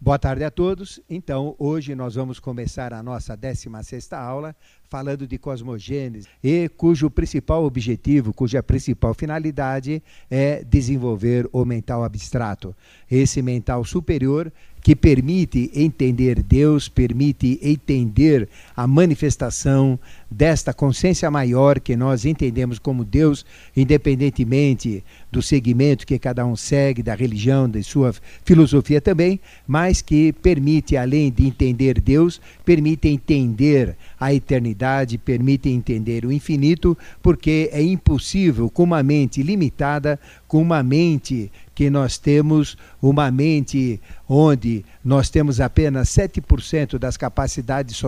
Boa 0.00 0.16
tarde 0.16 0.44
a 0.44 0.50
todos. 0.50 1.00
Então, 1.10 1.56
hoje 1.58 1.92
nós 1.92 2.14
vamos 2.14 2.38
começar 2.38 2.94
a 2.94 3.02
nossa 3.02 3.36
16ª 3.36 4.16
aula 4.16 4.54
falando 4.84 5.26
de 5.26 5.36
cosmogênese 5.38 6.28
e 6.42 6.68
cujo 6.68 7.10
principal 7.10 7.64
objetivo, 7.64 8.32
cuja 8.32 8.62
principal 8.62 9.12
finalidade 9.12 10.00
é 10.30 10.62
desenvolver 10.62 11.48
o 11.52 11.64
mental 11.64 12.04
abstrato, 12.04 12.76
esse 13.10 13.42
mental 13.42 13.84
superior 13.84 14.52
que 14.82 14.94
permite 14.94 15.70
entender 15.74 16.42
Deus, 16.42 16.88
permite 16.88 17.58
entender 17.62 18.48
a 18.76 18.86
manifestação 18.86 19.98
desta 20.30 20.74
consciência 20.74 21.30
maior 21.30 21.80
que 21.80 21.96
nós 21.96 22.24
entendemos 22.24 22.78
como 22.78 23.04
Deus, 23.04 23.44
independentemente 23.76 25.02
do 25.30 25.40
segmento 25.42 26.06
que 26.06 26.18
cada 26.18 26.44
um 26.44 26.56
segue, 26.56 27.02
da 27.02 27.14
religião, 27.14 27.68
da 27.68 27.82
sua 27.82 28.14
filosofia 28.44 29.00
também, 29.00 29.40
mas 29.66 30.02
que 30.02 30.32
permite, 30.32 30.96
além 30.96 31.30
de 31.30 31.46
entender 31.46 32.00
Deus, 32.00 32.40
permite 32.64 33.08
entender 33.08 33.96
a 34.18 34.32
eternidade, 34.32 35.18
permite 35.18 35.68
entender 35.68 36.24
o 36.24 36.32
infinito, 36.32 36.96
porque 37.22 37.70
é 37.72 37.82
impossível, 37.82 38.68
com 38.70 38.82
uma 38.82 39.02
mente 39.02 39.42
limitada, 39.42 40.18
com 40.46 40.60
uma 40.60 40.82
mente 40.82 41.50
que 41.78 41.88
nós 41.88 42.18
temos 42.18 42.76
uma 43.00 43.30
mente 43.30 44.00
onde 44.28 44.84
nós 45.04 45.30
temos 45.30 45.60
apenas 45.60 46.08
7% 46.08 46.98
das 46.98 47.16
capacidades 47.16 48.02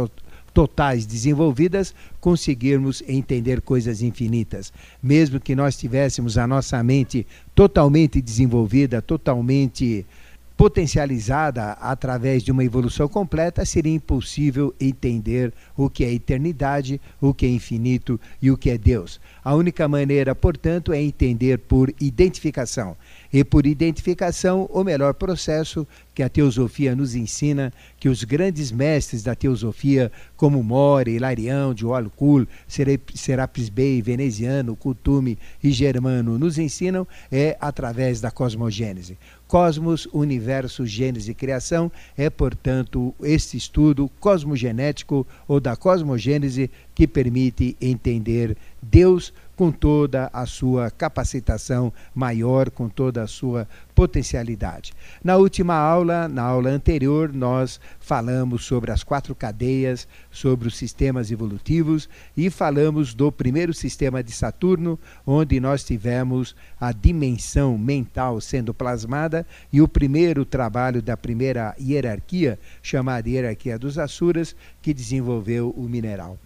totais 0.52 1.06
desenvolvidas, 1.06 1.94
conseguirmos 2.20 3.00
entender 3.06 3.60
coisas 3.60 4.02
infinitas. 4.02 4.72
Mesmo 5.00 5.38
que 5.38 5.54
nós 5.54 5.76
tivéssemos 5.76 6.36
a 6.36 6.48
nossa 6.48 6.82
mente 6.82 7.24
totalmente 7.54 8.20
desenvolvida, 8.20 9.00
totalmente 9.00 10.04
potencializada 10.60 11.72
através 11.80 12.42
de 12.42 12.52
uma 12.52 12.62
evolução 12.62 13.08
completa, 13.08 13.64
seria 13.64 13.94
impossível 13.94 14.74
entender 14.78 15.54
o 15.74 15.88
que 15.88 16.04
é 16.04 16.12
eternidade, 16.12 17.00
o 17.18 17.32
que 17.32 17.46
é 17.46 17.48
infinito 17.48 18.20
e 18.42 18.50
o 18.50 18.58
que 18.58 18.68
é 18.68 18.76
Deus. 18.76 19.18
A 19.42 19.54
única 19.54 19.88
maneira, 19.88 20.34
portanto, 20.34 20.92
é 20.92 21.00
entender 21.00 21.60
por 21.60 21.94
identificação. 21.98 22.94
E 23.32 23.44
por 23.44 23.64
identificação, 23.64 24.68
o 24.72 24.82
melhor 24.82 25.14
processo 25.14 25.86
que 26.12 26.22
a 26.22 26.28
teosofia 26.28 26.96
nos 26.96 27.14
ensina, 27.14 27.72
que 27.98 28.08
os 28.08 28.24
grandes 28.24 28.72
mestres 28.72 29.22
da 29.22 29.34
teosofia, 29.36 30.10
como 30.36 30.62
More, 30.62 31.12
Hilarião, 31.12 31.74
Joalcul, 31.76 32.46
Serapis 33.14 33.68
Bey, 33.68 34.02
Veneziano, 34.02 34.74
Kutume 34.74 35.38
e 35.62 35.70
Germano 35.70 36.38
nos 36.38 36.58
ensinam, 36.58 37.06
é 37.30 37.56
através 37.60 38.20
da 38.20 38.30
cosmogênese. 38.30 39.16
Cosmos, 39.46 40.06
universo, 40.12 40.86
gênese 40.86 41.30
e 41.30 41.34
criação 41.34 41.90
é, 42.16 42.28
portanto, 42.30 43.14
este 43.22 43.56
estudo 43.56 44.10
cosmogenético 44.20 45.26
ou 45.48 45.58
da 45.58 45.74
cosmogênese 45.74 46.70
que 46.94 47.06
permite 47.06 47.76
entender 47.80 48.56
Deus 48.82 49.32
com 49.60 49.70
toda 49.70 50.30
a 50.32 50.46
sua 50.46 50.90
capacitação 50.90 51.92
maior, 52.14 52.70
com 52.70 52.88
toda 52.88 53.22
a 53.22 53.26
sua 53.26 53.68
potencialidade. 53.94 54.94
Na 55.22 55.36
última 55.36 55.74
aula, 55.74 56.26
na 56.26 56.40
aula 56.40 56.70
anterior, 56.70 57.30
nós 57.30 57.78
falamos 57.98 58.64
sobre 58.64 58.90
as 58.90 59.04
quatro 59.04 59.34
cadeias, 59.34 60.08
sobre 60.30 60.66
os 60.66 60.78
sistemas 60.78 61.30
evolutivos 61.30 62.08
e 62.34 62.48
falamos 62.48 63.12
do 63.12 63.30
primeiro 63.30 63.74
sistema 63.74 64.22
de 64.22 64.32
Saturno, 64.32 64.98
onde 65.26 65.60
nós 65.60 65.84
tivemos 65.84 66.56
a 66.80 66.90
dimensão 66.90 67.76
mental 67.76 68.40
sendo 68.40 68.72
plasmada 68.72 69.46
e 69.70 69.82
o 69.82 69.86
primeiro 69.86 70.46
trabalho 70.46 71.02
da 71.02 71.18
primeira 71.18 71.76
hierarquia, 71.78 72.58
chamada 72.80 73.28
hierarquia 73.28 73.78
dos 73.78 73.98
Asuras, 73.98 74.56
que 74.80 74.94
desenvolveu 74.94 75.68
o 75.76 75.82
mineral. 75.82 76.38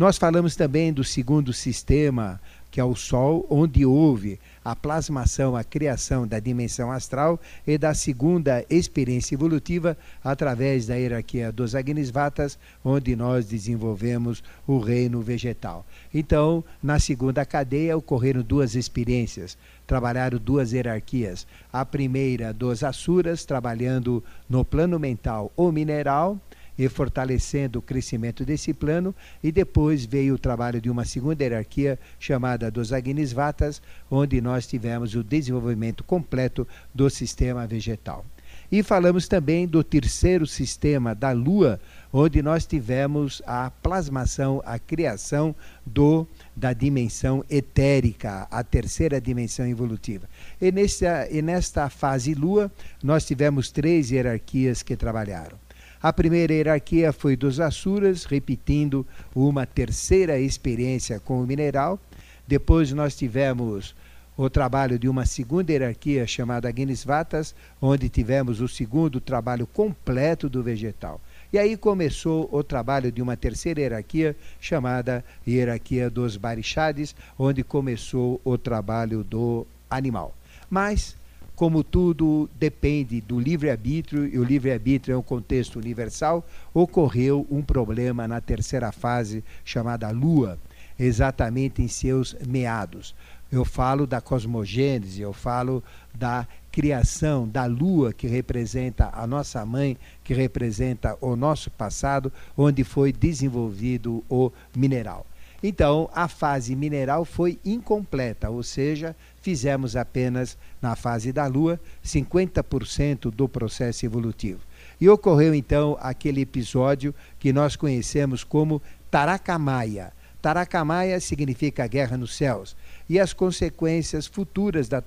Nós 0.00 0.16
falamos 0.16 0.56
também 0.56 0.94
do 0.94 1.04
segundo 1.04 1.52
sistema 1.52 2.40
que 2.70 2.80
é 2.80 2.84
o 2.84 2.94
Sol, 2.94 3.46
onde 3.50 3.84
houve 3.84 4.38
a 4.64 4.76
plasmação, 4.76 5.56
a 5.56 5.64
criação 5.64 6.26
da 6.26 6.38
dimensão 6.38 6.92
astral 6.92 7.40
e 7.66 7.76
da 7.76 7.94
segunda 7.94 8.64
experiência 8.68 9.34
evolutiva 9.34 9.96
através 10.22 10.86
da 10.86 10.94
hierarquia 10.94 11.50
dos 11.50 11.74
Agnisvatas, 11.74 12.58
onde 12.84 13.16
nós 13.16 13.46
desenvolvemos 13.46 14.42
o 14.66 14.78
reino 14.78 15.20
vegetal. 15.20 15.84
Então, 16.12 16.62
na 16.82 16.98
segunda 16.98 17.44
cadeia 17.44 17.96
ocorreram 17.96 18.42
duas 18.42 18.74
experiências, 18.74 19.56
trabalharam 19.86 20.38
duas 20.38 20.72
hierarquias. 20.72 21.46
A 21.72 21.84
primeira 21.84 22.52
dos 22.52 22.84
Asuras, 22.84 23.44
trabalhando 23.44 24.22
no 24.48 24.64
plano 24.64 24.98
mental 24.98 25.50
ou 25.56 25.72
mineral, 25.72 26.38
e 26.80 26.88
fortalecendo 26.88 27.78
o 27.78 27.82
crescimento 27.82 28.42
desse 28.42 28.72
plano, 28.72 29.14
e 29.42 29.52
depois 29.52 30.06
veio 30.06 30.32
o 30.32 30.38
trabalho 30.38 30.80
de 30.80 30.88
uma 30.88 31.04
segunda 31.04 31.44
hierarquia 31.44 31.98
chamada 32.18 32.70
dos 32.70 32.90
Agnisvatas, 32.90 33.82
onde 34.10 34.40
nós 34.40 34.66
tivemos 34.66 35.14
o 35.14 35.22
desenvolvimento 35.22 36.02
completo 36.02 36.66
do 36.94 37.10
sistema 37.10 37.66
vegetal. 37.66 38.24
E 38.72 38.82
falamos 38.82 39.28
também 39.28 39.66
do 39.66 39.84
terceiro 39.84 40.46
sistema 40.46 41.14
da 41.14 41.32
Lua, 41.32 41.78
onde 42.10 42.40
nós 42.40 42.64
tivemos 42.64 43.42
a 43.46 43.70
plasmação, 43.70 44.62
a 44.64 44.78
criação 44.78 45.54
do 45.84 46.26
da 46.56 46.72
dimensão 46.72 47.44
etérica, 47.50 48.48
a 48.50 48.64
terceira 48.64 49.20
dimensão 49.20 49.66
evolutiva. 49.66 50.26
E, 50.58 50.72
nessa, 50.72 51.28
e 51.30 51.42
nesta 51.42 51.90
fase 51.90 52.32
Lua, 52.32 52.72
nós 53.02 53.26
tivemos 53.26 53.70
três 53.70 54.10
hierarquias 54.10 54.82
que 54.82 54.96
trabalharam. 54.96 55.58
A 56.02 56.14
primeira 56.14 56.54
hierarquia 56.54 57.12
foi 57.12 57.36
dos 57.36 57.60
Asuras, 57.60 58.24
repetindo 58.24 59.06
uma 59.34 59.66
terceira 59.66 60.38
experiência 60.38 61.20
com 61.20 61.42
o 61.42 61.46
mineral. 61.46 62.00
Depois 62.48 62.90
nós 62.92 63.14
tivemos 63.14 63.94
o 64.34 64.48
trabalho 64.48 64.98
de 64.98 65.10
uma 65.10 65.26
segunda 65.26 65.70
hierarquia 65.70 66.26
chamada 66.26 66.70
Agnisvatas, 66.70 67.54
onde 67.82 68.08
tivemos 68.08 68.62
o 68.62 68.68
segundo 68.68 69.20
trabalho 69.20 69.66
completo 69.66 70.48
do 70.48 70.62
vegetal. 70.62 71.20
E 71.52 71.58
aí 71.58 71.76
começou 71.76 72.48
o 72.50 72.64
trabalho 72.64 73.12
de 73.12 73.20
uma 73.20 73.36
terceira 73.36 73.82
hierarquia 73.82 74.34
chamada 74.58 75.22
hierarquia 75.46 76.08
dos 76.08 76.38
Barixades, 76.38 77.14
onde 77.38 77.62
começou 77.62 78.40
o 78.42 78.56
trabalho 78.56 79.22
do 79.22 79.66
animal. 79.90 80.34
Mas 80.70 81.14
como 81.60 81.84
tudo 81.84 82.48
depende 82.58 83.20
do 83.20 83.38
livre-arbítrio, 83.38 84.26
e 84.26 84.38
o 84.38 84.42
livre-arbítrio 84.42 85.12
é 85.12 85.18
um 85.18 85.22
contexto 85.22 85.78
universal, 85.78 86.42
ocorreu 86.72 87.46
um 87.50 87.60
problema 87.60 88.26
na 88.26 88.40
terceira 88.40 88.90
fase, 88.90 89.44
chamada 89.62 90.08
Lua, 90.08 90.58
exatamente 90.98 91.82
em 91.82 91.86
seus 91.86 92.34
meados. 92.48 93.14
Eu 93.52 93.62
falo 93.62 94.06
da 94.06 94.22
cosmogênese, 94.22 95.20
eu 95.20 95.34
falo 95.34 95.84
da 96.14 96.48
criação 96.72 97.46
da 97.46 97.66
Lua, 97.66 98.14
que 98.14 98.26
representa 98.26 99.10
a 99.12 99.26
nossa 99.26 99.62
mãe, 99.66 99.98
que 100.24 100.32
representa 100.32 101.18
o 101.20 101.36
nosso 101.36 101.70
passado, 101.70 102.32
onde 102.56 102.82
foi 102.84 103.12
desenvolvido 103.12 104.24
o 104.30 104.50
mineral. 104.74 105.26
Então, 105.62 106.08
a 106.14 106.26
fase 106.26 106.74
mineral 106.74 107.24
foi 107.24 107.58
incompleta, 107.64 108.48
ou 108.48 108.62
seja, 108.62 109.14
fizemos 109.42 109.94
apenas, 109.94 110.56
na 110.80 110.96
fase 110.96 111.32
da 111.32 111.46
Lua, 111.46 111.78
50% 112.04 113.30
do 113.30 113.48
processo 113.48 114.06
evolutivo. 114.06 114.60
E 115.00 115.08
ocorreu 115.08 115.54
então 115.54 115.98
aquele 116.00 116.40
episódio 116.40 117.14
que 117.38 117.52
nós 117.52 117.76
conhecemos 117.76 118.42
como 118.42 118.80
Taracamaia. 119.10 120.12
Taracamaia 120.40 121.20
significa 121.20 121.86
guerra 121.86 122.16
nos 122.16 122.34
céus. 122.34 122.74
E 123.08 123.20
as 123.20 123.32
consequências 123.32 124.26
futuras 124.26 124.88
da, 124.88 125.02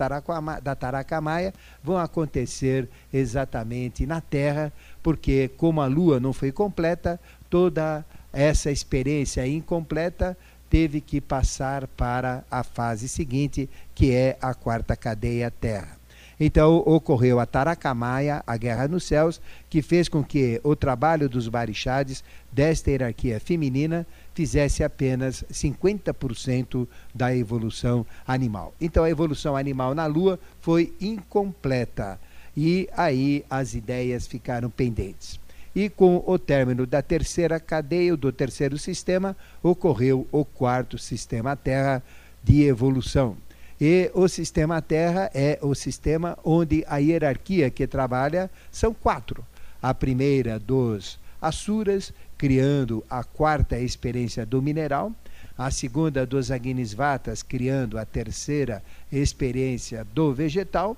da 0.61 0.75
Taracamaia 0.75 1.53
vão 1.83 1.97
acontecer 1.97 2.87
exatamente 3.11 4.05
na 4.05 4.21
Terra, 4.21 4.71
porque, 5.01 5.49
como 5.57 5.81
a 5.81 5.87
Lua 5.87 6.19
não 6.19 6.33
foi 6.33 6.51
completa, 6.51 7.19
toda 7.49 8.05
essa 8.33 8.71
experiência 8.71 9.47
incompleta 9.47 10.35
teve 10.67 10.99
que 10.99 11.21
passar 11.21 11.85
para 11.85 12.43
a 12.49 12.63
fase 12.63 13.07
seguinte, 13.07 13.69
que 13.93 14.11
é 14.11 14.35
a 14.41 14.55
quarta 14.55 14.95
cadeia 14.95 15.51
Terra. 15.51 15.99
Então 16.39 16.77
ocorreu 16.77 17.39
a 17.39 17.45
Taracamaia, 17.45 18.43
a 18.47 18.57
guerra 18.57 18.87
nos 18.87 19.03
céus, 19.03 19.39
que 19.69 19.83
fez 19.83 20.09
com 20.09 20.23
que 20.23 20.59
o 20.63 20.75
trabalho 20.75 21.29
dos 21.29 21.47
barixades 21.47 22.23
desta 22.51 22.89
hierarquia 22.89 23.39
feminina 23.39 24.05
fizesse 24.33 24.83
apenas 24.83 25.45
50% 25.51 26.87
da 27.13 27.35
evolução 27.35 28.03
animal. 28.27 28.73
Então 28.81 29.03
a 29.03 29.09
evolução 29.11 29.55
animal 29.55 29.93
na 29.93 30.07
Lua 30.07 30.39
foi 30.59 30.91
incompleta 30.99 32.19
e 32.57 32.89
aí 32.97 33.45
as 33.47 33.75
ideias 33.75 34.25
ficaram 34.25 34.71
pendentes 34.71 35.42
e 35.75 35.89
com 35.89 36.23
o 36.25 36.37
término 36.37 36.85
da 36.85 37.01
terceira 37.01 37.59
cadeia, 37.59 38.15
do 38.15 38.31
terceiro 38.31 38.77
sistema, 38.77 39.35
ocorreu 39.61 40.27
o 40.31 40.45
quarto 40.45 40.97
sistema 40.97 41.55
Terra 41.55 42.03
de 42.43 42.63
evolução. 42.63 43.37
E 43.81 44.11
o 44.13 44.27
sistema 44.27 44.81
Terra 44.81 45.31
é 45.33 45.57
o 45.61 45.73
sistema 45.73 46.37
onde 46.43 46.85
a 46.87 46.97
hierarquia 46.97 47.69
que 47.69 47.87
trabalha 47.87 48.49
são 48.71 48.93
quatro. 48.93 49.45
a 49.81 49.93
primeira 49.93 50.57
dos 50.57 51.19
Asuras, 51.41 52.13
criando 52.37 53.03
a 53.09 53.21
quarta 53.21 53.77
experiência 53.77 54.45
do 54.45 54.61
mineral, 54.61 55.11
a 55.57 55.69
segunda 55.69 56.25
dos 56.25 56.49
Agnisvatas, 56.49 57.43
criando 57.43 57.97
a 57.97 58.05
terceira 58.05 58.81
experiência 59.11 60.05
do 60.05 60.33
vegetal, 60.33 60.95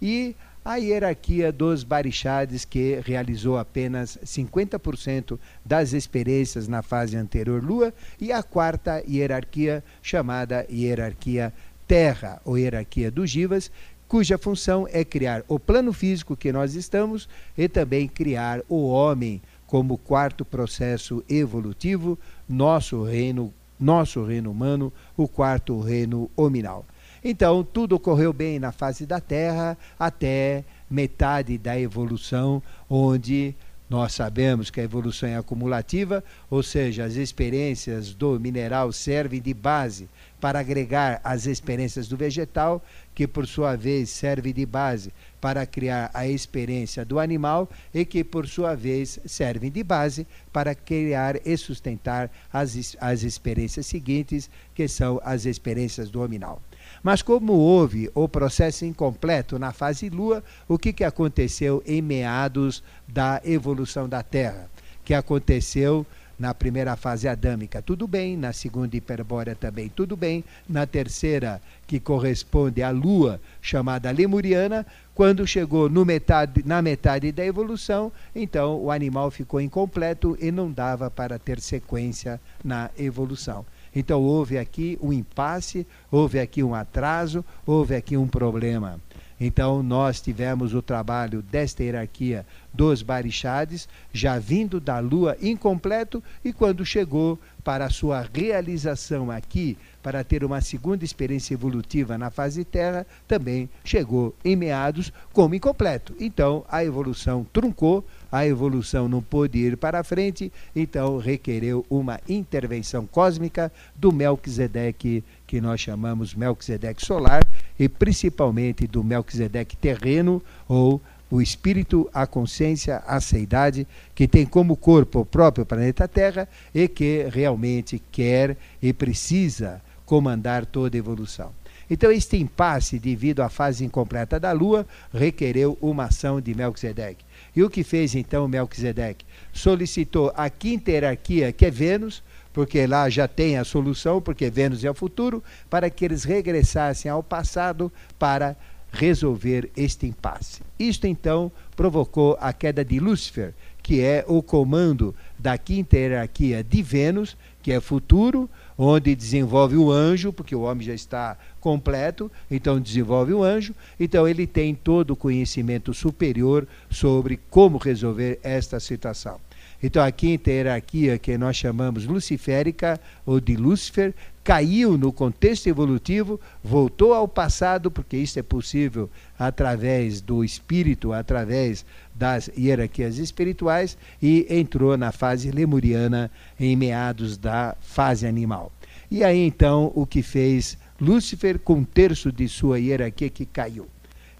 e 0.00 0.36
a 0.68 0.76
hierarquia 0.76 1.50
dos 1.50 1.82
Barixades, 1.82 2.66
que 2.66 3.00
realizou 3.02 3.56
apenas 3.56 4.18
50% 4.22 5.38
das 5.64 5.94
experiências 5.94 6.68
na 6.68 6.82
fase 6.82 7.16
anterior 7.16 7.64
Lua, 7.64 7.94
e 8.20 8.30
a 8.30 8.42
quarta 8.42 9.02
hierarquia, 9.08 9.82
chamada 10.02 10.66
hierarquia 10.70 11.54
Terra, 11.86 12.38
ou 12.44 12.58
hierarquia 12.58 13.10
dos 13.10 13.30
Jivas, 13.30 13.70
cuja 14.06 14.36
função 14.36 14.86
é 14.92 15.02
criar 15.06 15.42
o 15.48 15.58
plano 15.58 15.90
físico 15.90 16.36
que 16.36 16.52
nós 16.52 16.74
estamos 16.74 17.30
e 17.56 17.66
também 17.66 18.06
criar 18.06 18.60
o 18.68 18.88
homem 18.88 19.40
como 19.66 19.96
quarto 19.96 20.44
processo 20.44 21.24
evolutivo, 21.30 22.18
nosso 22.46 23.02
reino, 23.04 23.54
nosso 23.80 24.22
reino 24.22 24.50
humano, 24.50 24.92
o 25.16 25.26
quarto 25.26 25.80
reino 25.80 26.30
hominal. 26.36 26.84
Então, 27.24 27.64
tudo 27.64 27.96
ocorreu 27.96 28.32
bem 28.32 28.58
na 28.58 28.72
fase 28.72 29.04
da 29.06 29.20
Terra 29.20 29.76
até 29.98 30.64
metade 30.90 31.58
da 31.58 31.78
evolução, 31.78 32.62
onde 32.88 33.54
nós 33.88 34.12
sabemos 34.12 34.70
que 34.70 34.80
a 34.80 34.84
evolução 34.84 35.28
é 35.28 35.36
acumulativa, 35.36 36.22
ou 36.50 36.62
seja, 36.62 37.04
as 37.04 37.14
experiências 37.14 38.12
do 38.12 38.38
mineral 38.38 38.92
servem 38.92 39.40
de 39.40 39.54
base 39.54 40.08
para 40.38 40.60
agregar 40.60 41.20
as 41.24 41.46
experiências 41.46 42.06
do 42.06 42.16
vegetal, 42.16 42.84
que 43.14 43.26
por 43.26 43.46
sua 43.46 43.76
vez 43.76 44.10
serve 44.10 44.52
de 44.52 44.66
base 44.66 45.10
para 45.40 45.64
criar 45.64 46.10
a 46.12 46.28
experiência 46.28 47.02
do 47.02 47.18
animal 47.18 47.68
e 47.94 48.04
que 48.04 48.22
por 48.22 48.46
sua 48.46 48.74
vez 48.74 49.18
servem 49.24 49.70
de 49.70 49.82
base 49.82 50.26
para 50.52 50.74
criar 50.74 51.36
e 51.46 51.56
sustentar 51.56 52.30
as, 52.52 52.94
as 53.00 53.22
experiências 53.22 53.86
seguintes, 53.86 54.50
que 54.74 54.86
são 54.86 55.18
as 55.24 55.46
experiências 55.46 56.10
do 56.10 56.20
hominal. 56.20 56.60
Mas 57.02 57.22
como 57.22 57.52
houve 57.52 58.10
o 58.14 58.28
processo 58.28 58.84
incompleto 58.84 59.58
na 59.58 59.72
fase 59.72 60.08
Lua, 60.08 60.42
o 60.66 60.78
que, 60.78 60.92
que 60.92 61.04
aconteceu 61.04 61.82
em 61.86 62.02
meados 62.02 62.82
da 63.06 63.40
evolução 63.44 64.08
da 64.08 64.22
Terra? 64.22 64.68
Que 65.04 65.14
aconteceu 65.14 66.06
na 66.38 66.54
primeira 66.54 66.94
fase 66.94 67.26
adâmica, 67.26 67.82
tudo 67.82 68.06
bem, 68.06 68.36
na 68.36 68.52
segunda 68.52 68.96
hiperbórea 68.96 69.56
também, 69.56 69.88
tudo 69.88 70.16
bem, 70.16 70.44
na 70.68 70.86
terceira, 70.86 71.60
que 71.86 71.98
corresponde 71.98 72.80
à 72.80 72.90
Lua, 72.90 73.40
chamada 73.60 74.10
Lemuriana, 74.10 74.86
quando 75.14 75.44
chegou 75.46 75.90
metade, 75.90 76.62
na 76.64 76.80
metade 76.80 77.32
da 77.32 77.44
evolução, 77.44 78.12
então 78.34 78.80
o 78.80 78.90
animal 78.90 79.32
ficou 79.32 79.60
incompleto 79.60 80.38
e 80.40 80.52
não 80.52 80.70
dava 80.70 81.10
para 81.10 81.38
ter 81.40 81.60
sequência 81.60 82.40
na 82.62 82.88
evolução. 82.96 83.66
Então 83.94 84.22
houve 84.22 84.58
aqui 84.58 84.98
um 85.00 85.12
impasse, 85.12 85.86
houve 86.10 86.38
aqui 86.38 86.62
um 86.62 86.74
atraso, 86.74 87.44
houve 87.66 87.94
aqui 87.94 88.16
um 88.16 88.26
problema. 88.26 89.00
Então 89.40 89.82
nós 89.82 90.20
tivemos 90.20 90.74
o 90.74 90.82
trabalho 90.82 91.42
desta 91.42 91.84
hierarquia 91.84 92.44
dos 92.74 93.02
barixades, 93.02 93.88
já 94.12 94.38
vindo 94.38 94.80
da 94.80 94.98
lua 94.98 95.36
incompleto, 95.40 96.22
e 96.44 96.52
quando 96.52 96.84
chegou 96.84 97.38
para 97.62 97.86
a 97.86 97.90
sua 97.90 98.26
realização 98.32 99.30
aqui, 99.30 99.76
para 100.02 100.24
ter 100.24 100.42
uma 100.42 100.60
segunda 100.60 101.04
experiência 101.04 101.54
evolutiva 101.54 102.16
na 102.18 102.30
fase 102.30 102.64
terra, 102.64 103.06
também 103.26 103.68
chegou 103.84 104.34
em 104.44 104.56
meados 104.56 105.12
como 105.32 105.54
incompleto. 105.54 106.14
Então 106.18 106.64
a 106.68 106.84
evolução 106.84 107.46
truncou, 107.52 108.04
a 108.30 108.46
evolução 108.46 109.08
não 109.08 109.22
pôde 109.22 109.58
ir 109.58 109.76
para 109.76 110.04
frente, 110.04 110.52
então 110.74 111.18
requereu 111.18 111.84
uma 111.88 112.20
intervenção 112.28 113.06
cósmica 113.06 113.72
do 113.96 114.12
Melquisedeque, 114.12 115.24
que 115.46 115.60
nós 115.60 115.80
chamamos 115.80 116.34
Melquisedeque 116.34 117.04
solar, 117.04 117.42
e 117.78 117.88
principalmente 117.88 118.86
do 118.86 119.02
Melquisedeque 119.02 119.76
terreno 119.76 120.42
ou 120.68 121.00
o 121.30 121.42
espírito, 121.42 122.08
a 122.12 122.26
consciência, 122.26 123.02
a 123.06 123.20
seidade, 123.20 123.86
que 124.14 124.26
tem 124.26 124.46
como 124.46 124.76
corpo 124.76 125.20
o 125.20 125.26
próprio 125.26 125.66
planeta 125.66 126.08
Terra 126.08 126.48
e 126.74 126.88
que 126.88 127.28
realmente 127.30 128.00
quer 128.10 128.56
e 128.80 128.92
precisa 128.92 129.82
comandar 130.06 130.64
toda 130.64 130.96
a 130.96 130.98
evolução. 130.98 131.52
Então, 131.90 132.10
este 132.10 132.36
impasse, 132.36 132.98
devido 132.98 133.40
à 133.40 133.48
fase 133.48 133.84
incompleta 133.84 134.38
da 134.38 134.52
Lua, 134.52 134.86
requereu 135.12 135.76
uma 135.80 136.04
ação 136.04 136.40
de 136.40 136.54
Melquisedeque. 136.54 137.24
E 137.54 137.62
o 137.62 137.70
que 137.70 137.82
fez 137.82 138.14
então 138.14 138.46
Melquisedeque? 138.48 139.24
Solicitou 139.52 140.32
a 140.36 140.48
quinta 140.48 140.90
hierarquia, 140.90 141.52
que 141.52 141.66
é 141.66 141.70
Vênus, 141.70 142.22
porque 142.52 142.86
lá 142.86 143.08
já 143.08 143.28
tem 143.28 143.56
a 143.56 143.64
solução, 143.64 144.20
porque 144.20 144.50
Vênus 144.50 144.84
é 144.84 144.90
o 144.90 144.94
futuro, 144.94 145.42
para 145.68 145.90
que 145.90 146.04
eles 146.04 146.24
regressassem 146.24 147.10
ao 147.10 147.22
passado 147.22 147.92
para 148.18 148.56
resolver 148.90 149.70
este 149.76 150.06
impasse. 150.06 150.62
Isto 150.78 151.06
então 151.06 151.52
provocou 151.76 152.36
a 152.40 152.52
queda 152.52 152.84
de 152.84 152.98
Lúcifer, 152.98 153.54
que 153.82 154.00
é 154.00 154.24
o 154.26 154.42
comando 154.42 155.14
da 155.38 155.56
quinta 155.56 155.96
hierarquia 155.96 156.62
de 156.62 156.82
Vênus, 156.82 157.36
que 157.62 157.72
é 157.72 157.80
futuro, 157.80 158.48
onde 158.78 159.16
desenvolve 159.16 159.76
o 159.76 159.90
anjo, 159.90 160.32
porque 160.32 160.54
o 160.54 160.60
homem 160.60 160.86
já 160.86 160.94
está 160.94 161.36
completo, 161.60 162.30
então 162.48 162.80
desenvolve 162.80 163.34
o 163.34 163.42
anjo, 163.42 163.74
então 163.98 164.28
ele 164.28 164.46
tem 164.46 164.72
todo 164.72 165.10
o 165.10 165.16
conhecimento 165.16 165.92
superior 165.92 166.66
sobre 166.88 167.40
como 167.50 167.76
resolver 167.76 168.38
esta 168.42 168.78
situação. 168.78 169.40
Então 169.82 170.02
a 170.02 170.10
quinta 170.10 170.50
hierarquia, 170.50 171.18
que 171.18 171.38
nós 171.38 171.56
chamamos 171.56 172.04
luciférica 172.04 173.00
ou 173.24 173.40
de 173.40 173.54
Lúcifer, 173.56 174.12
caiu 174.42 174.98
no 174.98 175.12
contexto 175.12 175.68
evolutivo, 175.68 176.40
voltou 176.64 177.12
ao 177.14 177.28
passado, 177.28 177.90
porque 177.90 178.16
isso 178.16 178.38
é 178.38 178.42
possível 178.42 179.08
através 179.38 180.20
do 180.20 180.42
espírito, 180.42 181.12
através 181.12 181.84
das 182.14 182.50
hierarquias 182.58 183.18
espirituais, 183.18 183.96
e 184.20 184.46
entrou 184.50 184.96
na 184.96 185.12
fase 185.12 185.50
lemuriana 185.50 186.30
em 186.58 186.74
meados 186.74 187.36
da 187.36 187.76
fase 187.80 188.26
animal. 188.26 188.72
E 189.10 189.22
aí 189.22 189.38
então 189.46 189.92
o 189.94 190.04
que 190.04 190.22
fez 190.22 190.76
Lúcifer 191.00 191.58
com 191.58 191.74
um 191.74 191.84
terço 191.84 192.32
de 192.32 192.48
sua 192.48 192.80
hierarquia 192.80 193.30
que 193.30 193.46
caiu? 193.46 193.86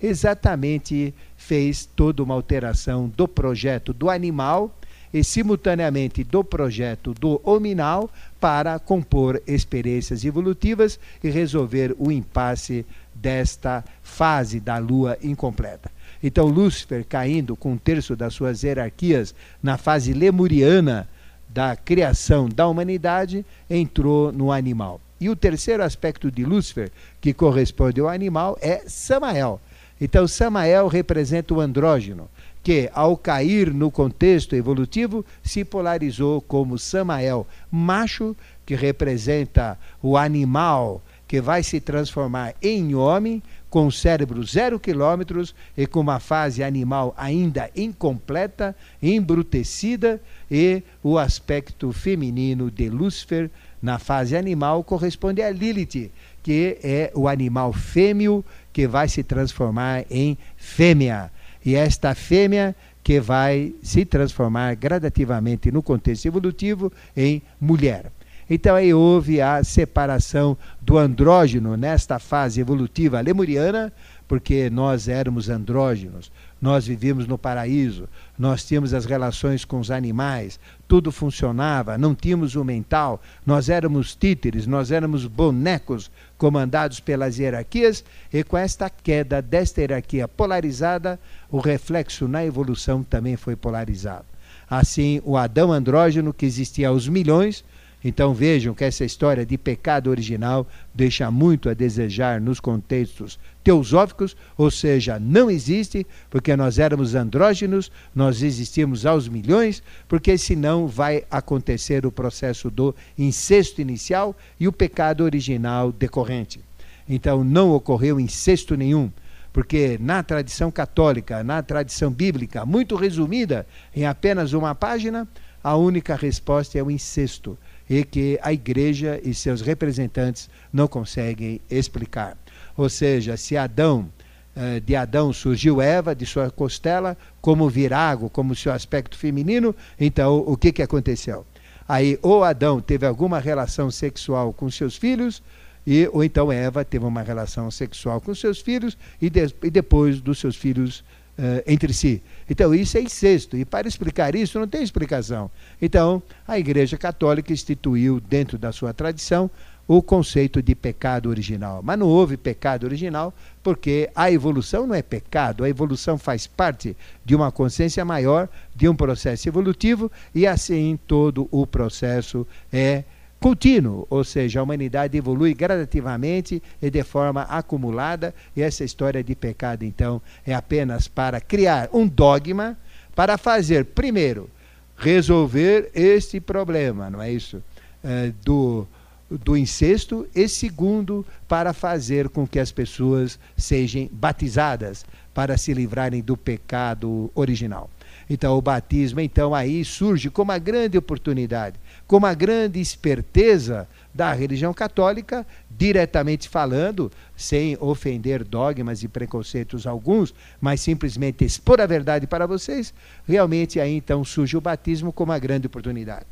Exatamente 0.01 1.15
fez 1.37 1.85
toda 1.85 2.23
uma 2.23 2.35
alteração 2.35 3.09
do 3.09 3.29
projeto 3.29 3.93
do 3.93 4.09
animal 4.09 4.75
e 5.13 5.25
simultaneamente 5.25 6.23
do 6.23 6.45
projeto 6.45 7.15
do 7.15 7.41
hominal 7.45 8.11
para 8.41 8.79
compor 8.79 9.43
experiências 9.47 10.25
evolutivas 10.25 10.99
e 11.23 11.31
resolver 11.31 11.95
o 11.99 12.13
impasse 12.13 12.85
desta 13.15 13.85
fase 14.03 14.61
da 14.61 14.79
lua 14.79 15.19
incompleta. 15.23 15.91
Então, 16.23 16.47
Lúcifer, 16.47 17.05
caindo 17.05 17.57
com 17.57 17.73
um 17.73 17.79
terço 17.79 18.17
das 18.17 18.35
suas 18.35 18.63
hierarquias 18.63 19.35
na 19.63 19.77
fase 19.77 20.13
lemuriana 20.13 21.09
da 21.49 21.75
criação 21.77 22.49
da 22.49 22.67
humanidade, 22.67 23.45
entrou 23.71 24.33
no 24.33 24.53
animal. 24.53 25.01
E 25.21 25.29
o 25.29 25.37
terceiro 25.37 25.83
aspecto 25.83 26.31
de 26.31 26.45
Lúcifer, 26.45 26.91
que 27.21 27.33
corresponde 27.33 28.01
ao 28.01 28.09
animal, 28.09 28.57
é 28.61 28.83
Samael. 28.87 29.61
Então, 30.01 30.29
Samael 30.29 30.87
representa 30.87 31.55
o 31.55 31.61
andrógeno 31.61 32.29
que, 32.69 32.91
ao 32.93 33.17
cair 33.17 33.73
no 33.73 33.91
contexto 33.91 34.55
evolutivo, 34.55 35.25
se 35.43 35.65
polarizou 35.65 36.39
como 36.43 36.77
Samael, 36.77 37.47
macho, 37.71 38.37
que 38.67 38.75
representa 38.75 39.79
o 40.03 40.19
animal 40.19 41.01
que 41.27 41.41
vai 41.41 41.63
se 41.63 41.81
transformar 41.81 42.55
em 42.61 42.95
homem, 42.95 43.43
com 43.71 43.91
cérebro 43.91 44.45
zero 44.45 44.79
quilômetros 44.79 45.55
e 45.79 45.87
com 45.87 46.01
uma 46.01 46.21
fase 46.21 46.63
animal 46.63 47.15
ainda 47.17 47.71
incompleta, 47.75 48.77
embrutecida, 49.03 50.21
e 50.51 50.83
o 51.03 51.17
aspecto 51.17 51.91
feminino 51.91 52.71
de 52.71 52.91
Lúcifer 52.91 53.51
na 53.81 53.99
fase 53.99 54.37
animal 54.37 54.85
corresponde 54.85 55.41
a 55.41 55.51
Lilith, 55.51 56.11
que 56.43 56.77
é 56.85 57.11
o 57.15 57.29
animal 57.29 57.73
fêmeo 57.73 58.45
que 58.75 58.87
vai 58.87 59.09
se 59.09 59.23
transformar 59.23 60.05
em 60.11 60.37
fêmea 60.59 61.31
e 61.65 61.75
esta 61.75 62.15
fêmea 62.15 62.75
que 63.03 63.21
vai 63.21 63.75
se 63.83 64.05
transformar 64.05 64.75
gradativamente 64.75 65.73
no 65.73 65.83
contexto 65.83 66.27
evolutivo 66.27 66.93
em 67.17 67.43
mulher. 67.61 68.13
Então 68.51 68.77
aí 68.77 68.95
houve 68.95 69.41
a 69.41 69.63
separação 69.63 70.57
do 70.81 70.97
andrógeno 70.97 71.77
nesta 71.77 72.19
fase 72.19 72.61
evolutiva 72.61 73.21
lemuriana, 73.21 73.93
porque 74.27 74.71
nós 74.71 75.09
éramos 75.09 75.49
andrógenos 75.49 76.31
nós 76.61 76.87
vivíamos 76.87 77.27
no 77.27 77.39
paraíso, 77.39 78.09
nós 78.37 78.65
tínhamos 78.65 78.93
as 78.93 79.05
relações 79.05 79.65
com 79.65 79.79
os 79.79 79.91
animais, 79.91 80.59
tudo 80.89 81.13
funcionava, 81.13 81.97
não 81.97 82.15
tínhamos 82.15 82.57
o 82.57 82.65
mental, 82.65 83.23
nós 83.47 83.69
éramos 83.69 84.17
títeres, 84.17 84.67
nós 84.67 84.91
éramos 84.91 85.27
bonecos 85.27 86.11
comandados 86.39 87.01
pelas 87.01 87.39
hierarquias, 87.39 88.05
e 88.33 88.43
com 88.45 88.57
esta 88.57 88.89
queda 88.89 89.43
desta 89.43 89.81
hierarquia 89.81 90.27
polarizada, 90.27 91.19
o 91.51 91.59
reflexo 91.59 92.27
na 92.29 92.45
evolução 92.47 93.03
também 93.03 93.37
foi 93.37 93.57
polarizado. 93.57 94.25
Assim, 94.71 95.21
o 95.25 95.37
Adão 95.37 95.73
andrógeno, 95.73 96.33
que 96.33 96.47
existia 96.47 96.89
aos 96.89 97.09
milhões, 97.09 97.65
então 98.03 98.33
vejam 98.33 98.75
que 98.75 98.85
essa 98.85 99.05
história 99.05 99.45
de 99.45 99.59
pecado 99.59 100.09
original 100.09 100.67
deixa 100.95 101.31
muito 101.31 101.69
a 101.69 101.75
desejar 101.75 102.41
nos 102.41 102.61
contextos 102.61 103.39
teosóficos, 103.65 104.37
ou 104.57 104.71
seja, 104.71 105.19
não 105.19 105.51
existe, 105.51 106.07
porque 106.31 106.57
nós 106.57 106.79
éramos 106.79 107.15
andrógenos, 107.15 107.91
nós 108.15 108.43
existimos 108.43 109.05
aos 109.05 109.29
milhões, 109.29 109.83
porque 110.07 110.39
senão 110.39 110.87
vai 110.87 111.25
acontecer 111.31 112.07
o 112.07 112.13
processo 112.13 112.71
do 112.71 112.95
incesto 113.19 113.81
inicial 113.81 114.35
e 114.61 114.69
o 114.69 114.73
pecado 114.73 115.25
original 115.25 115.91
decorrente. 115.91 116.61
Então 117.09 117.43
não 117.43 117.73
ocorreu 117.73 118.21
incesto 118.21 118.77
nenhum 118.77 119.11
porque 119.51 119.99
na 120.01 120.23
tradição 120.23 120.71
católica, 120.71 121.43
na 121.43 121.63
tradição 121.63 122.13
bíblica, 122.13 122.65
muito 122.65 122.95
resumida 122.95 123.67
em 123.97 124.07
apenas 124.07 124.53
uma 124.53 124.73
página, 124.73 125.27
a 125.65 125.75
única 125.75 126.15
resposta 126.15 126.79
é 126.79 126.83
o 126.83 126.91
incesto 126.91 127.59
e 127.89 128.05
que 128.05 128.39
a 128.43 128.53
igreja 128.53 129.21
e 129.25 129.33
seus 129.35 129.61
representantes 129.61 130.49
não 130.73 130.87
conseguem 130.87 131.61
explicar. 131.71 132.37
Ou 132.77 132.89
seja, 132.89 133.37
se 133.37 133.57
Adão, 133.57 134.09
eh, 134.55 134.81
de 134.81 134.95
Adão 134.95 135.33
surgiu 135.33 135.81
Eva, 135.81 136.15
de 136.15 136.27
sua 136.27 136.51
costela, 136.51 137.17
como 137.41 137.69
virago, 137.69 138.29
como 138.29 138.55
seu 138.55 138.73
aspecto 138.73 139.17
feminino, 139.17 139.75
então 139.99 140.39
o 140.47 140.57
que, 140.57 140.73
que 140.73 140.83
aconteceu? 140.83 141.47
Aí, 141.89 142.19
ou 142.21 142.45
Adão 142.45 142.81
teve 142.81 143.07
alguma 143.07 143.39
relação 143.39 143.91
sexual 143.91 144.53
com 144.53 144.71
seus 144.71 144.97
filhos, 144.97 145.43
e, 145.87 146.07
ou 146.13 146.23
então 146.23 146.53
Eva 146.53 146.85
teve 146.85 147.07
uma 147.07 147.23
relação 147.23 147.71
sexual 147.71 148.21
com 148.21 148.35
seus 148.35 148.61
filhos 148.61 148.99
e, 149.23 149.31
de, 149.31 149.55
e 149.63 149.71
depois 149.71 150.21
dos 150.21 150.39
seus 150.39 150.55
filhos 150.55 151.01
uh, 151.39 151.63
entre 151.67 151.95
si. 151.95 152.23
Então, 152.49 152.75
isso 152.75 152.97
é 152.97 153.03
incesto. 153.03 153.57
E 153.57 153.65
para 153.65 153.89
explicar 153.89 154.35
isso, 154.35 154.59
não 154.59 154.67
tem 154.67 154.83
explicação. 154.83 155.51
Então, 155.81 156.23
a 156.47 156.59
Igreja 156.59 156.97
Católica 156.97 157.53
instituiu, 157.53 158.21
dentro 158.21 158.59
da 158.59 158.73
sua 158.73 158.93
tradição, 158.95 159.51
o 159.89 160.03
conceito 160.03 160.63
de 160.63 160.75
pecado 160.75 161.31
original. 161.31 161.81
Mas 161.83 161.99
não 161.99 162.07
houve 162.07 162.37
pecado 162.37 162.85
original, 162.85 163.33
porque 163.63 164.11
a 164.15 164.31
evolução 164.31 164.87
não 164.87 164.95
é 164.95 165.01
pecado, 165.01 165.65
a 165.65 165.69
evolução 165.69 166.19
faz 166.19 166.47
parte 166.47 166.95
de 167.25 167.35
uma 167.35 167.51
consciência 167.51 168.05
maior, 168.05 168.49
de 168.77 168.87
um 168.87 168.95
processo 168.95 169.49
evolutivo, 169.49 170.13
e 170.35 170.47
assim 170.47 170.99
todo 171.07 171.49
o 171.51 171.67
processo 171.67 172.47
é 172.71 173.05
contínuo, 173.41 174.07
ou 174.11 174.25
seja, 174.25 174.61
a 174.61 174.63
humanidade 174.63 175.17
evolui 175.17 175.55
gradativamente 175.55 176.63
e 176.83 176.91
de 176.91 177.03
forma 177.03 177.43
acumulada, 177.43 178.35
e 178.57 178.63
essa 178.63 178.85
história 178.85 179.23
de 179.23 179.35
pecado, 179.35 179.85
então, 179.85 180.21
é 180.47 180.55
apenas 180.55 181.09
para 181.09 181.41
criar 181.41 181.89
um 181.93 182.07
dogma 182.07 182.77
para 183.15 183.39
fazer, 183.39 183.85
primeiro, 183.85 184.51
resolver 184.97 185.91
este 185.95 186.41
problema, 186.41 187.09
não 187.09 187.23
é 187.23 187.31
isso? 187.31 187.63
É, 188.03 188.33
do, 188.45 188.87
do 189.31 189.57
incesto, 189.57 190.27
e 190.35 190.49
segundo, 190.49 191.25
para 191.47 191.73
fazer 191.73 192.29
com 192.29 192.47
que 192.47 192.59
as 192.59 192.73
pessoas 192.73 193.39
sejam 193.57 194.09
batizadas, 194.13 195.05
para 195.33 195.57
se 195.57 195.73
livrarem 195.73 196.21
do 196.21 196.37
pecado 196.37 197.31
original. 197.33 197.89
Então, 198.29 198.59
o 198.59 198.63
batismo, 198.63 199.21
então, 199.21 199.55
aí 199.55 199.85
surge 199.85 200.31
como 200.31 200.51
uma 200.51 200.59
grande 200.59 200.99
oportunidade 200.99 201.77
com 202.09 202.17
uma 202.17 202.33
grande 202.33 202.81
esperteza 202.81 203.87
da 204.15 204.33
religião 204.33 204.73
católica, 204.73 205.47
diretamente 205.71 206.49
falando, 206.49 207.13
sem 207.37 207.77
ofender 207.79 208.43
dogmas 208.43 209.03
e 209.03 209.09
preconceitos 209.09 209.87
alguns, 209.87 210.35
mas 210.59 210.81
simplesmente 210.81 211.45
expor 211.45 211.81
a 211.81 211.87
verdade 211.87 212.27
para 212.27 212.47
vocês, 212.47 212.95
realmente 213.27 213.79
aí 213.79 213.93
então 213.93 214.25
surge 214.25 214.57
o 214.57 214.61
batismo 214.61 215.13
como 215.13 215.31
uma 215.31 215.39
grande 215.39 215.67
oportunidade 215.67 216.27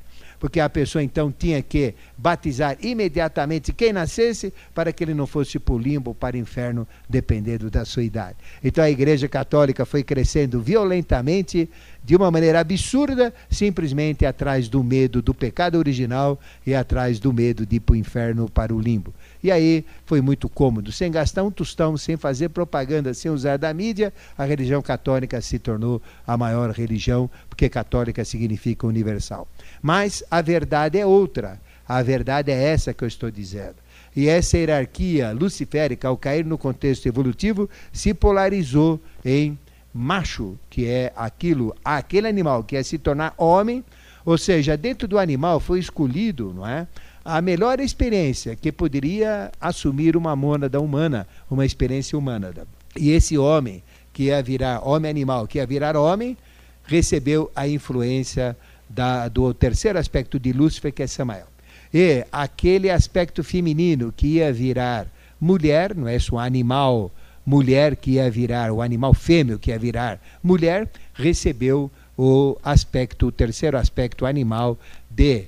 porque 0.47 0.61
a 0.61 0.71
pessoa 0.71 1.03
então 1.03 1.35
tinha 1.37 1.61
que 1.61 1.93
batizar 2.17 2.77
imediatamente 2.81 3.73
quem 3.73 3.93
nascesse 3.93 4.55
para 4.73 4.93
que 4.93 5.03
ele 5.03 5.13
não 5.13 5.27
fosse 5.27 5.59
para 5.59 5.75
o 5.75 5.79
limbo, 5.79 6.15
para 6.15 6.37
o 6.37 6.39
inferno, 6.39 6.87
dependendo 7.09 7.69
da 7.69 7.85
sua 7.85 8.05
idade. 8.05 8.37
Então 8.63 8.85
a 8.85 8.89
Igreja 8.89 9.27
Católica 9.27 9.85
foi 9.85 10.05
crescendo 10.05 10.61
violentamente, 10.61 11.69
de 12.05 12.15
uma 12.15 12.31
maneira 12.31 12.61
absurda, 12.61 13.35
simplesmente 13.51 14.25
atrás 14.25 14.69
do 14.69 14.85
medo 14.85 15.21
do 15.21 15.35
pecado 15.35 15.79
original 15.79 16.39
e 16.65 16.77
atrás 16.77 17.19
do 17.19 17.33
medo 17.33 17.67
de 17.67 17.77
ir 17.77 17.81
para 17.81 17.95
o 17.95 17.97
inferno, 17.97 18.49
para 18.49 18.73
o 18.73 18.79
limbo. 18.79 19.13
E 19.47 19.53
aí 19.53 19.85
foi 20.05 20.21
muito 20.21 20.49
cômodo, 20.49 20.91
sem 20.91 21.09
gastar 21.09 21.45
um 21.45 21.53
tostão, 21.53 21.97
sem 21.97 22.17
fazer 22.17 22.49
propaganda, 22.49 23.15
sem 23.15 23.31
usar 23.31 23.57
da 23.57 23.73
mídia, 23.73 24.13
a 24.37 24.45
religião 24.45 24.83
católica 24.83 25.41
se 25.41 25.57
tornou 25.57 26.03
a 26.27 26.37
maior 26.37 26.73
religião, 26.73 27.31
porque 27.49 27.69
católica 27.69 28.25
significa 28.25 28.89
universal. 28.89 29.47
Mas 29.81 30.25
a 30.29 30.43
verdade 30.43 30.99
é 30.99 31.07
outra. 31.07 31.61
A 31.87 32.03
verdade 32.03 32.51
é 32.51 32.61
essa 32.61 32.93
que 32.93 33.05
eu 33.05 33.07
estou 33.07 33.31
dizendo. 33.31 33.77
E 34.17 34.29
essa 34.29 34.59
hierarquia 34.59 35.31
luciférica, 35.31 36.09
ao 36.09 36.17
cair 36.17 36.45
no 36.45 36.59
contexto 36.59 37.07
evolutivo, 37.07 37.71
se 37.93 38.13
polarizou 38.13 39.01
em 39.25 39.57
macho, 39.95 40.59
que 40.69 40.89
é 40.89 41.13
aquilo, 41.15 41.73
aquele 41.85 42.27
animal 42.27 42.65
que 42.65 42.75
é 42.75 42.83
se 42.83 42.99
tornar 42.99 43.33
homem, 43.39 43.85
ou 44.25 44.37
seja, 44.37 44.77
dentro 44.77 45.07
do 45.07 45.21
animal 45.21 45.61
foi 45.61 45.79
escolhido, 45.79 46.53
não 46.53 46.67
é? 46.67 46.89
A 47.29 47.43
melhor 47.43 47.81
experiência 47.81 48.55
que 48.55 48.71
poderia 48.71 49.51
assumir 49.61 50.17
uma 50.17 50.37
mônada 50.37 50.81
humana, 50.81 51.27
uma 51.51 51.67
experiência 51.67 52.17
humana. 52.17 52.55
E 52.97 53.11
esse 53.11 53.37
homem, 53.37 53.83
que 54.13 54.27
ia 54.27 54.41
virar 54.41 54.87
homem 54.87 55.11
animal, 55.11 55.45
que 55.49 55.59
ia 55.59 55.67
virar 55.67 55.97
homem, 55.97 56.37
recebeu 56.85 57.51
a 57.57 57.67
influência 57.67 58.57
da, 58.89 59.27
do 59.27 59.53
terceiro 59.53 59.99
aspecto 59.99 60.39
de 60.39 60.53
Lúcifer, 60.53 60.93
que 60.93 61.03
é 61.03 61.09
Samael. 61.09 61.49
E 61.93 62.25
aquele 62.31 62.91
aspecto 62.91 63.43
feminino 63.43 64.15
que 64.17 64.37
ia 64.37 64.53
virar 64.53 65.09
mulher, 65.41 65.97
não 65.97 66.07
é 66.07 66.21
só 66.21 66.39
animal 66.39 67.11
mulher 67.45 67.97
que 67.97 68.13
ia 68.13 68.31
virar, 68.31 68.71
o 68.71 68.81
animal 68.81 69.13
fêmeo 69.13 69.59
que 69.59 69.73
ia 69.73 69.79
virar 69.81 70.21
mulher, 70.41 70.89
recebeu 71.13 71.91
o 72.17 72.57
aspecto, 72.63 73.27
o 73.27 73.33
terceiro 73.33 73.77
aspecto 73.77 74.25
animal 74.25 74.79
de 75.11 75.47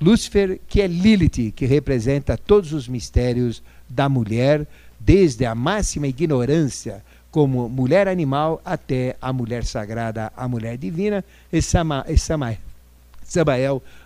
Lúcifer, 0.00 0.60
que 0.68 0.82
é 0.82 0.86
Lilith, 0.86 1.52
que 1.52 1.64
representa 1.64 2.36
todos 2.36 2.72
os 2.72 2.86
mistérios 2.86 3.62
da 3.88 4.08
mulher, 4.08 4.66
desde 5.00 5.46
a 5.46 5.54
máxima 5.54 6.06
ignorância 6.06 7.02
como 7.30 7.68
mulher 7.68 8.08
animal 8.08 8.60
até 8.64 9.16
a 9.20 9.32
mulher 9.32 9.64
sagrada, 9.64 10.32
a 10.36 10.48
mulher 10.48 10.78
divina, 10.78 11.24
e, 11.52 11.60
Sama, 11.60 12.04
e 12.08 12.16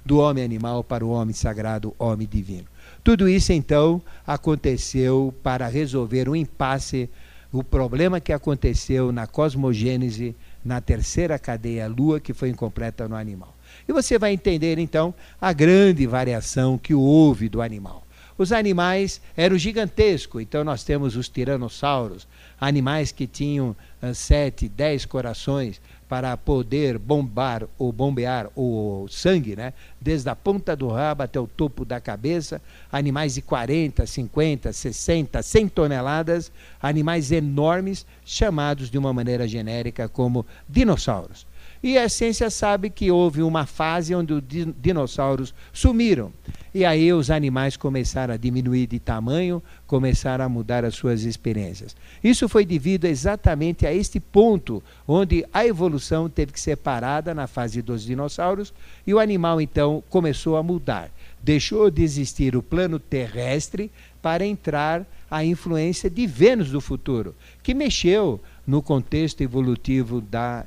do 0.04 0.18
homem 0.18 0.42
animal 0.42 0.82
para 0.82 1.04
o 1.04 1.10
homem 1.10 1.34
sagrado, 1.34 1.94
homem 1.98 2.28
divino. 2.30 2.66
Tudo 3.04 3.28
isso, 3.28 3.52
então, 3.52 4.02
aconteceu 4.26 5.34
para 5.42 5.68
resolver 5.68 6.28
o 6.28 6.36
impasse, 6.36 7.08
o 7.52 7.62
problema 7.64 8.20
que 8.20 8.32
aconteceu 8.32 9.12
na 9.12 9.26
cosmogênese, 9.26 10.34
na 10.64 10.80
terceira 10.80 11.38
cadeia 11.38 11.86
lua, 11.86 12.20
que 12.20 12.32
foi 12.32 12.48
incompleta 12.48 13.08
no 13.08 13.14
animal. 13.16 13.54
E 13.90 13.92
você 13.92 14.20
vai 14.20 14.32
entender, 14.32 14.78
então, 14.78 15.12
a 15.40 15.52
grande 15.52 16.06
variação 16.06 16.78
que 16.78 16.94
houve 16.94 17.48
do 17.48 17.60
animal. 17.60 18.06
Os 18.38 18.52
animais 18.52 19.20
eram 19.36 19.58
gigantescos, 19.58 20.40
então 20.40 20.62
nós 20.62 20.84
temos 20.84 21.16
os 21.16 21.28
tiranossauros, 21.28 22.24
animais 22.60 23.10
que 23.10 23.26
tinham 23.26 23.74
uh, 24.00 24.14
sete, 24.14 24.68
dez 24.68 25.04
corações, 25.04 25.80
para 26.08 26.36
poder 26.36 26.98
bombar 26.98 27.64
ou 27.76 27.90
bombear 27.90 28.48
o 28.54 29.08
sangue, 29.10 29.56
né? 29.56 29.72
desde 30.00 30.28
a 30.28 30.36
ponta 30.36 30.76
do 30.76 30.86
rabo 30.86 31.24
até 31.24 31.40
o 31.40 31.48
topo 31.48 31.84
da 31.84 32.00
cabeça, 32.00 32.62
animais 32.92 33.34
de 33.34 33.42
40, 33.42 34.06
50, 34.06 34.72
60, 34.72 35.42
100 35.42 35.68
toneladas, 35.68 36.52
animais 36.80 37.32
enormes, 37.32 38.06
chamados 38.24 38.88
de 38.88 38.96
uma 38.96 39.12
maneira 39.12 39.48
genérica 39.48 40.08
como 40.08 40.46
dinossauros. 40.68 41.49
E 41.82 41.96
a 41.96 42.08
ciência 42.10 42.50
sabe 42.50 42.90
que 42.90 43.10
houve 43.10 43.42
uma 43.42 43.64
fase 43.64 44.14
onde 44.14 44.34
os 44.34 44.42
dinossauros 44.78 45.54
sumiram. 45.72 46.30
E 46.74 46.84
aí 46.84 47.12
os 47.12 47.30
animais 47.30 47.76
começaram 47.76 48.34
a 48.34 48.36
diminuir 48.36 48.86
de 48.86 48.98
tamanho, 48.98 49.62
começaram 49.86 50.44
a 50.44 50.48
mudar 50.48 50.84
as 50.84 50.94
suas 50.94 51.22
experiências. 51.22 51.96
Isso 52.22 52.48
foi 52.48 52.66
devido 52.66 53.06
exatamente 53.06 53.86
a 53.86 53.94
este 53.94 54.20
ponto, 54.20 54.82
onde 55.08 55.44
a 55.52 55.66
evolução 55.66 56.28
teve 56.28 56.52
que 56.52 56.60
ser 56.60 56.76
parada 56.76 57.34
na 57.34 57.46
fase 57.46 57.80
dos 57.80 58.04
dinossauros 58.04 58.74
e 59.06 59.14
o 59.14 59.18
animal 59.18 59.60
então 59.60 60.04
começou 60.10 60.56
a 60.56 60.62
mudar. 60.62 61.10
Deixou 61.42 61.90
de 61.90 62.02
existir 62.02 62.54
o 62.54 62.62
plano 62.62 62.98
terrestre 62.98 63.90
para 64.20 64.44
entrar 64.46 65.06
a 65.30 65.42
influência 65.42 66.10
de 66.10 66.26
Vênus 66.26 66.70
do 66.70 66.80
futuro, 66.80 67.34
que 67.62 67.72
mexeu 67.72 68.38
no 68.66 68.82
contexto 68.82 69.40
evolutivo 69.40 70.20
da 70.20 70.66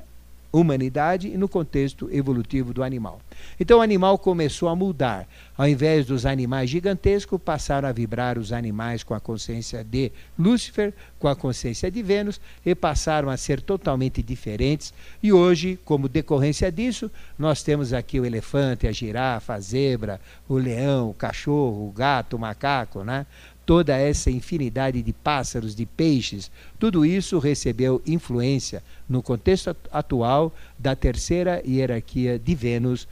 humanidade 0.58 1.28
e 1.28 1.36
no 1.36 1.48
contexto 1.48 2.08
evolutivo 2.12 2.72
do 2.72 2.82
animal. 2.82 3.20
Então 3.58 3.78
o 3.78 3.82
animal 3.82 4.18
começou 4.18 4.68
a 4.68 4.76
mudar. 4.76 5.26
Ao 5.56 5.68
invés 5.68 6.06
dos 6.06 6.26
animais 6.26 6.70
gigantescos, 6.70 7.40
passaram 7.40 7.88
a 7.88 7.92
vibrar 7.92 8.38
os 8.38 8.52
animais 8.52 9.02
com 9.02 9.14
a 9.14 9.20
consciência 9.20 9.84
de 9.84 10.10
Lúcifer, 10.38 10.92
com 11.18 11.28
a 11.28 11.36
consciência 11.36 11.90
de 11.90 12.02
Vênus, 12.02 12.40
e 12.64 12.74
passaram 12.74 13.28
a 13.28 13.36
ser 13.36 13.60
totalmente 13.60 14.22
diferentes. 14.22 14.92
E 15.22 15.32
hoje, 15.32 15.78
como 15.84 16.08
decorrência 16.08 16.70
disso, 16.70 17.10
nós 17.38 17.62
temos 17.62 17.92
aqui 17.92 18.18
o 18.18 18.26
elefante, 18.26 18.86
a 18.86 18.92
girafa, 18.92 19.54
a 19.54 19.60
zebra, 19.60 20.20
o 20.48 20.56
leão, 20.56 21.10
o 21.10 21.14
cachorro, 21.14 21.88
o 21.88 21.92
gato, 21.92 22.36
o 22.36 22.38
macaco, 22.38 23.04
né? 23.04 23.26
Toda 23.66 23.96
essa 23.96 24.30
infinidade 24.30 25.02
de 25.02 25.12
pássaros, 25.12 25.74
de 25.74 25.86
peixes, 25.86 26.50
tudo 26.78 27.04
isso 27.04 27.38
recebeu 27.38 28.02
influência 28.06 28.82
no 29.08 29.22
contexto 29.22 29.74
atual 29.90 30.52
da 30.78 30.94
terceira 30.94 31.62
hierarquia 31.66 32.38
de 32.38 32.54
Vênus, 32.54 33.08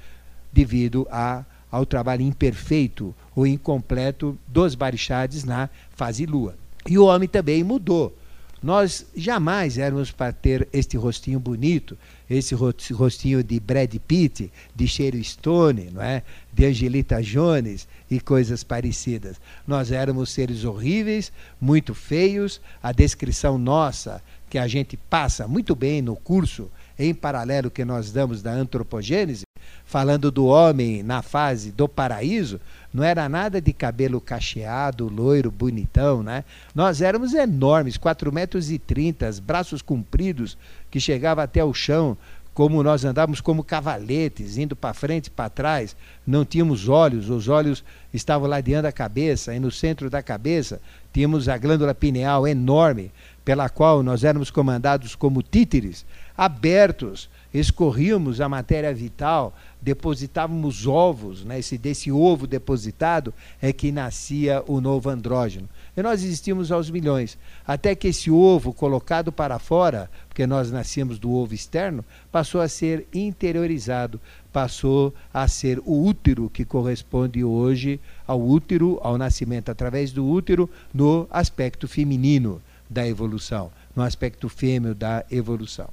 devido 0.52 1.06
a, 1.10 1.44
ao 1.70 1.86
trabalho 1.86 2.22
imperfeito 2.22 3.14
ou 3.34 3.46
incompleto 3.46 4.38
dos 4.46 4.74
barixades 4.74 5.44
na 5.44 5.70
fase 5.90 6.26
lua. 6.26 6.54
E 6.88 6.98
o 6.98 7.06
homem 7.06 7.28
também 7.28 7.64
mudou. 7.64 8.16
Nós 8.62 9.06
jamais 9.16 9.78
éramos 9.78 10.10
para 10.10 10.32
ter 10.32 10.68
este 10.72 10.96
rostinho 10.96 11.40
bonito, 11.40 11.98
esse 12.28 12.54
rostinho 12.54 13.42
de 13.42 13.58
Brad 13.60 13.94
Pitt, 14.06 14.50
de 14.74 14.88
Cheiro 14.88 15.22
Stone, 15.22 15.90
não 15.92 16.02
é? 16.02 16.22
de 16.52 16.66
Angelita 16.66 17.22
Jones 17.22 17.88
e 18.10 18.20
coisas 18.20 18.62
parecidas. 18.62 19.40
Nós 19.66 19.90
éramos 19.90 20.30
seres 20.30 20.64
horríveis, 20.64 21.32
muito 21.60 21.94
feios. 21.94 22.60
A 22.82 22.92
descrição 22.92 23.56
nossa, 23.58 24.22
que 24.50 24.58
a 24.58 24.68
gente 24.68 24.96
passa 24.96 25.48
muito 25.48 25.74
bem 25.74 26.02
no 26.02 26.14
curso, 26.14 26.70
em 26.98 27.14
paralelo 27.14 27.70
que 27.70 27.84
nós 27.84 28.12
damos 28.12 28.42
da 28.42 28.52
antropogênese, 28.52 29.44
falando 29.92 30.30
do 30.30 30.46
homem 30.46 31.02
na 31.02 31.20
fase 31.20 31.70
do 31.70 31.86
paraíso, 31.86 32.58
não 32.94 33.04
era 33.04 33.28
nada 33.28 33.60
de 33.60 33.74
cabelo 33.74 34.22
cacheado, 34.22 35.06
loiro, 35.06 35.50
bonitão, 35.50 36.22
né? 36.22 36.44
Nós 36.74 37.02
éramos 37.02 37.34
enormes, 37.34 37.98
4 37.98 38.32
metros 38.32 38.70
e 38.70 38.78
30, 38.78 39.30
braços 39.42 39.82
compridos, 39.82 40.56
que 40.90 40.98
chegava 40.98 41.42
até 41.42 41.62
o 41.62 41.74
chão, 41.74 42.16
como 42.54 42.82
nós 42.82 43.04
andávamos 43.04 43.42
como 43.42 43.62
cavaletes, 43.62 44.56
indo 44.56 44.74
para 44.74 44.94
frente 44.94 45.26
e 45.26 45.30
para 45.30 45.50
trás, 45.50 45.94
não 46.26 46.42
tínhamos 46.42 46.88
olhos, 46.88 47.28
os 47.28 47.46
olhos 47.48 47.84
estavam 48.14 48.48
ladeando 48.48 48.88
a 48.88 48.92
cabeça, 48.92 49.54
e 49.54 49.60
no 49.60 49.70
centro 49.70 50.08
da 50.08 50.22
cabeça 50.22 50.80
tínhamos 51.12 51.50
a 51.50 51.58
glândula 51.58 51.94
pineal 51.94 52.48
enorme, 52.48 53.12
pela 53.44 53.68
qual 53.68 54.02
nós 54.02 54.24
éramos 54.24 54.50
comandados 54.50 55.14
como 55.14 55.42
títeres, 55.42 56.06
abertos, 56.34 57.28
escorríamos 57.52 58.40
a 58.40 58.48
matéria 58.48 58.94
vital, 58.94 59.54
depositávamos 59.82 60.86
ovos, 60.86 61.44
né? 61.44 61.58
Esse, 61.58 61.76
desse 61.76 62.12
ovo 62.12 62.46
depositado 62.46 63.34
é 63.60 63.72
que 63.72 63.90
nascia 63.90 64.62
o 64.68 64.80
novo 64.80 65.10
andrógeno. 65.10 65.68
E 65.96 66.02
nós 66.02 66.22
existimos 66.22 66.70
aos 66.70 66.88
milhões, 66.88 67.36
até 67.66 67.94
que 67.94 68.08
esse 68.08 68.30
ovo 68.30 68.72
colocado 68.72 69.32
para 69.32 69.58
fora, 69.58 70.08
porque 70.28 70.46
nós 70.46 70.70
nascemos 70.70 71.18
do 71.18 71.32
ovo 71.32 71.52
externo, 71.52 72.04
passou 72.30 72.60
a 72.60 72.68
ser 72.68 73.06
interiorizado, 73.12 74.20
passou 74.52 75.12
a 75.34 75.46
ser 75.48 75.80
o 75.84 76.06
útero 76.06 76.48
que 76.48 76.64
corresponde 76.64 77.42
hoje 77.42 78.00
ao 78.26 78.40
útero, 78.40 79.00
ao 79.02 79.18
nascimento 79.18 79.70
através 79.70 80.12
do 80.12 80.24
útero, 80.24 80.70
no 80.94 81.26
aspecto 81.30 81.88
feminino 81.88 82.62
da 82.88 83.06
evolução, 83.06 83.70
no 83.96 84.02
aspecto 84.02 84.48
fêmeo 84.48 84.94
da 84.94 85.24
evolução. 85.30 85.88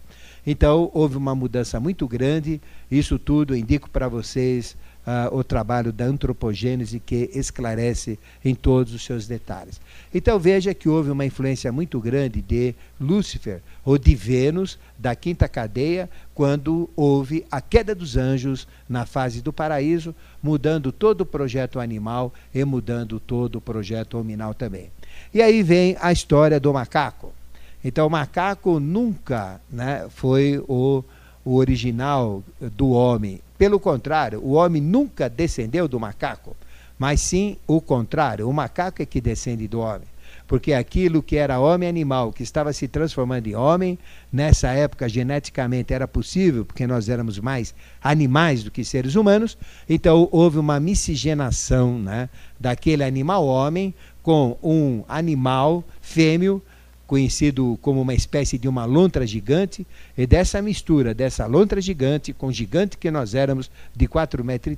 Então, 0.51 0.89
houve 0.95 1.15
uma 1.15 1.35
mudança 1.35 1.79
muito 1.79 2.07
grande. 2.07 2.59
Isso 2.89 3.19
tudo 3.19 3.55
indico 3.55 3.87
para 3.87 4.07
vocês 4.07 4.75
uh, 5.05 5.37
o 5.37 5.43
trabalho 5.43 5.93
da 5.93 6.05
antropogênese 6.05 6.99
que 6.99 7.29
esclarece 7.35 8.17
em 8.43 8.55
todos 8.55 8.91
os 8.91 9.05
seus 9.05 9.27
detalhes. 9.27 9.79
Então, 10.11 10.39
veja 10.39 10.73
que 10.73 10.89
houve 10.89 11.11
uma 11.11 11.23
influência 11.23 11.71
muito 11.71 11.99
grande 11.99 12.41
de 12.41 12.73
Lúcifer, 12.99 13.61
ou 13.85 13.95
de 13.95 14.15
Vênus, 14.15 14.79
da 14.97 15.15
quinta 15.15 15.47
cadeia, 15.47 16.09
quando 16.33 16.89
houve 16.95 17.45
a 17.51 17.61
queda 17.61 17.93
dos 17.93 18.17
anjos 18.17 18.67
na 18.89 19.05
fase 19.05 19.43
do 19.43 19.53
paraíso, 19.53 20.15
mudando 20.41 20.91
todo 20.91 21.21
o 21.21 21.27
projeto 21.27 21.79
animal 21.79 22.33
e 22.51 22.65
mudando 22.65 23.19
todo 23.19 23.57
o 23.57 23.61
projeto 23.61 24.17
hominal 24.17 24.55
também. 24.55 24.89
E 25.31 25.43
aí 25.43 25.61
vem 25.61 25.95
a 26.01 26.11
história 26.11 26.59
do 26.59 26.73
macaco. 26.73 27.37
Então, 27.83 28.07
o 28.07 28.09
macaco 28.09 28.79
nunca 28.79 29.61
né, 29.69 30.05
foi 30.09 30.63
o, 30.67 31.03
o 31.45 31.55
original 31.55 32.43
do 32.59 32.89
homem. 32.89 33.41
Pelo 33.57 33.79
contrário, 33.79 34.41
o 34.43 34.53
homem 34.53 34.81
nunca 34.81 35.29
descendeu 35.29 35.87
do 35.87 35.99
macaco, 35.99 36.55
mas 36.97 37.21
sim 37.21 37.57
o 37.65 37.79
contrário. 37.79 38.49
O 38.49 38.53
macaco 38.53 39.01
é 39.01 39.05
que 39.05 39.21
descende 39.21 39.67
do 39.67 39.79
homem. 39.79 40.07
Porque 40.47 40.73
aquilo 40.73 41.21
que 41.21 41.37
era 41.37 41.59
homem 41.59 41.87
animal, 41.87 42.33
que 42.33 42.41
estava 42.41 42.73
se 42.73 42.87
transformando 42.87 43.47
em 43.47 43.55
homem, 43.55 43.99
nessa 44.33 44.69
época 44.69 45.07
geneticamente 45.07 45.93
era 45.93 46.07
possível, 46.07 46.65
porque 46.65 46.87
nós 46.87 47.07
éramos 47.07 47.39
mais 47.39 47.73
animais 48.01 48.63
do 48.63 48.71
que 48.71 48.83
seres 48.83 49.13
humanos, 49.13 49.57
então 49.87 50.27
houve 50.31 50.57
uma 50.57 50.79
miscigenação 50.79 51.99
né, 51.99 52.29
daquele 52.59 53.03
animal 53.03 53.45
homem 53.45 53.93
com 54.23 54.57
um 54.63 55.03
animal 55.07 55.83
fêmeo 56.01 56.61
conhecido 57.09 57.75
como 57.81 57.99
uma 57.99 58.13
espécie 58.13 58.55
de 58.55 58.67
uma 58.67 58.85
lontra 58.85 59.25
gigante, 59.25 59.85
e 60.15 60.27
dessa 60.27 60.61
mistura 60.61 61.11
dessa 61.11 61.47
lontra 61.47 61.81
gigante 61.81 62.31
com 62.31 62.51
gigante 62.51 62.99
que 62.99 63.09
nós 63.09 63.33
éramos 63.33 63.71
de 63.95 64.07
4,30 64.07 64.43
metros, 64.43 64.77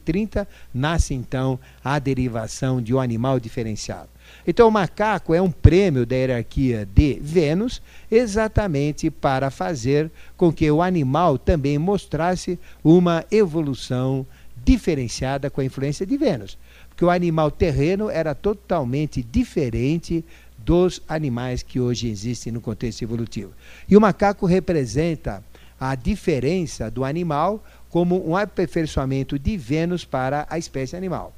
nasce 0.74 1.14
então 1.14 1.60
a 1.84 2.00
derivação 2.00 2.82
de 2.82 2.94
um 2.94 3.02
animal 3.02 3.38
diferenciado. 3.38 4.08
Então 4.48 4.70
o 4.70 4.72
macaco 4.72 5.34
é 5.34 5.42
um 5.42 5.52
prêmio 5.52 6.06
da 6.06 6.16
hierarquia 6.16 6.88
de 6.96 7.20
Vênus, 7.22 7.82
exatamente 8.10 9.12
para 9.12 9.52
fazer 9.52 10.10
com 10.38 10.54
que 10.54 10.72
o 10.72 10.82
animal 10.82 11.38
também 11.38 11.78
mostrasse 11.78 12.58
uma 12.82 13.26
evolução 13.30 14.26
diferenciada 14.64 15.50
com 15.50 15.60
a 15.60 15.66
influência 15.66 16.06
de 16.06 16.16
Vênus. 16.16 16.58
Porque 16.88 17.04
o 17.04 17.10
animal 17.10 17.52
terreno 17.52 18.10
era 18.10 18.34
totalmente 18.34 19.22
diferente 19.22 20.24
dos 20.72 21.02
animais 21.06 21.62
que 21.62 21.82
hoje 21.82 22.08
existem 22.08 22.54
no 22.54 22.62
contexto 22.62 23.02
evolutivo. 23.02 23.52
E 23.90 23.98
o 23.98 24.00
macaco 24.00 24.46
representa 24.46 25.44
a 25.78 25.96
diferença 25.96 26.90
do 26.90 27.04
animal 27.04 27.62
como 27.90 28.26
um 28.26 28.38
aperfeiçoamento 28.38 29.38
de 29.38 29.58
Vênus 29.58 30.06
para 30.06 30.48
a 30.50 30.58
espécie 30.58 30.96
animal. 30.96 31.34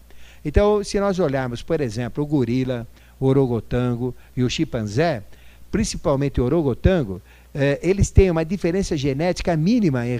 Então, 0.46 0.84
se 0.84 1.00
nós 1.00 1.17
olharmos, 1.17 1.63
por 1.63 1.82
exemplo, 1.82 2.24
o 2.24 2.28
gorila, 2.28 2.86
o 3.19 3.26
orogotango 3.26 4.13
e 4.38 4.43
o 4.43 4.50
chimpanzé, 4.52 5.24
principalmente 5.72 6.39
o 6.39 6.46
orogotango, 6.46 7.19
eh, 7.56 7.80
eles 7.82 8.12
têm 8.12 8.30
uma 8.30 8.46
diferença 8.46 8.96
genética 8.96 9.58
mínima 9.58 10.06
em, 10.06 10.19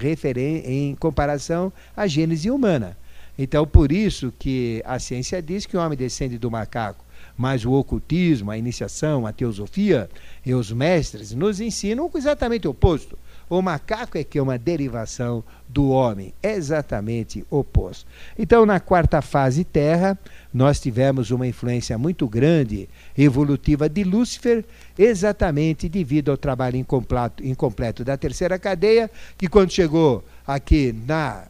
em 0.64 0.94
comparação 0.96 1.72
à 1.96 2.08
gênese 2.08 2.50
humana. 2.50 2.96
Então, 3.38 3.64
por 3.64 3.92
isso 3.92 4.34
que 4.40 4.82
a 4.84 4.98
ciência 4.98 5.40
diz 5.40 5.66
que 5.66 5.76
o 5.76 5.80
homem 5.80 5.96
descende 5.96 6.36
do 6.36 6.50
macaco 6.50 7.03
mas 7.36 7.64
o 7.64 7.72
ocultismo, 7.72 8.50
a 8.50 8.58
iniciação, 8.58 9.26
a 9.26 9.32
teosofia 9.32 10.08
e 10.44 10.54
os 10.54 10.70
mestres 10.70 11.32
nos 11.32 11.60
ensinam 11.60 12.10
exatamente 12.14 12.66
o 12.66 12.70
oposto. 12.70 13.18
O 13.48 13.60
macaco 13.60 14.16
é 14.16 14.24
que 14.24 14.38
é 14.38 14.42
uma 14.42 14.56
derivação 14.56 15.44
do 15.68 15.90
homem, 15.90 16.32
exatamente 16.42 17.44
oposto. 17.50 18.06
Então, 18.38 18.64
na 18.64 18.80
quarta 18.80 19.20
fase 19.20 19.64
Terra, 19.64 20.18
nós 20.52 20.80
tivemos 20.80 21.30
uma 21.30 21.46
influência 21.46 21.98
muito 21.98 22.26
grande 22.26 22.88
evolutiva 23.16 23.88
de 23.88 24.02
Lúcifer, 24.02 24.64
exatamente 24.98 25.88
devido 25.88 26.30
ao 26.30 26.38
trabalho 26.38 26.76
incompleto, 26.76 27.44
incompleto 27.44 28.02
da 28.02 28.16
terceira 28.16 28.58
cadeia, 28.58 29.10
que 29.36 29.48
quando 29.48 29.70
chegou 29.70 30.24
aqui 30.46 30.94
na 31.06 31.44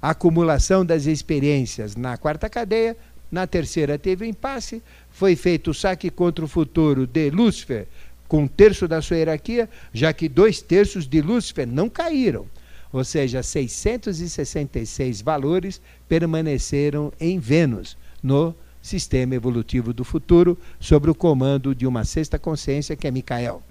acumulação 0.00 0.84
das 0.84 1.06
experiências 1.06 1.96
na 1.96 2.16
quarta 2.16 2.48
cadeia, 2.48 2.96
na 3.32 3.46
terceira 3.46 3.98
teve 3.98 4.26
o 4.26 4.28
impasse, 4.28 4.82
foi 5.22 5.36
feito 5.36 5.70
o 5.70 5.74
saque 5.74 6.10
contra 6.10 6.44
o 6.44 6.48
futuro 6.48 7.06
de 7.06 7.30
Lúcifer, 7.30 7.86
com 8.26 8.42
um 8.42 8.48
terço 8.48 8.88
da 8.88 9.00
sua 9.00 9.18
hierarquia, 9.18 9.70
já 9.94 10.12
que 10.12 10.28
dois 10.28 10.60
terços 10.60 11.06
de 11.06 11.22
Lúcifer 11.22 11.64
não 11.64 11.88
caíram. 11.88 12.46
Ou 12.92 13.04
seja, 13.04 13.40
666 13.40 15.22
valores 15.22 15.80
permaneceram 16.08 17.12
em 17.20 17.38
Vênus, 17.38 17.96
no 18.20 18.52
sistema 18.82 19.36
evolutivo 19.36 19.92
do 19.92 20.02
futuro, 20.02 20.58
sob 20.80 21.08
o 21.08 21.14
comando 21.14 21.72
de 21.72 21.86
uma 21.86 22.04
sexta 22.04 22.36
consciência, 22.36 22.96
que 22.96 23.06
é 23.06 23.10
Micael. 23.12 23.62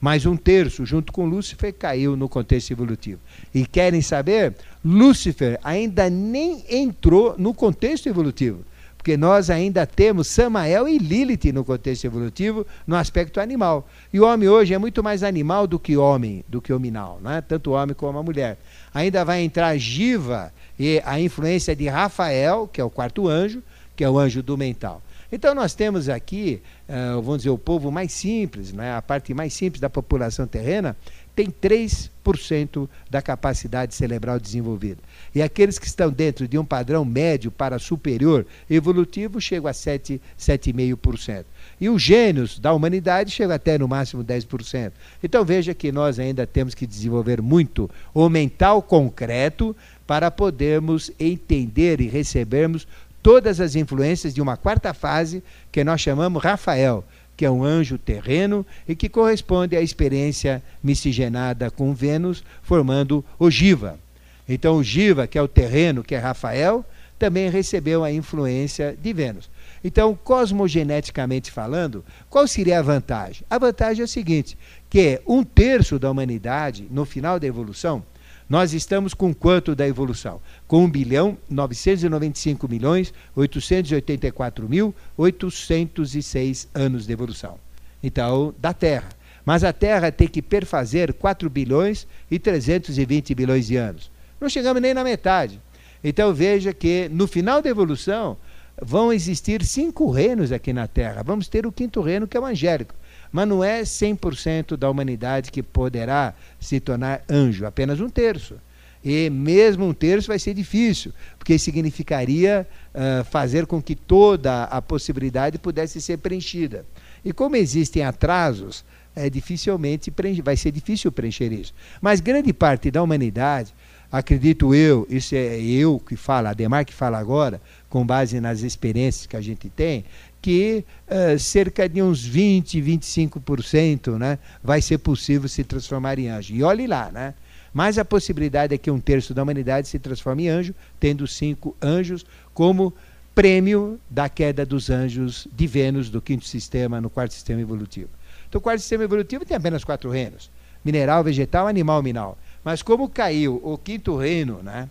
Mais 0.00 0.26
um 0.26 0.36
terço, 0.36 0.86
junto 0.86 1.12
com 1.12 1.26
Lúcifer, 1.26 1.74
caiu 1.74 2.14
no 2.14 2.28
contexto 2.28 2.70
evolutivo. 2.70 3.18
E 3.52 3.66
querem 3.66 4.00
saber? 4.00 4.54
Lúcifer 4.84 5.58
ainda 5.64 6.08
nem 6.08 6.62
entrou 6.70 7.34
no 7.36 7.52
contexto 7.52 8.08
evolutivo 8.08 8.64
porque 9.00 9.16
nós 9.16 9.48
ainda 9.48 9.86
temos 9.86 10.26
Samael 10.26 10.86
e 10.86 10.98
Lilith 10.98 11.50
no 11.54 11.64
contexto 11.64 12.04
evolutivo, 12.04 12.66
no 12.86 12.94
aspecto 12.94 13.40
animal. 13.40 13.88
E 14.12 14.20
o 14.20 14.26
homem 14.26 14.46
hoje 14.46 14.74
é 14.74 14.78
muito 14.78 15.02
mais 15.02 15.22
animal 15.22 15.66
do 15.66 15.78
que 15.78 15.96
homem, 15.96 16.44
do 16.46 16.60
que 16.60 16.70
hominal, 16.70 17.18
né? 17.22 17.40
tanto 17.40 17.70
o 17.70 17.72
homem 17.72 17.94
como 17.94 18.18
a 18.18 18.22
mulher. 18.22 18.58
Ainda 18.92 19.24
vai 19.24 19.40
entrar 19.40 19.74
Giva 19.78 20.52
e 20.78 21.00
a 21.02 21.18
influência 21.18 21.74
de 21.74 21.88
Rafael, 21.88 22.68
que 22.70 22.78
é 22.78 22.84
o 22.84 22.90
quarto 22.90 23.26
anjo, 23.26 23.62
que 23.96 24.04
é 24.04 24.10
o 24.10 24.18
anjo 24.18 24.42
do 24.42 24.58
mental. 24.58 25.00
Então 25.32 25.54
nós 25.54 25.72
temos 25.72 26.10
aqui, 26.10 26.60
uh, 26.86 27.22
vamos 27.22 27.38
dizer, 27.38 27.50
o 27.50 27.56
povo 27.56 27.90
mais 27.90 28.12
simples, 28.12 28.70
né? 28.70 28.94
a 28.94 29.00
parte 29.00 29.32
mais 29.32 29.54
simples 29.54 29.80
da 29.80 29.88
população 29.88 30.46
terrena, 30.46 30.94
tem 31.40 31.50
3% 31.50 32.86
da 33.08 33.22
capacidade 33.22 33.94
cerebral 33.94 34.38
desenvolvida. 34.38 34.98
E 35.34 35.40
aqueles 35.40 35.78
que 35.78 35.86
estão 35.86 36.10
dentro 36.10 36.46
de 36.46 36.58
um 36.58 36.64
padrão 36.64 37.02
médio 37.02 37.50
para 37.50 37.78
superior 37.78 38.44
evolutivo 38.68 39.40
chegam 39.40 39.70
a 39.70 39.72
7, 39.72 40.20
7,5%. 40.38 41.44
E 41.80 41.88
os 41.88 42.02
gênios 42.02 42.58
da 42.58 42.74
humanidade 42.74 43.30
chegam 43.30 43.54
até 43.54 43.78
no 43.78 43.88
máximo 43.88 44.22
10%. 44.22 44.92
Então 45.22 45.44
veja 45.44 45.72
que 45.72 45.90
nós 45.90 46.18
ainda 46.18 46.46
temos 46.46 46.74
que 46.74 46.86
desenvolver 46.86 47.40
muito 47.40 47.88
o 48.12 48.28
mental 48.28 48.82
concreto 48.82 49.74
para 50.06 50.30
podermos 50.30 51.10
entender 51.18 52.02
e 52.02 52.08
recebermos 52.08 52.86
todas 53.22 53.60
as 53.60 53.74
influências 53.76 54.34
de 54.34 54.42
uma 54.42 54.56
quarta 54.56 54.92
fase 54.92 55.42
que 55.72 55.84
nós 55.84 56.00
chamamos 56.00 56.42
Rafael, 56.42 57.04
que 57.40 57.46
é 57.46 57.50
um 57.50 57.64
anjo 57.64 57.96
terreno 57.96 58.66
e 58.86 58.94
que 58.94 59.08
corresponde 59.08 59.74
à 59.74 59.80
experiência 59.80 60.62
miscigenada 60.82 61.70
com 61.70 61.94
Vênus, 61.94 62.44
formando 62.62 63.24
ogiva. 63.38 63.98
Então, 64.46 64.76
o 64.76 64.84
Giva, 64.84 65.26
que 65.26 65.38
é 65.38 65.42
o 65.42 65.48
terreno, 65.48 66.04
que 66.04 66.14
é 66.14 66.18
Rafael, 66.18 66.84
também 67.18 67.48
recebeu 67.48 68.04
a 68.04 68.12
influência 68.12 68.94
de 69.02 69.10
Vênus. 69.14 69.48
Então, 69.82 70.14
cosmogeneticamente 70.22 71.50
falando, 71.50 72.04
qual 72.28 72.46
seria 72.46 72.78
a 72.78 72.82
vantagem? 72.82 73.42
A 73.48 73.56
vantagem 73.56 74.02
é 74.02 74.04
a 74.04 74.06
seguinte: 74.06 74.58
que 74.90 75.18
um 75.26 75.42
terço 75.42 75.98
da 75.98 76.10
humanidade, 76.10 76.86
no 76.90 77.06
final 77.06 77.40
da 77.40 77.46
evolução, 77.46 78.02
nós 78.50 78.74
estamos 78.74 79.14
com 79.14 79.32
quanto 79.32 79.76
da 79.76 79.86
evolução? 79.86 80.40
Com 80.66 80.84
1 80.84 80.90
bilhão 80.90 81.38
995 81.48 82.68
milhões 82.68 83.14
884 83.36 84.68
mil 84.68 84.92
806 85.16 86.66
anos 86.74 87.06
de 87.06 87.12
evolução. 87.12 87.58
Então, 88.02 88.52
da 88.58 88.74
Terra. 88.74 89.08
Mas 89.46 89.62
a 89.62 89.72
Terra 89.72 90.10
tem 90.10 90.26
que 90.26 90.42
perfazer 90.42 91.14
4 91.14 91.48
bilhões 91.48 92.08
e 92.28 92.40
320 92.40 93.36
bilhões 93.36 93.68
de 93.68 93.76
anos. 93.76 94.10
Não 94.40 94.48
chegamos 94.48 94.82
nem 94.82 94.94
na 94.94 95.04
metade. 95.04 95.60
Então 96.02 96.34
veja 96.34 96.74
que 96.74 97.08
no 97.08 97.28
final 97.28 97.62
da 97.62 97.70
evolução 97.70 98.36
vão 98.82 99.12
existir 99.12 99.64
cinco 99.64 100.10
reinos 100.10 100.50
aqui 100.50 100.72
na 100.72 100.88
Terra. 100.88 101.22
Vamos 101.22 101.46
ter 101.46 101.66
o 101.66 101.72
quinto 101.72 102.00
reino, 102.00 102.26
que 102.26 102.36
é 102.36 102.40
o 102.40 102.46
angélico. 102.46 102.94
Mas 103.32 103.48
não 103.48 103.62
é 103.62 103.82
100% 103.82 104.76
da 104.76 104.90
humanidade 104.90 105.50
que 105.50 105.62
poderá 105.62 106.34
se 106.58 106.80
tornar 106.80 107.22
anjo, 107.28 107.64
apenas 107.64 108.00
um 108.00 108.08
terço. 108.08 108.56
E 109.02 109.30
mesmo 109.30 109.86
um 109.86 109.94
terço 109.94 110.28
vai 110.28 110.38
ser 110.38 110.52
difícil, 110.52 111.12
porque 111.38 111.58
significaria 111.58 112.66
uh, 112.94 113.24
fazer 113.24 113.66
com 113.66 113.80
que 113.80 113.94
toda 113.94 114.64
a 114.64 114.82
possibilidade 114.82 115.58
pudesse 115.58 116.00
ser 116.00 116.18
preenchida. 116.18 116.84
E 117.24 117.32
como 117.32 117.56
existem 117.56 118.04
atrasos, 118.04 118.84
é 119.14 119.28
dificilmente 119.28 120.12
vai 120.42 120.56
ser 120.56 120.70
difícil 120.70 121.10
preencher 121.10 121.52
isso. 121.52 121.74
Mas 122.00 122.20
grande 122.20 122.52
parte 122.52 122.90
da 122.90 123.02
humanidade 123.02 123.72
acredito 124.10 124.74
eu, 124.74 125.06
isso 125.08 125.34
é 125.34 125.60
eu 125.60 125.98
que 126.00 126.16
falo, 126.16 126.48
Ademar 126.48 126.84
que 126.84 126.92
fala 126.92 127.18
agora, 127.18 127.60
com 127.88 128.04
base 128.04 128.40
nas 128.40 128.62
experiências 128.62 129.26
que 129.26 129.36
a 129.36 129.40
gente 129.40 129.68
tem, 129.68 130.04
que 130.40 130.84
uh, 131.08 131.38
cerca 131.38 131.88
de 131.88 132.02
uns 132.02 132.24
20, 132.24 132.80
25% 132.80 134.18
né, 134.18 134.38
vai 134.62 134.80
ser 134.80 134.98
possível 134.98 135.48
se 135.48 135.62
transformar 135.64 136.18
em 136.18 136.28
anjo. 136.28 136.54
E 136.54 136.62
olhe 136.62 136.86
lá, 136.86 137.10
né? 137.10 137.34
Mas 137.72 137.98
a 137.98 138.04
possibilidade 138.04 138.74
é 138.74 138.78
que 138.78 138.90
um 138.90 138.98
terço 138.98 139.32
da 139.32 139.42
humanidade 139.42 139.86
se 139.86 139.98
transforme 139.98 140.44
em 140.44 140.48
anjo, 140.48 140.74
tendo 140.98 141.26
cinco 141.26 141.76
anjos 141.80 142.26
como 142.52 142.92
prêmio 143.34 143.98
da 144.08 144.28
queda 144.28 144.66
dos 144.66 144.90
anjos 144.90 145.46
de 145.52 145.66
Vênus 145.66 146.10
do 146.10 146.20
quinto 146.20 146.44
sistema 146.44 147.00
no 147.00 147.08
quarto 147.08 147.32
sistema 147.32 147.60
evolutivo. 147.60 148.10
Então, 148.48 148.58
o 148.58 148.62
quarto 148.62 148.80
sistema 148.80 149.04
evolutivo 149.04 149.44
tem 149.44 149.56
apenas 149.56 149.84
quatro 149.84 150.10
reinos: 150.10 150.50
mineral, 150.84 151.22
vegetal, 151.22 151.68
animal, 151.68 152.02
minal. 152.02 152.36
Mas 152.64 152.82
como 152.82 153.08
caiu 153.08 153.60
o 153.62 153.78
quinto 153.78 154.16
reino 154.16 154.60
né, 154.62 154.88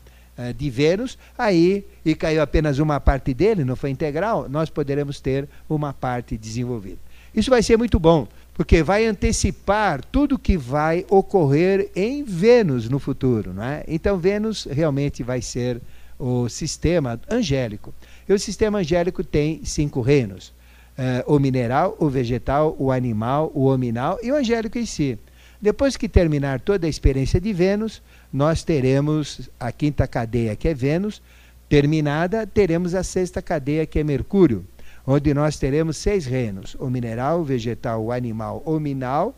de 0.55 0.69
Vênus, 0.69 1.17
aí, 1.37 1.85
e 2.05 2.15
caiu 2.15 2.41
apenas 2.41 2.79
uma 2.79 2.99
parte 2.99 3.33
dele, 3.33 3.65
não 3.65 3.75
foi 3.75 3.89
integral, 3.89 4.47
nós 4.49 4.69
poderemos 4.69 5.19
ter 5.19 5.47
uma 5.67 5.93
parte 5.93 6.37
desenvolvida. 6.37 6.99
Isso 7.35 7.49
vai 7.49 7.61
ser 7.61 7.77
muito 7.77 7.99
bom, 7.99 8.27
porque 8.53 8.81
vai 8.81 9.05
antecipar 9.05 10.03
tudo 10.03 10.39
que 10.39 10.57
vai 10.57 11.05
ocorrer 11.09 11.89
em 11.95 12.23
Vênus 12.23 12.89
no 12.89 12.99
futuro. 12.99 13.53
Não 13.53 13.63
é? 13.63 13.83
Então, 13.87 14.17
Vênus 14.17 14.67
realmente 14.69 15.23
vai 15.23 15.41
ser 15.41 15.81
o 16.17 16.49
sistema 16.49 17.19
angélico. 17.31 17.93
E 18.27 18.33
o 18.33 18.39
sistema 18.39 18.79
angélico 18.79 19.23
tem 19.23 19.63
cinco 19.63 20.01
reinos: 20.01 20.49
uh, 20.97 21.33
o 21.33 21.39
mineral, 21.39 21.95
o 21.99 22.09
vegetal, 22.09 22.75
o 22.77 22.91
animal, 22.91 23.51
o 23.55 23.65
hominal 23.65 24.19
e 24.21 24.31
o 24.31 24.35
angélico 24.35 24.77
em 24.77 24.85
si. 24.85 25.17
Depois 25.61 25.97
que 25.97 26.09
terminar 26.09 26.59
toda 26.59 26.87
a 26.87 26.89
experiência 26.89 27.39
de 27.39 27.51
Vênus, 27.51 28.01
nós 28.31 28.63
teremos 28.63 29.49
a 29.59 29.71
quinta 29.71 30.07
cadeia, 30.07 30.55
que 30.55 30.67
é 30.67 30.73
Vênus, 30.73 31.21
terminada, 31.67 32.45
teremos 32.45 32.95
a 32.95 33.03
sexta 33.03 33.41
cadeia, 33.41 33.85
que 33.85 33.99
é 33.99 34.03
Mercúrio, 34.03 34.65
onde 35.05 35.33
nós 35.33 35.57
teremos 35.57 35.97
seis 35.97 36.25
reinos: 36.25 36.75
o 36.79 36.89
mineral, 36.89 37.41
o 37.41 37.43
vegetal, 37.43 38.03
o 38.03 38.11
animal, 38.11 38.61
o 38.65 38.79
minal, 38.79 39.37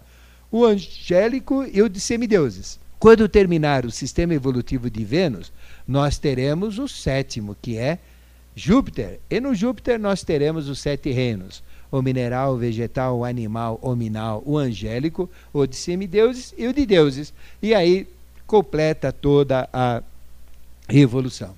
o 0.52 0.66
angélico 0.66 1.66
e 1.72 1.82
o 1.82 1.90
de 1.90 2.00
semideuses. 2.00 2.80
Quando 3.00 3.28
terminar 3.28 3.86
o 3.86 3.92
sistema 3.92 4.34
evolutivo 4.34 4.90
de 4.90 5.04
Vênus, 5.04 5.52
nós 5.88 6.20
teremos 6.20 6.78
o 6.78 6.88
sétimo, 6.88 7.56
que 7.60 7.78
é 7.78 7.98
Júpiter. 8.56 9.20
E 9.30 9.40
no 9.40 9.56
Júpiter 9.56 10.00
nós 10.00 10.24
teremos 10.24 10.70
os 10.70 10.80
sete 10.80 11.10
reinos: 11.10 11.64
o 11.92 12.02
mineral, 12.02 12.54
o 12.54 12.58
vegetal, 12.58 13.18
o 13.18 13.26
animal, 13.26 13.80
o 13.82 13.96
minal, 13.96 14.44
o 14.46 14.58
angélico, 14.58 15.30
o 15.52 15.66
de 15.66 15.76
semideuses 15.76 16.54
e 16.58 16.68
o 16.68 16.74
de 16.74 16.86
deuses. 16.86 17.34
E 17.62 17.74
aí 17.74 18.08
completa 18.52 19.14
toda 19.14 19.70
a 19.72 20.04
revolução. 20.90 21.56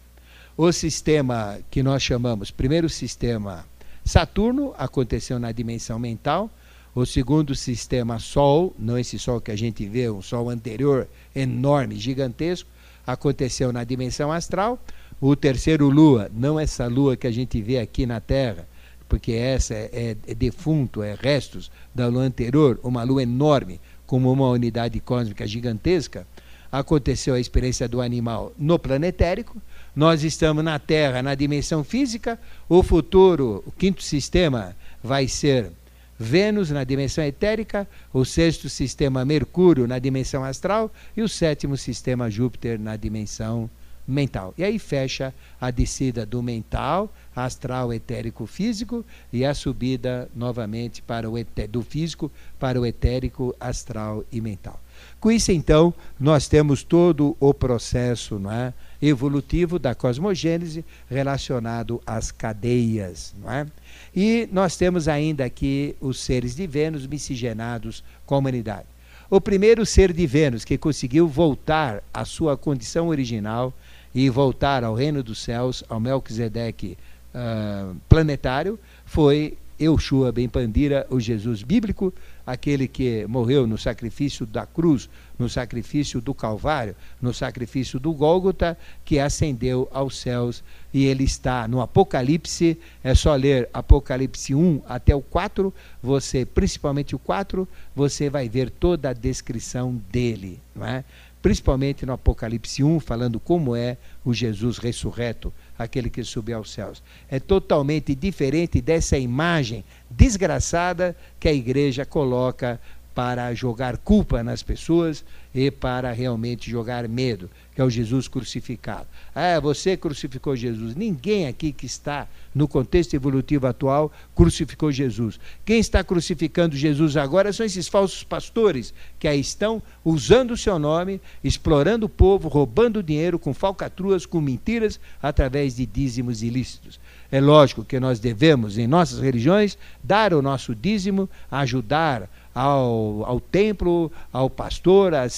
O 0.55 0.71
sistema 0.71 1.57
que 1.71 1.81
nós 1.81 2.03
chamamos, 2.03 2.51
primeiro 2.51 2.87
sistema 2.87 3.65
Saturno, 4.05 4.75
aconteceu 4.77 5.39
na 5.39 5.51
dimensão 5.51 5.97
mental. 5.97 6.51
O 6.93 7.03
segundo 7.03 7.55
sistema 7.55 8.19
Sol, 8.19 8.75
não 8.77 8.95
esse 8.95 9.17
Sol 9.17 9.41
que 9.41 9.49
a 9.49 9.55
gente 9.55 9.87
vê, 9.87 10.07
um 10.07 10.21
Sol 10.21 10.51
anterior, 10.51 11.07
enorme, 11.35 11.95
gigantesco, 11.95 12.69
aconteceu 13.07 13.73
na 13.73 13.83
dimensão 13.83 14.31
astral. 14.31 14.77
O 15.19 15.35
terceiro 15.35 15.89
Lua, 15.89 16.29
não 16.31 16.59
essa 16.59 16.85
Lua 16.85 17.17
que 17.17 17.25
a 17.25 17.31
gente 17.31 17.59
vê 17.59 17.79
aqui 17.79 18.05
na 18.05 18.19
Terra, 18.19 18.67
porque 19.09 19.31
essa 19.31 19.73
é, 19.73 19.89
é, 19.91 20.17
é 20.27 20.35
defunto, 20.35 21.01
é 21.01 21.17
restos 21.19 21.71
da 21.95 22.05
lua 22.05 22.21
anterior, 22.21 22.79
uma 22.83 23.01
lua 23.03 23.23
enorme, 23.23 23.81
como 24.05 24.31
uma 24.31 24.49
unidade 24.49 24.99
cósmica 24.99 25.47
gigantesca, 25.47 26.27
aconteceu 26.73 27.35
a 27.35 27.39
experiência 27.39 27.87
do 27.87 28.01
animal 28.01 28.51
no 28.57 28.79
planetérico. 28.79 29.61
Nós 29.95 30.23
estamos 30.23 30.63
na 30.63 30.79
Terra, 30.79 31.21
na 31.21 31.35
dimensão 31.35 31.83
física. 31.83 32.39
O 32.67 32.81
futuro, 32.81 33.63
o 33.67 33.71
quinto 33.71 34.01
sistema, 34.01 34.75
vai 35.03 35.27
ser 35.27 35.69
Vênus 36.17 36.71
na 36.71 36.83
dimensão 36.83 37.23
etérica, 37.23 37.87
o 38.11 38.25
sexto 38.25 38.69
sistema 38.69 39.23
Mercúrio 39.23 39.87
na 39.87 39.99
dimensão 39.99 40.43
astral 40.43 40.91
e 41.15 41.21
o 41.21 41.29
sétimo 41.29 41.77
sistema 41.77 42.29
Júpiter 42.29 42.79
na 42.79 42.95
dimensão 42.95 43.69
mental. 44.07 44.53
E 44.57 44.63
aí 44.63 44.79
fecha 44.79 45.33
a 45.61 45.69
descida 45.69 46.25
do 46.25 46.41
mental, 46.41 47.13
astral, 47.35 47.93
etérico, 47.93 48.47
físico 48.47 49.05
e 49.31 49.45
a 49.45 49.53
subida 49.53 50.29
novamente 50.35 51.01
para 51.01 51.29
o 51.29 51.35
do 51.69 51.81
físico 51.83 52.31
para 52.59 52.79
o 52.79 52.85
etérico, 52.85 53.55
astral 53.59 54.23
e 54.31 54.41
mental. 54.41 54.79
Com 55.23 55.31
isso, 55.31 55.53
então, 55.53 55.93
nós 56.19 56.49
temos 56.49 56.83
todo 56.83 57.37
o 57.39 57.53
processo 57.53 58.37
não 58.37 58.51
é, 58.51 58.73
evolutivo 59.01 59.79
da 59.79 59.95
cosmogênese 59.95 60.83
relacionado 61.09 62.01
às 62.05 62.29
cadeias. 62.29 63.33
Não 63.41 63.49
é? 63.49 63.65
E 64.13 64.49
nós 64.51 64.75
temos 64.75 65.07
ainda 65.07 65.45
aqui 65.45 65.95
os 66.01 66.19
seres 66.19 66.57
de 66.57 66.67
Vênus 66.67 67.07
miscigenados 67.07 68.03
com 68.25 68.35
a 68.35 68.37
humanidade. 68.39 68.85
O 69.29 69.39
primeiro 69.39 69.85
ser 69.85 70.11
de 70.11 70.27
Vênus 70.27 70.65
que 70.65 70.77
conseguiu 70.77 71.25
voltar 71.25 72.03
à 72.13 72.25
sua 72.25 72.57
condição 72.57 73.07
original 73.07 73.73
e 74.13 74.29
voltar 74.29 74.83
ao 74.83 74.93
reino 74.93 75.23
dos 75.23 75.41
céus, 75.41 75.85
ao 75.87 76.01
Melquisedeque 76.01 76.97
uh, 77.33 77.95
planetário, 78.09 78.77
foi 79.05 79.57
Eushua 79.83 80.31
Ben 80.31 80.47
Pandira, 80.47 81.05
o 81.09 81.19
Jesus 81.19 81.61
bíblico, 81.61 82.13
aquele 82.45 82.87
que 82.87 83.25
morreu 83.27 83.67
no 83.67 83.77
sacrifício 83.77 84.45
da 84.45 84.65
cruz, 84.65 85.09
no 85.37 85.49
sacrifício 85.49 86.21
do 86.21 86.33
Calvário, 86.33 86.95
no 87.21 87.33
sacrifício 87.33 87.99
do 87.99 88.13
Gólgota, 88.13 88.77
que 89.03 89.19
ascendeu 89.19 89.89
aos 89.91 90.17
céus. 90.17 90.63
E 90.93 91.05
ele 91.05 91.23
está 91.23 91.67
no 91.67 91.81
Apocalipse, 91.81 92.77
é 93.03 93.13
só 93.13 93.35
ler 93.35 93.69
Apocalipse 93.73 94.55
1 94.55 94.81
até 94.87 95.15
o 95.15 95.21
4, 95.21 95.73
você, 96.01 96.45
principalmente 96.45 97.15
o 97.15 97.19
4, 97.19 97.67
você 97.95 98.29
vai 98.29 98.47
ver 98.47 98.69
toda 98.69 99.09
a 99.09 99.13
descrição 99.13 100.01
dele, 100.11 100.59
não 100.75 100.85
é? 100.85 101.03
Principalmente 101.41 102.05
no 102.05 102.13
Apocalipse 102.13 102.83
1, 102.83 103.01
falando 103.01 103.37
como 103.37 103.75
é 103.75 103.97
o 104.23 104.33
Jesus 104.33 104.77
ressurreto, 104.77 105.51
aquele 105.77 106.09
que 106.09 106.23
subiu 106.23 106.57
aos 106.57 106.71
céus. 106.71 107.01
É 107.29 107.39
totalmente 107.39 108.13
diferente 108.15 108.81
dessa 108.81 109.17
imagem 109.17 109.83
desgraçada 110.09 111.15
que 111.39 111.47
a 111.47 111.53
igreja 111.53 112.05
coloca 112.05 112.79
para 113.13 113.53
jogar 113.53 113.97
culpa 113.97 114.43
nas 114.43 114.63
pessoas 114.63 115.23
e 115.53 115.69
para 115.69 116.11
realmente 116.11 116.69
jogar 116.69 117.07
medo, 117.07 117.49
que 117.75 117.81
é 117.81 117.83
o 117.83 117.89
Jesus 117.89 118.27
crucificado. 118.27 119.05
Ah, 119.35 119.59
você 119.59 119.95
crucificou 119.95 120.55
Jesus. 120.55 120.95
Ninguém 120.95 121.47
aqui 121.47 121.71
que 121.71 121.85
está 121.85 122.27
no 122.55 122.67
contexto 122.67 123.13
evolutivo 123.13 123.67
atual 123.67 124.11
crucificou 124.35 124.91
Jesus. 124.91 125.39
Quem 125.63 125.79
está 125.79 126.03
crucificando 126.03 126.75
Jesus 126.75 127.15
agora 127.15 127.53
são 127.53 127.65
esses 127.65 127.87
falsos 127.87 128.23
pastores 128.23 128.93
que 129.19 129.27
aí 129.27 129.39
estão 129.39 129.81
usando 130.03 130.51
o 130.51 130.57
seu 130.57 130.79
nome, 130.79 131.21
explorando 131.43 132.07
o 132.07 132.09
povo, 132.09 132.47
roubando 132.47 133.03
dinheiro 133.03 133.37
com 133.37 133.53
falcatruas, 133.53 134.25
com 134.25 134.41
mentiras, 134.41 134.99
através 135.21 135.75
de 135.75 135.85
dízimos 135.85 136.41
ilícitos. 136.41 136.99
É 137.31 137.41
lógico 137.41 137.83
que 137.83 137.99
nós 137.99 138.19
devemos, 138.19 138.77
em 138.77 138.85
nossas 138.85 139.19
religiões, 139.19 139.77
dar 140.03 140.33
o 140.33 140.41
nosso 140.41 140.75
dízimo, 140.75 141.27
ajudar 141.49 142.29
ao, 142.53 143.25
ao 143.25 143.39
templo, 143.39 144.11
ao 144.31 144.49
pastor, 144.49 145.13
a, 145.13 145.23
a, 145.23 145.29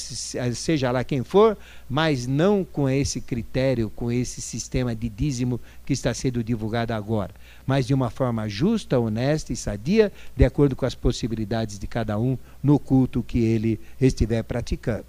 seja 0.54 0.92
lá 0.92 1.04
quem 1.04 1.24
for, 1.24 1.58
mas 1.90 2.28
não 2.28 2.64
com 2.64 2.90
esse 2.90 3.22
critério, 3.22 3.90
com 3.96 4.12
esse 4.12 4.42
sistema 4.42 4.96
de 4.96 5.08
dízimo 5.08 5.60
que 5.86 5.94
está 5.94 6.14
sendo 6.14 6.44
divulgado 6.44 6.94
agora, 6.94 7.32
mas 7.66 7.86
de 7.86 7.94
uma 7.94 8.10
forma 8.10 8.50
justa, 8.50 9.00
honesta 9.00 9.54
e 9.54 9.56
sadia, 9.56 10.12
de 10.36 10.44
acordo 10.44 10.76
com 10.76 10.86
as 10.86 10.96
possibilidades 10.96 11.80
de 11.80 11.88
cada 11.88 12.20
um 12.20 12.38
no 12.62 12.78
culto 12.78 13.24
que 13.24 13.40
ele 13.40 13.80
estiver 14.00 14.44
praticando. 14.44 15.06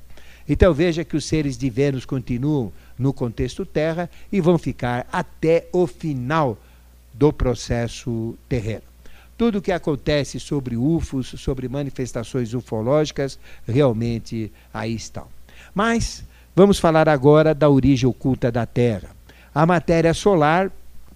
Então 0.49 0.73
veja 0.73 1.05
que 1.05 1.17
os 1.17 1.25
seres 1.25 1.59
de 1.59 1.69
Vênus 1.69 2.05
continuam 2.05 2.73
no 2.97 3.13
contexto 3.13 3.67
Terra 3.67 4.09
e 4.31 4.41
vão 4.41 4.57
ficar 4.57 5.07
até 5.13 5.67
o 5.73 5.87
final 5.87 6.57
do 7.13 7.33
processo 7.33 8.37
terreno. 8.49 8.83
Tudo 9.37 9.59
o 9.59 9.63
que 9.63 9.73
acontece 9.73 10.41
sobre 10.41 10.77
UFOs, 10.77 11.35
sobre 11.37 11.69
manifestações 11.69 12.55
ufológicas, 12.55 13.39
realmente 13.67 14.51
aí 14.73 14.95
estão. 14.95 15.27
Mas 15.75 16.25
vamos 16.55 16.79
falar 16.79 17.09
agora 17.09 17.55
da 17.55 17.69
origem 17.69 18.09
oculta 18.09 18.51
da 18.51 18.65
Terra. 18.65 19.11
A 19.55 19.67
matéria 19.67 20.15
solar, 20.15 20.71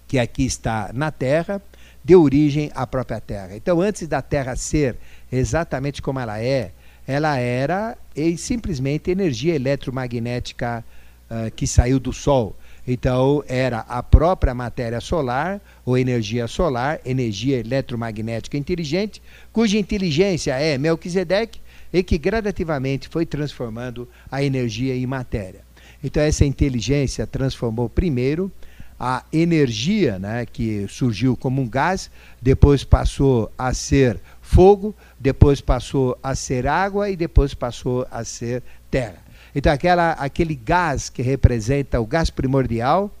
que 0.07 0.19
aqui 0.19 0.45
está 0.45 0.91
na 0.93 1.11
Terra, 1.11 1.61
deu 2.03 2.21
origem 2.21 2.71
à 2.75 2.85
própria 2.85 3.19
Terra. 3.19 3.55
Então, 3.55 3.81
antes 3.81 4.07
da 4.07 4.21
Terra 4.21 4.55
ser 4.55 4.97
exatamente 5.31 6.01
como 6.01 6.19
ela 6.19 6.39
é, 6.39 6.71
ela 7.07 7.37
era 7.37 7.97
simplesmente 8.37 9.09
energia 9.09 9.55
eletromagnética 9.55 10.83
uh, 11.29 11.51
que 11.51 11.65
saiu 11.65 11.99
do 11.99 12.13
Sol. 12.13 12.55
Então, 12.87 13.43
era 13.47 13.79
a 13.87 14.01
própria 14.01 14.53
matéria 14.53 14.99
solar, 14.99 15.61
ou 15.85 15.97
energia 15.97 16.47
solar, 16.47 16.99
energia 17.05 17.59
eletromagnética 17.59 18.57
inteligente, 18.57 19.21
cuja 19.53 19.77
inteligência 19.77 20.53
é 20.59 20.77
Melquisedeque 20.77 21.61
e 21.93 22.01
que 22.01 22.17
gradativamente 22.17 23.07
foi 23.07 23.25
transformando 23.25 24.07
a 24.31 24.43
energia 24.43 24.95
em 24.95 25.05
matéria. 25.05 25.61
Então, 26.03 26.23
essa 26.23 26.43
inteligência 26.43 27.27
transformou 27.27 27.87
primeiro 27.87 28.51
a 28.99 29.23
energia, 29.33 30.19
né, 30.19 30.45
que 30.45 30.85
surgiu 30.87 31.35
como 31.35 31.59
um 31.59 31.67
gás, 31.67 32.11
depois 32.39 32.83
passou 32.83 33.51
a 33.57 33.73
ser 33.73 34.19
fogo, 34.41 34.95
depois 35.19 35.59
passou 35.59 36.15
a 36.21 36.35
ser 36.35 36.67
água 36.67 37.09
e 37.09 37.15
depois 37.15 37.55
passou 37.55 38.05
a 38.11 38.23
ser 38.23 38.61
terra. 38.91 39.30
Então, 39.55 39.71
aquela, 39.71 40.11
aquele 40.13 40.55
gás 40.55 41.09
que 41.09 41.21
representa 41.21 41.99
o 41.99 42.05
gás 42.05 42.29
primordial, 42.29 43.11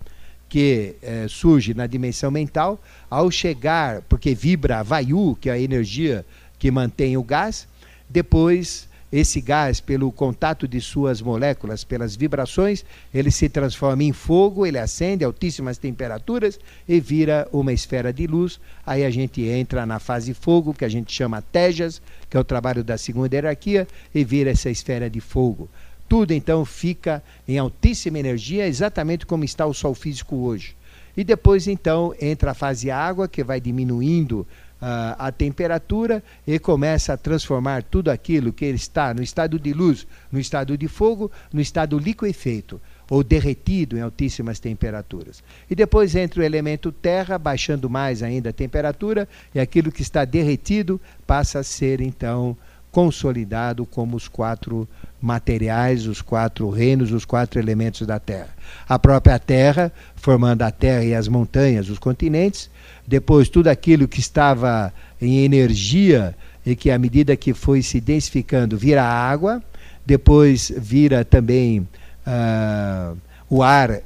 que 0.47 0.95
eh, 1.01 1.27
surge 1.29 1.73
na 1.73 1.87
dimensão 1.87 2.29
mental, 2.29 2.81
ao 3.09 3.31
chegar, 3.31 4.01
porque 4.03 4.35
vibra 4.35 4.79
a 4.79 4.83
vayu, 4.83 5.37
que 5.39 5.49
é 5.49 5.53
a 5.53 5.59
energia 5.59 6.25
que 6.59 6.69
mantém 6.69 7.15
o 7.15 7.23
gás, 7.23 7.67
depois 8.09 8.89
esse 9.11 9.41
gás, 9.41 9.81
pelo 9.81 10.09
contato 10.09 10.65
de 10.65 10.79
suas 10.79 11.21
moléculas, 11.21 11.83
pelas 11.83 12.15
vibrações, 12.15 12.85
ele 13.13 13.29
se 13.29 13.49
transforma 13.49 14.03
em 14.03 14.13
fogo, 14.13 14.65
ele 14.65 14.79
acende 14.79 15.25
a 15.25 15.27
altíssimas 15.27 15.77
temperaturas 15.77 16.57
e 16.87 16.97
vira 16.99 17.45
uma 17.51 17.73
esfera 17.73 18.13
de 18.13 18.25
luz. 18.25 18.57
Aí 18.85 19.03
a 19.03 19.09
gente 19.09 19.41
entra 19.41 19.85
na 19.85 19.99
fase 19.99 20.33
fogo, 20.33 20.73
que 20.73 20.85
a 20.85 20.89
gente 20.89 21.13
chama 21.13 21.41
Tejas, 21.41 22.01
que 22.29 22.37
é 22.37 22.39
o 22.39 22.43
trabalho 22.43 22.85
da 22.85 22.97
segunda 22.97 23.35
hierarquia, 23.35 23.85
e 24.15 24.23
vira 24.23 24.51
essa 24.51 24.69
esfera 24.69 25.09
de 25.09 25.19
fogo. 25.19 25.67
Tudo 26.11 26.33
então 26.33 26.65
fica 26.65 27.23
em 27.47 27.57
altíssima 27.57 28.19
energia, 28.19 28.67
exatamente 28.67 29.25
como 29.25 29.45
está 29.45 29.65
o 29.65 29.73
Sol 29.73 29.95
físico 29.95 30.35
hoje. 30.35 30.75
E 31.15 31.23
depois 31.23 31.69
então 31.69 32.13
entra 32.19 32.51
a 32.51 32.53
fase 32.53 32.91
água, 32.91 33.29
que 33.29 33.41
vai 33.41 33.61
diminuindo 33.61 34.41
uh, 34.81 35.15
a 35.17 35.31
temperatura 35.31 36.21
e 36.45 36.59
começa 36.59 37.13
a 37.13 37.17
transformar 37.17 37.83
tudo 37.83 38.11
aquilo 38.11 38.51
que 38.51 38.65
está 38.65 39.13
no 39.13 39.23
estado 39.23 39.57
de 39.57 39.71
luz, 39.71 40.05
no 40.29 40.37
estado 40.37 40.77
de 40.77 40.89
fogo, 40.89 41.31
no 41.53 41.61
estado 41.61 41.97
liquefeito 41.97 42.81
ou 43.09 43.23
derretido 43.23 43.97
em 43.97 44.01
altíssimas 44.01 44.59
temperaturas. 44.59 45.41
E 45.69 45.75
depois 45.75 46.13
entra 46.13 46.41
o 46.41 46.43
elemento 46.43 46.91
terra, 46.91 47.37
baixando 47.37 47.89
mais 47.89 48.21
ainda 48.21 48.49
a 48.49 48.53
temperatura, 48.53 49.29
e 49.55 49.61
aquilo 49.61 49.93
que 49.93 50.01
está 50.01 50.25
derretido 50.25 50.99
passa 51.25 51.59
a 51.59 51.63
ser 51.63 52.01
então 52.01 52.57
consolidado 52.91 53.85
como 53.85 54.17
os 54.17 54.27
quatro 54.27 54.87
materiais, 55.21 56.07
os 56.07 56.21
quatro 56.21 56.69
reinos, 56.69 57.11
os 57.11 57.23
quatro 57.23 57.59
elementos 57.59 58.05
da 58.05 58.19
Terra. 58.19 58.49
A 58.87 58.99
própria 58.99 59.39
Terra, 59.39 59.91
formando 60.15 60.63
a 60.63 60.71
Terra 60.71 61.03
e 61.03 61.15
as 61.15 61.27
montanhas, 61.27 61.89
os 61.89 61.99
continentes, 61.99 62.69
depois 63.07 63.47
tudo 63.47 63.67
aquilo 63.67 64.07
que 64.07 64.19
estava 64.19 64.93
em 65.21 65.43
energia 65.43 66.35
e 66.65 66.75
que 66.75 66.91
à 66.91 66.99
medida 66.99 67.35
que 67.35 67.53
foi 67.53 67.81
se 67.81 68.01
densificando 68.01 68.77
vira 68.77 69.03
água, 69.03 69.63
depois 70.05 70.71
vira 70.75 71.23
também 71.23 71.79
uh, 71.79 73.17
o 73.49 73.63
ar 73.63 74.01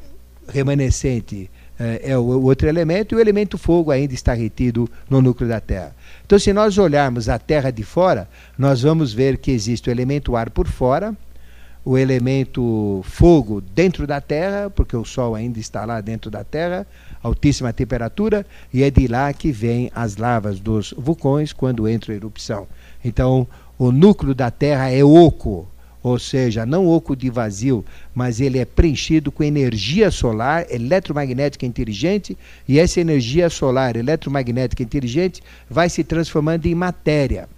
remanescente 0.47 1.49
é, 1.79 2.11
é 2.11 2.17
o 2.17 2.23
outro 2.43 2.67
elemento, 2.67 3.13
e 3.13 3.17
o 3.17 3.19
elemento 3.19 3.57
fogo 3.57 3.91
ainda 3.91 4.13
está 4.13 4.33
retido 4.33 4.89
no 5.09 5.21
núcleo 5.21 5.49
da 5.49 5.59
Terra. 5.59 5.95
Então, 6.25 6.39
se 6.39 6.51
nós 6.51 6.75
olharmos 6.79 7.29
a 7.29 7.37
Terra 7.37 7.69
de 7.69 7.83
fora, 7.83 8.27
nós 8.57 8.81
vamos 8.81 9.13
ver 9.13 9.37
que 9.37 9.51
existe 9.51 9.89
o 9.89 9.91
elemento 9.91 10.35
ar 10.35 10.49
por 10.49 10.67
fora, 10.67 11.15
o 11.85 11.99
elemento 11.99 13.01
fogo 13.03 13.61
dentro 13.61 14.07
da 14.07 14.19
Terra, 14.19 14.71
porque 14.71 14.97
o 14.97 15.05
Sol 15.05 15.35
ainda 15.35 15.59
está 15.59 15.85
lá 15.85 16.01
dentro 16.01 16.31
da 16.31 16.43
Terra, 16.43 16.87
altíssima 17.21 17.71
temperatura, 17.71 18.43
e 18.73 18.81
é 18.81 18.89
de 18.89 19.05
lá 19.05 19.31
que 19.33 19.51
vêm 19.51 19.91
as 19.93 20.17
lavas 20.17 20.59
dos 20.59 20.95
vulcões 20.97 21.53
quando 21.53 21.87
entram 21.87 22.15
em 22.15 22.17
erupção. 22.17 22.67
Então, 23.03 23.47
o 23.77 23.91
núcleo 23.91 24.33
da 24.33 24.49
Terra 24.49 24.89
é 24.89 25.03
oco, 25.03 25.67
ou 26.05 26.19
seja, 26.19 26.67
não 26.67 26.85
oco 26.85 27.15
de 27.15 27.31
vazio, 27.31 27.83
mas 28.13 28.39
ele 28.39 28.59
é 28.59 28.63
preenchido 28.63 29.31
com 29.31 29.43
energia 29.43 30.11
solar 30.11 30.63
eletromagnética 30.69 31.65
inteligente, 31.65 32.37
e 32.67 32.77
essa 32.77 33.01
energia 33.01 33.49
solar 33.49 33.95
eletromagnética 33.95 34.83
inteligente 34.83 35.41
vai 35.67 35.89
se 35.89 36.03
transformando 36.03 36.67
em 36.67 36.75
matéria. 36.75 37.49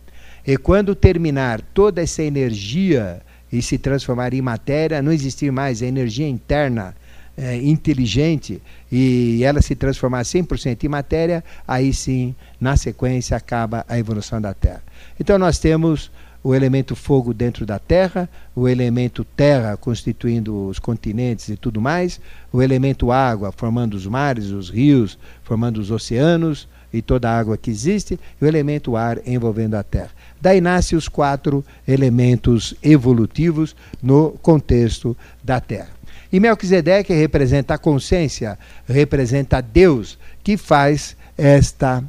E 0.45 0.55
quando 0.55 0.95
terminar 0.95 1.59
toda 1.73 2.01
essa 2.01 2.23
energia 2.23 3.21
e 3.51 3.61
se 3.61 3.77
transformar 3.77 4.33
em 4.33 4.41
matéria, 4.41 5.01
não 5.01 5.11
existir 5.11 5.51
mais 5.51 5.83
a 5.83 5.85
energia 5.85 6.29
interna 6.29 6.95
é, 7.35 7.57
inteligente 7.57 8.61
e 8.89 9.43
ela 9.43 9.61
se 9.61 9.75
transformar 9.75 10.21
100% 10.21 10.85
em 10.85 10.87
matéria, 10.87 11.43
aí 11.67 11.93
sim, 11.93 12.33
na 12.61 12.77
sequência, 12.77 13.35
acaba 13.35 13.85
a 13.89 13.99
evolução 13.99 14.39
da 14.39 14.53
Terra. 14.53 14.81
Então 15.19 15.37
nós 15.37 15.59
temos 15.59 16.09
o 16.43 16.53
elemento 16.55 16.95
fogo 16.95 17.33
dentro 17.33 17.65
da 17.65 17.79
terra, 17.79 18.29
o 18.55 18.67
elemento 18.67 19.23
terra 19.23 19.75
constituindo 19.75 20.67
os 20.67 20.79
continentes 20.79 21.49
e 21.49 21.57
tudo 21.57 21.81
mais, 21.81 22.19
o 22.51 22.61
elemento 22.61 23.11
água 23.11 23.51
formando 23.51 23.95
os 23.95 24.05
mares, 24.05 24.51
os 24.51 24.69
rios, 24.69 25.17
formando 25.43 25.77
os 25.77 25.91
oceanos 25.91 26.67
e 26.93 27.01
toda 27.01 27.29
a 27.29 27.37
água 27.37 27.57
que 27.57 27.69
existe, 27.69 28.19
e 28.41 28.45
o 28.45 28.47
elemento 28.47 28.95
ar 28.95 29.19
envolvendo 29.25 29.75
a 29.75 29.83
terra. 29.83 30.11
Daí 30.39 30.61
nascem 30.61 30.97
os 30.97 31.07
quatro 31.07 31.65
elementos 31.87 32.73
evolutivos 32.81 33.75
no 34.01 34.31
contexto 34.41 35.17
da 35.43 35.59
terra. 35.59 35.89
E 36.31 36.39
Melquisedeque 36.39 37.13
representa 37.13 37.73
a 37.73 37.77
consciência, 37.77 38.57
representa 38.87 39.61
Deus 39.61 40.17
que 40.43 40.57
faz 40.57 41.15
esta 41.37 42.03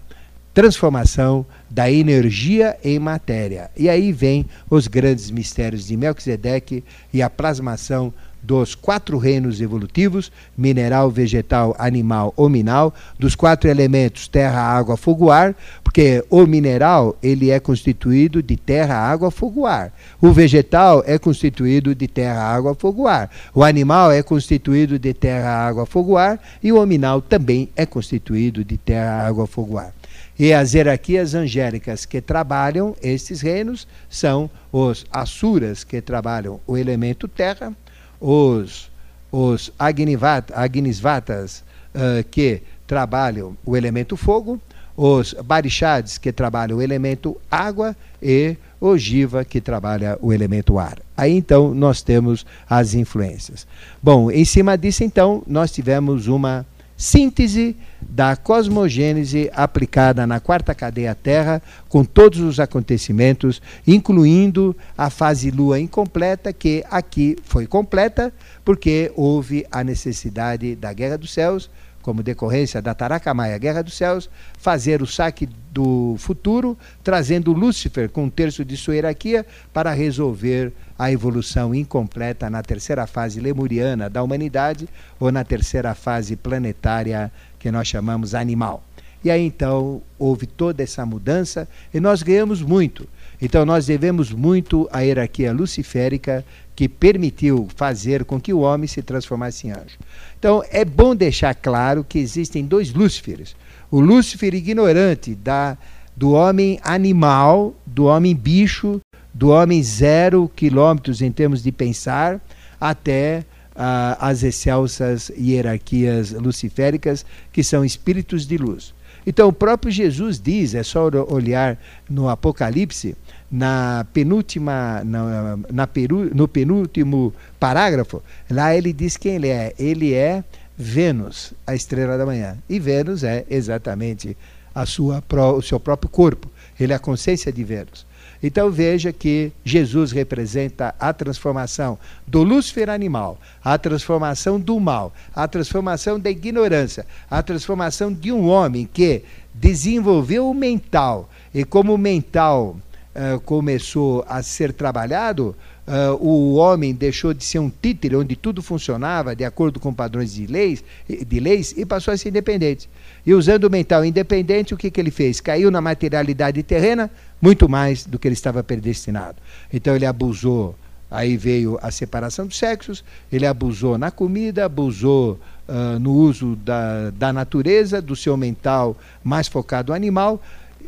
transformação 0.59 1.47
da 1.71 1.89
energia 1.89 2.77
em 2.83 2.99
matéria. 2.99 3.71
E 3.77 3.89
aí 3.89 4.11
vem 4.11 4.45
os 4.69 4.89
grandes 4.89 5.31
mistérios 5.31 5.87
de 5.87 5.97
Melquisedeque 5.97 6.83
e 7.15 7.23
a 7.23 7.31
plasmação 7.31 8.13
dos 8.43 8.75
quatro 8.75 9.19
reinos 9.19 9.61
evolutivos, 9.61 10.33
mineral, 10.57 11.13
vegetal, 11.13 11.77
animal, 11.79 12.35
hominal, 12.37 12.93
dos 13.17 13.37
quatro 13.37 13.71
elementos 13.71 14.27
terra, 14.27 14.61
água, 14.61 14.97
fogo, 14.97 15.31
ar, 15.31 15.55
porque 15.85 16.25
o 16.29 16.45
mineral 16.45 17.17
ele 17.23 17.53
é 17.53 17.61
constituído 17.61 18.43
de 18.43 18.57
terra, 18.57 18.97
água, 18.97 19.31
fogo, 19.31 19.65
ar. 19.65 19.93
O 20.21 20.33
vegetal 20.33 21.05
é 21.07 21.19
constituído 21.19 21.95
de 21.95 22.09
terra, 22.09 22.43
água, 22.43 22.75
fogo, 22.75 23.07
ar. 23.07 23.31
O 23.55 23.63
animal 23.63 24.11
é 24.11 24.25
constituído 24.25 24.99
de 24.99 25.15
terra, 25.15 25.51
água, 25.51 25.87
fogo, 25.87 26.17
ar 26.17 26.41
e 26.61 26.73
o 26.73 26.81
hominal 26.81 27.23
também 27.23 27.69
é 27.77 27.87
constituído 27.87 28.65
de 28.65 28.77
terra, 28.77 29.25
água, 29.25 29.47
fogo, 29.47 29.79
ar. 29.79 29.95
E 30.39 30.53
as 30.53 30.73
hierarquias 30.73 31.35
angélicas 31.35 32.05
que 32.05 32.21
trabalham 32.21 32.95
estes 33.03 33.41
reinos 33.41 33.89
são 34.09 34.49
os 34.71 35.05
asuras 35.13 35.83
que 35.83 36.01
trabalham 36.01 36.61
o 36.65 36.77
elemento 36.77 37.27
terra, 37.27 37.75
os, 38.21 38.89
os 39.33 39.73
agnisvatas 39.79 41.65
uh, 41.93 42.23
que 42.31 42.63
trabalham 42.87 43.57
o 43.67 43.77
elemento 43.77 44.17
fogo, 44.17 44.61
os 44.97 45.33
barixades 45.33 46.19
que 46.19 46.33
trabalham 46.33 46.79
o 46.79 46.83
elemento 46.83 47.37
água 47.51 47.97
e 48.23 48.57
o 48.81 48.97
jiva 48.97 49.45
que 49.45 49.61
trabalha 49.61 50.17
o 50.21 50.33
elemento 50.33 50.79
ar. 50.79 50.99
Aí 51.17 51.37
então 51.37 51.75
nós 51.75 52.01
temos 52.01 52.47
as 52.69 52.95
influências. 52.95 53.67
Bom, 54.01 54.31
em 54.31 54.45
cima 54.45 54.79
disso 54.79 55.03
então 55.03 55.43
nós 55.47 55.73
tivemos 55.73 56.29
uma 56.29 56.65
síntese 56.99 57.77
da 58.03 58.35
cosmogênese 58.35 59.49
aplicada 59.55 60.27
na 60.27 60.41
quarta 60.41 60.75
cadeia 60.75 61.15
Terra, 61.15 61.63
com 61.89 62.05
todos 62.05 62.41
os 62.41 62.59
acontecimentos, 62.59 63.63
incluindo 63.87 64.77
a 64.97 65.09
fase 65.09 65.53
Lua 65.53 65.79
incompleta, 65.79 66.53
que 66.53 66.85
aqui 66.91 67.37
foi 67.45 67.69
completa, 67.69 68.33
porque 68.65 69.13
houve 69.15 69.65
a 69.71 69.85
necessidade 69.85 70.75
da 70.75 70.93
Guerra 70.93 71.17
dos 71.17 71.33
Céus, 71.33 71.71
como 72.09 72.23
decorrência 72.23 72.81
da 72.81 72.95
Taracamaia 72.95 73.59
Guerra 73.59 73.83
dos 73.83 73.95
Céus, 73.95 74.31
fazer 74.59 75.03
o 75.03 75.07
saque 75.07 75.47
do 75.71 76.17
futuro, 76.17 76.75
trazendo 77.05 77.53
Lúcifer 77.53 78.09
com 78.09 78.25
um 78.25 78.31
terço 78.31 78.65
de 78.65 78.79
sua 78.79 78.95
hierarquia 78.95 79.45
para 79.75 79.93
resolver 79.93 80.73
a 80.99 81.13
evolução 81.13 81.75
incompleta 81.75 82.49
na 82.49 82.63
terceira 82.63 83.07
fase 83.07 83.41
lemuriana 83.41 84.09
da 84.09 84.23
humanidade 84.23 84.89
ou 85.21 85.31
na 85.31 85.45
terceira 85.45 85.95
fase 85.95 86.35
planetária 86.35 87.31
que 87.59 87.71
nós 87.71 87.87
chamamos 87.87 88.35
animal. 88.35 88.83
E 89.23 89.31
aí 89.31 89.45
então 89.45 90.01
houve 90.19 90.47
toda 90.47 90.83
essa 90.83 91.05
mudança 91.05 91.69
e 91.93 92.01
nós 92.01 92.23
ganhamos 92.23 92.63
muito. 92.63 93.07
Então 93.39 93.67
nós 93.67 93.85
devemos 93.85 94.33
muito 94.33 94.89
à 94.91 95.01
hierarquia 95.01 95.53
luciférica 95.53 96.43
que 96.79 96.89
permitiu 96.89 97.67
fazer 97.75 98.25
com 98.25 98.41
que 98.41 98.53
o 98.53 98.61
homem 98.61 98.87
se 98.87 99.03
transformasse 99.03 99.67
em 99.67 99.73
anjo. 99.73 99.99
Então 100.39 100.63
é 100.71 100.85
bom 100.85 101.13
deixar 101.13 101.53
claro 101.53 102.05
que 102.09 102.21
existem 102.21 102.65
dois 102.65 102.95
Lúciferes. 102.95 103.57
O 103.91 103.99
Lúcifer 103.99 104.55
ignorante 104.55 105.35
da, 105.35 105.77
do 106.17 106.31
homem 106.31 106.79
animal, 106.85 107.75
do 107.85 108.05
homem 108.05 108.33
bicho, 108.33 109.01
do 109.35 109.49
homem 109.49 109.83
zero 109.83 110.49
quilômetros 110.55 111.21
em 111.21 111.33
termos 111.33 111.65
de 111.65 111.73
pensar, 111.73 112.41
até 112.81 113.45
ah, 113.75 114.17
as 114.21 114.45
excelsas 114.45 115.33
hierarquias 115.37 116.31
luciféricas, 116.31 117.27
que 117.53 117.65
são 117.65 117.85
espíritos 117.85 118.47
de 118.47 118.57
luz. 118.57 118.95
Então, 119.27 119.49
o 119.49 119.53
próprio 119.53 119.91
Jesus 119.91 120.41
diz, 120.41 120.77
é 120.77 120.85
só 120.85 121.11
olhar 121.29 121.77
no 122.09 122.29
Apocalipse, 122.29 123.17
na 123.51 124.07
penúltima, 124.13 125.03
na, 125.05 125.59
na 125.73 125.87
peru, 125.87 126.35
no 126.35 126.47
penúltimo 126.47 127.33
parágrafo, 127.59 128.23
lá 128.51 128.75
ele 128.75 128.93
diz 128.93 129.17
quem 129.17 129.37
ele 129.37 129.49
é. 129.49 129.75
Ele 129.79 130.13
é 130.13 130.45
Vênus, 130.77 131.55
a 131.67 131.75
estrela 131.75 132.19
da 132.19 132.27
manhã. 132.27 132.59
E 132.69 132.79
Vênus 132.79 133.25
é 133.25 133.45
exatamente 133.51 134.37
a 134.75 134.87
sua, 134.87 135.23
o 135.57 135.63
seu 135.63 135.81
próprio 135.81 136.11
corpo. 136.11 136.49
Ele 136.79 136.93
é 136.93 136.97
a 136.97 137.01
consciência 137.01 137.51
de 137.51 137.65
Vênus. 137.65 138.07
Então 138.43 138.71
veja 138.71 139.13
que 139.13 139.51
Jesus 139.65 140.13
representa 140.13 140.95
a 140.99 141.13
transformação 141.13 141.99
do 142.27 142.45
Lúcifer 142.45 142.89
animal, 142.89 143.39
a 143.65 143.77
transformação 143.77 144.61
do 144.61 144.79
mal, 144.79 145.13
a 145.35 145.49
transformação 145.49 146.21
da 146.21 146.31
ignorância, 146.31 147.05
a 147.29 147.43
transformação 147.43 148.13
de 148.13 148.31
um 148.31 148.49
homem 148.49 148.89
que 148.93 149.25
desenvolveu 149.53 150.49
o 150.49 150.55
mental 150.55 151.29
e 151.53 151.65
como 151.65 151.99
mental 151.99 152.77
uh, 153.19 153.41
começou 153.41 154.25
a 154.29 154.43
ser 154.43 154.73
trabalhado, 154.73 155.55
uh, 155.87 156.15
o 156.25 156.55
homem 156.55 156.95
deixou 156.95 157.35
de 157.35 157.45
ser 157.45 157.59
um 157.59 157.71
títere 157.71 158.15
onde 158.15 158.37
tudo 158.37 158.63
funcionava 158.63 159.35
de 159.35 159.45
acordo 159.45 159.81
com 159.81 159.93
padrões 159.93 160.33
de 160.35 160.47
leis, 160.47 160.85
de 161.09 161.41
leis 161.41 161.75
e 161.77 161.85
passou 161.85 162.15
a 162.15 162.17
ser 162.17 162.29
independente. 162.29 162.89
E 163.27 163.35
usando 163.35 163.65
o 163.65 163.71
mental 163.71 164.05
independente, 164.05 164.73
o 164.73 164.77
que, 164.77 164.91
que 164.91 165.01
ele 165.01 165.11
fez? 165.11 165.41
Caiu 165.41 165.71
na 165.71 165.81
materialidade 165.81 166.63
terrena 166.63 167.11
muito 167.43 167.69
mais 167.69 168.07
do 168.07 168.19
que 168.19 168.29
ele 168.29 168.35
estava 168.35 168.63
predestinado. 168.63 169.37
Então 169.73 169.95
ele 169.95 170.07
abusou, 170.07 170.75
aí 171.11 171.37
veio 171.37 171.79
a 171.83 171.91
separação 171.91 172.47
dos 172.47 172.59
sexos, 172.59 173.05
ele 173.31 173.47
abusou 173.47 173.99
na 173.99 174.11
comida, 174.11 174.65
abusou 174.65 175.39
uh, 175.69 175.99
no 175.99 176.13
uso 176.13 176.57
da, 176.57 177.11
da 177.11 177.33
natureza, 177.33 178.01
do 178.01 178.15
seu 178.15 178.37
mental 178.37 178.97
mais 179.23 179.49
focado 179.49 179.91
no 179.91 179.97
animal. 179.97 180.41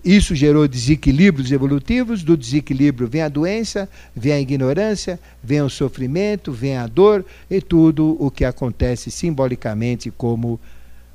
Isso 0.05 0.35
gerou 0.35 0.67
desequilíbrios 0.67 1.53
evolutivos, 1.53 2.23
do 2.23 2.37
desequilíbrio 2.37 3.07
vem 3.07 3.23
a 3.23 3.29
doença, 3.29 3.89
vem 4.15 4.33
a 4.33 4.41
ignorância, 4.41 5.21
vem 5.43 5.61
o 5.61 5.69
sofrimento, 5.69 6.53
vem 6.53 6.77
a 6.77 6.87
dor 6.87 7.25
e 7.51 7.61
tudo 7.61 8.17
o 8.19 8.31
que 8.31 8.45
acontece 8.45 9.11
simbolicamente 9.11 10.11
como 10.11 10.59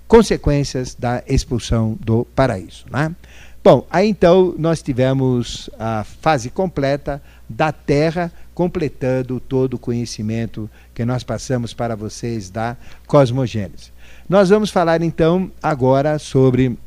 consequências 0.08 0.93
da 0.93 1.24
expulsão 1.28 1.98
do 2.00 2.26
paraíso. 2.36 2.86
Né? 2.91 3.15
Bom, 3.63 3.88
aí 3.89 4.08
então 4.08 4.54
nós 4.60 4.84
tivemos 4.84 5.69
a 5.80 6.04
fase 6.04 6.52
completa 6.52 7.21
da 7.50 7.71
Terra, 7.71 8.32
completando 8.54 9.39
todo 9.39 9.74
o 9.74 9.80
conhecimento 9.80 10.69
que 10.93 11.04
nós 11.04 11.24
passamos 11.24 11.74
para 11.74 11.95
vocês 11.95 12.52
da 12.52 12.78
cosmogênese. 13.08 13.91
Nós 14.30 14.50
vamos 14.50 14.69
falar 14.69 15.02
então 15.02 15.52
agora 15.62 16.19
sobre 16.19 16.78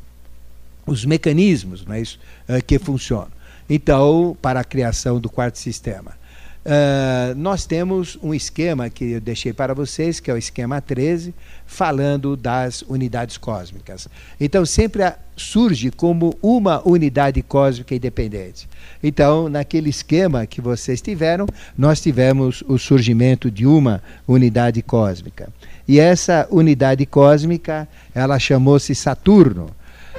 os 0.89 1.05
mecanismos 1.05 1.85
não 1.85 1.93
é 1.93 2.01
isso, 2.01 2.19
uh, 2.47 2.63
que 2.65 2.79
funcionam. 2.79 3.31
Então, 3.69 4.35
para 4.41 4.59
a 4.59 4.63
criação 4.63 5.19
do 5.19 5.29
quarto 5.29 5.59
sistema. 5.59 6.19
Uh, 6.59 7.33
nós 7.35 7.65
temos 7.65 8.17
um 8.21 8.33
esquema 8.33 8.89
que 8.89 9.11
eu 9.11 9.21
deixei 9.21 9.53
para 9.53 9.73
vocês, 9.73 10.19
que 10.19 10.29
é 10.29 10.33
o 10.33 10.37
esquema 10.37 10.81
13, 10.81 11.33
falando 11.65 12.35
das 12.35 12.81
unidades 12.81 13.37
cósmicas. 13.37 14.09
Então, 14.39 14.65
sempre 14.65 15.03
surge 15.37 15.89
como 15.89 16.37
uma 16.41 16.85
unidade 16.85 17.41
cósmica 17.41 17.95
independente. 17.95 18.67
Então, 19.01 19.47
naquele 19.47 19.89
esquema 19.89 20.45
que 20.45 20.59
vocês 20.59 21.01
tiveram, 21.01 21.47
nós 21.77 22.01
tivemos 22.01 22.61
o 22.67 22.77
surgimento 22.77 23.49
de 23.49 23.65
uma 23.65 24.03
unidade 24.27 24.81
cósmica. 24.81 25.49
E 25.87 25.99
essa 25.99 26.47
unidade 26.51 27.05
cósmica, 27.05 27.87
ela 28.13 28.37
chamou-se 28.37 28.93
Saturno. 28.93 29.71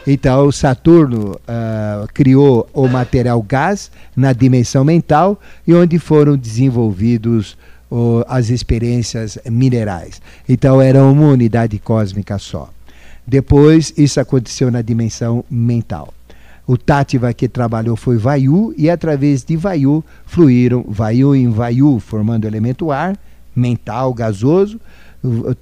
Então, 0.07 0.51
Saturno 0.51 1.33
uh, 1.33 2.09
criou 2.15 2.69
o 2.73 2.89
material 2.89 3.43
gás 3.43 3.91
na 4.17 4.33
dimensão 4.33 4.85
mental 4.85 5.39
e 5.67 5.75
onde 5.75 5.99
foram 5.99 6.37
desenvolvidos 6.37 7.57
uh, 7.91 8.25
as 8.27 8.49
experiências 8.49 9.39
minerais. 9.49 10.21
Então, 10.49 10.81
era 10.81 11.05
uma 11.05 11.29
unidade 11.29 11.79
cósmica 11.79 12.39
só. 12.39 12.71
Depois, 13.27 13.93
isso 13.97 14.19
aconteceu 14.19 14.71
na 14.71 14.81
dimensão 14.83 15.45
mental. 15.51 16.13
O 16.67 16.79
Tátiva 16.79 17.33
que 17.35 17.49
trabalhou 17.49 17.97
foi 17.97 18.17
Vayu 18.17 18.73
e 18.77 18.89
através 18.89 19.45
de 19.45 19.57
Vayu 19.57 20.05
fluíram 20.25 20.85
Vayu 20.89 21.35
em 21.35 21.49
Vayu, 21.51 21.99
formando 21.99 22.47
elemento 22.47 22.93
ar, 22.93 23.19
mental, 23.55 24.15
gasoso, 24.15 24.81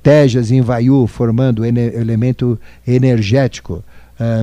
Tejas 0.02 0.50
em 0.50 0.60
Vayu, 0.60 1.06
formando 1.06 1.60
o 1.60 1.64
elemento 1.64 2.58
energético, 2.86 3.82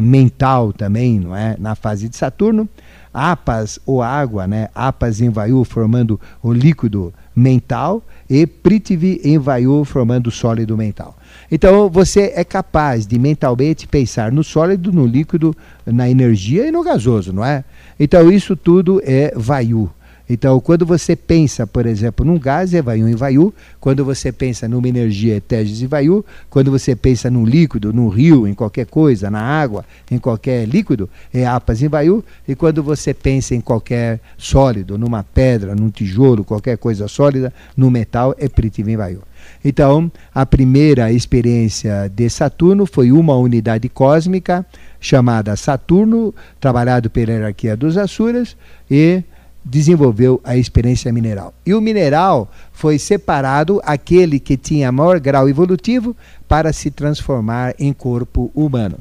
mental 0.01 0.71
também, 0.71 1.19
não 1.19 1.35
é? 1.35 1.55
Na 1.59 1.75
fase 1.75 2.07
de 2.09 2.15
Saturno. 2.15 2.67
Apas 3.13 3.79
ou 3.85 4.01
água, 4.01 4.45
né? 4.45 4.67
Apas 4.75 5.21
em 5.21 5.31
formando 5.63 6.19
o 6.43 6.51
líquido 6.51 7.13
mental 7.33 8.03
e 8.29 8.45
Prithvi 8.45 9.21
em 9.23 9.39
formando 9.85 10.27
o 10.27 10.31
sólido 10.31 10.77
mental. 10.77 11.15
Então 11.49 11.89
você 11.89 12.33
é 12.35 12.43
capaz 12.43 13.07
de 13.07 13.17
mentalmente 13.17 13.87
pensar 13.87 14.31
no 14.31 14.43
sólido, 14.43 14.91
no 14.91 15.05
líquido, 15.05 15.55
na 15.85 16.09
energia 16.09 16.67
e 16.67 16.71
no 16.71 16.83
gasoso, 16.83 17.31
não 17.31 17.45
é? 17.45 17.63
Então 17.99 18.29
isso 18.31 18.55
tudo 18.55 19.01
é 19.05 19.33
Vayu. 19.35 19.89
Então, 20.29 20.59
quando 20.59 20.85
você 20.85 21.15
pensa, 21.15 21.67
por 21.67 21.85
exemplo, 21.85 22.25
num 22.25 22.39
gás, 22.39 22.73
é 22.73 22.81
Vaiu 22.81 23.07
em 23.07 23.15
Vaiu. 23.15 23.53
Quando 23.79 24.03
você 24.03 24.31
pensa 24.31 24.67
numa 24.67 24.87
energia, 24.87 25.37
é 25.37 25.39
Teges 25.39 25.81
e 25.81 25.87
Vaiu. 25.87 26.25
Quando 26.49 26.71
você 26.71 26.95
pensa 26.95 27.29
num 27.29 27.45
líquido, 27.45 27.93
num 27.93 28.07
rio, 28.07 28.47
em 28.47 28.53
qualquer 28.53 28.87
coisa, 28.87 29.29
na 29.29 29.41
água, 29.41 29.85
em 30.09 30.17
qualquer 30.17 30.67
líquido, 30.67 31.09
é 31.33 31.45
Apas 31.45 31.81
em 31.81 31.87
Vaiu. 31.87 32.23
E 32.47 32.55
quando 32.55 32.81
você 32.81 33.13
pensa 33.13 33.53
em 33.53 33.61
qualquer 33.61 34.19
sólido, 34.37 34.97
numa 34.97 35.23
pedra, 35.23 35.75
num 35.75 35.89
tijolo, 35.89 36.43
qualquer 36.43 36.77
coisa 36.77 37.07
sólida, 37.07 37.53
no 37.77 37.91
metal, 37.91 38.35
é 38.39 38.49
Pritiva 38.49 38.91
em 38.91 38.97
Vaiu. 38.97 39.21
Então, 39.63 40.11
a 40.33 40.45
primeira 40.45 41.11
experiência 41.11 42.11
de 42.13 42.29
Saturno 42.29 42.87
foi 42.87 43.11
uma 43.11 43.35
unidade 43.35 43.87
cósmica 43.89 44.65
chamada 44.99 45.55
Saturno, 45.55 46.33
trabalhado 46.59 47.11
pela 47.11 47.31
hierarquia 47.31 47.77
dos 47.77 47.95
Asuras, 47.95 48.57
e 48.89 49.23
desenvolveu 49.65 50.39
a 50.43 50.55
experiência 50.55 51.11
mineral. 51.11 51.51
E 51.65 51.73
o 51.73 51.81
mineral 51.81 52.51
foi 52.71 52.99
separado 52.99 53.81
aquele 53.83 54.39
que 54.39 54.55
tinha 54.55 54.91
maior 54.91 55.19
grau 55.19 55.49
evolutivo 55.49 56.15
para 56.47 56.71
se 56.71 56.91
transformar 56.91 57.73
em 57.79 57.91
corpo 57.91 58.51
humano. 58.53 58.99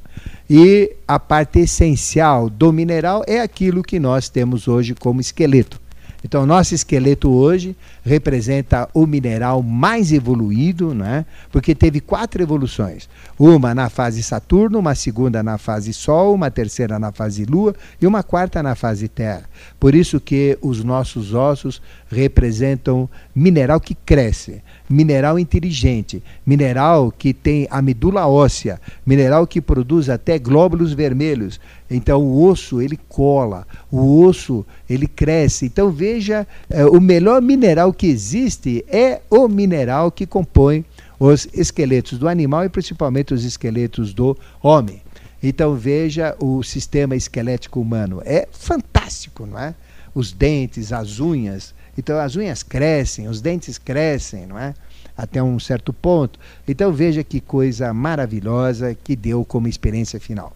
E 0.49 0.97
a 1.07 1.21
parte 1.21 1.61
essencial 1.61 2.49
do 2.49 2.73
mineral 2.73 3.23
é 3.27 3.41
aquilo 3.41 3.83
que 3.83 4.01
nós 4.01 4.31
temos 4.31 4.67
hoje 4.67 4.95
como 4.95 5.21
esqueleto. 5.21 5.84
Então, 6.25 6.47
nosso 6.47 6.75
esqueleto 6.75 7.31
hoje 7.31 7.77
representa 8.03 8.89
o 8.95 9.07
mineral 9.07 9.63
mais 9.63 10.11
evoluído, 10.11 10.95
né? 10.95 11.27
porque 11.53 11.75
teve 11.75 12.01
quatro 12.01 12.43
evoluções: 12.43 13.11
uma 13.39 13.75
na 13.75 13.91
fase 13.91 14.23
Saturno, 14.23 14.79
uma 14.79 14.95
segunda 14.95 15.43
na 15.43 15.59
fase 15.59 15.93
Sol, 15.93 16.35
uma 16.35 16.51
terceira 16.51 16.99
na 16.99 17.13
fase 17.13 17.45
Lua 17.45 17.75
e 18.01 18.07
uma 18.07 18.23
quarta 18.23 18.63
na 18.63 18.75
fase 18.75 19.07
Terra. 19.07 19.45
Por 19.79 19.95
isso 19.95 20.19
que 20.19 20.59
os 20.63 20.83
nossos 20.83 21.35
ossos 21.35 21.83
representam 22.11 23.07
mineral 23.35 23.79
que 23.79 23.95
cresce, 23.95 24.63
mineral 24.89 25.39
inteligente, 25.39 26.23
mineral 26.45 27.11
que 27.11 27.33
tem 27.33 27.67
a 27.71 27.81
medula 27.81 28.27
óssea, 28.27 28.81
mineral 29.05 29.47
que 29.47 29.61
produz 29.61 30.09
até 30.09 30.39
glóbulos 30.39 30.93
vermelhos. 30.93 31.61
Então 31.91 32.23
o 32.23 32.45
osso 32.45 32.81
ele 32.83 32.99
cola, 33.09 33.67
o 33.91 34.23
osso 34.23 34.65
ele 34.89 35.07
cresce. 35.07 35.67
Então 35.67 35.91
veja, 35.91 36.47
é, 36.69 36.85
o 36.85 37.01
melhor 37.01 37.41
mineral 37.41 37.93
que 37.93 38.07
existe 38.07 38.85
é 38.89 39.21
o 39.31 39.49
mineral 39.49 40.11
que 40.11 40.27
compõe 40.27 40.85
os 41.19 41.49
esqueletos 41.55 42.19
do 42.19 42.29
animal 42.29 42.65
e 42.65 42.69
principalmente 42.69 43.33
os 43.33 43.45
esqueletos 43.45 44.13
do 44.13 44.37
homem. 44.63 45.03
Então 45.43 45.75
veja 45.75 46.35
o 46.41 46.63
sistema 46.63 47.15
esquelético 47.15 47.81
humano. 47.81 48.23
É 48.25 48.49
fantástico, 48.51 49.47
não 49.47 49.59
é? 49.59 49.75
Os 50.15 50.33
dentes, 50.33 50.93
as 50.93 51.21
unhas. 51.21 51.75
Então 51.97 52.19
as 52.19 52.37
unhas 52.37 52.63
crescem, 52.63 53.29
os 53.29 53.41
dentes 53.41 53.79
crescem, 53.79 54.47
não 54.47 54.59
é? 54.59 54.75
Até 55.17 55.43
um 55.43 55.59
certo 55.59 55.93
ponto. 55.93 56.39
Então 56.67 56.93
veja 56.93 57.23
que 57.23 57.41
coisa 57.41 57.93
maravilhosa 57.93 58.95
que 58.95 59.15
deu 59.15 59.45
como 59.45 59.69
experiência 59.69 60.19
final. 60.19 60.53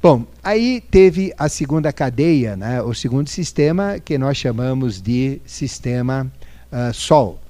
Bom, 0.00 0.24
aí 0.44 0.80
teve 0.80 1.32
a 1.36 1.48
segunda 1.48 1.92
cadeia, 1.92 2.56
né, 2.56 2.80
o 2.80 2.94
segundo 2.94 3.28
sistema, 3.28 3.98
que 3.98 4.16
nós 4.16 4.36
chamamos 4.36 5.02
de 5.02 5.40
sistema 5.44 6.30
uh, 6.70 6.94
Sol. 6.94 7.40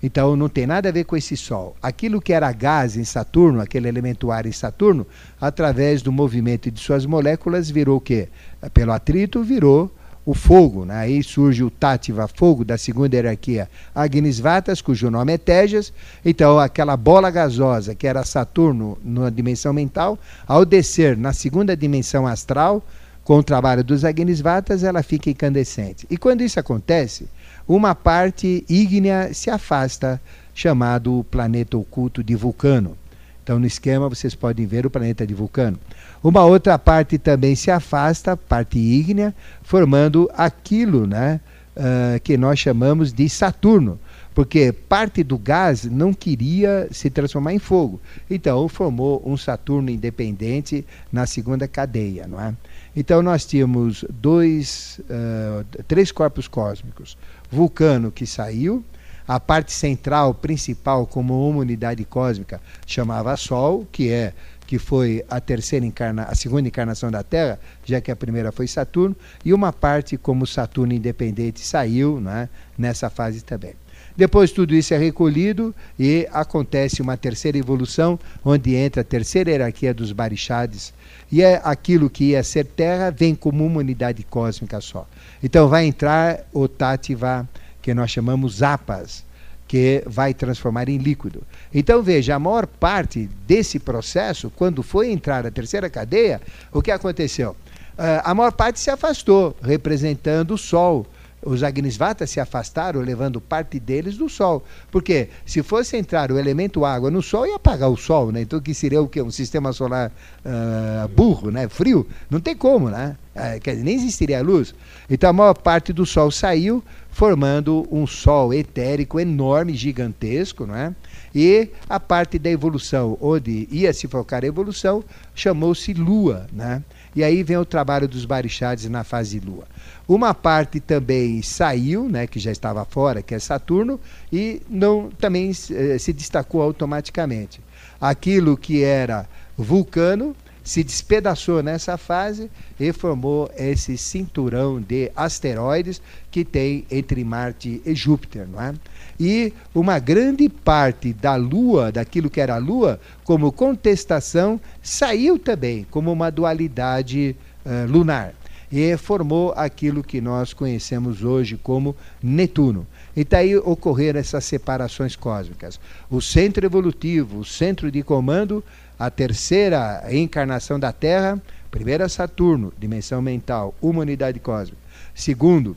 Então 0.00 0.36
não 0.36 0.48
tem 0.48 0.68
nada 0.68 0.88
a 0.88 0.92
ver 0.92 1.02
com 1.02 1.16
esse 1.16 1.36
Sol. 1.36 1.76
Aquilo 1.82 2.20
que 2.20 2.32
era 2.32 2.52
gás 2.52 2.96
em 2.96 3.02
Saturno, 3.02 3.60
aquele 3.60 3.88
elemento 3.88 4.30
ar 4.30 4.46
em 4.46 4.52
Saturno, 4.52 5.04
através 5.40 6.00
do 6.00 6.12
movimento 6.12 6.70
de 6.70 6.78
suas 6.78 7.04
moléculas, 7.04 7.68
virou 7.68 7.96
o 7.96 8.00
quê? 8.00 8.28
Pelo 8.72 8.92
atrito, 8.92 9.42
virou 9.42 9.90
o 10.26 10.34
fogo. 10.34 10.84
Né? 10.84 10.96
Aí 10.96 11.22
surge 11.22 11.62
o 11.62 11.70
Tátiva, 11.70 12.26
fogo 12.26 12.64
da 12.64 12.76
segunda 12.76 13.14
hierarquia 13.14 13.70
Agnisvatas, 13.94 14.82
cujo 14.82 15.08
nome 15.08 15.32
é 15.32 15.38
Tejas. 15.38 15.92
Então, 16.24 16.58
aquela 16.58 16.96
bola 16.96 17.30
gasosa 17.30 17.94
que 17.94 18.06
era 18.06 18.24
Saturno 18.24 18.98
na 19.02 19.30
dimensão 19.30 19.72
mental, 19.72 20.18
ao 20.46 20.64
descer 20.64 21.16
na 21.16 21.32
segunda 21.32 21.76
dimensão 21.76 22.26
astral, 22.26 22.84
com 23.22 23.38
o 23.38 23.42
trabalho 23.42 23.82
dos 23.82 24.04
Agnisvatas, 24.04 24.84
ela 24.84 25.02
fica 25.02 25.30
incandescente. 25.30 26.06
E 26.10 26.16
quando 26.16 26.42
isso 26.42 26.60
acontece, 26.60 27.28
uma 27.66 27.94
parte 27.94 28.64
ígnea 28.68 29.32
se 29.32 29.50
afasta, 29.50 30.20
chamado 30.54 31.26
planeta 31.30 31.76
oculto 31.76 32.22
de 32.22 32.34
Vulcano. 32.34 32.96
Então, 33.42 33.58
no 33.58 33.66
esquema, 33.66 34.08
vocês 34.08 34.34
podem 34.34 34.66
ver 34.66 34.86
o 34.86 34.90
planeta 34.90 35.26
de 35.26 35.34
Vulcano. 35.34 35.78
Uma 36.26 36.44
outra 36.44 36.76
parte 36.76 37.18
também 37.18 37.54
se 37.54 37.70
afasta, 37.70 38.36
parte 38.36 38.80
ígnea, 38.80 39.32
formando 39.62 40.28
aquilo 40.34 41.06
né, 41.06 41.40
uh, 41.76 42.18
que 42.18 42.36
nós 42.36 42.58
chamamos 42.58 43.12
de 43.12 43.28
Saturno, 43.28 43.96
porque 44.34 44.72
parte 44.72 45.22
do 45.22 45.38
gás 45.38 45.84
não 45.84 46.12
queria 46.12 46.88
se 46.90 47.10
transformar 47.10 47.54
em 47.54 47.60
fogo. 47.60 48.00
Então, 48.28 48.68
formou 48.68 49.22
um 49.24 49.36
Saturno 49.36 49.88
independente 49.88 50.84
na 51.12 51.26
segunda 51.26 51.68
cadeia. 51.68 52.26
Não 52.26 52.40
é? 52.40 52.52
Então, 52.96 53.22
nós 53.22 53.46
tínhamos 53.46 54.04
dois, 54.10 55.00
uh, 55.08 55.64
três 55.86 56.10
corpos 56.10 56.48
cósmicos. 56.48 57.16
Vulcano, 57.48 58.10
que 58.10 58.26
saiu, 58.26 58.84
a 59.28 59.40
parte 59.40 59.72
central, 59.72 60.34
principal, 60.34 61.06
como 61.06 61.48
uma 61.48 61.60
unidade 61.60 62.04
cósmica, 62.04 62.60
chamava 62.84 63.36
Sol, 63.36 63.86
que 63.92 64.10
é 64.10 64.32
que 64.66 64.78
foi 64.78 65.24
a 65.28 65.40
terceira 65.40 65.86
encarna, 65.86 66.24
a 66.24 66.34
segunda 66.34 66.68
encarnação 66.68 67.10
da 67.10 67.22
Terra, 67.22 67.58
já 67.84 68.00
que 68.00 68.10
a 68.10 68.16
primeira 68.16 68.50
foi 68.50 68.66
Saturno, 68.66 69.16
e 69.44 69.52
uma 69.52 69.72
parte 69.72 70.16
como 70.16 70.46
Saturno 70.46 70.92
independente 70.92 71.60
saiu 71.60 72.20
né, 72.20 72.48
nessa 72.76 73.08
fase 73.08 73.42
também. 73.42 73.74
Depois 74.16 74.50
tudo 74.50 74.74
isso 74.74 74.94
é 74.94 74.96
recolhido 74.96 75.74
e 75.98 76.26
acontece 76.32 77.02
uma 77.02 77.18
terceira 77.18 77.58
evolução, 77.58 78.18
onde 78.42 78.74
entra 78.74 79.02
a 79.02 79.04
terceira 79.04 79.50
hierarquia 79.50 79.92
dos 79.92 80.10
Barixades, 80.10 80.94
e 81.30 81.42
é 81.42 81.60
aquilo 81.62 82.08
que 82.08 82.30
ia 82.30 82.42
ser 82.42 82.64
Terra 82.64 83.10
vem 83.10 83.34
como 83.34 83.64
uma 83.64 83.80
unidade 83.80 84.22
cósmica 84.22 84.80
só. 84.80 85.06
Então 85.42 85.68
vai 85.68 85.84
entrar 85.84 86.40
o 86.52 86.66
Tativa 86.66 87.46
que 87.82 87.92
nós 87.92 88.10
chamamos 88.10 88.62
apas, 88.62 89.25
que 89.66 90.02
vai 90.06 90.32
transformar 90.32 90.88
em 90.88 90.98
líquido. 90.98 91.42
Então 91.74 92.02
veja, 92.02 92.34
a 92.34 92.38
maior 92.38 92.66
parte 92.66 93.28
desse 93.46 93.78
processo, 93.78 94.50
quando 94.54 94.82
foi 94.82 95.10
entrar 95.10 95.46
a 95.46 95.50
terceira 95.50 95.90
cadeia, 95.90 96.40
o 96.72 96.80
que 96.80 96.90
aconteceu? 96.90 97.56
Uh, 97.98 98.20
a 98.24 98.34
maior 98.34 98.52
parte 98.52 98.78
se 98.78 98.90
afastou, 98.90 99.56
representando 99.62 100.52
o 100.52 100.58
Sol, 100.58 101.06
os 101.46 101.62
Agnisvatas 101.62 102.28
se 102.28 102.40
afastaram, 102.40 103.00
levando 103.00 103.40
parte 103.40 103.78
deles 103.78 104.16
do 104.16 104.28
Sol. 104.28 104.64
Porque 104.90 105.28
se 105.46 105.62
fosse 105.62 105.96
entrar 105.96 106.32
o 106.32 106.38
elemento 106.38 106.84
água 106.84 107.10
no 107.10 107.22
Sol, 107.22 107.46
ia 107.46 107.54
apagar 107.54 107.88
o 107.88 107.96
Sol, 107.96 108.32
né? 108.32 108.42
Então 108.42 108.60
que 108.60 108.74
seria 108.74 109.00
o 109.00 109.08
quê? 109.08 109.22
Um 109.22 109.30
sistema 109.30 109.72
solar 109.72 110.10
uh, 110.44 111.08
burro, 111.08 111.50
né? 111.50 111.68
Frio? 111.68 112.06
Não 112.28 112.40
tem 112.40 112.56
como, 112.56 112.90
né? 112.90 113.16
Uh, 113.34 113.60
quer 113.60 113.72
dizer, 113.72 113.84
nem 113.84 113.94
existiria 113.94 114.42
luz. 114.42 114.74
Então 115.08 115.30
a 115.30 115.32
maior 115.32 115.54
parte 115.54 115.92
do 115.92 116.04
Sol 116.04 116.30
saiu, 116.30 116.82
formando 117.10 117.86
um 117.90 118.06
Sol 118.06 118.52
etérico 118.52 119.20
enorme, 119.20 119.74
gigantesco, 119.74 120.66
não 120.66 120.74
é? 120.74 120.92
E 121.34 121.68
a 121.88 122.00
parte 122.00 122.38
da 122.38 122.50
evolução, 122.50 123.16
onde 123.20 123.68
ia 123.70 123.92
se 123.92 124.08
focar 124.08 124.42
a 124.42 124.46
evolução, 124.46 125.04
chamou-se 125.34 125.92
Lua, 125.92 126.46
né? 126.52 126.82
E 127.14 127.24
aí 127.24 127.42
vem 127.42 127.56
o 127.56 127.64
trabalho 127.64 128.06
dos 128.06 128.26
Barixades 128.26 128.88
na 128.90 129.02
fase 129.04 129.40
Lua. 129.40 129.64
Uma 130.08 130.32
parte 130.32 130.78
também 130.78 131.42
saiu, 131.42 132.08
né, 132.08 132.28
que 132.28 132.38
já 132.38 132.52
estava 132.52 132.84
fora, 132.84 133.22
que 133.22 133.34
é 133.34 133.38
Saturno, 133.40 133.98
e 134.32 134.62
não 134.70 135.10
também 135.10 135.50
eh, 135.50 135.98
se 135.98 136.12
destacou 136.12 136.62
automaticamente. 136.62 137.60
Aquilo 138.00 138.56
que 138.56 138.84
era 138.84 139.28
Vulcano 139.58 140.36
se 140.62 140.84
despedaçou 140.84 141.62
nessa 141.62 141.96
fase 141.96 142.50
e 142.78 142.92
formou 142.92 143.50
esse 143.56 143.96
cinturão 143.96 144.80
de 144.80 145.10
asteroides 145.16 146.02
que 146.30 146.44
tem 146.44 146.84
entre 146.90 147.24
Marte 147.24 147.80
e 147.84 147.94
Júpiter, 147.94 148.46
não 148.48 148.60
é? 148.60 148.74
E 149.18 149.52
uma 149.74 149.98
grande 149.98 150.48
parte 150.48 151.12
da 151.12 151.36
Lua, 151.36 151.90
daquilo 151.90 152.28
que 152.28 152.40
era 152.40 152.56
a 152.56 152.58
Lua, 152.58 153.00
como 153.24 153.52
contestação, 153.52 154.60
saiu 154.82 155.38
também 155.38 155.86
como 155.88 156.12
uma 156.12 156.30
dualidade 156.30 157.36
uh, 157.64 157.90
lunar 157.90 158.34
e 158.70 158.96
formou 158.96 159.52
aquilo 159.56 160.02
que 160.02 160.20
nós 160.20 160.52
conhecemos 160.52 161.22
hoje 161.22 161.56
como 161.56 161.96
Netuno. 162.22 162.86
E 163.16 163.24
daí 163.24 163.56
ocorreram 163.56 164.20
essas 164.20 164.44
separações 164.44 165.16
cósmicas. 165.16 165.80
O 166.10 166.20
centro 166.20 166.66
evolutivo, 166.66 167.38
o 167.38 167.44
centro 167.44 167.90
de 167.90 168.02
comando, 168.02 168.62
a 168.98 169.10
terceira 169.10 170.02
encarnação 170.10 170.78
da 170.78 170.92
Terra, 170.92 171.40
primeira 171.70 172.08
Saturno, 172.08 172.72
dimensão 172.78 173.22
mental, 173.22 173.74
uma 173.80 174.00
unidade 174.00 174.40
cósmica. 174.40 174.78
Segundo, 175.14 175.76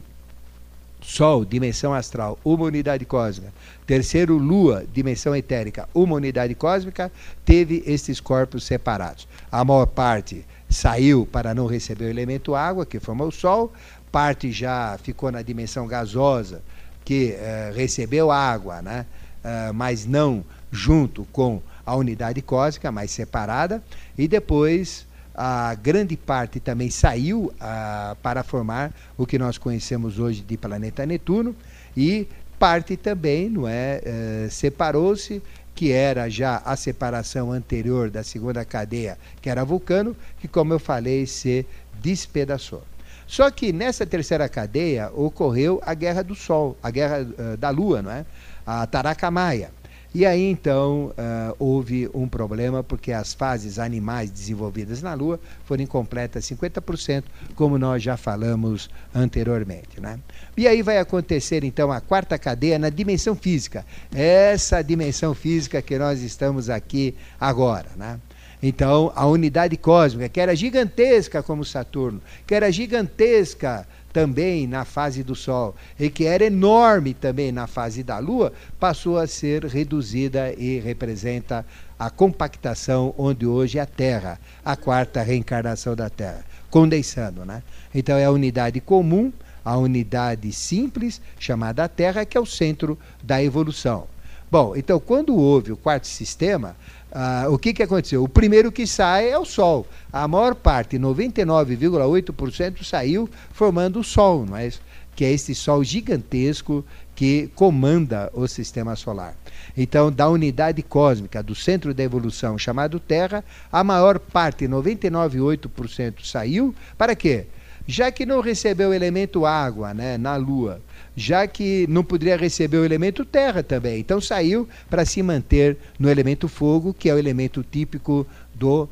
Sol, 1.02 1.46
dimensão 1.46 1.94
astral, 1.94 2.38
uma 2.44 2.66
unidade 2.66 3.06
cósmica. 3.06 3.54
Terceiro, 3.88 4.38
Lua, 4.38 4.86
dimensão 4.94 5.34
etérica, 5.34 5.88
uma 5.94 6.16
unidade 6.16 6.54
cósmica, 6.54 7.10
teve 7.46 7.82
esses 7.86 8.20
corpos 8.20 8.66
separados. 8.66 9.28
A 9.50 9.64
maior 9.64 9.86
parte 9.86 10.46
saiu 10.70 11.26
para 11.26 11.54
não 11.54 11.66
receber 11.66 12.06
o 12.06 12.10
elemento 12.10 12.56
água, 12.56 12.86
que 12.86 13.00
forma 13.00 13.26
o 13.26 13.32
Sol, 13.32 13.74
parte 14.12 14.52
já 14.52 14.98
ficou 15.02 15.32
na 15.32 15.42
dimensão 15.42 15.88
gasosa, 15.88 16.62
que 17.04 17.36
uh, 17.36 17.76
recebeu 17.76 18.32
água, 18.32 18.82
né? 18.82 19.06
Uh, 19.44 19.74
mas 19.74 20.06
não 20.06 20.44
junto 20.72 21.26
com 21.32 21.62
a 21.86 21.96
unidade 21.96 22.42
cósmica, 22.42 22.92
mas 22.92 23.10
separada, 23.10 23.82
e 24.18 24.28
depois 24.28 25.08
a 25.34 25.74
grande 25.74 26.18
parte 26.18 26.60
também 26.60 26.90
saiu 26.90 27.46
uh, 27.46 28.16
para 28.22 28.44
formar 28.44 28.92
o 29.18 29.26
que 29.26 29.40
nós 29.40 29.58
conhecemos 29.58 30.20
hoje 30.20 30.42
de 30.42 30.58
planeta 30.58 31.06
Netuno, 31.06 31.56
e 31.96 32.28
parte 32.60 32.98
também 32.98 33.50
não 33.50 33.68
é, 33.68 34.02
uh, 34.04 34.52
separou-se, 34.52 35.42
que 35.80 35.94
era 35.94 36.30
já 36.30 36.62
a 36.66 36.76
separação 36.76 37.54
anterior 37.54 38.10
da 38.10 38.22
segunda 38.22 38.66
cadeia, 38.66 39.18
que 39.42 39.50
era 39.50 39.64
Vulcano, 39.64 40.14
que, 40.38 40.46
como 40.46 40.74
eu 40.74 40.78
falei, 40.78 41.26
se 41.26 41.66
despedaçou. 42.02 42.84
Só 43.26 43.50
que 43.50 43.72
nessa 43.72 44.06
terceira 44.06 44.50
cadeia 44.50 45.10
ocorreu 45.14 45.82
a 45.86 45.94
guerra 45.94 46.22
do 46.22 46.36
Sol, 46.36 46.78
a 46.84 46.92
guerra 46.92 47.22
uh, 47.22 47.56
da 47.56 47.70
Lua, 47.70 48.02
não 48.02 48.12
é? 48.12 48.26
a 48.66 48.86
Taracamaia. 48.88 49.72
E 50.14 50.26
aí 50.26 50.50
então 50.50 51.08
uh, 51.08 51.56
houve 51.60 52.10
um 52.16 52.28
problema 52.28 52.84
porque 52.84 53.12
as 53.12 53.34
fases 53.34 53.78
animais 53.78 54.32
desenvolvidas 54.32 55.04
na 55.04 55.14
Lua 55.14 55.40
foram 55.66 55.84
incompletas 55.84 56.46
50%, 56.46 57.24
como 57.56 57.78
nós 57.78 58.02
já 58.02 58.18
falamos 58.18 58.90
anteriormente. 59.14 60.02
Né? 60.02 60.20
E 60.58 60.68
aí 60.68 60.82
vai 60.82 60.98
acontecer 60.98 61.64
então 61.64 61.92
a 61.92 62.02
quarta 62.02 62.40
cadeia 62.40 62.80
na 62.80 62.90
dimensão 62.90 63.36
física, 63.36 63.86
essa 64.12 64.82
dimensão 64.82 65.36
física 65.36 65.80
que 65.82 65.98
nós 66.00 66.22
estamos 66.24 66.72
aqui 66.72 67.16
agora. 67.40 67.90
Né? 67.96 68.20
Então, 68.62 69.12
a 69.16 69.26
unidade 69.26 69.78
cósmica, 69.78 70.28
que 70.28 70.40
era 70.40 70.56
gigantesca 70.56 71.42
como 71.42 71.64
Saturno, 71.64 72.22
que 72.46 72.54
era 72.54 72.72
gigantesca 72.72 73.88
também 74.12 74.68
na 74.68 74.84
fase 74.86 75.24
do 75.24 75.36
Sol 75.36 75.76
e 76.00 76.10
que 76.10 76.26
era 76.26 76.46
enorme 76.46 77.14
também 77.14 77.52
na 77.52 77.68
fase 77.68 78.04
da 78.04 78.18
Lua, 78.20 78.52
passou 78.80 79.18
a 79.18 79.28
ser 79.28 79.64
reduzida 79.66 80.54
e 80.58 80.80
representa 80.80 81.66
a 81.98 82.10
compactação 82.10 83.14
onde 83.18 83.46
hoje 83.46 83.78
é 83.78 83.82
a 83.82 83.86
Terra, 83.86 84.40
a 84.64 84.76
quarta 84.76 85.22
reencarnação 85.22 85.96
da 85.96 86.10
Terra, 86.10 86.44
condensando, 86.70 87.46
né? 87.46 87.62
Então 87.94 88.18
é 88.18 88.26
a 88.26 88.32
unidade 88.32 88.82
comum, 88.82 89.32
a 89.64 89.78
unidade 89.78 90.52
simples 90.52 91.22
chamada 91.38 91.88
Terra, 91.88 92.26
que 92.26 92.38
é 92.38 92.42
o 92.42 92.46
centro 92.46 92.98
da 93.22 93.44
evolução. 93.44 94.08
Bom, 94.52 94.76
então 94.76 95.00
quando 95.00 95.36
houve 95.36 95.72
o 95.72 95.78
quarto 95.78 96.08
sistema, 96.08 96.76
ah, 97.12 97.46
o 97.50 97.58
que, 97.58 97.74
que 97.74 97.84
aconteceu? 97.84 98.24
O 98.24 98.30
primeiro 98.30 98.72
que 98.72 98.86
sai 98.86 99.30
é 99.30 99.38
o 99.38 99.46
Sol. 99.46 99.88
A 100.12 100.28
maior 100.28 100.54
parte, 100.56 100.98
99,8%, 100.98 102.84
saiu 102.84 103.30
formando 103.52 104.00
o 104.00 104.04
Sol, 104.04 104.46
não 104.46 104.58
é 104.58 104.70
que 105.16 105.26
é 105.26 105.32
esse 105.32 105.54
Sol 105.54 105.84
gigantesco 105.84 106.86
que 107.16 107.50
comanda 107.54 108.30
o 108.34 108.48
sistema 108.48 108.96
solar. 108.96 109.36
Então, 109.76 110.10
da 110.10 110.30
unidade 110.30 110.82
cósmica, 110.82 111.44
do 111.44 111.54
centro 111.54 111.94
da 111.94 112.04
evolução 112.04 112.58
chamado 112.58 113.00
Terra, 113.00 113.44
a 113.72 113.84
maior 113.84 114.20
parte, 114.20 114.66
99,8%, 114.66 116.24
saiu. 116.24 116.74
Para 116.98 117.16
quê? 117.16 117.48
Já 117.86 118.12
que 118.12 118.26
não 118.26 118.40
recebeu 118.40 118.92
o 118.92 118.94
elemento 118.94 119.46
água 119.46 119.94
né, 119.94 120.18
na 120.18 120.36
Lua, 120.36 120.80
já 121.20 121.46
que 121.46 121.86
não 121.90 122.04
poderia 122.04 122.38
receber 122.38 122.78
o 122.78 122.86
elemento 122.86 123.26
terra 123.26 123.62
também. 123.62 124.00
Então 124.00 124.22
saiu 124.22 124.68
para 124.90 125.04
se 125.04 125.22
manter 125.22 125.78
no 126.00 126.10
elemento 126.10 126.48
fogo, 126.48 126.94
que 126.94 127.10
é 127.10 127.14
o 127.14 127.20
elemento 127.20 127.62
típico 127.62 128.26
do 128.56 128.88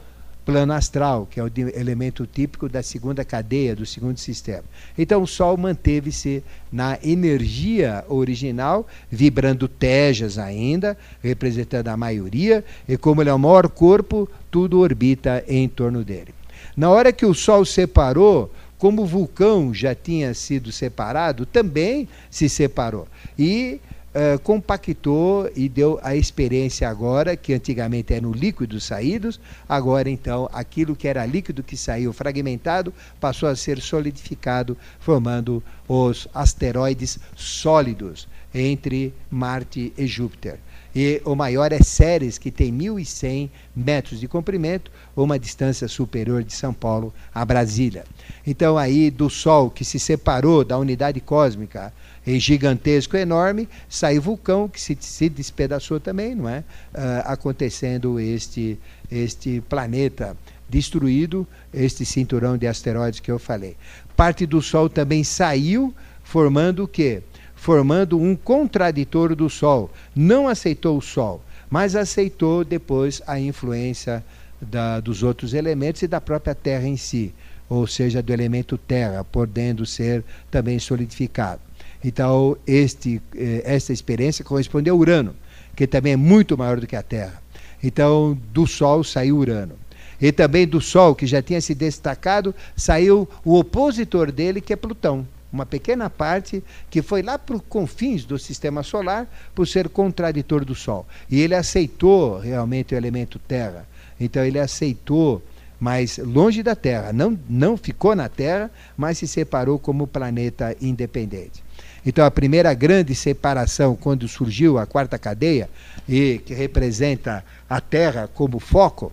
plano 0.46 0.74
astral, 0.74 1.28
que 1.30 1.40
é 1.40 1.44
o 1.44 1.52
elemento 1.76 2.26
típico 2.26 2.70
da 2.70 2.82
segunda 2.82 3.26
cadeia, 3.26 3.76
do 3.76 3.86
segundo 3.86 4.18
sistema. 4.18 4.64
Então 4.98 5.22
o 5.22 5.28
Sol 5.28 5.58
manteve-se 5.58 6.44
na 6.72 6.98
energia 7.04 8.06
original, 8.08 8.88
vibrando 9.10 9.68
tejas 9.68 10.38
ainda, 10.38 10.98
representando 11.22 11.90
a 11.90 11.98
maioria, 11.98 12.64
e 12.88 12.98
como 12.98 13.22
ele 13.22 13.30
é 13.30 13.34
o 13.34 13.40
maior 13.40 13.68
corpo, 13.68 14.30
tudo 14.50 14.80
orbita 14.80 15.44
em 15.48 15.68
torno 15.68 16.04
dele. 16.04 16.34
Na 16.78 16.90
hora 16.90 17.12
que 17.12 17.26
o 17.26 17.34
Sol 17.34 17.66
separou, 17.66 18.52
como 18.78 19.04
o 19.04 19.06
vulcão 19.06 19.74
já 19.74 19.96
tinha 19.96 20.34
sido 20.34 20.72
separado, 20.72 21.46
também 21.46 22.08
se 22.30 22.48
separou. 22.48 23.08
E 23.38 23.82
uh, 24.14 24.40
compactou 24.40 25.50
e 25.56 25.68
deu 25.68 26.00
a 26.04 26.16
experiência 26.16 26.88
agora, 26.90 27.36
que 27.36 27.54
antigamente 27.54 28.14
eram 28.14 28.32
líquidos 28.32 28.86
saídos, 28.86 29.40
agora 29.68 30.10
então 30.10 30.50
aquilo 30.54 30.96
que 30.96 31.08
era 31.08 31.26
líquido 31.26 31.64
que 31.64 31.76
saiu 31.76 32.14
fragmentado 32.14 32.94
passou 33.20 33.50
a 33.50 33.56
ser 33.56 33.80
solidificado, 33.82 34.78
formando 35.00 35.64
os 35.88 36.28
asteroides 36.34 37.18
sólidos 37.36 38.28
entre 38.54 39.14
Marte 39.30 39.94
e 39.98 40.08
Júpiter 40.08 40.60
e 40.98 41.22
o 41.26 41.36
maior 41.36 41.72
é 41.72 41.78
Ceres, 41.78 42.40
que 42.40 42.50
tem 42.50 42.74
1.100 42.74 43.52
metros 43.76 44.20
de 44.20 44.28
comprimento, 44.28 44.92
uma 45.24 45.40
distância 45.40 45.88
superior 45.88 46.44
de 46.44 46.54
São 46.54 46.74
Paulo 46.74 47.14
a 47.34 47.44
Brasília. 47.44 48.06
Então, 48.46 48.78
aí 48.78 49.10
do 49.10 49.30
Sol, 49.30 49.70
que 49.70 49.84
se 49.84 50.00
separou 50.00 50.64
da 50.64 50.78
unidade 50.78 51.20
cósmica 51.20 51.94
e 52.26 52.40
gigantesco, 52.40 53.18
enorme, 53.18 53.68
saiu 53.90 54.22
vulcão, 54.22 54.68
que 54.68 54.80
se, 54.80 54.98
se 55.00 55.30
despedaçou 55.30 56.00
também, 56.00 56.36
não 56.36 56.48
é? 56.48 56.60
Uh, 56.60 57.24
acontecendo 57.26 58.20
este, 58.20 58.80
este 59.10 59.62
planeta 59.62 60.36
destruído, 60.70 61.48
este 61.74 62.06
cinturão 62.06 62.58
de 62.58 62.68
asteroides 62.68 63.20
que 63.20 63.32
eu 63.32 63.40
falei. 63.40 63.76
Parte 64.16 64.46
do 64.46 64.62
Sol 64.62 64.90
também 64.90 65.24
saiu, 65.24 65.94
formando 66.24 66.84
o 66.84 66.88
quê? 66.88 67.24
formando 67.58 68.22
um 68.22 68.36
contraditor 68.36 69.36
do 69.36 69.50
Sol. 69.50 69.92
Não 70.16 70.48
aceitou 70.48 70.98
o 70.98 71.02
Sol, 71.02 71.42
mas 71.70 71.96
aceitou 71.96 72.64
depois 72.64 73.22
a 73.28 73.40
influência 73.40 74.24
da, 74.62 75.00
dos 75.00 75.24
outros 75.24 75.54
elementos 75.54 76.02
e 76.02 76.08
da 76.08 76.20
própria 76.20 76.56
Terra 76.56 76.88
em 76.88 76.98
si, 76.98 77.34
ou 77.70 77.86
seja, 77.86 78.22
do 78.22 78.34
elemento 78.34 78.78
Terra, 78.78 79.24
podendo 79.24 79.86
ser 79.86 80.24
também 80.50 80.80
solidificado. 80.80 81.62
Então, 82.04 82.58
este, 82.66 83.22
eh, 83.36 83.62
esta 83.66 83.92
experiência 83.92 84.46
corresponde 84.46 84.90
a 84.90 84.94
Urano, 84.94 85.36
que 85.76 85.88
também 85.88 86.14
é 86.14 86.18
muito 86.18 86.58
maior 86.58 86.80
do 86.80 86.88
que 86.88 86.96
a 86.96 87.04
Terra. 87.04 87.42
Então, 87.84 88.40
do 88.52 88.66
Sol 88.66 89.04
saiu 89.04 89.38
Urano. 89.38 89.76
E 90.20 90.32
também 90.32 90.68
do 90.68 90.82
Sol, 90.82 91.14
que 91.14 91.28
já 91.28 91.42
tinha 91.42 91.62
se 91.62 91.76
destacado, 91.76 92.54
saiu 92.76 93.28
o 93.44 93.58
opositor 93.58 94.32
dele, 94.32 94.62
que 94.62 94.74
é 94.74 94.76
Plutão 94.76 95.28
uma 95.52 95.66
pequena 95.66 96.10
parte 96.10 96.64
que 96.90 97.02
foi 97.02 97.22
lá 97.22 97.40
para 97.40 97.56
os 97.56 97.62
confins 97.68 98.26
do 98.26 98.38
sistema 98.38 98.84
solar 98.84 99.28
por 99.56 99.68
ser 99.68 99.90
contraditor 99.90 100.66
do 100.66 100.76
Sol. 100.76 101.06
E 101.30 101.42
ele 101.42 101.56
aceitou 101.56 102.40
realmente 102.40 102.94
o 102.94 102.98
elemento 102.98 103.40
Terra. 103.40 103.88
Então 104.20 104.44
ele 104.44 104.60
aceitou, 104.60 105.42
mas 105.80 106.18
longe 106.18 106.64
da 106.64 106.76
Terra. 106.76 107.14
Não, 107.14 107.38
não 107.50 107.78
ficou 107.78 108.16
na 108.16 108.28
Terra, 108.28 108.72
mas 108.96 109.18
se 109.18 109.28
separou 109.28 109.78
como 109.78 110.08
planeta 110.08 110.76
independente. 110.82 111.64
Então 112.06 112.26
a 112.26 112.32
primeira 112.32 112.74
grande 112.74 113.14
separação, 113.14 113.96
quando 113.96 114.28
surgiu 114.28 114.78
a 114.78 114.86
quarta 114.86 115.18
cadeia, 115.20 115.70
e 116.08 116.42
que 116.46 116.54
representa 116.54 117.44
a 117.70 117.82
Terra 117.82 118.30
como 118.34 118.60
foco, 118.60 119.12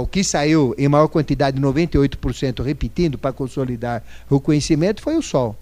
o 0.00 0.06
que 0.06 0.24
saiu 0.24 0.74
em 0.78 0.88
maior 0.88 1.08
quantidade, 1.08 1.60
98%, 1.60 2.62
repetindo 2.62 3.18
para 3.18 3.32
consolidar 3.32 4.02
o 4.30 4.40
conhecimento, 4.40 5.02
foi 5.02 5.16
o 5.16 5.22
Sol. 5.22 5.54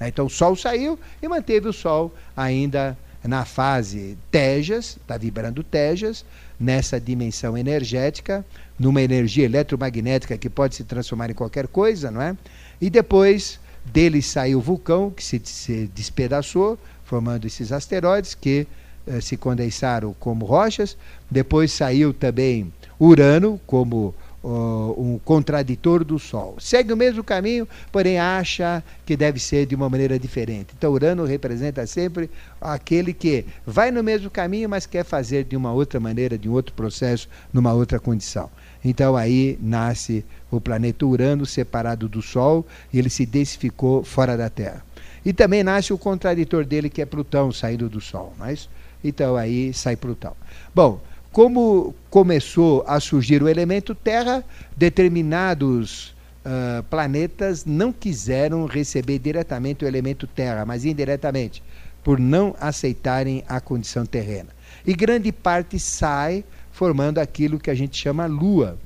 Né? 0.00 0.08
Então 0.08 0.26
o 0.26 0.30
Sol 0.30 0.56
saiu 0.56 0.98
e 1.22 1.28
manteve 1.28 1.68
o 1.68 1.72
Sol 1.72 2.12
ainda 2.36 2.96
na 3.28 3.44
fase 3.44 4.16
Tejas, 4.30 4.96
está 4.96 5.18
vibrando 5.18 5.62
Tejas, 5.62 6.24
nessa 6.58 6.98
dimensão 6.98 7.58
energética, 7.58 8.44
numa 8.78 9.02
energia 9.02 9.44
eletromagnética 9.44 10.38
que 10.38 10.48
pode 10.48 10.74
se 10.74 10.82
transformar 10.82 11.30
em 11.30 11.34
qualquer 11.34 11.68
coisa, 11.68 12.10
não 12.10 12.22
é? 12.22 12.34
E 12.80 12.88
depois 12.88 13.60
dele 13.84 14.22
saiu 14.22 14.58
o 14.58 14.62
vulcão, 14.62 15.10
que 15.10 15.22
se, 15.22 15.40
se 15.44 15.90
despedaçou, 15.94 16.78
formando 17.04 17.46
esses 17.46 17.70
asteroides 17.70 18.34
que 18.34 18.66
eh, 19.06 19.20
se 19.20 19.36
condensaram 19.36 20.14
como 20.18 20.46
rochas. 20.46 20.96
Depois 21.30 21.70
saiu 21.70 22.14
também 22.14 22.72
Urano, 22.98 23.60
como 23.66 24.14
uh, 24.42 24.94
um 24.96 25.18
contraditor 25.24 26.04
do 26.04 26.18
Sol. 26.18 26.56
Segue 26.58 26.92
o 26.92 26.96
mesmo 26.96 27.22
caminho, 27.24 27.66
porém 27.90 28.18
acha 28.18 28.82
que 29.04 29.16
deve 29.16 29.38
ser 29.38 29.66
de 29.66 29.74
uma 29.74 29.88
maneira 29.88 30.18
diferente. 30.18 30.74
Então, 30.76 30.92
Urano 30.92 31.24
representa 31.24 31.86
sempre 31.86 32.30
aquele 32.60 33.12
que 33.12 33.44
vai 33.66 33.90
no 33.90 34.02
mesmo 34.02 34.30
caminho, 34.30 34.68
mas 34.68 34.86
quer 34.86 35.04
fazer 35.04 35.44
de 35.44 35.56
uma 35.56 35.72
outra 35.72 35.98
maneira, 35.98 36.38
de 36.38 36.48
um 36.48 36.52
outro 36.52 36.74
processo, 36.74 37.28
numa 37.52 37.72
outra 37.72 37.98
condição. 37.98 38.50
Então, 38.84 39.16
aí 39.16 39.58
nasce 39.60 40.24
o 40.50 40.60
planeta 40.60 41.04
Urano 41.04 41.44
separado 41.44 42.08
do 42.08 42.22
Sol 42.22 42.66
e 42.92 42.98
ele 42.98 43.10
se 43.10 43.26
densificou 43.26 44.04
fora 44.04 44.36
da 44.36 44.48
Terra. 44.48 44.84
E 45.24 45.32
também 45.32 45.62
nasce 45.62 45.92
o 45.92 45.98
contraditor 45.98 46.64
dele, 46.64 46.88
que 46.88 47.02
é 47.02 47.04
Plutão, 47.04 47.52
saindo 47.52 47.88
do 47.88 48.00
Sol. 48.00 48.32
Mas, 48.38 48.68
então, 49.02 49.36
aí 49.36 49.74
sai 49.74 49.96
Plutão. 49.96 50.34
Bom, 50.74 51.00
como 51.38 51.94
começou 52.10 52.82
a 52.84 52.98
surgir 52.98 53.44
o 53.44 53.48
elemento 53.48 53.94
terra, 53.94 54.44
determinados 54.76 56.08
uh, 56.44 56.82
planetas 56.90 57.64
não 57.64 57.92
quiseram 57.92 58.66
receber 58.66 59.20
diretamente 59.20 59.84
o 59.84 59.86
elemento 59.86 60.26
Terra, 60.26 60.64
mas 60.64 60.84
indiretamente, 60.84 61.62
por 62.02 62.18
não 62.18 62.56
aceitarem 62.58 63.44
a 63.48 63.60
condição 63.60 64.04
terrena. 64.04 64.48
E 64.84 64.92
grande 64.92 65.30
parte 65.30 65.78
sai 65.78 66.44
formando 66.72 67.18
aquilo 67.18 67.60
que 67.60 67.70
a 67.70 67.74
gente 67.76 67.96
chama 67.96 68.26
Lua. 68.26 68.76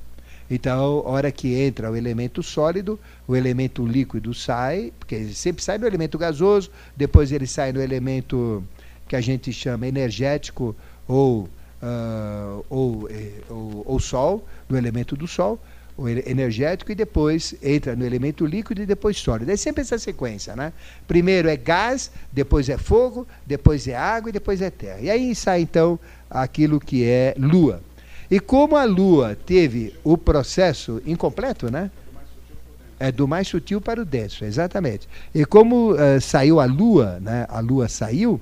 Então, 0.47 1.01
hora 1.07 1.31
que 1.31 1.55
entra 1.55 1.89
o 1.89 1.95
elemento 1.95 2.43
sólido, 2.43 2.99
o 3.27 3.35
elemento 3.35 3.83
líquido 3.83 4.31
sai, 4.31 4.93
porque 4.99 5.29
sempre 5.29 5.63
sai 5.63 5.79
no 5.79 5.87
elemento 5.87 6.19
gasoso, 6.19 6.69
depois 6.95 7.31
ele 7.31 7.47
sai 7.47 7.73
no 7.73 7.81
elemento 7.81 8.63
que 9.07 9.15
a 9.15 9.21
gente 9.21 9.51
chama 9.51 9.87
energético 9.87 10.75
ou, 11.07 11.49
uh, 11.83 12.65
ou, 12.69 13.09
eh, 13.09 13.41
ou, 13.49 13.83
ou 13.85 13.99
Sol, 13.99 14.47
no 14.69 14.77
elemento 14.77 15.15
do 15.15 15.27
Sol, 15.27 15.59
o 15.95 16.09
energético 16.09 16.91
e 16.91 16.95
depois 16.95 17.53
entra 17.61 17.95
no 17.95 18.03
elemento 18.03 18.45
líquido 18.45 18.81
e 18.81 18.85
depois 18.85 19.17
sólido. 19.17 19.51
É 19.51 19.55
sempre 19.55 19.81
essa 19.81 19.99
sequência, 19.99 20.55
né? 20.55 20.73
Primeiro 21.07 21.47
é 21.47 21.55
gás, 21.55 22.09
depois 22.31 22.67
é 22.67 22.77
fogo, 22.77 23.27
depois 23.45 23.87
é 23.87 23.95
água 23.95 24.29
e 24.29 24.33
depois 24.33 24.61
é 24.61 24.71
terra. 24.71 24.99
E 24.99 25.09
aí 25.09 25.35
sai 25.35 25.61
então 25.61 25.99
aquilo 26.29 26.79
que 26.79 27.03
é 27.05 27.35
lua. 27.37 27.79
E 28.29 28.39
como 28.39 28.75
a 28.75 28.85
lua 28.85 29.37
teve 29.45 29.93
o 30.03 30.17
processo 30.17 30.99
incompleto, 31.05 31.71
né? 31.71 31.91
É 32.99 33.11
do 33.11 33.27
mais 33.27 33.47
sutil 33.47 33.79
para 33.79 34.01
o 34.01 34.05
denso, 34.05 34.45
exatamente. 34.45 35.07
E 35.35 35.45
como 35.45 35.91
uh, 35.91 36.19
saiu 36.19 36.59
a 36.59 36.65
lua, 36.65 37.19
né? 37.21 37.45
A 37.49 37.59
lua 37.59 37.87
saiu, 37.87 38.41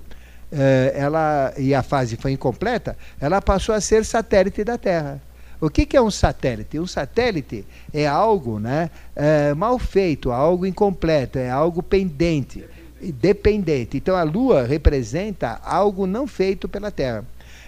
ela 0.95 1.53
e 1.57 1.73
a 1.73 1.81
fase 1.81 2.17
foi 2.17 2.31
incompleta, 2.31 2.97
ela 3.19 3.41
passou 3.41 3.73
a 3.73 3.81
ser 3.81 4.03
satélite 4.03 4.63
da 4.63 4.77
Terra. 4.77 5.21
O 5.59 5.69
que, 5.69 5.85
que, 5.85 5.95
é 5.95 6.01
um 6.01 6.09
satélite? 6.09 6.79
Um 6.79 6.87
satélite 6.87 7.65
é 7.93 8.07
algo 8.07 8.59
né, 8.59 8.89
é, 9.15 9.53
mal 9.53 9.77
feito, 9.77 10.31
algo 10.31 10.65
incompleto, 10.65 11.37
é 11.37 11.51
algo 11.51 11.83
pendente, 11.83 12.65
dependente. 12.99 13.97
Então 13.97 14.15
a 14.15 14.23
Lua 14.23 14.63
representa 14.63 15.61
algo 15.63 16.07
não 16.07 16.25
feito 16.25 16.67
pela 16.67 16.89
Terra. 16.89 17.23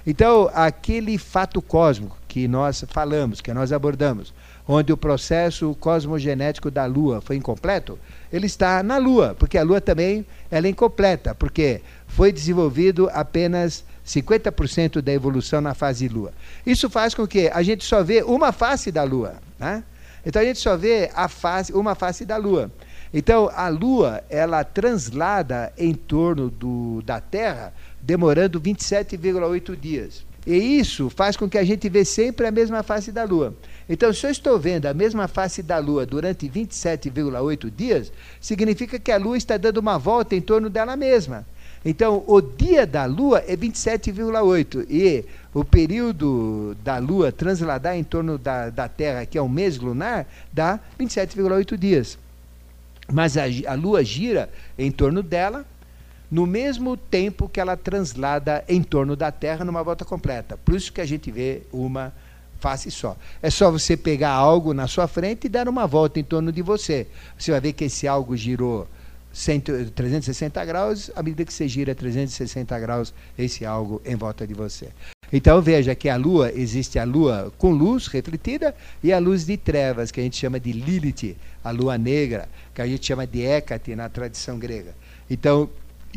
Então, 0.05 0.49
aquele 0.53 1.17
fato 1.17 1.61
cósmico 1.61 2.17
que 2.27 2.47
nós 2.47 2.83
falamos, 2.89 3.39
que 3.39 3.53
nós 3.53 3.71
abordamos, 3.71 4.33
onde 4.67 4.91
o 4.91 4.97
processo 4.97 5.75
cosmogenético 5.79 6.69
da 6.69 6.85
Lua 6.85 7.21
foi 7.21 7.37
incompleto, 7.37 7.97
ele 8.33 8.47
está 8.47 8.81
na 8.81 8.97
Lua, 8.97 9.35
porque 9.37 9.59
a 9.59 9.63
Lua 9.63 9.79
também 9.79 10.25
ela 10.49 10.65
é 10.65 10.69
incompleta, 10.71 11.35
porque 11.35 11.81
foi 12.07 12.31
desenvolvido 12.31 13.07
apenas 13.13 13.85
50% 14.03 15.01
da 15.01 15.13
evolução 15.13 15.61
na 15.61 15.75
fase 15.75 16.07
Lua. 16.07 16.33
Isso 16.65 16.89
faz 16.89 17.13
com 17.13 17.27
que 17.27 17.47
a 17.49 17.61
gente 17.61 17.85
só 17.85 18.01
vê 18.03 18.23
uma 18.23 18.51
face 18.51 18.91
da 18.91 19.03
Lua. 19.03 19.35
Né? 19.59 19.83
Então 20.25 20.41
a 20.41 20.45
gente 20.45 20.57
só 20.57 20.75
vê 20.75 21.11
a 21.13 21.27
face, 21.27 21.71
uma 21.73 21.93
face 21.93 22.25
da 22.25 22.35
Lua. 22.35 22.71
Então 23.13 23.51
a 23.53 23.67
Lua 23.67 24.23
ela 24.31 24.63
translada 24.63 25.71
em 25.77 25.93
torno 25.93 26.49
do, 26.49 27.03
da 27.05 27.21
Terra 27.21 27.71
demorando 28.01 28.59
27,8 28.59 29.79
dias. 29.79 30.25
E 30.45 30.79
isso 30.79 31.09
faz 31.09 31.37
com 31.37 31.49
que 31.49 31.57
a 31.57 31.63
gente 31.63 31.87
vê 31.87 32.03
sempre 32.03 32.45
a 32.45 32.51
mesma 32.51 32.83
face 32.83 33.11
da 33.11 33.23
Lua. 33.23 33.53
Então, 33.87 34.13
se 34.13 34.25
eu 34.25 34.31
estou 34.31 34.59
vendo 34.59 34.85
a 34.85 34.93
mesma 34.93 35.27
face 35.27 35.63
da 35.63 35.77
Lua 35.77 36.05
durante 36.05 36.47
27,8 36.49 37.71
dias, 37.75 38.11
significa 38.41 38.99
que 38.99 39.11
a 39.11 39.17
Lua 39.17 39.37
está 39.37 39.57
dando 39.57 39.77
uma 39.77 39.97
volta 39.97 40.35
em 40.35 40.41
torno 40.41 40.69
dela 40.69 40.95
mesma. 40.95 41.45
Então, 41.85 42.23
o 42.27 42.39
dia 42.39 42.87
da 42.87 43.05
Lua 43.05 43.43
é 43.45 43.57
27,8 43.57 44.85
e 44.89 45.25
o 45.53 45.65
período 45.65 46.75
da 46.83 46.97
Lua 46.97 47.31
transladar 47.31 47.95
em 47.95 48.03
torno 48.03 48.37
da, 48.37 48.69
da 48.69 48.87
Terra, 48.87 49.25
que 49.25 49.37
é 49.37 49.41
um 49.41 49.49
mês 49.49 49.77
lunar, 49.77 50.25
dá 50.51 50.79
27,8 50.99 51.77
dias. 51.77 52.17
Mas 53.11 53.37
a, 53.37 53.43
a 53.67 53.73
Lua 53.73 54.03
gira 54.03 54.49
em 54.77 54.91
torno 54.91 55.21
dela 55.21 55.65
no 56.33 56.47
mesmo 56.47 56.97
tempo 56.97 57.47
que 57.47 57.59
ela 57.59 57.77
translada 57.77 58.65
em 58.67 58.81
torno 58.81 59.15
da 59.15 59.31
Terra 59.31 59.63
numa 59.63 59.83
volta 59.83 60.03
completa. 60.03 60.57
Por 60.57 60.73
isso 60.73 60.91
que 60.91 60.99
a 60.99 61.05
gente 61.05 61.29
vê 61.29 61.61
uma 61.71 62.11
face 62.59 62.89
só. 62.89 63.15
É 63.39 63.51
só 63.51 63.69
você 63.69 63.95
pegar 63.95 64.31
algo 64.31 64.73
na 64.73 64.87
sua 64.87 65.07
frente 65.07 65.45
e 65.45 65.49
dar 65.49 65.69
uma 65.69 65.85
volta 65.85 66.19
em 66.19 66.23
torno 66.23 66.51
de 66.51 66.63
você. 66.63 67.05
Você 67.37 67.51
vai 67.51 67.61
ver 67.61 67.73
que 67.73 67.83
esse 67.83 68.07
algo 68.07 68.35
girou 68.35 68.87
360 69.93 70.65
graus, 70.65 71.11
à 71.15 71.21
medida 71.21 71.45
que 71.45 71.53
você 71.53 71.67
gira 71.67 71.93
360 71.93 72.79
graus, 72.79 73.13
esse 73.37 73.63
algo 73.63 74.01
em 74.03 74.15
volta 74.15 74.47
de 74.47 74.55
você. 74.55 74.87
Então 75.31 75.61
veja 75.61 75.93
que 75.93 76.09
a 76.09 76.15
Lua, 76.15 76.51
existe 76.51 76.97
a 76.97 77.03
Lua 77.03 77.53
com 77.59 77.69
luz 77.69 78.07
refletida 78.07 78.75
e 79.03 79.13
a 79.13 79.19
luz 79.19 79.45
de 79.45 79.55
trevas, 79.55 80.09
que 80.09 80.19
a 80.19 80.23
gente 80.23 80.37
chama 80.37 80.59
de 80.59 80.71
Lilith, 80.71 81.37
a 81.63 81.69
Lua 81.69 81.95
negra, 81.95 82.49
que 82.73 82.81
a 82.81 82.87
gente 82.87 83.05
chama 83.05 83.27
de 83.27 83.45
Hécate 83.45 83.95
na 83.95 84.09
tradição 84.09 84.57
grega. 84.57 84.95
Então, 85.29 85.69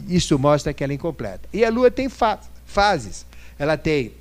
isso 0.09 0.39
mostra 0.39 0.73
que 0.73 0.83
ela 0.85 0.93
é 0.93 0.97
incompleta. 0.97 1.49
E 1.53 1.65
a 1.65 1.71
Lua 1.71 1.91
tem 1.91 2.09
fa 2.09 2.39
fases. 2.65 3.25
Ela 3.59 3.77
tem 3.77 4.13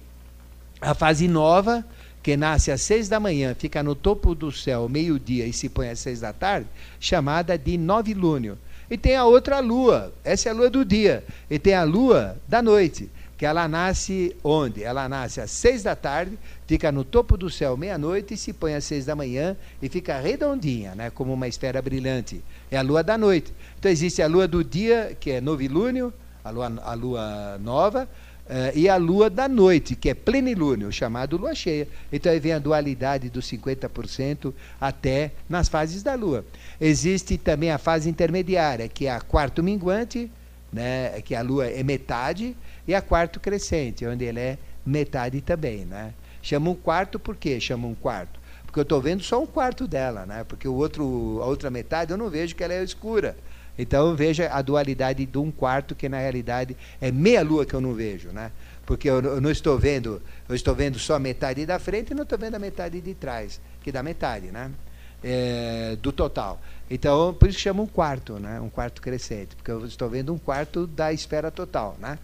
a 0.79 0.93
fase 0.93 1.27
nova, 1.27 1.85
que 2.21 2.35
nasce 2.37 2.71
às 2.71 2.81
seis 2.81 3.07
da 3.07 3.19
manhã, 3.19 3.53
fica 3.53 3.83
no 3.83 3.93
topo 3.93 4.33
do 4.33 4.51
céu, 4.51 4.87
meio-dia, 4.89 5.45
e 5.45 5.53
se 5.53 5.69
põe 5.69 5.89
às 5.89 5.99
seis 5.99 6.21
da 6.21 6.33
tarde, 6.33 6.67
chamada 6.99 7.57
de 7.57 7.77
novilúnio. 7.77 8.57
E 8.89 8.97
tem 8.97 9.15
a 9.15 9.25
outra 9.25 9.59
lua, 9.59 10.13
essa 10.23 10.49
é 10.49 10.51
a 10.51 10.55
lua 10.55 10.69
do 10.69 10.85
dia. 10.85 11.23
E 11.49 11.57
tem 11.57 11.73
a 11.73 11.83
lua 11.83 12.37
da 12.47 12.61
noite, 12.61 13.09
que 13.37 13.45
ela 13.45 13.67
nasce 13.67 14.35
onde? 14.43 14.83
Ela 14.83 15.09
nasce 15.09 15.41
às 15.41 15.51
seis 15.51 15.83
da 15.83 15.95
tarde, 15.95 16.37
fica 16.65 16.91
no 16.91 17.03
topo 17.03 17.35
do 17.35 17.49
céu 17.49 17.75
meia-noite 17.75 18.33
e 18.33 18.37
se 18.37 18.53
põe 18.53 18.75
às 18.75 18.85
seis 18.85 19.05
da 19.05 19.15
manhã 19.15 19.57
e 19.81 19.89
fica 19.89 20.19
redondinha, 20.19 20.95
né, 20.95 21.09
como 21.09 21.33
uma 21.33 21.47
esfera 21.47 21.81
brilhante. 21.81 22.43
É 22.71 22.77
a 22.77 22.81
lua 22.81 23.03
da 23.03 23.17
noite. 23.17 23.53
Então 23.77 23.91
existe 23.91 24.21
a 24.21 24.27
lua 24.27 24.47
do 24.47 24.63
dia, 24.63 25.15
que 25.19 25.31
é 25.31 25.41
novilúnio, 25.41 26.13
a 26.43 26.49
lua, 26.49 26.73
a 26.83 26.93
lua 26.93 27.57
nova, 27.59 28.07
Uh, 28.45 28.69
e 28.77 28.87
a 28.87 28.95
lua 28.95 29.27
da 29.27 29.49
noite, 29.49 29.95
que 29.95 30.07
é 30.07 30.13
plenilúnio, 30.13 30.91
chamado 30.91 31.35
lua 31.35 31.55
cheia. 31.55 31.87
Então 32.13 32.31
aí 32.31 32.39
vem 32.39 32.53
a 32.53 32.59
dualidade 32.59 33.27
dos 33.27 33.51
50% 33.51 34.53
até 34.79 35.31
nas 35.49 35.67
fases 35.67 36.03
da 36.03 36.13
lua. 36.13 36.45
Existe 36.79 37.39
também 37.39 37.71
a 37.71 37.79
fase 37.79 38.07
intermediária, 38.07 38.87
que 38.87 39.07
é 39.07 39.11
a 39.11 39.19
quarto 39.19 39.63
minguante, 39.63 40.29
né, 40.71 41.19
que 41.23 41.33
a 41.33 41.41
lua 41.41 41.65
é 41.65 41.81
metade, 41.81 42.55
e 42.87 42.93
a 42.93 43.01
quarto 43.01 43.39
crescente, 43.39 44.05
onde 44.05 44.25
ele 44.25 44.39
é 44.39 44.57
metade 44.85 45.41
também. 45.41 45.85
Né? 45.85 46.13
Chama 46.41 46.69
um 46.69 46.75
quarto 46.75 47.19
por 47.19 47.35
quê? 47.35 47.59
Chama 47.59 47.87
um 47.87 47.95
quarto. 47.95 48.39
Porque 48.65 48.79
eu 48.79 48.83
estou 48.83 49.01
vendo 49.01 49.23
só 49.23 49.41
um 49.41 49.47
quarto 49.47 49.87
dela, 49.87 50.25
né? 50.25 50.43
porque 50.43 50.67
o 50.67 50.73
outro, 50.73 51.39
a 51.41 51.45
outra 51.45 51.69
metade 51.69 52.11
eu 52.11 52.17
não 52.17 52.29
vejo 52.29 52.55
que 52.55 52.63
ela 52.63 52.73
é 52.73 52.83
escura. 52.83 53.35
Então 53.77 54.15
veja 54.15 54.49
a 54.51 54.61
dualidade 54.61 55.25
de 55.25 55.37
um 55.37 55.51
quarto 55.51 55.95
que 55.95 56.07
na 56.07 56.19
realidade 56.19 56.77
é 57.01 57.11
meia 57.11 57.43
lua 57.43 57.65
que 57.65 57.73
eu 57.73 57.81
não 57.81 57.93
vejo, 57.93 58.29
né? 58.29 58.51
Porque 58.85 59.09
eu, 59.09 59.19
eu 59.21 59.41
não 59.41 59.51
estou 59.51 59.77
vendo, 59.77 60.21
eu 60.47 60.55
estou 60.55 60.73
vendo 60.73 60.97
só 60.97 61.15
a 61.15 61.19
metade 61.19 61.65
da 61.65 61.77
frente 61.77 62.11
e 62.11 62.13
não 62.13 62.23
estou 62.23 62.37
vendo 62.37 62.55
a 62.55 62.59
metade 62.59 63.01
de 63.01 63.13
trás, 63.13 63.59
que 63.81 63.91
dá 63.91 64.01
metade, 64.01 64.47
né? 64.47 64.71
É, 65.23 65.97
do 66.01 66.11
total. 66.11 66.61
Então, 66.89 67.33
por 67.33 67.49
isso 67.49 67.59
chama 67.59 67.81
um 67.81 67.87
quarto, 67.87 68.39
né? 68.39 68.61
Um 68.61 68.69
quarto 68.69 69.01
crescente, 69.01 69.55
porque 69.55 69.71
eu 69.71 69.85
estou 69.85 70.07
vendo 70.07 70.33
um 70.33 70.37
quarto 70.37 70.85
da 70.85 71.11
esfera 71.11 71.49
total, 71.49 71.97
né? 71.99 72.17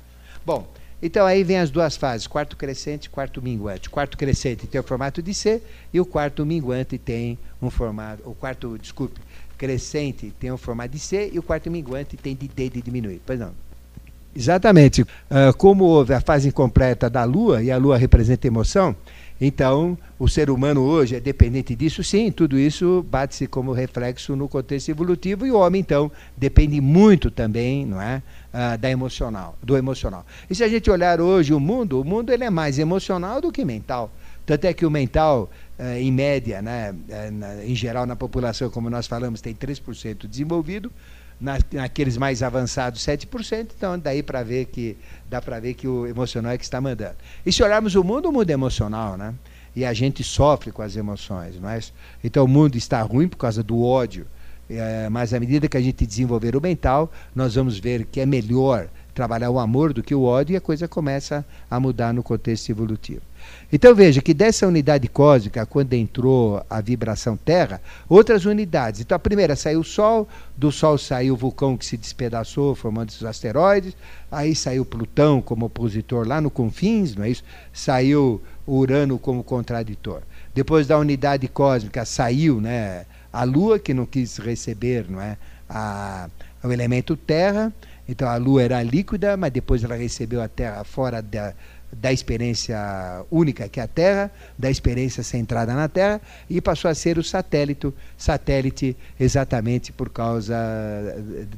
Bom, 0.45 0.67
então 1.01 1.25
aí 1.25 1.43
vem 1.43 1.57
as 1.57 1.69
duas 1.69 1.95
fases, 1.95 2.27
quarto 2.27 2.55
crescente, 2.55 3.09
quarto 3.09 3.41
minguante. 3.41 3.87
O 3.87 3.91
quarto 3.91 4.17
crescente 4.17 4.67
tem 4.67 4.79
o 4.79 4.83
formato 4.83 5.21
de 5.21 5.33
C 5.33 5.61
e 5.93 5.99
o 5.99 6.05
quarto 6.05 6.45
minguante 6.45 6.97
tem 6.97 7.37
um 7.61 7.69
formato, 7.69 8.21
o 8.29 8.35
quarto, 8.35 8.77
desculpe, 8.77 9.19
crescente 9.57 10.33
tem 10.39 10.51
o 10.51 10.57
formato 10.57 10.89
de 10.89 10.99
C 10.99 11.29
e 11.33 11.39
o 11.39 11.43
quarto 11.43 11.69
minguante 11.69 12.17
tem 12.17 12.35
de 12.35 12.47
D 12.47 12.69
de 12.69 12.81
diminuir. 12.81 13.21
Pois 13.25 13.39
não. 13.39 13.51
Exatamente. 14.35 15.01
Uh, 15.01 15.55
como 15.57 15.83
houve 15.83 16.13
a 16.13 16.21
fase 16.21 16.47
incompleta 16.47 17.09
da 17.09 17.23
Lua, 17.23 17.61
e 17.61 17.69
a 17.69 17.77
Lua 17.77 17.97
representa 17.97 18.47
emoção, 18.47 18.95
então 19.39 19.97
o 20.17 20.29
ser 20.29 20.49
humano 20.49 20.81
hoje 20.81 21.15
é 21.15 21.19
dependente 21.19 21.75
disso, 21.75 22.03
sim, 22.03 22.31
tudo 22.31 22.57
isso 22.57 23.05
bate-se 23.09 23.47
como 23.47 23.73
reflexo 23.73 24.35
no 24.35 24.47
contexto 24.47 24.89
evolutivo, 24.89 25.45
e 25.45 25.51
o 25.51 25.57
homem, 25.57 25.81
então, 25.81 26.11
depende 26.37 26.79
muito 26.79 27.29
também 27.29 27.85
não 27.85 28.01
é, 28.01 28.21
uh, 28.53 28.77
da 28.77 28.89
emocional, 28.89 29.57
do 29.61 29.77
emocional. 29.77 30.25
E 30.49 30.55
se 30.55 30.63
a 30.63 30.67
gente 30.67 30.89
olhar 30.89 31.19
hoje 31.21 31.53
o 31.53 31.59
mundo, 31.59 32.01
o 32.01 32.05
mundo 32.05 32.31
ele 32.31 32.43
é 32.43 32.49
mais 32.49 32.79
emocional 32.79 33.41
do 33.41 33.51
que 33.51 33.65
mental. 33.65 34.11
Tanto 34.45 34.65
é 34.65 34.73
que 34.73 34.85
o 34.85 34.91
mental 34.91 35.49
eh, 35.81 36.01
em 36.01 36.11
média, 36.11 36.61
né, 36.61 36.93
eh, 37.09 37.63
em 37.65 37.73
geral 37.73 38.05
na 38.05 38.15
população, 38.15 38.69
como 38.69 38.87
nós 38.87 39.07
falamos, 39.07 39.41
tem 39.41 39.55
3% 39.55 40.27
desenvolvido, 40.27 40.91
naqueles 41.71 42.17
mais 42.17 42.43
avançados 42.43 43.03
7%, 43.03 43.71
então 43.75 43.97
daí 43.97 44.21
para 44.21 44.43
ver 44.43 44.65
que 44.65 44.95
dá 45.27 45.41
para 45.41 45.59
ver 45.59 45.73
que 45.73 45.87
o 45.87 46.05
emocional 46.05 46.51
é 46.51 46.57
que 46.57 46.63
está 46.63 46.79
mandando. 46.79 47.15
E 47.43 47.51
se 47.51 47.63
olharmos 47.63 47.95
o 47.95 48.03
mundo, 48.03 48.29
o 48.29 48.31
mundo 48.31 48.47
é 48.47 48.53
emocional, 48.53 49.17
né? 49.17 49.33
E 49.75 49.83
a 49.83 49.91
gente 49.91 50.23
sofre 50.23 50.71
com 50.71 50.83
as 50.83 50.95
emoções, 50.95 51.59
não 51.59 51.67
é? 51.67 51.79
Então 52.23 52.45
o 52.45 52.47
mundo 52.47 52.77
está 52.77 53.01
ruim 53.01 53.27
por 53.27 53.37
causa 53.37 53.63
do 53.63 53.81
ódio, 53.83 54.27
é, 54.71 55.09
mas 55.09 55.33
à 55.33 55.39
medida 55.39 55.67
que 55.67 55.77
a 55.77 55.81
gente 55.81 56.05
desenvolver 56.05 56.55
o 56.55 56.61
mental, 56.61 57.11
nós 57.35 57.55
vamos 57.55 57.77
ver 57.77 58.05
que 58.05 58.19
é 58.19 58.25
melhor 58.25 58.87
trabalhar 59.13 59.49
o 59.49 59.59
amor 59.59 59.93
do 59.93 60.01
que 60.01 60.15
o 60.15 60.23
ódio 60.23 60.53
e 60.53 60.57
a 60.57 60.61
coisa 60.61 60.87
começa 60.87 61.45
a 61.69 61.79
mudar 61.79 62.13
no 62.13 62.23
contexto 62.23 62.69
evolutivo. 62.69 63.21
Então 63.71 63.93
veja 63.95 64.21
que 64.21 64.33
dessa 64.33 64.67
unidade 64.67 65.07
cósmica, 65.07 65.65
quando 65.65 65.93
entrou 65.93 66.63
a 66.69 66.79
vibração 66.79 67.35
Terra, 67.35 67.81
outras 68.07 68.45
unidades. 68.45 69.01
Então 69.01 69.15
a 69.15 69.19
primeira 69.19 69.55
saiu 69.55 69.79
o 69.79 69.83
Sol, 69.83 70.27
do 70.55 70.71
Sol 70.71 70.97
saiu 70.97 71.33
o 71.33 71.37
vulcão 71.37 71.77
que 71.77 71.85
se 71.85 71.97
despedaçou, 71.97 72.75
formando 72.75 73.09
os 73.09 73.23
asteroides, 73.23 73.95
aí 74.31 74.55
saiu 74.55 74.85
Plutão 74.85 75.41
como 75.41 75.65
opositor 75.65 76.27
lá 76.27 76.39
no 76.39 76.51
confins, 76.51 77.15
não 77.15 77.23
é 77.23 77.29
isso? 77.29 77.43
Saiu 77.73 78.41
Urano 78.67 79.17
como 79.17 79.43
contraditor. 79.43 80.21
Depois 80.53 80.85
da 80.85 80.97
unidade 80.97 81.47
cósmica 81.47 82.05
saiu 82.05 82.59
né, 82.61 83.05
a 83.31 83.43
Lua, 83.43 83.79
que 83.79 83.93
não 83.93 84.05
quis 84.05 84.37
receber 84.37 85.05
não 85.09 85.21
é, 85.21 85.37
a, 85.69 86.29
o 86.63 86.71
elemento 86.71 87.15
Terra. 87.15 87.71
Então 88.07 88.27
a 88.27 88.35
Lua 88.37 88.63
era 88.63 88.83
líquida, 88.83 89.37
mas 89.37 89.51
depois 89.51 89.83
ela 89.83 89.95
recebeu 89.95 90.41
a 90.41 90.47
Terra 90.47 90.83
fora 90.83 91.21
da, 91.21 91.53
da 91.91 92.11
experiência 92.11 92.77
única 93.29 93.67
que 93.67 93.79
é 93.79 93.83
a 93.83 93.87
Terra, 93.87 94.31
da 94.57 94.69
experiência 94.69 95.23
centrada 95.23 95.73
na 95.73 95.87
Terra, 95.87 96.21
e 96.49 96.59
passou 96.61 96.89
a 96.89 96.95
ser 96.95 97.17
o 97.17 97.23
satélite, 97.23 97.93
satélite 98.17 98.97
exatamente 99.19 99.91
por 99.91 100.09
causa 100.09 100.55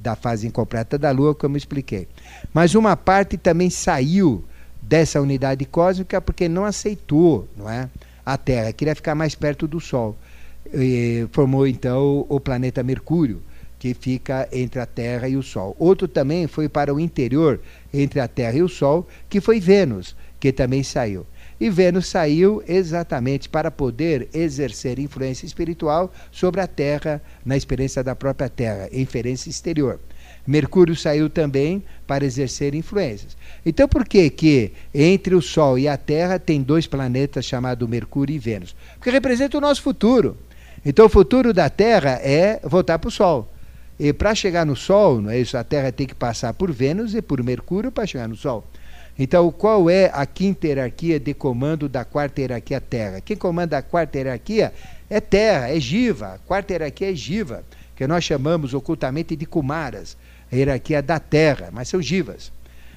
da 0.02 0.16
fase 0.16 0.48
incompleta 0.48 0.98
da 0.98 1.12
Lua, 1.12 1.36
como 1.36 1.56
eu 1.56 1.58
expliquei. 1.58 2.08
Mas 2.54 2.76
uma 2.76 2.96
parte 2.96 3.38
também 3.38 3.70
saiu 3.70 4.44
dessa 4.82 5.22
unidade 5.22 5.66
cósmica 5.66 6.20
porque 6.20 6.50
não 6.50 6.66
aceitou 6.66 7.48
não 7.56 7.70
é, 7.70 7.90
a 8.26 8.38
Terra, 8.38 8.74
queria 8.74 8.96
ficar 8.96 9.16
mais 9.16 9.36
perto 9.36 9.68
do 9.68 9.80
Sol. 9.80 10.16
E 10.74 11.28
formou 11.32 11.68
então 11.68 12.26
o 12.28 12.40
planeta 12.40 12.82
Mercúrio 12.82 13.42
que 13.84 13.94
fica 13.94 14.48
entre 14.50 14.80
a 14.80 14.86
Terra 14.86 15.28
e 15.28 15.36
o 15.36 15.44
Sol. 15.44 15.76
Outro 15.78 16.08
também 16.08 16.48
foi 16.48 16.70
para 16.70 16.94
o 16.94 17.02
interior, 17.02 17.60
entre 17.94 18.22
a 18.22 18.30
Terra 18.30 18.56
e 18.58 18.64
o 18.64 18.70
Sol, 18.70 19.06
que 19.28 19.42
foi 19.42 19.60
Vênus, 19.60 20.16
que 20.40 20.54
também 20.54 20.82
saiu. 20.84 21.26
E 21.60 21.70
Vênus 21.70 22.08
saiu 22.08 22.64
exatamente 22.66 23.50
para 23.50 23.70
poder 23.70 24.30
exercer 24.34 25.00
influência 25.00 25.46
espiritual 25.46 26.14
sobre 26.32 26.62
a 26.62 26.68
Terra, 26.68 27.22
na 27.44 27.58
experiência 27.58 28.02
da 28.02 28.16
própria 28.16 28.48
Terra, 28.48 28.88
inferência 28.94 29.50
exterior. 29.50 30.00
Mercúrio 30.48 30.96
saiu 30.96 31.30
também 31.30 31.84
para 32.08 32.24
exercer 32.24 32.74
influências. 32.74 33.36
Então, 33.66 33.86
por 33.86 34.06
que 34.06 34.30
que 34.30 34.72
entre 34.94 35.36
o 35.36 35.42
Sol 35.42 35.78
e 35.78 35.90
a 35.90 35.98
Terra 35.98 36.40
tem 36.40 36.62
dois 36.62 36.88
planetas 36.88 37.44
chamados 37.44 37.90
Mercúrio 37.90 38.34
e 38.34 38.40
Vênus? 38.40 38.74
Porque 38.96 39.10
representa 39.10 39.58
o 39.58 39.62
nosso 39.62 39.82
futuro. 39.82 40.38
Então, 40.86 41.06
o 41.06 41.10
futuro 41.10 41.54
da 41.54 41.70
Terra 41.70 42.20
é 42.22 42.60
voltar 42.64 43.00
para 43.00 43.08
o 43.08 43.12
Sol. 43.12 43.50
E 44.00 44.12
para 44.12 44.36
chegar 44.36 44.66
no 44.66 44.76
Sol, 44.76 45.22
não 45.22 45.30
é 45.30 45.40
isso? 45.40 45.58
A 45.58 45.64
Terra 45.64 45.92
tem 45.92 46.06
que 46.06 46.16
passar 46.16 46.54
por 46.54 46.72
Vênus 46.72 47.16
e 47.16 47.22
por 47.22 47.42
Mercúrio 47.42 47.92
para 47.92 48.06
chegar 48.06 48.28
no 48.28 48.36
Sol. 48.36 48.66
Então, 49.18 49.52
qual 49.52 49.90
é 49.90 50.10
a 50.12 50.26
quinta 50.26 50.68
hierarquia 50.68 51.20
de 51.20 51.34
comando 51.34 51.88
da 51.88 52.04
quarta 52.04 52.42
hierarquia 52.42 52.82
Terra? 52.82 53.22
Quem 53.22 53.38
comanda 53.38 53.78
a 53.78 53.82
quarta 53.82 54.18
hierarquia 54.18 54.74
é 55.10 55.22
Terra, 55.22 55.70
é 55.70 55.80
Jiva. 55.80 56.34
A 56.34 56.38
quarta 56.40 56.74
hierarquia 56.74 57.12
é 57.12 57.16
Jiva, 57.16 57.64
que 57.96 58.08
nós 58.08 58.24
chamamos 58.24 58.74
ocultamente 58.74 59.36
de 59.36 59.46
Kumaras, 59.46 60.18
a 60.52 60.56
hierarquia 60.56 61.02
da 61.02 61.20
Terra, 61.20 61.70
mas 61.72 61.88
são 61.88 62.02
Jivas. 62.02 62.52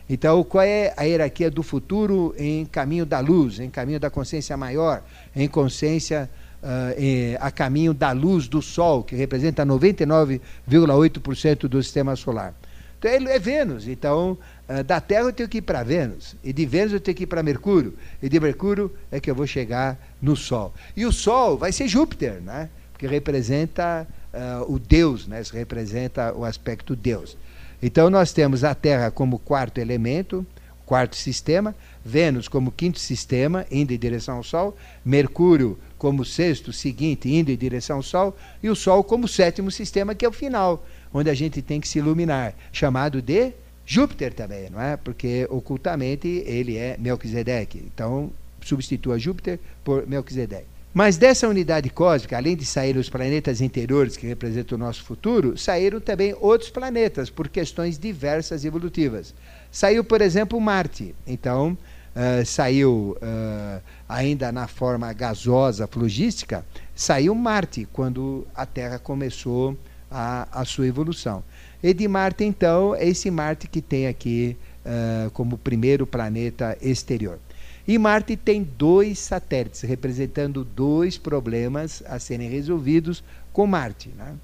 Então, 0.09 0.43
qual 0.43 0.65
é 0.65 0.95
a 0.97 1.03
hierarquia 1.03 1.51
do 1.51 1.63
futuro 1.63 2.35
em 2.39 2.65
caminho 2.65 3.05
da 3.05 3.21
luz, 3.21 3.61
em 3.61 3.69
caminho 3.69 4.01
da 4.01 4.09
consciência 4.09 4.57
maior, 4.57 5.03
em 5.35 5.47
consciência 5.47 6.31
uh, 6.63 7.39
a 7.41 7.51
caminho 7.51 7.95
da 7.95 8.13
luz 8.13 8.47
do 8.49 8.63
Sol, 8.63 9.03
que 9.03 9.17
representa 9.17 9.65
99,8% 9.65 11.69
do 11.69 11.83
sistema 11.83 12.15
solar. 12.17 12.55
Então 12.99 13.11
é 13.11 13.39
Vênus. 13.39 13.87
Então, 13.87 14.39
uh, 14.69 14.83
da 14.83 15.01
Terra 15.01 15.27
eu 15.27 15.33
tenho 15.33 15.49
que 15.49 15.59
ir 15.59 15.63
para 15.63 15.83
Vênus, 15.83 16.35
e 16.43 16.53
de 16.53 16.67
Vênus 16.67 16.93
eu 16.93 17.01
tenho 17.01 17.17
que 17.17 17.23
ir 17.25 17.27
para 17.27 17.43
Mercúrio, 17.43 17.95
e 18.23 18.29
de 18.29 18.39
Mercúrio 18.41 18.93
é 19.11 19.19
que 19.21 19.31
eu 19.31 19.35
vou 19.35 19.47
chegar 19.47 19.99
no 20.21 20.37
Sol. 20.37 20.75
E 20.97 21.07
o 21.07 21.13
Sol 21.13 21.57
vai 21.57 21.73
ser 21.73 21.89
Júpiter, 21.89 22.41
né? 22.41 22.69
porque 22.93 23.07
representa 23.07 24.07
uh, 24.33 24.73
o 24.73 24.79
Deus, 24.79 25.27
né? 25.27 25.43
representa 25.53 26.33
o 26.35 26.45
aspecto 26.45 26.97
Deus. 26.97 27.37
Então 27.83 28.09
nós 28.09 28.33
temos 28.33 28.65
a 28.65 28.75
Terra 28.75 29.11
como 29.11 29.39
quarto 29.39 29.79
elemento, 29.79 30.47
quarto 30.87 31.15
sistema, 31.15 31.75
Vênus 32.07 32.47
como 32.47 32.71
quinto 32.71 33.01
sistema, 33.01 33.67
indo 33.69 33.93
em 33.93 33.99
direção 33.99 34.37
ao 34.37 34.45
Sol, 34.45 34.77
Mercúrio 35.05 35.77
como 35.99 36.25
sexto, 36.25 36.73
seguinte, 36.73 37.29
indo 37.29 37.51
em 37.51 37.57
direção 37.57 37.97
ao 37.97 38.03
Sol, 38.03 38.37
e 38.63 38.71
o 38.71 38.77
Sol 38.77 39.03
como 39.03 39.27
sétimo 39.27 39.71
sistema, 39.73 40.15
que 40.15 40.25
é 40.25 40.29
o 40.29 40.33
final, 40.33 40.87
onde 41.13 41.29
a 41.29 41.35
gente 41.35 41.61
tem 41.61 41.81
que 41.81 41.89
se 41.89 41.99
iluminar, 41.99 42.55
chamado 42.73 43.21
de 43.21 43.53
Júpiter 43.85 44.33
também, 44.33 44.71
não 44.71 44.81
é? 44.81 44.97
Porque 44.97 45.47
ocultamente 45.51 46.29
ele 46.47 46.77
é 46.77 46.97
Melquisedeque. 46.99 47.83
Então, 47.93 48.31
substitua 48.61 49.19
Júpiter 49.19 49.59
por 49.85 50.07
Melquisedeque. 50.07 50.77
Mas 50.93 51.19
dessa 51.19 51.47
unidade 51.47 51.91
cósmica, 51.91 52.39
além 52.39 52.57
de 52.57 52.65
sair 52.65 52.97
os 52.97 53.11
planetas 53.11 53.61
interiores 53.61 54.17
que 54.17 54.27
representam 54.27 54.77
o 54.77 54.79
nosso 54.79 55.05
futuro, 55.05 55.57
saíram 55.59 56.01
também 56.01 56.35
outros 56.41 56.71
planetas 56.71 57.29
por 57.29 57.49
questões 57.49 57.99
diversas 57.99 58.65
evolutivas. 58.65 59.35
Saiu, 59.71 60.03
por 60.03 60.23
exemplo, 60.23 60.59
Marte. 60.59 61.15
Então, 61.27 61.77
uh, 62.17 62.45
saiu 62.45 63.17
uh, 63.21 63.83
ainda 64.09 64.51
na 64.51 64.67
forma 64.67 65.13
gasosa, 65.13 65.87
flogística, 65.87 66.65
saiu 66.95 67.35
Marte, 67.35 67.87
quando 67.93 68.47
a 68.55 68.65
Terra 68.65 68.99
começou 68.99 69.77
a, 70.11 70.49
a 70.51 70.65
sua 70.65 70.87
evolução. 70.87 71.45
E 71.83 71.93
de 71.93 72.09
Marte, 72.09 72.43
então, 72.43 72.95
é 72.95 73.07
esse 73.07 73.31
Marte 73.31 73.69
que 73.69 73.83
tem 73.83 74.07
aqui 74.07 74.57
uh, 74.85 75.31
como 75.33 75.59
primeiro 75.59 76.07
planeta 76.07 76.77
exterior. 76.81 77.39
E 77.87 77.99
Marte 77.99 78.37
tem 78.37 78.65
dois 78.65 79.19
satélites, 79.19 79.83
representando 79.83 80.65
dois 80.65 81.17
problemas 81.17 82.03
a 82.07 82.19
serem 82.19 82.49
resolvidos 82.49 83.23
com 83.53 83.67
Marte. 83.67 84.09
Né? 84.09 84.35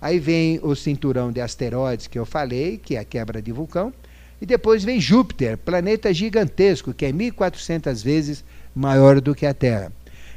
Aí 0.00 0.18
vem 0.18 0.60
o 0.62 0.74
cinturão 0.74 1.32
de 1.32 1.40
asteroides 1.40 2.06
que 2.06 2.18
eu 2.18 2.26
falei, 2.26 2.76
que 2.76 2.96
é 2.96 2.98
a 2.98 3.04
quebra 3.04 3.40
de 3.40 3.52
vulcão, 3.52 3.92
e 4.40 4.46
depois 4.46 4.82
vem 4.82 5.00
Júpiter, 5.00 5.58
planeta 5.58 6.12
gigantesco, 6.14 6.94
que 6.94 7.04
é 7.04 7.12
1.400 7.12 8.02
vezes 8.02 8.44
maior 8.74 9.20
do 9.20 9.34
que 9.34 9.44
a 9.44 9.52
Terra. 9.52 9.92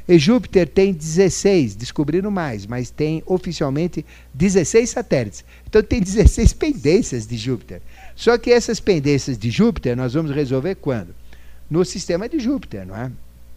E 0.06 0.18
Júpiter 0.18 0.68
tem 0.68 0.92
16, 0.92 1.74
descobriram 1.74 2.30
mais, 2.30 2.66
mas 2.66 2.90
tem 2.90 3.22
oficialmente 3.24 4.04
16 4.34 4.90
satélites. 4.90 5.44
Então 5.66 5.82
tem 5.82 6.00
16 6.00 6.52
pendências 6.54 7.26
de 7.26 7.36
Júpiter. 7.38 7.80
Só 8.14 8.36
que 8.36 8.52
essas 8.52 8.78
pendências 8.78 9.38
de 9.38 9.50
Júpiter 9.50 9.96
nós 9.96 10.12
vamos 10.12 10.30
resolver 10.30 10.74
quando? 10.74 11.14
No 11.70 11.84
sistema 11.84 12.28
de 12.28 12.38
Júpiter, 12.38 12.86
não 12.86 12.94
é? 12.94 13.10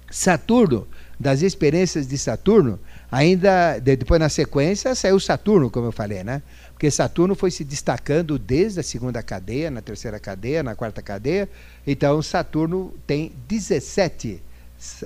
Saturno, 0.10 0.88
das 1.20 1.42
experiências 1.42 2.08
de 2.08 2.18
Saturno, 2.18 2.80
ainda 3.12 3.80
depois 3.80 4.20
na 4.20 4.30
sequência 4.30 4.96
saiu 4.96 5.20
Saturno, 5.20 5.70
como 5.70 5.88
eu 5.88 5.92
falei, 5.92 6.24
né? 6.24 6.42
Porque 6.78 6.92
Saturno 6.92 7.34
foi 7.34 7.50
se 7.50 7.64
destacando 7.64 8.38
desde 8.38 8.80
a 8.80 8.84
segunda 8.84 9.24
cadeia, 9.24 9.72
na 9.72 9.82
terceira 9.82 10.20
cadeia, 10.20 10.62
na 10.62 10.76
quarta 10.76 11.02
cadeia. 11.02 11.50
Então, 11.88 12.22
Saturno 12.22 12.94
tem 13.08 13.32
17 13.48 14.34
uh, 14.34 14.40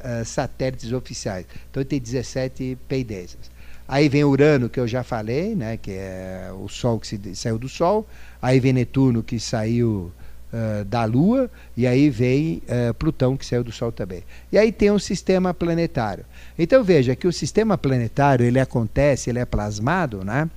eh, 0.03 0.23
satélites 0.25 0.91
oficiais. 0.91 1.45
Então, 1.69 1.81
tem 1.85 1.97
17 1.97 2.77
pendências. 2.89 3.49
Aí 3.87 4.09
vem 4.09 4.25
Urano, 4.25 4.67
que 4.67 4.81
eu 4.81 4.87
já 4.87 5.01
falei, 5.01 5.55
né, 5.55 5.77
que 5.77 5.91
é 5.91 6.49
o 6.53 6.67
Sol 6.67 6.99
que 6.99 7.07
se, 7.07 7.35
saiu 7.35 7.57
do 7.57 7.69
Sol. 7.69 8.05
Aí 8.41 8.59
vem 8.59 8.73
Netuno, 8.73 9.23
que 9.23 9.39
saiu 9.39 10.11
uh, 10.51 10.83
da 10.83 11.05
Lua. 11.05 11.49
E 11.77 11.87
aí 11.87 12.09
vem 12.09 12.61
uh, 12.67 12.93
Plutão, 12.95 13.37
que 13.37 13.45
saiu 13.45 13.63
do 13.63 13.71
Sol 13.71 13.93
também. 13.93 14.25
E 14.51 14.57
aí 14.57 14.73
tem 14.73 14.91
um 14.91 14.99
sistema 14.99 15.53
planetário. 15.53 16.25
Então, 16.59 16.83
veja 16.83 17.15
que 17.15 17.29
o 17.29 17.31
sistema 17.31 17.77
planetário 17.77 18.45
ele 18.45 18.59
acontece, 18.59 19.29
ele 19.29 19.39
é 19.39 19.45
plasmado, 19.45 20.25
né? 20.25 20.49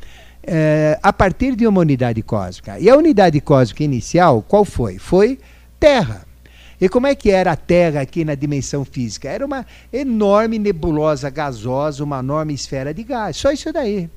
É, 0.46 0.98
a 1.02 1.12
partir 1.12 1.56
de 1.56 1.66
uma 1.66 1.80
unidade 1.80 2.22
cósmica. 2.22 2.78
E 2.78 2.88
a 2.88 2.96
unidade 2.96 3.40
cósmica 3.40 3.84
inicial, 3.84 4.42
qual 4.42 4.64
foi? 4.64 4.98
Foi 4.98 5.38
Terra. 5.78 6.26
E 6.80 6.88
como 6.88 7.06
é 7.06 7.14
que 7.14 7.30
era 7.30 7.52
a 7.52 7.56
Terra 7.56 8.00
aqui 8.00 8.24
na 8.24 8.34
dimensão 8.34 8.84
física? 8.84 9.28
Era 9.28 9.44
uma 9.44 9.64
enorme 9.92 10.58
nebulosa 10.58 11.30
gasosa, 11.30 12.02
uma 12.02 12.18
enorme 12.18 12.52
esfera 12.52 12.92
de 12.92 13.02
gás. 13.04 13.36
Só 13.36 13.50
isso 13.50 13.72
daí. 13.72 14.10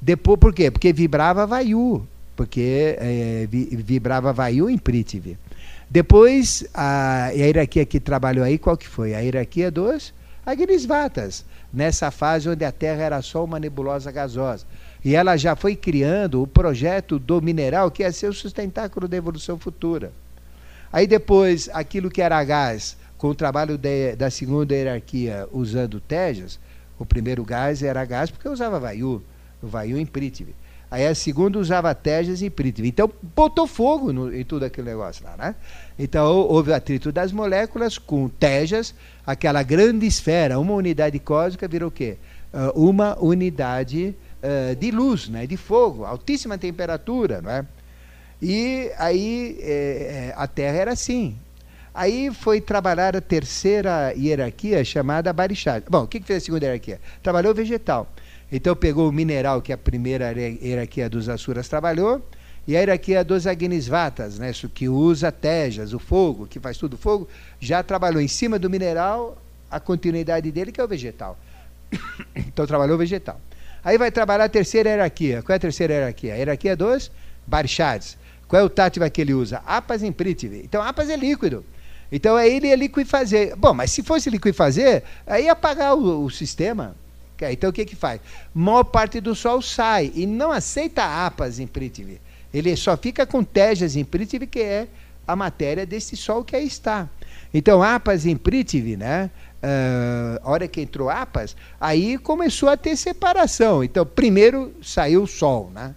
Depois, 0.00 0.38
por 0.38 0.54
quê? 0.54 0.70
Porque 0.70 0.92
vibrava 0.92 1.46
Vayu. 1.46 2.06
Porque 2.34 2.96
é, 2.98 3.46
vibrava 3.50 4.32
Vayu 4.32 4.70
em 4.70 4.78
Prithvi. 4.78 5.38
Depois, 5.90 6.64
a, 6.72 7.26
a 7.26 7.28
hierarquia 7.30 7.84
que 7.84 8.00
trabalhou 8.00 8.44
aí, 8.44 8.58
qual 8.58 8.76
que 8.76 8.88
foi? 8.88 9.14
A 9.14 9.20
hierarquia 9.20 9.70
dos 9.70 10.14
Agnisvatas. 10.44 11.44
Nessa 11.72 12.10
fase 12.10 12.48
onde 12.48 12.64
a 12.64 12.72
Terra 12.72 13.02
era 13.02 13.22
só 13.22 13.44
uma 13.44 13.60
nebulosa 13.60 14.10
gasosa. 14.10 14.64
E 15.04 15.14
ela 15.14 15.36
já 15.36 15.56
foi 15.56 15.74
criando 15.74 16.42
o 16.42 16.46
projeto 16.46 17.18
do 17.18 17.40
mineral 17.40 17.90
que 17.90 18.10
ser 18.12 18.28
o 18.28 18.34
sustentáculo 18.34 19.08
da 19.08 19.16
evolução 19.16 19.58
futura. 19.58 20.12
Aí 20.92 21.06
depois, 21.06 21.70
aquilo 21.72 22.10
que 22.10 22.20
era 22.20 22.42
gás, 22.44 22.96
com 23.16 23.28
o 23.28 23.34
trabalho 23.34 23.78
de, 23.78 24.16
da 24.16 24.30
segunda 24.30 24.74
hierarquia 24.74 25.48
usando 25.52 26.00
Tejas, 26.00 26.58
o 26.98 27.06
primeiro 27.06 27.44
gás 27.44 27.82
era 27.82 28.04
gás 28.04 28.30
porque 28.30 28.48
usava 28.48 28.76
o 28.76 29.22
Vayu 29.62 29.98
em 29.98 30.06
Prithvi. 30.06 30.54
Aí 30.90 31.06
a 31.06 31.14
segunda 31.14 31.58
usava 31.58 31.94
Tejas 31.94 32.42
e 32.42 32.50
Prithvi. 32.50 32.88
Então 32.88 33.10
botou 33.36 33.66
fogo 33.66 34.12
no, 34.12 34.34
em 34.34 34.44
tudo 34.44 34.64
aquele 34.64 34.90
negócio 34.90 35.24
lá, 35.24 35.36
né? 35.36 35.54
Então 35.98 36.26
houve 36.26 36.72
o 36.72 36.74
atrito 36.74 37.12
das 37.12 37.30
moléculas 37.30 37.96
com 37.96 38.28
Tejas, 38.28 38.94
aquela 39.24 39.62
grande 39.62 40.04
esfera, 40.04 40.58
uma 40.58 40.74
unidade 40.74 41.18
cósmica 41.20 41.68
virou 41.68 41.88
o 41.88 41.92
quê? 41.92 42.18
Uh, 42.52 42.88
uma 42.88 43.16
unidade 43.22 44.16
uh, 44.42 44.76
de 44.76 44.90
luz, 44.90 45.28
né? 45.28 45.46
de 45.46 45.56
fogo, 45.56 46.04
altíssima 46.04 46.58
temperatura, 46.58 47.40
não 47.40 47.50
é? 47.50 47.66
E 48.42 48.90
aí 48.98 49.58
é, 49.60 50.32
a 50.36 50.46
Terra 50.46 50.76
era 50.76 50.92
assim. 50.92 51.36
Aí 51.92 52.32
foi 52.32 52.60
trabalhar 52.60 53.16
a 53.16 53.20
terceira 53.20 54.14
hierarquia 54.16 54.82
chamada 54.84 55.32
Barixá. 55.32 55.82
Bom, 55.88 56.04
o 56.04 56.06
que, 56.06 56.20
que 56.20 56.26
fez 56.26 56.42
a 56.42 56.46
segunda 56.46 56.64
hierarquia? 56.64 57.00
Trabalhou 57.22 57.54
vegetal. 57.54 58.08
Então 58.50 58.74
pegou 58.74 59.08
o 59.08 59.12
mineral 59.12 59.60
que 59.60 59.72
a 59.72 59.78
primeira 59.78 60.32
hierarquia 60.32 61.08
dos 61.08 61.28
Asuras 61.28 61.68
trabalhou, 61.68 62.24
e 62.66 62.76
a 62.76 62.80
hierarquia 62.80 63.24
dos 63.24 63.46
Agnisvatas, 63.46 64.38
né, 64.38 64.52
que 64.74 64.88
usa 64.88 65.32
tejas, 65.32 65.92
o 65.92 65.98
fogo, 65.98 66.46
que 66.46 66.60
faz 66.60 66.78
tudo 66.78 66.96
fogo, 66.96 67.28
já 67.58 67.82
trabalhou 67.82 68.20
em 68.20 68.28
cima 68.28 68.58
do 68.58 68.70
mineral 68.70 69.36
a 69.70 69.78
continuidade 69.78 70.50
dele, 70.50 70.72
que 70.72 70.80
é 70.80 70.84
o 70.84 70.88
vegetal. 70.88 71.38
então 72.34 72.66
trabalhou 72.66 72.98
vegetal. 72.98 73.40
Aí 73.84 73.96
vai 73.96 74.10
trabalhar 74.10 74.44
a 74.44 74.48
terceira 74.48 74.90
hierarquia. 74.90 75.42
Qual 75.42 75.54
é 75.54 75.56
a 75.56 75.60
terceira 75.60 75.94
hierarquia? 75.94 76.34
A 76.34 76.36
hierarquia 76.36 76.76
dos 76.76 77.10
Barishads. 77.46 78.16
Qual 78.46 78.60
é 78.60 78.64
o 78.64 78.68
tátiva 78.68 79.08
que 79.08 79.20
ele 79.20 79.32
usa? 79.32 79.62
Apas 79.66 80.02
em 80.02 80.12
Prithvi. 80.12 80.62
Então, 80.64 80.82
Apas 80.82 81.08
é 81.08 81.16
líquido. 81.16 81.64
Então, 82.10 82.36
aí 82.36 82.56
ele 82.56 82.68
ia 82.68 82.76
liquifazer. 82.76 83.56
Bom, 83.56 83.72
mas 83.72 83.92
se 83.92 84.02
fosse 84.02 84.28
liquifazer, 84.28 85.04
aí 85.26 85.44
ia 85.44 85.52
apagar 85.52 85.94
o, 85.94 86.24
o 86.24 86.30
sistema. 86.30 86.96
Então, 87.40 87.70
o 87.70 87.72
que 87.72 87.84
que 87.84 87.96
faz? 87.96 88.20
Maior 88.52 88.84
parte 88.84 89.20
do 89.20 89.34
Sol 89.34 89.62
sai 89.62 90.12
e 90.14 90.26
não 90.26 90.52
aceita 90.52 91.04
Apas 91.26 91.58
em 91.58 91.66
Prithvi. 91.66 92.20
Ele 92.52 92.74
só 92.76 92.96
fica 92.96 93.24
com 93.24 93.42
Tejas 93.42 93.96
em 93.96 94.04
Prithvi, 94.04 94.46
que 94.46 94.60
é 94.60 94.88
a 95.26 95.36
matéria 95.36 95.86
desse 95.86 96.16
Sol 96.16 96.44
que 96.44 96.56
aí 96.56 96.66
está. 96.66 97.08
Então, 97.54 97.82
Apas 97.82 98.26
em 98.26 98.36
Prithvi, 98.36 98.96
né? 98.96 99.30
Uh, 99.62 100.40
a 100.42 100.50
hora 100.50 100.66
que 100.66 100.80
entrou 100.80 101.10
Apas, 101.10 101.54
aí 101.78 102.16
começou 102.16 102.68
a 102.68 102.76
ter 102.76 102.96
separação. 102.96 103.84
Então, 103.84 104.06
primeiro 104.06 104.72
saiu 104.82 105.24
o 105.24 105.26
Sol, 105.26 105.70
né? 105.74 105.94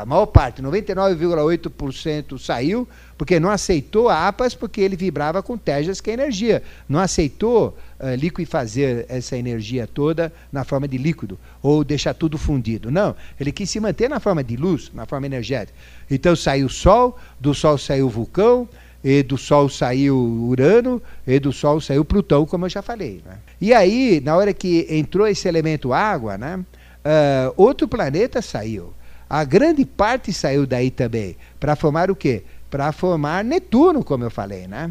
a 0.00 0.04
maior 0.04 0.26
parte, 0.26 0.60
99,8% 0.62 2.38
saiu, 2.38 2.86
porque 3.16 3.40
não 3.40 3.48
aceitou 3.48 4.10
a 4.10 4.28
APAS, 4.28 4.54
porque 4.54 4.80
ele 4.80 4.94
vibrava 4.94 5.42
com 5.42 5.56
tejas, 5.56 6.02
que 6.02 6.10
é 6.10 6.12
energia. 6.12 6.62
Não 6.86 7.00
aceitou 7.00 7.76
uh, 7.98 8.14
liquifazer 8.14 9.06
essa 9.08 9.36
energia 9.36 9.86
toda 9.86 10.30
na 10.50 10.64
forma 10.64 10.86
de 10.86 10.98
líquido, 10.98 11.38
ou 11.62 11.82
deixar 11.82 12.12
tudo 12.12 12.36
fundido. 12.36 12.90
Não, 12.90 13.16
ele 13.40 13.52
quis 13.52 13.70
se 13.70 13.80
manter 13.80 14.10
na 14.10 14.20
forma 14.20 14.44
de 14.44 14.56
luz, 14.56 14.90
na 14.92 15.06
forma 15.06 15.24
energética. 15.24 15.78
Então 16.10 16.36
saiu 16.36 16.66
o 16.66 16.70
Sol, 16.70 17.18
do 17.40 17.54
Sol 17.54 17.78
saiu 17.78 18.06
o 18.06 18.10
vulcão, 18.10 18.68
e 19.04 19.22
do 19.22 19.36
Sol 19.36 19.68
saiu 19.68 20.16
Urano, 20.16 21.02
e 21.26 21.38
do 21.38 21.52
Sol 21.52 21.80
saiu 21.80 22.04
Plutão, 22.04 22.46
como 22.46 22.66
eu 22.66 22.70
já 22.70 22.82
falei. 22.82 23.22
Né? 23.24 23.38
E 23.60 23.74
aí, 23.74 24.20
na 24.24 24.36
hora 24.36 24.52
que 24.52 24.86
entrou 24.88 25.26
esse 25.26 25.48
elemento 25.48 25.92
água, 25.92 26.38
né, 26.38 26.56
uh, 26.56 27.52
outro 27.56 27.88
planeta 27.88 28.40
saiu. 28.40 28.92
A 29.28 29.44
grande 29.44 29.84
parte 29.84 30.32
saiu 30.32 30.66
daí 30.66 30.90
também, 30.90 31.36
para 31.58 31.74
formar 31.74 32.10
o 32.10 32.16
quê? 32.16 32.42
Para 32.70 32.92
formar 32.92 33.42
Netuno, 33.42 34.04
como 34.04 34.24
eu 34.24 34.30
falei, 34.30 34.66
né? 34.66 34.90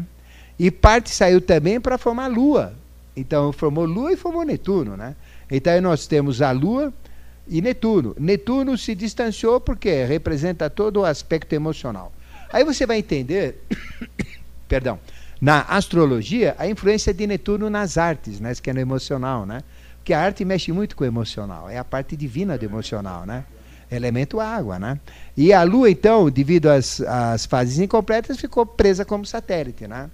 E 0.58 0.70
parte 0.70 1.10
saiu 1.10 1.40
também 1.40 1.80
para 1.80 1.96
formar 1.96 2.26
Lua. 2.26 2.74
Então 3.16 3.52
formou 3.52 3.84
Lua 3.84 4.12
e 4.12 4.16
formou 4.16 4.44
Netuno, 4.44 4.96
né? 4.96 5.14
Então 5.50 5.80
nós 5.80 6.06
temos 6.06 6.42
a 6.42 6.50
Lua 6.50 6.92
e 7.48 7.60
Netuno. 7.60 8.14
Netuno 8.18 8.76
se 8.76 8.94
distanciou 8.94 9.60
porque 9.60 10.04
representa 10.04 10.68
todo 10.68 11.00
o 11.00 11.04
aspecto 11.04 11.52
emocional. 11.52 12.12
Aí 12.52 12.64
você 12.64 12.86
vai 12.86 12.98
entender, 12.98 13.62
perdão, 14.68 14.98
na 15.40 15.62
astrologia, 15.62 16.54
a 16.58 16.68
influência 16.68 17.12
de 17.12 17.26
Netuno 17.26 17.70
nas 17.70 17.98
artes, 17.98 18.38
né, 18.38 18.52
que 18.54 18.70
é 18.70 18.72
no 18.72 18.80
emocional, 18.80 19.44
né? 19.44 19.62
Porque 19.96 20.12
a 20.12 20.20
arte 20.20 20.44
mexe 20.44 20.72
muito 20.72 20.94
com 20.94 21.04
o 21.04 21.06
emocional, 21.06 21.70
é 21.70 21.78
a 21.78 21.84
parte 21.84 22.16
divina 22.16 22.58
do 22.58 22.64
emocional, 22.64 23.24
né? 23.24 23.44
elemento 23.94 24.40
água, 24.40 24.78
né? 24.78 24.98
E 25.36 25.52
a 25.52 25.62
Lua, 25.62 25.90
então, 25.90 26.30
devido 26.30 26.68
às, 26.68 27.00
às 27.02 27.46
fases 27.46 27.78
incompletas, 27.78 28.38
ficou 28.38 28.64
presa 28.64 29.04
como 29.04 29.26
satélite, 29.26 29.86
né? 29.86 30.10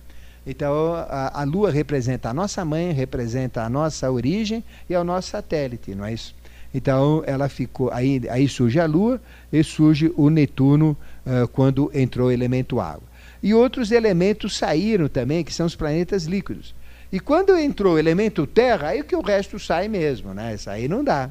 Então, 0.47 0.95
a, 0.95 1.43
a, 1.43 1.45
Lua 1.45 1.71
representa 1.71 2.31
a 2.31 2.35
nossa 2.35 2.65
mãe, 2.65 2.93
representa 2.93 3.63
a 3.63 3.69
nossa 3.69 4.11
origem 4.11 4.65
e 4.89 4.95
é 4.95 5.01
o 5.01 5.05
nosso 5.05 5.29
satélite, 5.31 5.95
não 5.95 6.05
é 6.05 6.15
isso? 6.15 6.35
Então, 6.73 7.23
ela 7.27 7.49
ficou. 7.49 7.91
Aí, 7.93 8.23
aí 8.29 8.49
surge 8.49 8.79
a 8.79 8.87
Lua 8.87 9.21
e 9.53 9.63
surge 9.63 10.13
o 10.17 10.29
Netuno 10.29 10.97
uh, 11.27 11.49
quando 11.49 11.91
entrou 11.95 12.29
o 12.29 12.33
elemento 12.33 12.81
água. 12.81 13.09
E 13.43 13.55
outros 13.55 13.91
elementos 13.91 14.57
saíram 14.57 15.09
também, 15.09 15.45
que 15.45 15.55
são 15.55 15.67
os 15.67 15.77
planetas 15.77 16.25
líquidos. 16.25 16.75
E 17.11 17.19
quando 17.19 17.57
entrou 17.57 17.95
o 17.95 17.99
elemento 17.99 18.47
terra, 18.47 18.89
aí 18.89 19.03
que 19.03 19.17
o 19.17 19.23
resto 19.23 19.59
sai 19.59 19.89
mesmo, 19.89 20.35
né? 20.35 20.55
Isso 20.55 20.69
aí 20.69 20.89
não 20.89 21.03
dá. 21.03 21.31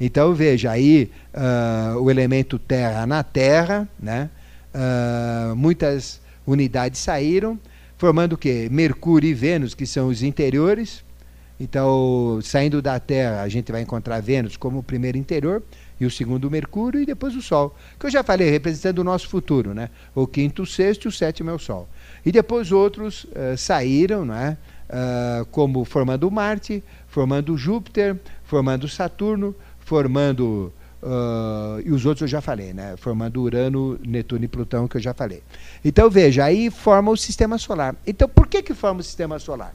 Então 0.00 0.32
veja 0.32 0.70
aí 0.70 1.10
uh, 1.34 2.00
o 2.00 2.10
elemento 2.10 2.58
terra 2.58 3.06
na 3.06 3.22
Terra, 3.22 3.88
né? 4.00 4.30
Uh, 4.72 5.56
muitas 5.56 6.20
unidades 6.46 7.00
saíram, 7.00 7.58
formando 7.96 8.34
o 8.34 8.38
quê? 8.38 8.68
Mercúrio 8.70 9.28
e 9.28 9.34
Vênus, 9.34 9.74
que 9.74 9.86
são 9.86 10.08
os 10.08 10.22
interiores. 10.22 11.04
Então, 11.60 12.38
saindo 12.42 12.80
da 12.80 13.00
Terra, 13.00 13.42
a 13.42 13.48
gente 13.48 13.72
vai 13.72 13.82
encontrar 13.82 14.20
Vênus 14.20 14.56
como 14.56 14.78
o 14.78 14.82
primeiro 14.82 15.18
interior, 15.18 15.62
e 16.00 16.06
o 16.06 16.10
segundo 16.10 16.50
Mercúrio, 16.50 17.00
e 17.00 17.06
depois 17.06 17.34
o 17.34 17.42
Sol. 17.42 17.74
Que 17.98 18.06
eu 18.06 18.10
já 18.10 18.22
falei, 18.22 18.48
representando 18.50 19.00
o 19.00 19.04
nosso 19.04 19.28
futuro, 19.28 19.74
né? 19.74 19.90
O 20.14 20.26
quinto, 20.26 20.62
o 20.62 20.66
sexto 20.66 21.06
e 21.06 21.08
o 21.08 21.12
sétimo 21.12 21.50
é 21.50 21.52
o 21.52 21.58
Sol. 21.58 21.88
E 22.24 22.30
depois 22.30 22.70
outros 22.70 23.24
uh, 23.24 23.56
saíram, 23.56 24.24
né? 24.24 24.56
Uh, 24.88 25.44
como 25.46 25.84
formando 25.84 26.30
Marte, 26.30 26.82
formando 27.08 27.56
Júpiter, 27.56 28.16
formando 28.44 28.88
Saturno, 28.88 29.54
formando. 29.80 30.72
Uh, 31.02 31.80
e 31.84 31.92
os 31.92 32.06
outros 32.06 32.22
eu 32.22 32.28
já 32.28 32.40
falei, 32.40 32.72
né? 32.72 32.94
Formando 32.96 33.42
Urano, 33.42 33.98
Netuno 34.04 34.44
e 34.44 34.48
Plutão, 34.48 34.86
que 34.86 34.96
eu 34.96 35.00
já 35.00 35.12
falei. 35.12 35.42
Então 35.84 36.08
veja, 36.08 36.44
aí 36.44 36.70
forma 36.70 37.10
o 37.10 37.16
sistema 37.16 37.58
solar. 37.58 37.94
Então 38.06 38.28
por 38.28 38.46
que, 38.46 38.62
que 38.62 38.74
forma 38.74 39.00
o 39.00 39.02
sistema 39.02 39.38
solar? 39.38 39.74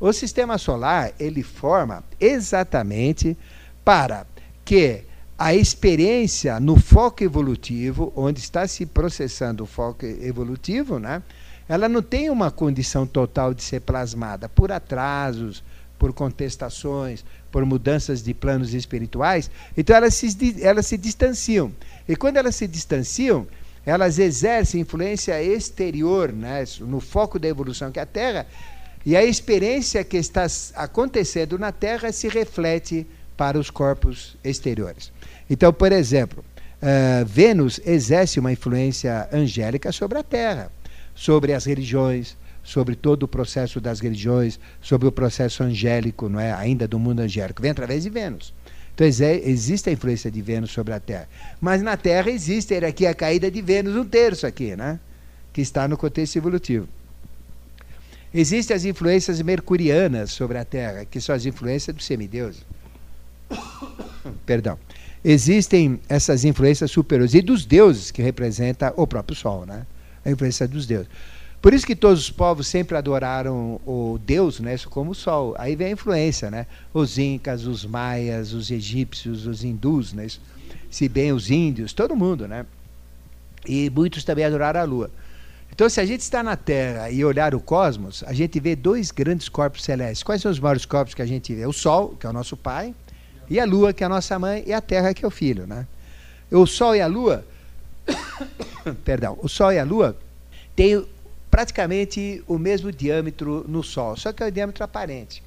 O 0.00 0.12
sistema 0.12 0.58
solar 0.58 1.12
ele 1.18 1.42
forma 1.42 2.02
exatamente 2.20 3.36
para 3.84 4.26
que 4.64 5.02
a 5.38 5.54
experiência 5.54 6.60
no 6.60 6.78
foco 6.78 7.24
evolutivo, 7.24 8.12
onde 8.14 8.40
está 8.40 8.66
se 8.66 8.86
processando 8.86 9.64
o 9.64 9.66
foco 9.66 10.06
evolutivo, 10.06 10.98
né? 10.98 11.22
ela 11.68 11.88
não 11.88 12.02
tem 12.02 12.30
uma 12.30 12.50
condição 12.50 13.06
total 13.06 13.52
de 13.52 13.62
ser 13.62 13.80
plasmada 13.80 14.48
por 14.48 14.70
atrasos, 14.70 15.62
por 15.98 16.12
contestações, 16.12 17.24
por 17.50 17.64
mudanças 17.64 18.22
de 18.22 18.34
planos 18.34 18.74
espirituais, 18.74 19.50
então 19.76 19.96
elas 19.96 20.14
se, 20.14 20.56
elas 20.60 20.86
se 20.86 20.98
distanciam. 20.98 21.72
E 22.08 22.14
quando 22.16 22.36
elas 22.36 22.56
se 22.56 22.66
distanciam, 22.66 23.46
elas 23.86 24.18
exercem 24.18 24.80
influência 24.80 25.42
exterior 25.42 26.32
né, 26.32 26.64
no 26.80 27.00
foco 27.00 27.38
da 27.38 27.48
evolução, 27.48 27.92
que 27.92 27.98
é 27.98 28.02
a 28.02 28.06
Terra, 28.06 28.46
e 29.04 29.16
a 29.16 29.24
experiência 29.24 30.02
que 30.02 30.16
está 30.16 30.46
acontecendo 30.74 31.58
na 31.58 31.70
Terra 31.72 32.10
se 32.12 32.28
reflete 32.28 33.06
para 33.36 33.58
os 33.58 33.68
corpos 33.70 34.36
exteriores. 34.42 35.12
Então, 35.48 35.72
por 35.72 35.92
exemplo, 35.92 36.44
uh, 36.80 37.24
Vênus 37.26 37.80
exerce 37.84 38.40
uma 38.40 38.52
influência 38.52 39.28
angélica 39.32 39.92
sobre 39.92 40.18
a 40.18 40.22
Terra, 40.22 40.70
sobre 41.14 41.52
as 41.52 41.64
religiões, 41.64 42.36
sobre 42.62 42.94
todo 42.94 43.24
o 43.24 43.28
processo 43.28 43.80
das 43.80 44.00
religiões, 44.00 44.58
sobre 44.80 45.06
o 45.06 45.12
processo 45.12 45.62
angélico, 45.62 46.28
não 46.28 46.40
é? 46.40 46.52
ainda 46.52 46.88
do 46.88 46.98
mundo 46.98 47.20
angélico, 47.20 47.60
vem 47.60 47.70
através 47.70 48.04
de 48.04 48.10
Vênus. 48.10 48.54
Então 48.94 49.06
existe 49.06 49.90
a 49.90 49.92
influência 49.92 50.30
de 50.30 50.40
Vênus 50.40 50.70
sobre 50.70 50.94
a 50.94 51.00
Terra. 51.00 51.28
Mas 51.60 51.82
na 51.82 51.96
Terra 51.96 52.30
existe 52.30 52.74
aqui 52.76 53.06
a 53.06 53.12
caída 53.12 53.50
de 53.50 53.60
Vênus, 53.60 53.96
um 53.96 54.04
terço 54.04 54.46
aqui, 54.46 54.74
né? 54.76 54.98
que 55.52 55.60
está 55.60 55.86
no 55.86 55.96
contexto 55.96 56.36
evolutivo. 56.36 56.88
Existem 58.34 58.74
as 58.74 58.84
influências 58.84 59.40
mercurianas 59.40 60.32
sobre 60.32 60.58
a 60.58 60.64
Terra, 60.64 61.04
que 61.04 61.20
são 61.20 61.32
as 61.32 61.46
influências 61.46 61.94
do 61.94 62.02
semideus. 62.02 62.56
Perdão. 64.44 64.76
Existem 65.24 66.00
essas 66.08 66.44
influências 66.44 66.90
superiores 66.90 67.32
e 67.32 67.40
dos 67.40 67.64
deuses, 67.64 68.10
que 68.10 68.20
representa 68.20 68.92
o 68.96 69.06
próprio 69.06 69.36
Sol, 69.36 69.64
né? 69.64 69.86
A 70.24 70.30
influência 70.30 70.66
dos 70.66 70.84
deuses. 70.84 71.08
Por 71.62 71.72
isso 71.72 71.86
que 71.86 71.96
todos 71.96 72.20
os 72.20 72.30
povos 72.30 72.66
sempre 72.66 72.94
adoraram 72.94 73.80
o 73.86 74.18
Deus 74.26 74.60
né, 74.60 74.76
como 74.90 75.12
o 75.12 75.14
Sol. 75.14 75.54
Aí 75.56 75.74
vem 75.74 75.86
a 75.86 75.90
influência, 75.92 76.50
né? 76.50 76.66
Os 76.92 77.16
incas, 77.16 77.64
os 77.64 77.86
maias, 77.86 78.52
os 78.52 78.70
egípcios, 78.70 79.46
os 79.46 79.64
hindus, 79.64 80.12
né? 80.12 80.26
se 80.90 81.08
bem 81.08 81.32
os 81.32 81.50
índios, 81.50 81.92
todo 81.92 82.14
mundo, 82.14 82.46
né? 82.46 82.66
E 83.66 83.90
muitos 83.90 84.24
também 84.24 84.44
adoraram 84.44 84.80
a 84.80 84.84
Lua. 84.84 85.10
Então, 85.74 85.88
se 85.88 86.00
a 86.00 86.06
gente 86.06 86.20
está 86.20 86.40
na 86.40 86.56
Terra 86.56 87.10
e 87.10 87.24
olhar 87.24 87.52
o 87.52 87.58
cosmos, 87.58 88.22
a 88.28 88.32
gente 88.32 88.60
vê 88.60 88.76
dois 88.76 89.10
grandes 89.10 89.48
corpos 89.48 89.82
celestes. 89.82 90.22
Quais 90.22 90.40
são 90.40 90.48
os 90.48 90.60
maiores 90.60 90.84
corpos 90.84 91.14
que 91.14 91.20
a 91.20 91.26
gente 91.26 91.52
vê? 91.52 91.66
O 91.66 91.72
Sol, 91.72 92.10
que 92.10 92.24
é 92.24 92.30
o 92.30 92.32
nosso 92.32 92.56
pai, 92.56 92.94
e 93.50 93.58
a 93.58 93.64
Lua, 93.64 93.92
que 93.92 94.04
é 94.04 94.06
a 94.06 94.08
nossa 94.08 94.38
mãe, 94.38 94.62
e 94.64 94.72
a 94.72 94.80
Terra, 94.80 95.12
que 95.12 95.24
é 95.24 95.26
o 95.26 95.32
filho, 95.32 95.66
né? 95.66 95.84
O 96.48 96.64
Sol 96.64 96.94
e 96.94 97.00
a 97.00 97.08
Lua, 97.08 97.44
perdão, 99.04 99.36
o 99.42 99.48
Sol 99.48 99.72
e 99.72 99.78
a 99.80 99.82
Lua 99.82 100.16
têm 100.76 101.04
praticamente 101.50 102.44
o 102.46 102.56
mesmo 102.56 102.92
diâmetro 102.92 103.64
no 103.66 103.82
Sol, 103.82 104.16
só 104.16 104.32
que 104.32 104.44
é 104.44 104.46
o 104.46 104.52
diâmetro 104.52 104.84
aparente. 104.84 105.42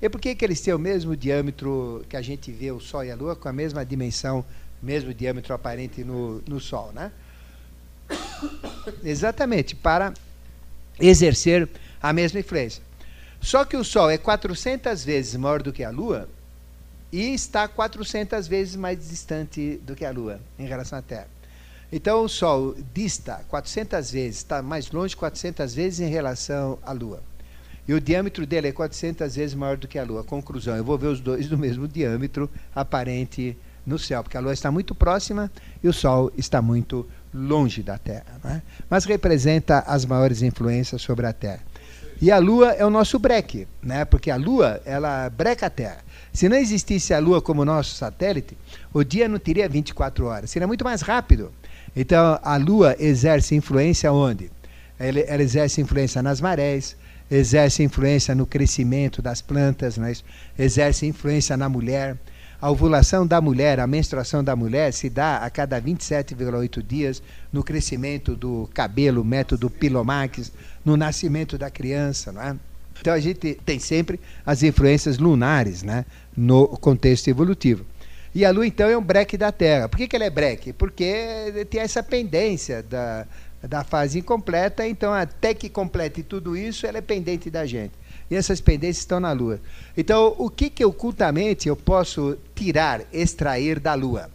E 0.00 0.08
por 0.08 0.18
que, 0.18 0.34
que 0.34 0.42
eles 0.42 0.58
têm 0.62 0.72
o 0.72 0.78
mesmo 0.78 1.14
diâmetro 1.14 2.02
que 2.08 2.16
a 2.16 2.22
gente 2.22 2.50
vê 2.50 2.72
o 2.72 2.80
Sol 2.80 3.04
e 3.04 3.10
a 3.10 3.14
Lua, 3.14 3.36
com 3.36 3.46
a 3.46 3.52
mesma 3.52 3.84
dimensão, 3.84 4.42
mesmo 4.82 5.12
diâmetro 5.12 5.52
aparente 5.52 6.02
no, 6.02 6.40
no 6.48 6.58
Sol, 6.60 6.92
né? 6.94 7.12
Exatamente, 9.04 9.74
para 9.74 10.12
exercer 10.98 11.68
a 12.02 12.12
mesma 12.12 12.40
influência. 12.40 12.82
Só 13.40 13.64
que 13.64 13.76
o 13.76 13.84
Sol 13.84 14.10
é 14.10 14.18
400 14.18 15.04
vezes 15.04 15.36
maior 15.36 15.62
do 15.62 15.72
que 15.72 15.84
a 15.84 15.90
Lua 15.90 16.28
e 17.12 17.34
está 17.34 17.68
400 17.68 18.46
vezes 18.48 18.76
mais 18.76 19.08
distante 19.08 19.80
do 19.84 19.94
que 19.94 20.04
a 20.04 20.10
Lua 20.10 20.40
em 20.58 20.66
relação 20.66 20.98
à 20.98 21.02
Terra. 21.02 21.28
Então 21.92 22.24
o 22.24 22.28
Sol 22.28 22.74
dista 22.92 23.44
400 23.48 24.10
vezes, 24.10 24.38
está 24.38 24.60
mais 24.60 24.90
longe 24.90 25.14
400 25.14 25.74
vezes 25.74 26.00
em 26.00 26.08
relação 26.08 26.78
à 26.82 26.92
Lua. 26.92 27.22
E 27.86 27.94
o 27.94 28.00
diâmetro 28.00 28.44
dele 28.44 28.68
é 28.68 28.72
400 28.72 29.36
vezes 29.36 29.54
maior 29.54 29.76
do 29.76 29.86
que 29.86 29.98
a 29.98 30.02
Lua. 30.02 30.24
Conclusão, 30.24 30.76
eu 30.76 30.82
vou 30.82 30.98
ver 30.98 31.06
os 31.06 31.20
dois 31.20 31.48
do 31.48 31.56
mesmo 31.56 31.86
diâmetro 31.86 32.50
aparente 32.74 33.56
no 33.86 33.96
céu, 33.96 34.24
porque 34.24 34.36
a 34.36 34.40
Lua 34.40 34.52
está 34.52 34.72
muito 34.72 34.92
próxima 34.92 35.50
e 35.82 35.86
o 35.86 35.92
Sol 35.92 36.32
está 36.36 36.60
muito 36.60 37.08
longe 37.36 37.82
da 37.82 37.98
Terra. 37.98 38.40
É? 38.44 38.62
Mas 38.88 39.04
representa 39.04 39.80
as 39.80 40.04
maiores 40.04 40.42
influências 40.42 41.02
sobre 41.02 41.26
a 41.26 41.32
Terra. 41.32 41.60
E 42.20 42.30
a 42.30 42.38
Lua 42.38 42.72
é 42.72 42.84
o 42.84 42.88
nosso 42.88 43.18
breque, 43.18 43.68
né? 43.82 44.04
porque 44.06 44.30
a 44.30 44.36
Lua 44.36 44.80
ela 44.86 45.28
breca 45.28 45.66
a 45.66 45.70
Terra. 45.70 45.98
Se 46.32 46.48
não 46.48 46.56
existisse 46.56 47.12
a 47.12 47.18
Lua 47.18 47.42
como 47.42 47.64
nosso 47.64 47.94
satélite, 47.94 48.56
o 48.92 49.04
dia 49.04 49.28
não 49.28 49.38
teria 49.38 49.68
24 49.68 50.24
horas, 50.26 50.50
seria 50.50 50.66
muito 50.66 50.84
mais 50.84 51.02
rápido. 51.02 51.52
Então, 51.94 52.38
a 52.42 52.56
Lua 52.56 52.96
exerce 52.98 53.54
influência 53.54 54.10
onde? 54.12 54.50
Ela, 54.98 55.20
ela 55.20 55.42
exerce 55.42 55.80
influência 55.80 56.22
nas 56.22 56.40
marés, 56.40 56.96
exerce 57.30 57.82
influência 57.82 58.34
no 58.34 58.46
crescimento 58.46 59.20
das 59.20 59.42
plantas, 59.42 59.98
né? 59.98 60.14
exerce 60.58 61.06
influência 61.06 61.56
na 61.56 61.68
mulher. 61.68 62.16
A 62.60 62.70
ovulação 62.70 63.26
da 63.26 63.40
mulher, 63.40 63.78
a 63.78 63.86
menstruação 63.86 64.42
da 64.42 64.56
mulher 64.56 64.92
se 64.92 65.10
dá 65.10 65.38
a 65.38 65.50
cada 65.50 65.80
27,8 65.80 66.82
dias 66.82 67.22
no 67.52 67.62
crescimento 67.62 68.34
do 68.34 68.68
cabelo, 68.72 69.22
método 69.22 69.68
Pilomax, 69.68 70.50
no 70.84 70.96
nascimento 70.96 71.58
da 71.58 71.70
criança, 71.70 72.32
não 72.32 72.42
é? 72.42 72.56
Então 72.98 73.12
a 73.12 73.20
gente 73.20 73.58
tem 73.64 73.78
sempre 73.78 74.18
as 74.44 74.62
influências 74.62 75.18
lunares, 75.18 75.82
né, 75.82 76.06
no 76.34 76.66
contexto 76.68 77.28
evolutivo. 77.28 77.84
E 78.34 78.44
a 78.44 78.50
Lua, 78.50 78.66
então, 78.66 78.88
é 78.88 78.96
um 78.96 79.02
breque 79.02 79.36
da 79.38 79.50
Terra. 79.50 79.88
Por 79.88 79.96
que, 79.96 80.06
que 80.06 80.14
ela 80.14 80.26
é 80.26 80.30
breque? 80.30 80.72
Porque 80.72 81.66
tem 81.70 81.80
essa 81.80 82.02
pendência 82.02 82.82
da, 82.82 83.26
da 83.62 83.82
fase 83.82 84.18
incompleta, 84.18 84.86
então, 84.86 85.12
até 85.12 85.54
que 85.54 85.70
complete 85.70 86.22
tudo 86.22 86.54
isso, 86.54 86.86
ela 86.86 86.98
é 86.98 87.00
pendente 87.00 87.50
da 87.50 87.64
gente. 87.64 87.92
E 88.30 88.34
essas 88.34 88.60
pendências 88.60 88.98
estão 88.98 89.20
na 89.20 89.32
Lua. 89.32 89.60
Então, 89.96 90.34
o 90.38 90.50
que, 90.50 90.68
que 90.68 90.84
ocultamente 90.84 91.68
eu 91.68 91.76
posso 91.76 92.36
tirar, 92.54 93.02
extrair 93.12 93.78
da 93.78 93.94
Lua? 93.94 94.30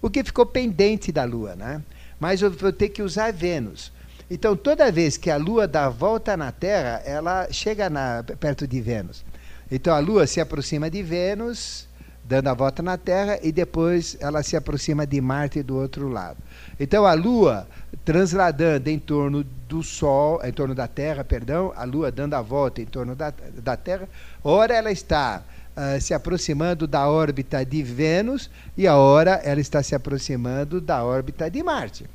O 0.00 0.10
que 0.10 0.24
ficou 0.24 0.44
pendente 0.44 1.12
da 1.12 1.24
Lua, 1.24 1.54
né? 1.54 1.82
Mas 2.18 2.42
eu 2.42 2.50
vou 2.50 2.72
ter 2.72 2.88
que 2.88 3.02
usar 3.02 3.32
Vênus. 3.32 3.92
Então, 4.30 4.56
toda 4.56 4.90
vez 4.90 5.16
que 5.16 5.30
a 5.30 5.36
Lua 5.36 5.68
dá 5.68 5.88
volta 5.88 6.36
na 6.36 6.50
Terra, 6.50 7.02
ela 7.04 7.46
chega 7.52 7.88
na, 7.88 8.24
perto 8.40 8.66
de 8.66 8.80
Vênus. 8.80 9.24
Então, 9.70 9.94
a 9.94 9.98
Lua 9.98 10.26
se 10.26 10.40
aproxima 10.40 10.90
de 10.90 11.02
Vênus 11.02 11.86
dando 12.24 12.48
a 12.48 12.54
volta 12.54 12.82
na 12.82 12.96
Terra 12.96 13.38
e 13.42 13.50
depois 13.50 14.16
ela 14.20 14.42
se 14.42 14.56
aproxima 14.56 15.06
de 15.06 15.20
Marte 15.20 15.62
do 15.62 15.76
outro 15.76 16.08
lado. 16.08 16.38
Então 16.78 17.04
a 17.04 17.14
Lua 17.14 17.66
transladando 18.04 18.88
em 18.88 18.98
torno 18.98 19.44
do 19.68 19.82
Sol, 19.82 20.40
em 20.44 20.52
torno 20.52 20.74
da 20.74 20.88
Terra, 20.88 21.24
perdão, 21.24 21.72
a 21.76 21.84
Lua 21.84 22.10
dando 22.10 22.34
a 22.34 22.42
volta 22.42 22.80
em 22.80 22.86
torno 22.86 23.14
da, 23.14 23.32
da 23.62 23.76
Terra, 23.76 24.08
ora 24.42 24.74
ela 24.74 24.90
está 24.90 25.42
uh, 25.76 26.00
se 26.00 26.14
aproximando 26.14 26.86
da 26.86 27.08
órbita 27.08 27.64
de 27.64 27.82
Vênus 27.82 28.50
e 28.76 28.86
a 28.86 28.96
hora 28.96 29.40
ela 29.44 29.60
está 29.60 29.82
se 29.82 29.94
aproximando 29.94 30.80
da 30.80 31.04
órbita 31.04 31.50
de 31.50 31.62
Marte. 31.62 32.06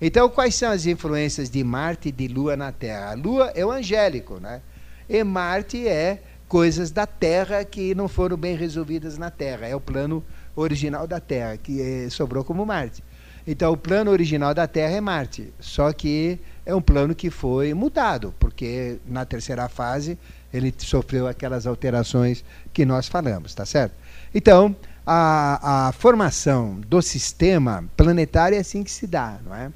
Então, 0.00 0.30
quais 0.30 0.54
são 0.54 0.70
as 0.70 0.86
influências 0.86 1.50
de 1.50 1.62
Marte 1.62 2.08
e 2.08 2.12
de 2.12 2.26
Lua 2.26 2.56
na 2.56 2.72
Terra? 2.72 3.10
A 3.10 3.14
Lua 3.14 3.52
é 3.54 3.64
o 3.64 3.70
angélico, 3.70 4.40
né? 4.40 4.62
E 5.08 5.22
Marte 5.22 5.86
é 5.86 6.22
coisas 6.50 6.90
da 6.90 7.06
Terra 7.06 7.64
que 7.64 7.94
não 7.94 8.08
foram 8.08 8.36
bem 8.36 8.56
resolvidas 8.56 9.16
na 9.16 9.30
Terra. 9.30 9.68
É 9.68 9.76
o 9.76 9.80
plano 9.80 10.22
original 10.56 11.06
da 11.06 11.20
Terra, 11.20 11.56
que 11.56 11.80
é, 11.80 12.10
sobrou 12.10 12.42
como 12.42 12.66
Marte. 12.66 13.04
Então, 13.46 13.72
o 13.72 13.76
plano 13.76 14.10
original 14.10 14.52
da 14.52 14.66
Terra 14.66 14.96
é 14.96 15.00
Marte, 15.00 15.54
só 15.60 15.92
que 15.92 16.40
é 16.66 16.74
um 16.74 16.82
plano 16.82 17.14
que 17.14 17.30
foi 17.30 17.72
mudado, 17.72 18.34
porque 18.40 18.98
na 19.06 19.24
terceira 19.24 19.68
fase 19.68 20.18
ele 20.52 20.74
sofreu 20.76 21.28
aquelas 21.28 21.68
alterações 21.68 22.44
que 22.72 22.84
nós 22.84 23.06
falamos, 23.06 23.54
tá 23.54 23.64
certo? 23.64 23.94
Então, 24.34 24.74
a, 25.06 25.86
a 25.88 25.92
formação 25.92 26.80
do 26.80 27.00
sistema 27.00 27.84
planetário 27.96 28.56
é 28.56 28.60
assim 28.60 28.82
que 28.82 28.90
se 28.90 29.06
dá, 29.06 29.38
não 29.46 29.54
é? 29.54 29.70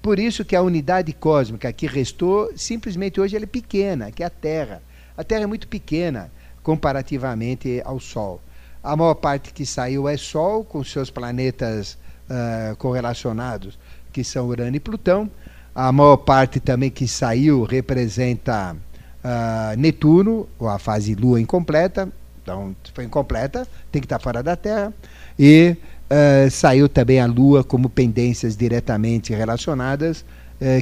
Por 0.00 0.20
isso 0.20 0.44
que 0.44 0.54
a 0.54 0.62
unidade 0.62 1.12
cósmica 1.12 1.72
que 1.72 1.88
restou, 1.88 2.52
simplesmente 2.56 3.20
hoje 3.20 3.34
ela 3.34 3.44
é 3.44 3.48
pequena, 3.48 4.12
que 4.12 4.22
é 4.22 4.26
a 4.26 4.30
Terra. 4.30 4.80
A 5.20 5.22
Terra 5.22 5.42
é 5.42 5.46
muito 5.46 5.68
pequena 5.68 6.32
comparativamente 6.62 7.82
ao 7.84 8.00
Sol. 8.00 8.40
A 8.82 8.96
maior 8.96 9.12
parte 9.16 9.52
que 9.52 9.66
saiu 9.66 10.08
é 10.08 10.16
Sol, 10.16 10.64
com 10.64 10.82
seus 10.82 11.10
planetas 11.10 11.98
uh, 12.24 12.74
correlacionados, 12.76 13.78
que 14.14 14.24
são 14.24 14.48
Urano 14.48 14.74
e 14.76 14.80
Plutão. 14.80 15.30
A 15.74 15.92
maior 15.92 16.16
parte 16.16 16.58
também 16.58 16.88
que 16.88 17.06
saiu 17.06 17.64
representa 17.64 18.74
uh, 18.74 19.78
Netuno, 19.78 20.48
ou 20.58 20.70
a 20.70 20.78
fase 20.78 21.14
Lua 21.14 21.38
incompleta. 21.38 22.08
Então, 22.42 22.74
foi 22.94 23.04
incompleta, 23.04 23.68
tem 23.92 24.00
que 24.00 24.06
estar 24.06 24.20
fora 24.20 24.42
da 24.42 24.56
Terra. 24.56 24.90
E 25.38 25.76
uh, 25.76 26.50
saiu 26.50 26.88
também 26.88 27.20
a 27.20 27.26
Lua 27.26 27.62
como 27.62 27.90
pendências 27.90 28.56
diretamente 28.56 29.34
relacionadas, 29.34 30.24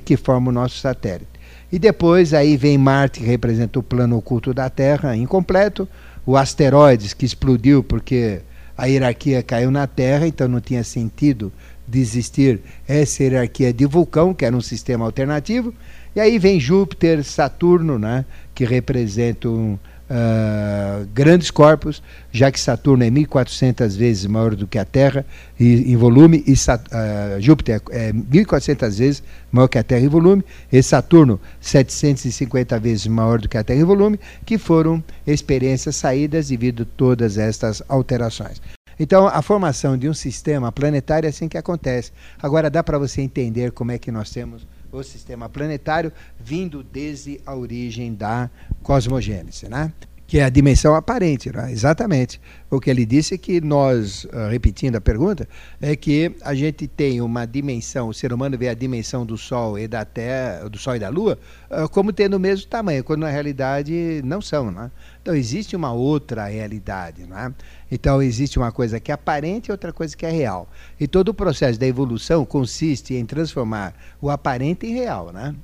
que 0.04 0.16
formam 0.16 0.50
o 0.50 0.52
nosso 0.52 0.76
satélite. 0.78 1.37
E 1.70 1.78
depois 1.78 2.32
aí 2.32 2.56
vem 2.56 2.78
Marte, 2.78 3.20
que 3.20 3.26
representa 3.26 3.78
o 3.78 3.82
plano 3.82 4.16
oculto 4.16 4.54
da 4.54 4.70
Terra, 4.70 5.16
incompleto. 5.16 5.88
O 6.24 6.36
asteroides, 6.36 7.14
que 7.14 7.26
explodiu 7.26 7.82
porque 7.82 8.40
a 8.76 8.86
hierarquia 8.86 9.42
caiu 9.42 9.70
na 9.70 9.86
Terra, 9.86 10.26
então 10.26 10.48
não 10.48 10.60
tinha 10.60 10.84
sentido 10.84 11.52
de 11.86 12.00
existir 12.00 12.60
essa 12.86 13.22
hierarquia 13.22 13.72
de 13.72 13.86
vulcão, 13.86 14.34
que 14.34 14.44
era 14.44 14.54
um 14.54 14.60
sistema 14.60 15.04
alternativo. 15.04 15.74
E 16.14 16.20
aí 16.20 16.38
vem 16.38 16.60
Júpiter, 16.60 17.24
Saturno, 17.24 17.98
né, 17.98 18.24
que 18.54 18.64
representam 18.64 19.78
uh, 20.10 21.06
grandes 21.14 21.50
corpos, 21.50 22.02
já 22.32 22.50
que 22.50 22.58
Saturno 22.58 23.04
é 23.04 23.10
1.400 23.10 23.96
vezes 23.96 24.26
maior 24.26 24.54
do 24.54 24.66
que 24.66 24.78
a 24.78 24.84
Terra 24.84 25.24
em 25.58 25.96
volume, 25.96 26.42
e 26.46 26.52
uh, 26.52 27.40
Júpiter 27.40 27.80
é 27.90 28.12
1.400 28.12 28.98
vezes 28.98 29.22
maior 29.50 29.68
que 29.68 29.78
a 29.78 29.82
Terra 29.82 30.02
em 30.02 30.08
volume, 30.08 30.44
e 30.72 30.82
Saturno 30.82 31.40
750 31.60 32.78
vezes 32.78 33.06
maior 33.06 33.40
do 33.40 33.48
que 33.48 33.58
a 33.58 33.64
Terra 33.64 33.80
em 33.80 33.84
volume, 33.84 34.18
que 34.44 34.58
foram 34.58 35.02
experiências 35.26 35.96
saídas 35.96 36.48
devido 36.48 36.82
a 36.82 36.96
todas 36.96 37.38
estas 37.38 37.82
alterações. 37.88 38.60
Então, 39.00 39.28
a 39.28 39.40
formação 39.42 39.96
de 39.96 40.08
um 40.08 40.14
sistema 40.14 40.72
planetário 40.72 41.26
é 41.26 41.30
assim 41.30 41.48
que 41.48 41.56
acontece. 41.56 42.10
Agora, 42.42 42.68
dá 42.68 42.82
para 42.82 42.98
você 42.98 43.22
entender 43.22 43.70
como 43.70 43.92
é 43.92 43.98
que 43.98 44.10
nós 44.10 44.30
temos 44.30 44.66
o 44.90 45.02
sistema 45.02 45.48
planetário, 45.48 46.12
vindo 46.38 46.82
desde 46.82 47.40
a 47.44 47.54
origem 47.54 48.14
da 48.14 48.50
cosmogênese, 48.82 49.68
né? 49.68 49.92
Que 50.28 50.38
é 50.38 50.44
a 50.44 50.50
dimensão 50.50 50.94
aparente, 50.94 51.50
né? 51.50 51.72
exatamente. 51.72 52.38
O 52.70 52.78
que 52.78 52.90
ele 52.90 53.06
disse 53.06 53.32
é 53.34 53.38
que 53.38 53.62
nós, 53.62 54.26
ah, 54.30 54.48
repetindo 54.50 54.96
a 54.96 55.00
pergunta, 55.00 55.48
é 55.80 55.96
que 55.96 56.36
a 56.42 56.54
gente 56.54 56.86
tem 56.86 57.22
uma 57.22 57.46
dimensão, 57.46 58.10
o 58.10 58.14
ser 58.14 58.30
humano 58.30 58.58
vê 58.58 58.68
a 58.68 58.74
dimensão 58.74 59.24
do 59.24 59.38
Sol 59.38 59.78
e 59.78 59.88
da 59.88 60.04
Terra, 60.04 60.68
do 60.68 60.76
Sol 60.76 60.96
e 60.96 60.98
da 60.98 61.08
Lua, 61.08 61.38
ah, 61.70 61.88
como 61.88 62.12
tendo 62.12 62.36
o 62.36 62.38
mesmo 62.38 62.68
tamanho, 62.68 63.02
quando 63.02 63.20
na 63.20 63.30
realidade 63.30 64.20
não 64.22 64.42
são. 64.42 64.70
Né? 64.70 64.90
Então 65.22 65.34
existe 65.34 65.74
uma 65.74 65.94
outra 65.94 66.44
realidade. 66.44 67.22
Né? 67.22 67.54
Então 67.90 68.20
existe 68.20 68.58
uma 68.58 68.70
coisa 68.70 69.00
que 69.00 69.10
é 69.10 69.14
aparente 69.14 69.70
e 69.70 69.72
outra 69.72 69.94
coisa 69.94 70.14
que 70.14 70.26
é 70.26 70.30
real. 70.30 70.68
E 71.00 71.08
todo 71.08 71.30
o 71.30 71.34
processo 71.34 71.80
da 71.80 71.86
evolução 71.86 72.44
consiste 72.44 73.14
em 73.14 73.24
transformar 73.24 73.94
o 74.20 74.28
aparente 74.28 74.86
em 74.86 74.92
real. 74.92 75.32
Né? 75.32 75.54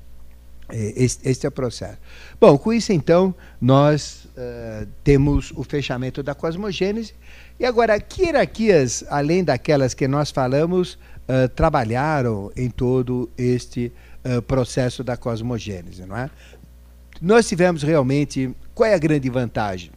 Este, 0.70 1.28
este 1.28 1.46
é 1.46 1.48
o 1.48 1.52
processo. 1.52 1.98
Bom, 2.40 2.56
com 2.56 2.72
isso 2.72 2.92
então, 2.92 3.34
nós 3.60 4.26
uh, 4.36 4.86
temos 5.02 5.52
o 5.56 5.62
fechamento 5.62 6.22
da 6.22 6.34
cosmogênese. 6.34 7.14
E 7.60 7.64
agora, 7.64 8.00
que 8.00 8.22
hierarquias, 8.22 9.04
além 9.08 9.44
daquelas 9.44 9.94
que 9.94 10.08
nós 10.08 10.30
falamos, 10.30 10.94
uh, 10.94 11.48
trabalharam 11.54 12.50
em 12.56 12.70
todo 12.70 13.30
este 13.36 13.92
uh, 14.24 14.40
processo 14.42 15.04
da 15.04 15.16
cosmogênese, 15.16 16.06
não 16.06 16.16
é? 16.16 16.30
Nós 17.20 17.46
tivemos 17.46 17.82
realmente, 17.82 18.54
qual 18.74 18.88
é 18.88 18.94
a 18.94 18.98
grande 18.98 19.30
vantagem? 19.30 19.90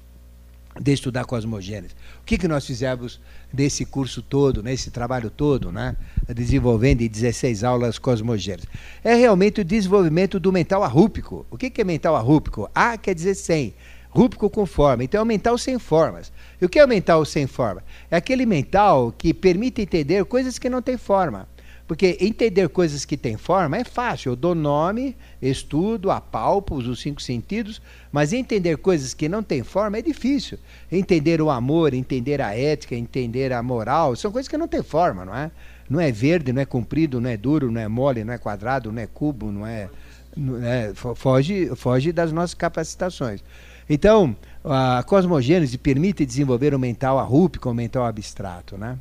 de 0.80 0.94
estudar 0.94 1.26
cosmogênese. 1.26 1.96
Que, 2.28 2.38
que 2.38 2.48
nós 2.48 2.66
fizemos 2.66 3.22
nesse 3.54 3.86
curso 3.86 4.22
todo, 4.22 4.62
nesse 4.62 4.92
trabalho 4.92 5.30
todo, 5.30 5.72
né? 5.72 5.96
desenvolvendo 6.28 7.02
em 7.02 7.08
16 7.08 7.64
aulas 7.64 7.98
cosmogênese? 7.98 8.68
É 9.02 9.14
realmente 9.16 9.62
o 9.62 9.64
desenvolvimento 9.64 10.38
do 10.38 10.52
mental 10.52 10.84
arrúpico. 10.84 11.46
O 11.50 11.58
que, 11.58 11.70
que 11.70 11.80
é 11.80 11.86
mental 11.86 12.18
arrúpico? 12.18 12.70
A 12.76 12.98
quer 12.98 13.16
dizer 13.16 13.34
sem, 13.34 13.74
rúpico 14.10 14.50
com 14.50 14.66
forma. 14.66 15.06
Então 15.06 15.22
é 15.22 15.24
o 15.24 15.26
mental 15.26 15.58
sem 15.58 15.80
formas. 15.80 16.30
E 16.62 16.66
o 16.66 16.70
que 16.70 16.78
é 16.78 16.84
o 16.84 16.88
mental 16.88 17.24
sem 17.24 17.48
forma? 17.48 17.82
É 18.12 18.18
aquele 18.18 18.46
mental 18.46 19.14
que 19.18 19.34
permite 19.34 19.82
entender 19.82 20.26
coisas 20.26 20.60
que 20.60 20.70
não 20.70 20.82
têm 20.82 20.98
forma. 20.98 21.48
Porque 21.88 22.18
entender 22.20 22.68
coisas 22.68 23.06
que 23.06 23.16
têm 23.16 23.38
forma 23.38 23.78
é 23.78 23.84
fácil. 23.86 24.34
Eu 24.34 24.36
dou 24.36 24.54
nome, 24.54 25.16
estudo, 25.42 26.12
apalpo, 26.12 26.76
os 26.76 27.00
cinco 27.00 27.22
sentidos, 27.22 27.82
mas 28.12 28.34
entender 28.34 28.78
coisas 28.78 29.14
que 29.14 29.30
não 29.30 29.42
têm 29.42 29.64
forma 29.64 29.98
é 29.98 30.02
difícil. 30.02 30.60
Entender 30.92 31.42
o 31.42 31.50
amor, 31.50 31.94
entender 31.94 32.42
a 32.42 32.54
ética, 32.54 32.94
entender 32.94 33.54
a 33.54 33.64
moral, 33.64 34.18
são 34.18 34.32
coisas 34.32 34.50
que 34.50 34.58
não 34.58 34.68
têm 34.68 34.84
forma, 34.84 35.24
não 35.24 35.34
é? 35.34 35.50
Não 35.90 36.02
é 36.02 36.12
verde, 36.12 36.52
não 36.52 36.62
é 36.62 36.66
comprido, 36.66 37.22
não 37.22 37.30
é 37.30 37.38
duro, 37.38 37.72
não 37.72 37.80
é 37.80 37.88
mole, 37.88 38.26
não 38.26 38.34
é 38.34 38.38
quadrado, 38.38 38.92
não 38.92 39.02
é 39.02 39.08
cubo, 39.08 39.50
não 39.50 39.66
é. 39.66 39.90
Não 40.36 40.64
é 40.64 40.94
foge, 40.94 41.74
foge 41.76 42.12
das 42.12 42.34
nossas 42.34 42.54
capacitações. 42.54 43.42
Então, 43.90 44.36
a 44.64 45.02
cosmogênese 45.08 45.78
permite 45.78 46.26
desenvolver 46.26 46.76
o 46.76 46.80
mental 46.80 47.18
arrúpico, 47.18 47.70
o 47.70 47.74
mental 47.74 48.06
abstrato, 48.06 48.78
né? 48.78 49.00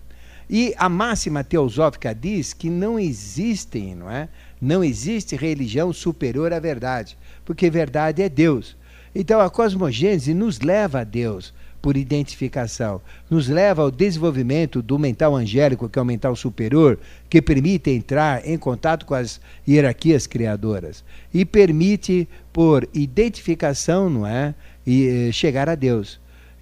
E 0.48 0.74
a 0.76 0.88
máxima 0.88 1.42
teosófica 1.42 2.14
diz 2.14 2.52
que 2.52 2.70
não 2.70 2.98
existem, 2.98 3.94
não 3.94 4.10
é? 4.10 4.28
Não 4.60 4.82
existe 4.82 5.36
religião 5.36 5.92
superior 5.92 6.52
à 6.52 6.60
verdade, 6.60 7.16
porque 7.44 7.68
verdade 7.68 8.22
é 8.22 8.28
Deus. 8.28 8.76
Então 9.14 9.40
a 9.40 9.50
cosmogênese 9.50 10.32
nos 10.32 10.60
leva 10.60 11.00
a 11.00 11.04
Deus 11.04 11.52
por 11.82 11.96
identificação, 11.96 13.00
nos 13.30 13.48
leva 13.48 13.82
ao 13.82 13.90
desenvolvimento 13.90 14.82
do 14.82 14.98
mental 14.98 15.36
angélico, 15.36 15.88
que 15.88 15.98
é 15.98 16.02
o 16.02 16.04
mental 16.04 16.34
superior, 16.34 16.98
que 17.28 17.40
permite 17.40 17.90
entrar 17.90 18.46
em 18.46 18.58
contato 18.58 19.06
com 19.06 19.14
as 19.14 19.40
hierarquias 19.68 20.26
criadoras 20.26 21.04
e 21.32 21.44
permite 21.44 22.28
por 22.52 22.88
identificação, 22.92 24.10
não 24.10 24.26
é, 24.26 24.54
e 24.86 25.28
eh, 25.28 25.32
chegar 25.32 25.68
a 25.68 25.74
Deus. 25.74 26.18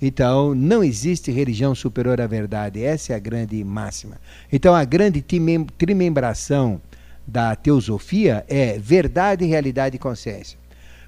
Então, 0.07 0.55
não 0.55 0.85
existe 0.85 1.33
religião 1.33 1.75
superior 1.75 2.21
à 2.21 2.27
verdade. 2.27 2.85
Essa 2.85 3.15
é 3.15 3.17
a 3.17 3.19
grande 3.19 3.65
máxima. 3.65 4.21
Então, 4.53 4.75
a 4.75 4.85
grande 4.85 5.25
trimembração 5.79 6.79
da 7.27 7.57
teosofia 7.57 8.45
é 8.47 8.79
verdade, 8.79 9.47
realidade 9.47 9.97
e 9.97 9.99
consciência. 9.99 10.59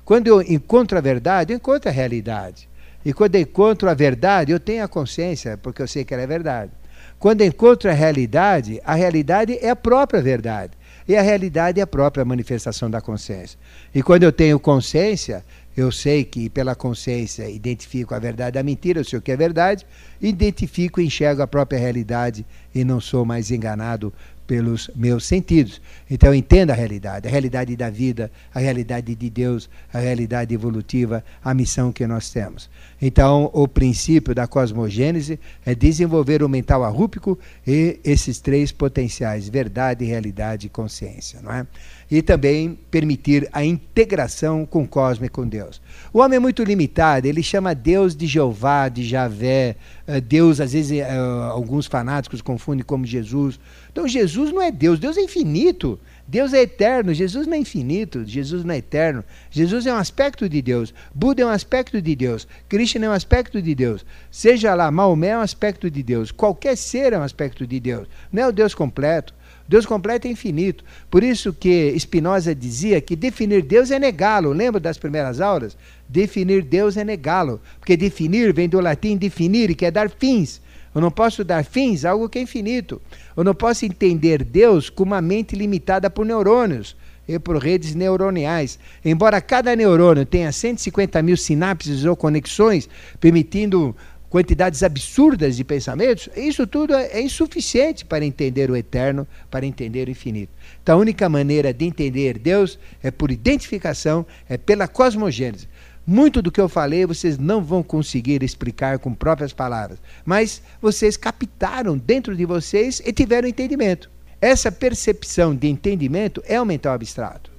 Quando 0.02 0.28
eu 0.28 0.40
encontro 0.40 0.96
a 0.96 1.02
verdade, 1.02 1.52
eu 1.52 1.58
encontro 1.58 1.90
a 1.90 1.92
realidade. 1.92 2.66
E 3.04 3.12
quando 3.12 3.34
eu 3.34 3.42
encontro 3.42 3.90
a 3.90 3.92
verdade, 3.92 4.50
eu 4.50 4.58
tenho 4.58 4.82
a 4.82 4.88
consciência, 4.88 5.58
porque 5.58 5.82
eu 5.82 5.86
sei 5.86 6.02
que 6.02 6.14
ela 6.14 6.22
é 6.22 6.26
verdade. 6.26 6.72
Quando 7.18 7.42
eu 7.42 7.48
encontro 7.48 7.90
a 7.90 7.92
realidade, 7.92 8.80
a 8.82 8.94
realidade 8.94 9.58
é 9.60 9.68
a 9.68 9.76
própria 9.76 10.22
verdade. 10.22 10.72
E 11.06 11.14
a 11.14 11.20
realidade 11.20 11.78
é 11.78 11.82
a 11.82 11.86
própria 11.86 12.24
manifestação 12.24 12.90
da 12.90 13.02
consciência. 13.02 13.58
E 13.94 14.02
quando 14.02 14.22
eu 14.22 14.32
tenho 14.32 14.58
consciência, 14.58 15.44
eu 15.76 15.92
sei 15.92 16.24
que 16.24 16.48
pela 16.48 16.74
consciência 16.74 17.50
identifico 17.50 18.14
a 18.14 18.18
verdade 18.18 18.54
da 18.54 18.62
mentira, 18.62 19.00
eu 19.00 19.04
sei 19.04 19.18
o 19.18 19.22
que 19.22 19.30
é 19.30 19.36
verdade, 19.36 19.86
identifico 20.20 21.00
e 21.00 21.06
enxergo 21.06 21.42
a 21.42 21.46
própria 21.46 21.78
realidade 21.78 22.46
e 22.74 22.82
não 22.82 23.00
sou 23.00 23.24
mais 23.24 23.50
enganado 23.50 24.12
pelos 24.46 24.90
meus 24.94 25.26
sentidos. 25.26 25.80
Então 26.10 26.34
entenda 26.34 26.72
a 26.72 26.76
realidade, 26.76 27.26
a 27.26 27.30
realidade 27.30 27.76
da 27.76 27.90
vida, 27.90 28.30
a 28.54 28.58
realidade 28.58 29.14
de 29.14 29.30
Deus, 29.30 29.68
a 29.92 29.98
realidade 29.98 30.54
evolutiva, 30.54 31.24
a 31.42 31.52
missão 31.52 31.92
que 31.92 32.06
nós 32.06 32.30
temos. 32.30 32.70
Então 33.00 33.50
o 33.52 33.66
princípio 33.66 34.34
da 34.34 34.46
cosmogênese 34.46 35.38
é 35.64 35.74
desenvolver 35.74 36.42
o 36.42 36.48
mental 36.48 36.84
arrúpico 36.84 37.38
e 37.66 37.98
esses 38.04 38.40
três 38.40 38.72
potenciais, 38.72 39.48
verdade, 39.48 40.04
realidade 40.04 40.66
e 40.66 40.70
consciência, 40.70 41.40
não 41.42 41.52
é? 41.52 41.66
e 42.10 42.22
também 42.22 42.78
permitir 42.90 43.48
a 43.52 43.64
integração 43.64 44.64
com 44.64 44.84
o 44.84 44.88
cosmos 44.88 45.26
e 45.26 45.30
com 45.30 45.46
Deus. 45.46 45.80
O 46.12 46.20
homem 46.20 46.36
é 46.36 46.40
muito 46.40 46.62
limitado, 46.62 47.26
ele 47.26 47.42
chama 47.42 47.74
Deus 47.74 48.14
de 48.14 48.26
Jeová, 48.26 48.88
de 48.88 49.04
Javé, 49.04 49.76
eh, 50.06 50.20
Deus, 50.20 50.60
às 50.60 50.72
vezes, 50.72 50.92
eh, 50.92 51.16
alguns 51.50 51.86
fanáticos 51.86 52.40
confundem 52.40 52.84
como 52.84 53.04
Jesus. 53.04 53.58
Então, 53.96 54.06
Jesus 54.06 54.52
não 54.52 54.60
é 54.60 54.70
Deus, 54.70 54.98
Deus 54.98 55.16
é 55.16 55.22
infinito. 55.22 55.98
Deus 56.28 56.52
é 56.52 56.60
eterno, 56.60 57.14
Jesus 57.14 57.46
não 57.46 57.54
é 57.54 57.58
infinito, 57.58 58.26
Jesus 58.26 58.62
não 58.62 58.74
é 58.74 58.76
eterno. 58.76 59.24
Jesus 59.50 59.86
é 59.86 59.94
um 59.94 59.96
aspecto 59.96 60.46
de 60.50 60.60
Deus, 60.60 60.92
Buda 61.14 61.40
é 61.40 61.46
um 61.46 61.48
aspecto 61.48 62.02
de 62.02 62.14
Deus, 62.14 62.46
Krishna 62.68 63.06
é 63.06 63.08
um 63.08 63.12
aspecto 63.12 63.62
de 63.62 63.74
Deus, 63.74 64.04
seja 64.30 64.74
lá, 64.74 64.90
Maomé 64.90 65.28
é 65.28 65.38
um 65.38 65.40
aspecto 65.40 65.90
de 65.90 66.02
Deus, 66.02 66.30
qualquer 66.30 66.76
ser 66.76 67.14
é 67.14 67.18
um 67.18 67.22
aspecto 67.22 67.66
de 67.66 67.80
Deus, 67.80 68.06
não 68.30 68.42
é 68.42 68.48
o 68.48 68.52
Deus 68.52 68.74
completo. 68.74 69.32
Deus 69.68 69.86
completo 69.86 70.28
é 70.28 70.30
infinito. 70.30 70.84
Por 71.10 71.24
isso 71.24 71.52
que 71.52 71.98
Spinoza 71.98 72.54
dizia 72.54 73.00
que 73.00 73.16
definir 73.16 73.62
Deus 73.62 73.90
é 73.90 73.98
negá-lo. 73.98 74.52
Lembra 74.52 74.78
das 74.78 74.96
primeiras 74.96 75.40
aulas? 75.40 75.76
Definir 76.08 76.62
Deus 76.62 76.96
é 76.96 77.02
negá-lo. 77.02 77.60
Porque 77.80 77.96
definir 77.96 78.52
vem 78.52 78.68
do 78.68 78.78
latim 78.78 79.16
definir, 79.16 79.74
que 79.74 79.84
é 79.84 79.90
dar 79.90 80.08
fins. 80.08 80.60
Eu 80.96 81.00
não 81.02 81.10
posso 81.10 81.44
dar 81.44 81.62
fins 81.62 82.06
a 82.06 82.12
algo 82.12 82.26
que 82.26 82.38
é 82.38 82.42
infinito. 82.42 83.02
Eu 83.36 83.44
não 83.44 83.54
posso 83.54 83.84
entender 83.84 84.42
Deus 84.42 84.88
com 84.88 85.02
uma 85.02 85.20
mente 85.20 85.54
limitada 85.54 86.08
por 86.08 86.24
neurônios 86.24 86.96
e 87.28 87.38
por 87.38 87.58
redes 87.58 87.94
neuroniais. 87.94 88.78
Embora 89.04 89.40
cada 89.40 89.76
neurônio 89.76 90.24
tenha 90.24 90.50
150 90.50 91.20
mil 91.22 91.36
sinapses 91.36 92.04
ou 92.04 92.16
conexões, 92.16 92.88
permitindo 93.20 93.94
quantidades 94.30 94.82
absurdas 94.82 95.56
de 95.56 95.64
pensamentos, 95.64 96.28
isso 96.36 96.66
tudo 96.66 96.94
é, 96.94 97.06
é 97.12 97.20
insuficiente 97.20 98.04
para 98.04 98.24
entender 98.24 98.70
o 98.70 98.76
eterno, 98.76 99.26
para 99.50 99.66
entender 99.66 100.08
o 100.08 100.10
infinito. 100.10 100.52
Então, 100.82 100.98
a 100.98 101.00
única 101.00 101.28
maneira 101.28 101.72
de 101.72 101.84
entender 101.84 102.38
Deus 102.38 102.78
é 103.02 103.10
por 103.10 103.30
identificação, 103.30 104.26
é 104.48 104.56
pela 104.56 104.88
cosmogênese. 104.88 105.68
Muito 106.06 106.40
do 106.40 106.52
que 106.52 106.60
eu 106.60 106.68
falei 106.68 107.04
vocês 107.04 107.36
não 107.36 107.64
vão 107.64 107.82
conseguir 107.82 108.42
explicar 108.44 108.98
com 109.00 109.12
próprias 109.12 109.52
palavras, 109.52 109.98
mas 110.24 110.62
vocês 110.80 111.16
captaram 111.16 111.98
dentro 111.98 112.36
de 112.36 112.44
vocês 112.44 113.02
e 113.04 113.12
tiveram 113.12 113.48
entendimento. 113.48 114.08
Essa 114.40 114.70
percepção 114.70 115.54
de 115.56 115.66
entendimento 115.66 116.42
é 116.46 116.60
o 116.60 116.64
mental 116.64 116.94
abstrato. 116.94 117.50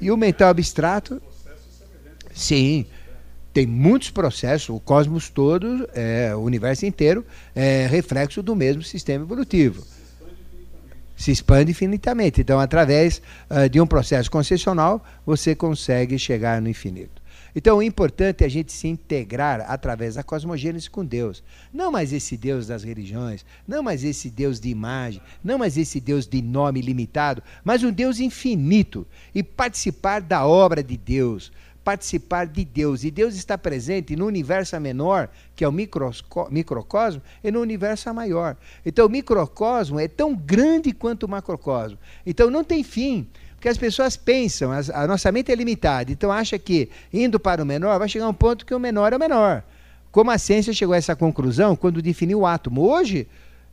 E 0.00 0.10
o 0.10 0.16
mental 0.16 0.48
abstrato. 0.48 1.20
Sim, 2.32 2.86
tem 3.52 3.66
muitos 3.66 4.10
processos, 4.10 4.70
o 4.70 4.80
cosmos 4.80 5.28
todo, 5.28 5.88
é, 5.94 6.34
o 6.34 6.40
universo 6.40 6.86
inteiro, 6.86 7.24
é 7.54 7.86
reflexo 7.86 8.42
do 8.42 8.56
mesmo 8.56 8.82
sistema 8.82 9.24
evolutivo. 9.24 9.84
Se 11.16 11.30
expande 11.30 11.70
infinitamente. 11.70 12.40
Então, 12.40 12.58
através 12.58 13.22
uh, 13.48 13.68
de 13.68 13.80
um 13.80 13.86
processo 13.86 14.28
concessional, 14.28 15.04
você 15.24 15.54
consegue 15.54 16.18
chegar 16.18 16.60
no 16.60 16.68
infinito. 16.68 17.22
Então, 17.56 17.78
o 17.78 17.82
importante 17.82 18.42
é 18.42 18.46
a 18.46 18.50
gente 18.50 18.72
se 18.72 18.88
integrar 18.88 19.64
através 19.68 20.16
da 20.16 20.24
cosmogênese 20.24 20.90
com 20.90 21.04
Deus. 21.04 21.42
Não 21.72 21.92
mais 21.92 22.12
esse 22.12 22.36
Deus 22.36 22.66
das 22.66 22.82
religiões, 22.82 23.44
não 23.66 23.82
mais 23.82 24.02
esse 24.02 24.28
Deus 24.28 24.58
de 24.58 24.68
imagem, 24.68 25.22
não 25.42 25.56
mais 25.56 25.76
esse 25.76 26.00
Deus 26.00 26.26
de 26.26 26.42
nome 26.42 26.80
limitado, 26.80 27.42
mas 27.62 27.84
um 27.84 27.92
Deus 27.92 28.18
infinito. 28.18 29.06
E 29.32 29.42
participar 29.42 30.20
da 30.20 30.44
obra 30.44 30.82
de 30.82 30.96
Deus, 30.96 31.52
participar 31.84 32.46
de 32.46 32.64
Deus. 32.64 33.04
E 33.04 33.10
Deus 33.10 33.36
está 33.36 33.56
presente 33.56 34.16
no 34.16 34.26
universo 34.26 34.80
menor, 34.80 35.28
que 35.54 35.62
é 35.62 35.68
o 35.68 35.72
microcosmo, 35.72 37.22
e 37.44 37.50
no 37.52 37.60
universo 37.60 38.12
maior. 38.12 38.56
Então, 38.84 39.06
o 39.06 39.10
microcosmo 39.10 40.00
é 40.00 40.08
tão 40.08 40.34
grande 40.34 40.92
quanto 40.92 41.22
o 41.24 41.28
macrocosmo. 41.28 41.98
Então, 42.26 42.50
não 42.50 42.64
tem 42.64 42.82
fim. 42.82 43.28
Porque 43.64 43.70
as 43.70 43.78
pessoas 43.78 44.14
pensam, 44.14 44.70
a 44.72 45.06
nossa 45.06 45.32
mente 45.32 45.50
é 45.50 45.54
limitada, 45.54 46.12
então 46.12 46.30
acha 46.30 46.58
que 46.58 46.90
indo 47.10 47.40
para 47.40 47.62
o 47.62 47.64
menor 47.64 47.98
vai 47.98 48.06
chegar 48.06 48.28
um 48.28 48.34
ponto 48.34 48.66
que 48.66 48.74
o 48.74 48.78
menor 48.78 49.14
é 49.14 49.16
o 49.16 49.18
menor. 49.18 49.64
Como 50.12 50.30
a 50.30 50.36
ciência 50.36 50.70
chegou 50.74 50.92
a 50.92 50.98
essa 50.98 51.16
conclusão 51.16 51.74
quando 51.74 52.02
definiu 52.02 52.40
o 52.40 52.46
átomo. 52.46 52.82
Hoje, 52.82 53.26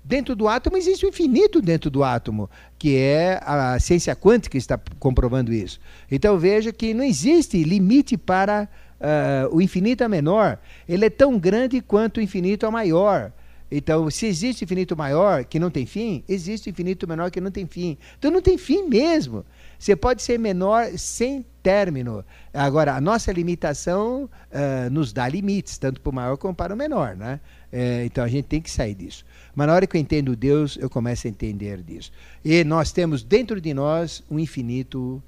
Dentro 0.04 0.36
do 0.36 0.48
átomo 0.48 0.78
existe 0.78 1.06
o 1.06 1.10
infinito 1.10 1.62
dentro 1.62 1.92
do 1.92 2.04
átomo, 2.04 2.50
que 2.80 2.98
é 2.98 3.40
a 3.44 3.80
ciência 3.80 4.16
quântica 4.16 4.58
está 4.58 4.80
comprovando 4.98 5.54
isso. 5.54 5.80
Então 6.10 6.40
veja 6.40 6.72
que 6.72 6.92
não 6.92 7.04
existe 7.04 7.64
limite 7.64 8.18
para 8.18 8.68
uh, 9.00 9.56
o 9.56 9.62
infinito 9.62 10.04
é 10.04 10.08
menor. 10.08 10.58
Ele 10.90 11.06
é 11.06 11.10
tão 11.10 11.38
grande 11.38 11.82
quanto 11.82 12.18
o 12.18 12.22
infinito 12.22 12.66
é 12.66 12.70
maior. 12.72 13.32
Então, 13.72 14.10
se 14.12 14.26
existe 14.26 14.66
infinito 14.66 14.98
maior 14.98 15.46
que 15.46 15.58
não 15.58 15.72
tem 15.72 15.86
fim, 15.86 16.24
existe 16.28 16.70
infinito 16.70 17.08
menor 17.08 17.32
que 17.32 17.40
não 17.40 17.50
tem 17.50 17.66
fim. 17.66 17.98
Então 18.20 18.30
não 18.30 18.42
tem 18.42 18.58
fim 18.58 18.84
mesmo. 18.84 19.46
Você 19.82 19.96
pode 19.96 20.22
ser 20.22 20.38
menor 20.38 20.96
sem 20.96 21.44
término. 21.64 22.24
Agora, 22.54 22.96
a 22.96 23.02
nossa 23.02 23.32
limitação 23.32 24.30
uh, 24.52 24.90
nos 24.92 25.12
dá 25.12 25.28
limites, 25.28 25.80
tanto 25.80 26.00
para 26.00 26.10
o 26.12 26.14
maior 26.14 26.38
como 26.38 26.54
para 26.54 26.72
o 26.72 26.78
menor. 26.78 27.16
Né? 27.16 27.40
É, 27.72 28.06
então 28.06 28.24
a 28.24 28.28
gente 28.28 28.46
tem 28.46 28.62
que 28.62 28.70
sair 28.70 28.94
disso. 28.94 29.26
Mas 29.56 29.66
na 29.66 29.74
hora 29.74 29.88
que 29.88 29.98
eu 29.98 30.02
entendo 30.02 30.36
Deus, 30.36 30.78
eu 30.80 30.88
começo 30.88 31.26
a 31.26 31.32
entender 31.32 31.82
disso. 31.82 32.12
E 32.46 32.64
nós 32.64 32.92
temos 32.92 33.24
dentro 33.24 33.60
de 33.60 33.74
nós 33.74 34.24
um 34.30 34.38
infinito 34.38 35.20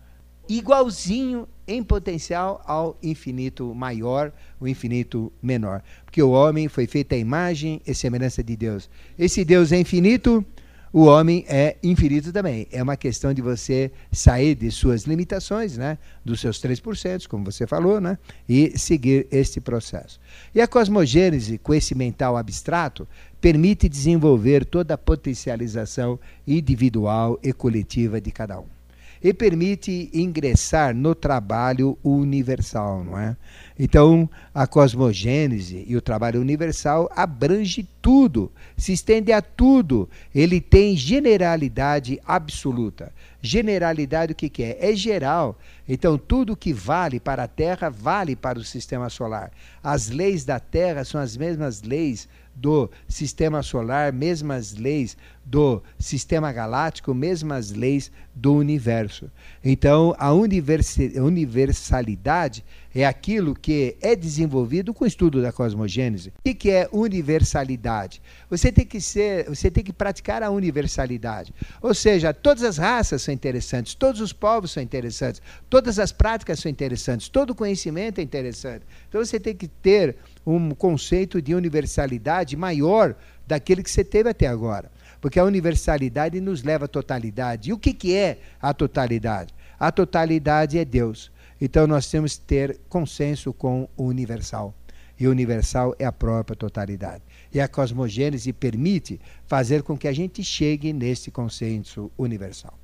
igualzinho 0.48 1.48
em 1.68 1.82
potencial 1.82 2.62
ao 2.64 2.96
infinito 3.02 3.74
maior, 3.74 4.32
o 4.60 4.68
infinito 4.68 5.34
menor. 5.42 5.82
Porque 6.06 6.22
o 6.22 6.30
homem 6.30 6.68
foi 6.68 6.86
feito 6.86 7.14
à 7.14 7.18
imagem 7.18 7.82
e 7.88 7.96
semelhança 7.96 8.44
de 8.44 8.56
Deus. 8.56 8.88
Esse 9.18 9.44
Deus 9.44 9.72
é 9.72 9.80
infinito, 9.80 10.46
o 10.94 11.06
homem 11.06 11.44
é 11.50 11.76
infinito 11.82 12.32
também. 12.32 12.68
É 12.72 12.82
uma 12.84 12.96
questão 12.96 13.34
de 13.34 13.42
você 13.42 13.92
sair 14.12 14.54
de 14.54 14.70
suas 14.70 15.06
limitações, 15.06 15.76
né? 15.76 15.98
dos 16.24 16.40
seus 16.40 16.62
3%, 16.62 17.28
como 17.28 17.44
você 17.44 17.66
falou, 17.66 18.00
né? 18.00 18.20
e 18.48 18.78
seguir 18.78 19.28
este 19.32 19.60
processo. 19.60 20.20
E 20.54 20.62
a 20.62 20.68
cosmogênese, 20.68 21.58
com 21.58 21.74
esse 21.74 21.96
mental 21.96 22.38
abstrato, 22.38 23.08
permite 23.42 23.90
desenvolver 23.90 24.64
toda 24.64 24.94
a 24.94 24.98
potencialização 24.98 26.20
individual 26.48 27.40
e 27.42 27.52
coletiva 27.52 28.22
de 28.22 28.32
cada 28.32 28.60
um 28.60 28.83
e 29.24 29.34
permite 29.34 30.10
ingressar 30.14 30.94
no 30.94 31.16
trabalho 31.16 31.98
universal, 32.04 33.04
não 33.04 33.18
é? 33.18 33.38
Então, 33.80 34.30
a 34.54 34.68
cosmogênese 34.68 35.86
e 35.88 35.96
o 35.96 36.02
trabalho 36.02 36.42
universal 36.42 37.10
abrange 37.16 37.88
tudo, 38.02 38.52
se 38.78 38.92
estende 38.92 39.32
a 39.32 39.42
tudo. 39.42 40.10
Ele 40.36 40.60
tem 40.60 40.96
generalidade 40.96 42.20
absoluta. 42.26 43.14
Generalidade 43.42 44.34
o 44.34 44.36
que, 44.36 44.50
que 44.50 44.64
é? 44.64 44.92
É 44.92 44.96
geral. 44.96 45.58
Então, 45.88 46.18
tudo 46.18 46.56
que 46.56 46.74
vale 46.74 47.20
para 47.20 47.44
a 47.44 47.48
Terra 47.48 47.90
vale 47.90 48.36
para 48.36 48.60
o 48.60 48.64
sistema 48.64 49.10
solar. 49.10 49.52
As 49.82 50.10
leis 50.10 50.44
da 50.44 50.60
Terra 50.60 51.04
são 51.04 51.20
as 51.20 51.36
mesmas 51.38 51.82
leis 51.82 52.28
do 52.56 52.90
sistema 53.08 53.64
solar, 53.64 54.14
mesmas 54.14 54.76
leis 54.76 55.18
do 55.46 55.84
sistema 56.00 56.52
galáctico, 56.52 57.14
mesmas 57.14 57.72
leis 57.72 58.12
do 58.34 58.54
universo. 58.54 59.30
Então, 59.64 60.16
a 60.18 60.32
universalidade 60.32 62.64
é 62.96 63.06
aquilo 63.06 63.56
que 63.56 63.98
é 64.02 64.16
desenvolvido 64.16 64.94
com 64.94 65.04
o 65.04 65.08
estudo 65.08 65.42
da 65.42 65.52
cosmogênese. 65.52 66.32
O 66.46 66.56
que 66.56 66.70
é 66.70 66.88
universalidade? 66.92 68.22
Você 68.50 68.72
tem 68.72 68.86
que 68.86 69.02
ser, 69.02 69.50
você 69.50 69.70
tem 69.70 69.84
que 69.84 69.92
praticar 69.92 70.44
a 70.44 70.50
universalidade. 70.50 71.54
Ou 71.82 71.94
seja, 71.94 72.34
todas 72.34 72.64
as 72.64 72.78
raças 72.78 73.22
são 73.22 73.34
interessantes, 73.34 73.96
todos 73.96 74.22
os 74.22 74.32
povos 74.32 74.72
são 74.72 74.82
interessantes, 74.82 75.42
todas 75.70 76.00
as 76.00 76.12
práticas 76.12 76.60
são 76.60 76.72
interessantes, 76.72 77.28
todo 77.28 77.56
conhecimento 77.56 78.20
é 78.20 78.22
interessante. 78.22 78.86
Então 79.10 79.24
você 79.24 79.40
tem 79.40 79.56
que 79.56 79.68
ter 79.68 80.16
um 80.46 80.72
conceito 80.72 81.42
de 81.42 81.56
universalidade 81.56 82.56
maior 82.56 83.16
daquele 83.48 83.84
que 83.84 83.92
você 83.92 84.04
teve 84.04 84.30
até 84.30 84.48
agora. 84.48 84.92
Porque 85.24 85.40
a 85.40 85.46
universalidade 85.46 86.42
nos 86.42 86.64
leva 86.64 86.84
à 86.84 86.88
totalidade. 86.90 87.70
E 87.70 87.74
o 87.74 87.78
que, 87.78 87.94
que 87.94 88.14
é 88.14 88.40
a 88.62 88.74
totalidade? 88.74 89.56
A 89.80 89.90
totalidade 89.90 90.78
é 90.78 90.84
Deus. 90.84 91.32
Então 91.62 91.88
nós 91.88 92.12
temos 92.12 92.36
que 92.36 92.42
ter 92.42 92.78
consenso 92.90 93.54
com 93.54 93.88
o 93.96 94.04
universal. 94.04 94.76
E 95.18 95.26
o 95.26 95.32
universal 95.32 95.96
é 95.98 96.04
a 96.04 96.12
própria 96.12 96.58
totalidade. 96.58 97.24
E 97.54 97.62
a 97.62 97.70
cosmogênese 97.70 98.52
permite 98.52 99.18
fazer 99.48 99.82
com 99.82 99.98
que 99.98 100.10
a 100.10 100.14
gente 100.14 100.44
chegue 100.44 100.92
nesse 100.92 101.32
consenso 101.32 102.12
universal. 102.18 102.78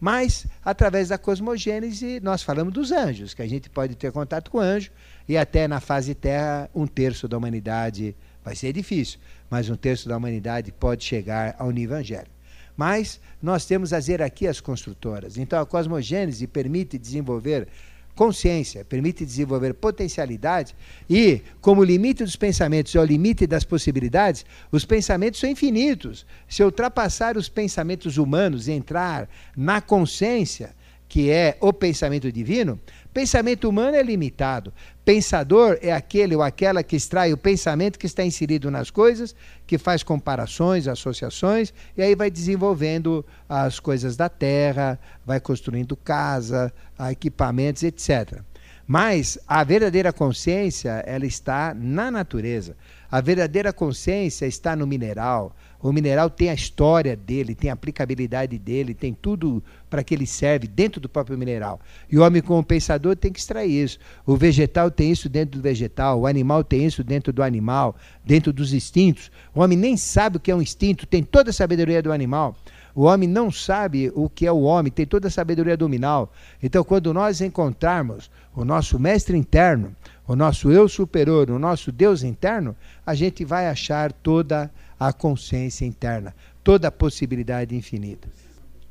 Mas, 0.00 0.48
através 0.64 1.10
da 1.10 1.16
cosmogênese, 1.16 2.18
nós 2.20 2.42
falamos 2.42 2.74
dos 2.74 2.90
anjos, 2.90 3.34
que 3.34 3.42
a 3.42 3.48
gente 3.48 3.70
pode 3.70 3.94
ter 3.94 4.10
contato 4.10 4.50
com 4.50 4.58
anjo, 4.58 4.90
e 5.28 5.36
até 5.36 5.68
na 5.68 5.78
fase 5.78 6.12
terra, 6.12 6.68
um 6.74 6.88
terço 6.88 7.28
da 7.28 7.38
humanidade 7.38 8.16
vai 8.44 8.54
ser 8.54 8.72
difícil, 8.72 9.18
mas 9.54 9.70
um 9.70 9.76
terço 9.76 10.08
da 10.08 10.16
humanidade 10.16 10.72
pode 10.72 11.04
chegar 11.04 11.54
ao 11.60 11.70
nível 11.70 11.96
angélico. 11.96 12.34
Mas 12.76 13.20
nós 13.40 13.64
temos 13.64 13.92
as 13.92 14.08
hierarquias 14.08 14.60
construtoras. 14.60 15.38
Então, 15.38 15.60
a 15.60 15.64
cosmogênese 15.64 16.48
permite 16.48 16.98
desenvolver 16.98 17.68
consciência, 18.16 18.84
permite 18.84 19.24
desenvolver 19.24 19.72
potencialidade 19.74 20.74
e, 21.08 21.40
como 21.60 21.82
o 21.82 21.84
limite 21.84 22.24
dos 22.24 22.34
pensamentos 22.34 22.92
é 22.96 22.98
o 22.98 23.04
limite 23.04 23.46
das 23.46 23.62
possibilidades, 23.62 24.44
os 24.72 24.84
pensamentos 24.84 25.38
são 25.38 25.48
infinitos. 25.48 26.26
Se 26.48 26.64
ultrapassar 26.64 27.36
os 27.36 27.48
pensamentos 27.48 28.18
humanos 28.18 28.66
e 28.66 28.72
entrar 28.72 29.28
na 29.56 29.80
consciência, 29.80 30.74
que 31.08 31.30
é 31.30 31.56
o 31.60 31.72
pensamento 31.72 32.32
divino, 32.32 32.80
pensamento 33.14 33.68
humano 33.68 33.96
é 33.96 34.02
limitado. 34.02 34.74
Pensador 35.04 35.78
é 35.80 35.92
aquele 35.92 36.34
ou 36.34 36.42
aquela 36.42 36.82
que 36.82 36.96
extrai 36.96 37.32
o 37.32 37.36
pensamento 37.36 37.98
que 37.98 38.06
está 38.06 38.24
inserido 38.24 38.70
nas 38.70 38.90
coisas, 38.90 39.36
que 39.66 39.78
faz 39.78 40.02
comparações, 40.02 40.88
associações, 40.88 41.72
e 41.96 42.02
aí 42.02 42.16
vai 42.16 42.30
desenvolvendo 42.30 43.24
as 43.48 43.78
coisas 43.78 44.16
da 44.16 44.28
terra, 44.28 44.98
vai 45.24 45.38
construindo 45.38 45.96
casa, 45.96 46.72
equipamentos, 47.10 47.84
etc. 47.84 48.40
Mas 48.86 49.38
a 49.46 49.62
verdadeira 49.62 50.12
consciência, 50.12 51.02
ela 51.06 51.24
está 51.24 51.72
na 51.72 52.10
natureza. 52.10 52.76
A 53.10 53.20
verdadeira 53.20 53.72
consciência 53.72 54.44
está 54.44 54.74
no 54.74 54.86
mineral. 54.86 55.54
O 55.84 55.92
mineral 55.92 56.30
tem 56.30 56.48
a 56.48 56.54
história 56.54 57.14
dele, 57.14 57.54
tem 57.54 57.68
a 57.68 57.74
aplicabilidade 57.74 58.58
dele, 58.58 58.94
tem 58.94 59.12
tudo 59.12 59.62
para 59.90 60.02
que 60.02 60.14
ele 60.14 60.26
serve 60.26 60.66
dentro 60.66 60.98
do 60.98 61.10
próprio 61.10 61.36
mineral. 61.36 61.78
E 62.10 62.16
o 62.16 62.22
homem, 62.22 62.40
como 62.40 62.64
pensador, 62.64 63.14
tem 63.14 63.30
que 63.30 63.38
extrair 63.38 63.84
isso. 63.84 63.98
O 64.24 64.34
vegetal 64.34 64.90
tem 64.90 65.12
isso 65.12 65.28
dentro 65.28 65.58
do 65.58 65.62
vegetal, 65.62 66.20
o 66.20 66.26
animal 66.26 66.64
tem 66.64 66.86
isso 66.86 67.04
dentro 67.04 67.34
do 67.34 67.42
animal, 67.42 67.94
dentro 68.24 68.50
dos 68.50 68.72
instintos. 68.72 69.30
O 69.54 69.60
homem 69.60 69.76
nem 69.76 69.94
sabe 69.94 70.38
o 70.38 70.40
que 70.40 70.50
é 70.50 70.56
um 70.56 70.62
instinto, 70.62 71.04
tem 71.04 71.22
toda 71.22 71.50
a 71.50 71.52
sabedoria 71.52 72.02
do 72.02 72.12
animal. 72.12 72.56
O 72.94 73.02
homem 73.02 73.28
não 73.28 73.50
sabe 73.50 74.10
o 74.14 74.26
que 74.30 74.46
é 74.46 74.52
o 74.52 74.62
homem, 74.62 74.90
tem 74.90 75.04
toda 75.04 75.28
a 75.28 75.30
sabedoria 75.30 75.76
dominal. 75.76 76.32
Então, 76.62 76.82
quando 76.82 77.12
nós 77.12 77.42
encontrarmos 77.42 78.30
o 78.56 78.64
nosso 78.64 78.98
mestre 78.98 79.36
interno, 79.36 79.94
o 80.26 80.34
nosso 80.34 80.70
eu 80.70 80.88
superior, 80.88 81.50
o 81.50 81.58
nosso 81.58 81.92
Deus 81.92 82.22
interno, 82.22 82.74
a 83.04 83.14
gente 83.14 83.44
vai 83.44 83.68
achar 83.68 84.12
toda 84.12 84.64
a 84.64 84.70
consciência 85.12 85.84
interna, 85.84 86.34
toda 86.62 86.88
a 86.88 86.92
possibilidade 86.92 87.74
infinita. 87.74 88.28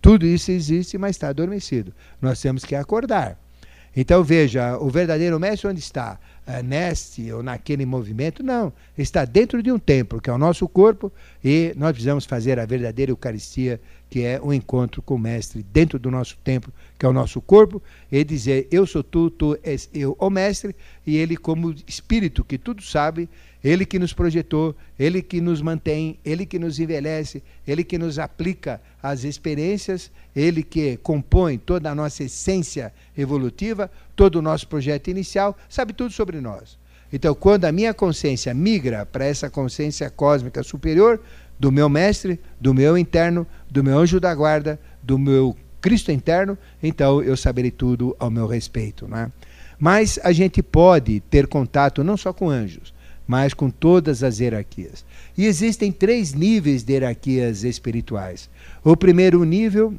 Tudo 0.02 0.26
isso 0.26 0.52
existe, 0.52 0.98
mas 0.98 1.12
está 1.12 1.30
adormecido. 1.30 1.94
Nós 2.22 2.42
temos 2.42 2.66
que 2.66 2.76
acordar. 2.76 3.40
Então 3.96 4.24
veja, 4.24 4.78
o 4.80 4.90
verdadeiro 4.90 5.40
mestre 5.40 5.68
onde 5.68 5.80
está? 5.80 6.20
É 6.46 6.64
neste 6.64 7.32
ou 7.32 7.44
naquele 7.44 7.86
movimento? 7.86 8.44
Não. 8.44 8.74
Está 8.98 9.24
dentro 9.24 9.62
de 9.62 9.72
um 9.72 9.78
templo, 9.78 10.20
que 10.20 10.30
é 10.30 10.34
o 10.34 10.38
nosso 10.38 10.68
corpo, 10.68 11.12
e 11.44 11.74
nós 11.78 11.92
precisamos 11.92 12.26
fazer 12.26 12.60
a 12.60 12.66
verdadeira 12.66 13.12
Eucaristia, 13.12 13.80
que 14.10 14.24
é 14.24 14.42
o 14.42 14.48
um 14.48 14.54
encontro 14.54 15.02
com 15.02 15.16
o 15.16 15.20
Mestre 15.20 15.64
dentro 15.72 15.98
do 15.98 16.12
nosso 16.12 16.38
templo, 16.44 16.74
que 16.98 17.06
é 17.06 17.10
o 17.10 17.14
nosso 17.14 17.40
corpo, 17.40 17.82
e 18.12 18.24
dizer: 18.24 18.68
Eu 18.72 18.86
sou 18.86 19.04
tu, 19.04 19.30
tu 19.30 19.58
és 19.64 19.90
eu, 19.94 20.18
o 20.20 20.30
Mestre, 20.30 20.76
e 21.06 21.16
ele, 21.16 21.38
como 21.38 21.74
Espírito 21.88 22.44
que 22.44 22.58
tudo 22.58 22.82
sabe, 22.82 23.30
ele 23.64 23.86
que 23.86 23.98
nos 23.98 24.12
projetou, 24.12 24.76
Ele 25.00 25.22
que 25.22 25.40
nos 25.40 25.62
mantém, 25.62 26.20
Ele 26.26 26.46
que 26.46 26.60
nos 26.60 26.80
envelhece, 26.80 27.42
Ele 27.66 27.84
que 27.84 27.98
nos 27.98 28.20
aplica 28.20 28.82
as 29.02 29.24
experiências, 29.24 30.12
Ele 30.36 30.62
que 30.62 30.98
compõe 30.98 31.58
toda 31.58 31.90
a 31.90 31.96
nossa 31.96 32.26
essência 32.26 32.94
evolutiva, 33.18 33.90
todo 34.16 34.36
o 34.36 34.42
nosso 34.42 34.68
projeto 34.68 35.10
inicial, 35.10 35.58
sabe 35.70 35.94
tudo 35.94 36.12
sobre 36.12 36.42
nós. 36.42 36.78
Então, 37.12 37.34
quando 37.34 37.64
a 37.64 37.72
minha 37.72 37.94
consciência 37.94 38.54
migra 38.54 39.06
para 39.06 39.24
essa 39.24 39.50
consciência 39.50 40.10
cósmica 40.10 40.62
superior, 40.62 41.22
do 41.58 41.72
meu 41.72 41.88
mestre, 41.88 42.42
do 42.60 42.74
meu 42.74 42.98
interno, 42.98 43.48
do 43.70 43.84
meu 43.84 43.98
anjo 43.98 44.20
da 44.20 44.34
guarda, 44.36 44.78
do 45.02 45.18
meu 45.18 45.56
Cristo 45.80 46.12
interno, 46.12 46.58
então 46.82 47.22
eu 47.22 47.38
saberei 47.38 47.72
tudo 47.72 48.16
ao 48.20 48.30
meu 48.30 48.48
respeito. 48.48 49.08
Né? 49.08 49.32
Mas 49.80 50.20
a 50.24 50.34
gente 50.34 50.62
pode 50.62 51.20
ter 51.22 51.48
contato 51.48 52.04
não 52.04 52.18
só 52.18 52.34
com 52.34 52.50
anjos, 52.50 52.93
mas 53.28 53.54
com 53.54 53.70
todas 53.70 54.24
as 54.24 54.40
hierarquias. 54.40 55.06
E 55.38 55.46
existem 55.46 55.92
três 55.92 56.34
níveis 56.34 56.84
de 56.84 56.94
hierarquias 56.94 57.64
espirituais. 57.64 58.50
O 58.84 58.96
primeiro 58.96 59.44
nível 59.44 59.94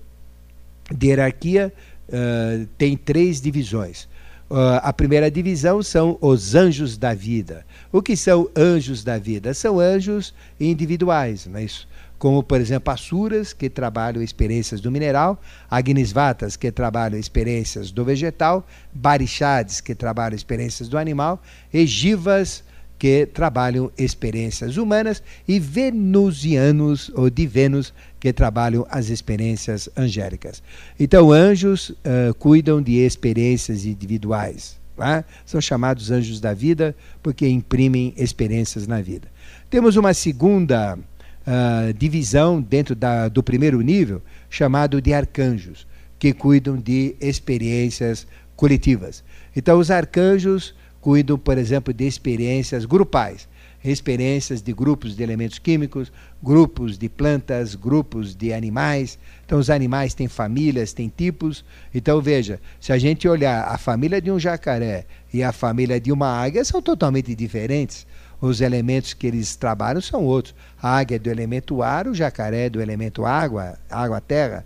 de 0.91 1.09
hierarquia 1.09 1.73
uh, 2.09 2.67
tem 2.77 2.97
três 2.97 3.41
divisões. 3.41 4.05
Uh, 4.51 4.79
a 4.83 4.93
primeira 4.93 5.31
divisão 5.31 5.83
são 5.83 6.19
os 6.21 6.55
anjos 6.55 6.99
da 6.99 7.15
vida. 7.15 7.65
O 7.91 8.03
que 8.03 8.17
são 8.17 8.49
anjos 8.55 9.03
da 9.03 9.19
vida? 9.19 9.55
São 9.55 9.81
anjos 9.81 10.35
individuais, 10.61 11.47
não 11.47 11.59
é 11.59 11.65
isso? 11.65 11.89
como 12.25 12.43
por 12.43 12.59
exemplo 12.59 12.91
asuras 12.91 13.53
que 13.53 13.69
trabalham 13.69 14.23
experiências 14.23 14.81
do 14.81 14.91
mineral, 14.91 15.39
agnisvatas 15.71 16.57
que 16.57 16.73
trabalham 16.73 17.19
experiências 17.19 17.91
do 17.91 18.03
vegetal, 18.03 18.67
barixades 18.95 19.83
que 19.83 19.95
trabalham 19.95 20.35
experiências 20.35 20.89
do 20.89 20.97
animal, 20.97 21.43
e 21.71 21.87
jivas 21.87 22.65
que 23.05 23.27
trabalham 23.27 23.93
experiências 23.99 24.79
humanas 24.79 25.23
e 25.47 25.61
venusianos 25.61 27.11
ou 27.15 27.29
de 27.29 27.47
Vênus 27.47 27.93
que 28.19 28.33
trabalham 28.33 28.87
as 28.89 29.11
experiências 29.11 29.91
angélicas. 29.95 30.63
Então, 30.99 31.31
anjos 31.31 31.91
uh, 31.91 32.33
cuidam 32.39 32.81
de 32.81 32.95
experiências 32.95 33.85
individuais. 33.85 34.79
Tá? 34.97 35.23
São 35.45 35.61
chamados 35.61 36.11
anjos 36.11 36.41
da 36.41 36.55
vida 36.55 36.97
porque 37.23 37.47
imprimem 37.47 38.15
experiências 38.17 38.87
na 38.87 39.03
vida. 39.03 39.29
Temos 39.69 39.97
uma 39.97 40.15
segunda 40.15 40.97
uh, 40.97 41.93
divisão 41.93 42.59
dentro 42.59 42.95
da, 42.95 43.29
do 43.29 43.43
primeiro 43.43 43.83
nível, 43.83 44.23
chamado 44.49 45.03
de 45.03 45.13
arcanjos 45.13 45.87
que 46.19 46.33
cuidam 46.33 46.79
de 46.79 47.15
experiências 47.21 48.27
coletivas. 48.57 49.23
Então, 49.55 49.79
os 49.79 49.91
arcanjos 49.91 50.75
cuidam, 51.05 51.39
por 51.39 51.59
exemplo, 51.59 51.93
de 51.93 52.07
experiências 52.07 52.87
grupais, 52.87 53.47
experiências 53.85 54.63
de 54.63 54.73
grupos 54.73 55.15
de 55.15 55.23
elementos 55.23 55.59
químicos, 55.59 56.11
grupos 56.43 56.97
de 56.97 57.11
plantas, 57.11 57.75
grupos 57.75 58.35
de 58.35 58.55
animais. 58.55 59.19
Então, 59.45 59.59
os 59.59 59.69
animais 59.69 60.15
têm 60.15 60.29
famílias, 60.29 60.95
têm 60.95 61.13
tipos. 61.15 61.63
Então, 61.95 62.23
veja, 62.23 62.59
se 62.81 62.91
a 62.91 62.97
gente 62.97 63.29
olhar 63.29 63.69
a 63.69 63.77
família 63.77 64.19
de 64.19 64.31
um 64.31 64.39
jacaré 64.39 65.05
e 65.31 65.43
a 65.43 65.53
família 65.53 66.01
de 66.01 66.11
uma 66.11 66.29
águia, 66.43 66.65
são 66.65 66.81
totalmente 66.81 67.35
diferentes. 67.35 68.07
Os 68.41 68.63
elementos 68.63 69.13
que 69.13 69.27
eles 69.27 69.55
trabalham 69.57 70.01
são 70.01 70.25
outros. 70.25 70.55
A 70.81 70.97
águia 70.97 71.17
é 71.17 71.19
do 71.19 71.29
elemento 71.29 71.83
ar, 71.83 72.09
o 72.09 72.15
jacaré 72.15 72.65
é 72.65 72.71
do 72.71 72.81
elemento 72.81 73.27
água, 73.27 73.79
água-terra. 73.91 74.65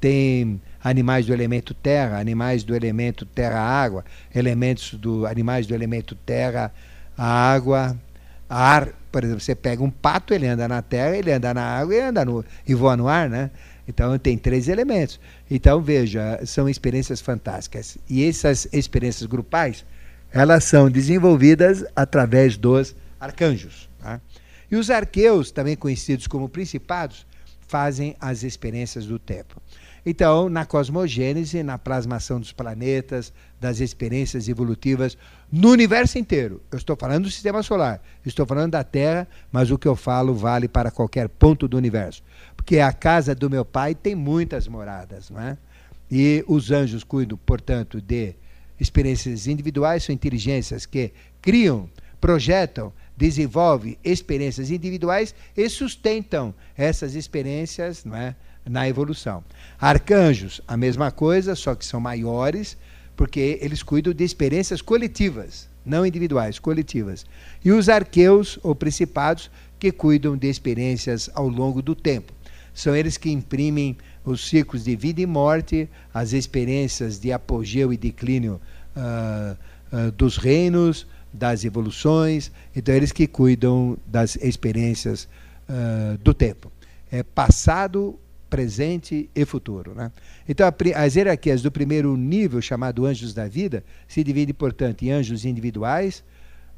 Tem 0.00 0.62
animais 0.82 1.26
do 1.26 1.32
elemento 1.32 1.74
terra, 1.74 2.18
animais 2.18 2.64
do 2.64 2.74
elemento 2.74 3.26
terra-água, 3.26 4.04
elementos 4.34 4.94
do 4.94 5.26
animais 5.26 5.66
do 5.66 5.74
elemento 5.74 6.14
terra, 6.14 6.72
água, 7.16 7.96
ar. 8.48 8.88
Por 9.12 9.24
exemplo, 9.24 9.40
você 9.40 9.54
pega 9.54 9.82
um 9.82 9.90
pato, 9.90 10.32
ele 10.32 10.46
anda 10.46 10.66
na 10.66 10.80
terra, 10.82 11.16
ele 11.16 11.32
anda 11.32 11.52
na 11.52 11.62
água 11.62 11.94
e 11.94 12.00
anda 12.00 12.24
no 12.24 12.44
e 12.66 12.74
voa 12.74 12.96
no 12.96 13.08
ar, 13.08 13.28
né? 13.28 13.50
Então 13.86 14.16
tem 14.18 14.38
três 14.38 14.68
elementos. 14.68 15.20
Então 15.50 15.82
veja, 15.82 16.40
são 16.46 16.68
experiências 16.68 17.20
fantásticas. 17.20 17.98
E 18.08 18.24
essas 18.24 18.68
experiências 18.72 19.26
grupais, 19.26 19.84
elas 20.32 20.64
são 20.64 20.88
desenvolvidas 20.88 21.84
através 21.94 22.56
dos 22.56 22.94
arcanjos. 23.18 23.88
Tá? 24.00 24.20
E 24.70 24.76
os 24.76 24.90
arqueus, 24.90 25.50
também 25.50 25.76
conhecidos 25.76 26.28
como 26.28 26.48
principados, 26.48 27.26
fazem 27.66 28.16
as 28.20 28.44
experiências 28.44 29.06
do 29.06 29.18
tempo. 29.18 29.60
Então, 30.04 30.48
na 30.48 30.64
cosmogênese, 30.64 31.62
na 31.62 31.78
plasmação 31.78 32.40
dos 32.40 32.52
planetas, 32.52 33.32
das 33.60 33.80
experiências 33.80 34.48
evolutivas 34.48 35.16
no 35.52 35.70
universo 35.70 36.18
inteiro. 36.18 36.62
Eu 36.70 36.78
estou 36.78 36.96
falando 36.96 37.24
do 37.24 37.30
sistema 37.30 37.62
solar, 37.62 38.00
estou 38.24 38.46
falando 38.46 38.72
da 38.72 38.82
Terra, 38.82 39.28
mas 39.52 39.70
o 39.70 39.78
que 39.78 39.86
eu 39.86 39.94
falo 39.94 40.34
vale 40.34 40.68
para 40.68 40.90
qualquer 40.90 41.28
ponto 41.28 41.68
do 41.68 41.76
universo. 41.76 42.22
Porque 42.56 42.78
a 42.78 42.92
casa 42.92 43.34
do 43.34 43.50
meu 43.50 43.64
pai 43.64 43.94
tem 43.94 44.14
muitas 44.14 44.66
moradas, 44.66 45.28
não 45.28 45.40
é? 45.40 45.58
E 46.10 46.44
os 46.48 46.70
anjos 46.70 47.04
cuidam, 47.04 47.38
portanto, 47.44 48.00
de 48.00 48.34
experiências 48.80 49.46
individuais, 49.46 50.04
são 50.04 50.14
inteligências 50.14 50.86
que 50.86 51.12
criam, 51.42 51.88
projetam, 52.20 52.92
desenvolvem 53.16 53.98
experiências 54.02 54.70
individuais 54.70 55.34
e 55.54 55.68
sustentam 55.68 56.54
essas 56.76 57.14
experiências, 57.14 58.04
não 58.04 58.16
é? 58.16 58.34
Na 58.68 58.88
evolução. 58.88 59.42
Arcanjos, 59.78 60.60
a 60.66 60.76
mesma 60.76 61.10
coisa, 61.10 61.54
só 61.54 61.74
que 61.74 61.84
são 61.84 62.00
maiores, 62.00 62.76
porque 63.16 63.58
eles 63.60 63.82
cuidam 63.82 64.12
de 64.12 64.24
experiências 64.24 64.80
coletivas, 64.80 65.68
não 65.84 66.06
individuais, 66.06 66.58
coletivas. 66.58 67.26
E 67.64 67.72
os 67.72 67.88
arqueus, 67.88 68.58
ou 68.62 68.74
principados, 68.74 69.50
que 69.78 69.90
cuidam 69.90 70.36
de 70.36 70.48
experiências 70.48 71.30
ao 71.34 71.48
longo 71.48 71.80
do 71.82 71.94
tempo. 71.94 72.32
São 72.72 72.94
eles 72.94 73.16
que 73.16 73.30
imprimem 73.30 73.96
os 74.24 74.48
ciclos 74.48 74.84
de 74.84 74.94
vida 74.94 75.20
e 75.20 75.26
morte, 75.26 75.88
as 76.12 76.32
experiências 76.32 77.18
de 77.18 77.32
apogeu 77.32 77.92
e 77.92 77.96
declínio 77.96 78.60
uh, 78.96 79.56
uh, 79.92 80.12
dos 80.12 80.36
reinos, 80.36 81.06
das 81.32 81.64
evoluções. 81.64 82.50
Então, 82.74 82.94
eles 82.94 83.12
que 83.12 83.26
cuidam 83.26 83.98
das 84.06 84.36
experiências 84.36 85.28
uh, 85.68 86.18
do 86.18 86.34
tempo. 86.34 86.70
É 87.10 87.22
passado, 87.22 88.18
presente 88.50 89.30
e 89.34 89.44
futuro. 89.44 89.94
Né? 89.94 90.10
Então, 90.48 90.66
as 90.96 91.14
hierarquias 91.14 91.62
do 91.62 91.70
primeiro 91.70 92.16
nível, 92.16 92.60
chamado 92.60 93.06
anjos 93.06 93.32
da 93.32 93.46
vida, 93.46 93.84
se 94.08 94.24
dividem, 94.24 94.52
portanto, 94.52 95.02
em 95.04 95.12
anjos 95.12 95.44
individuais, 95.44 96.24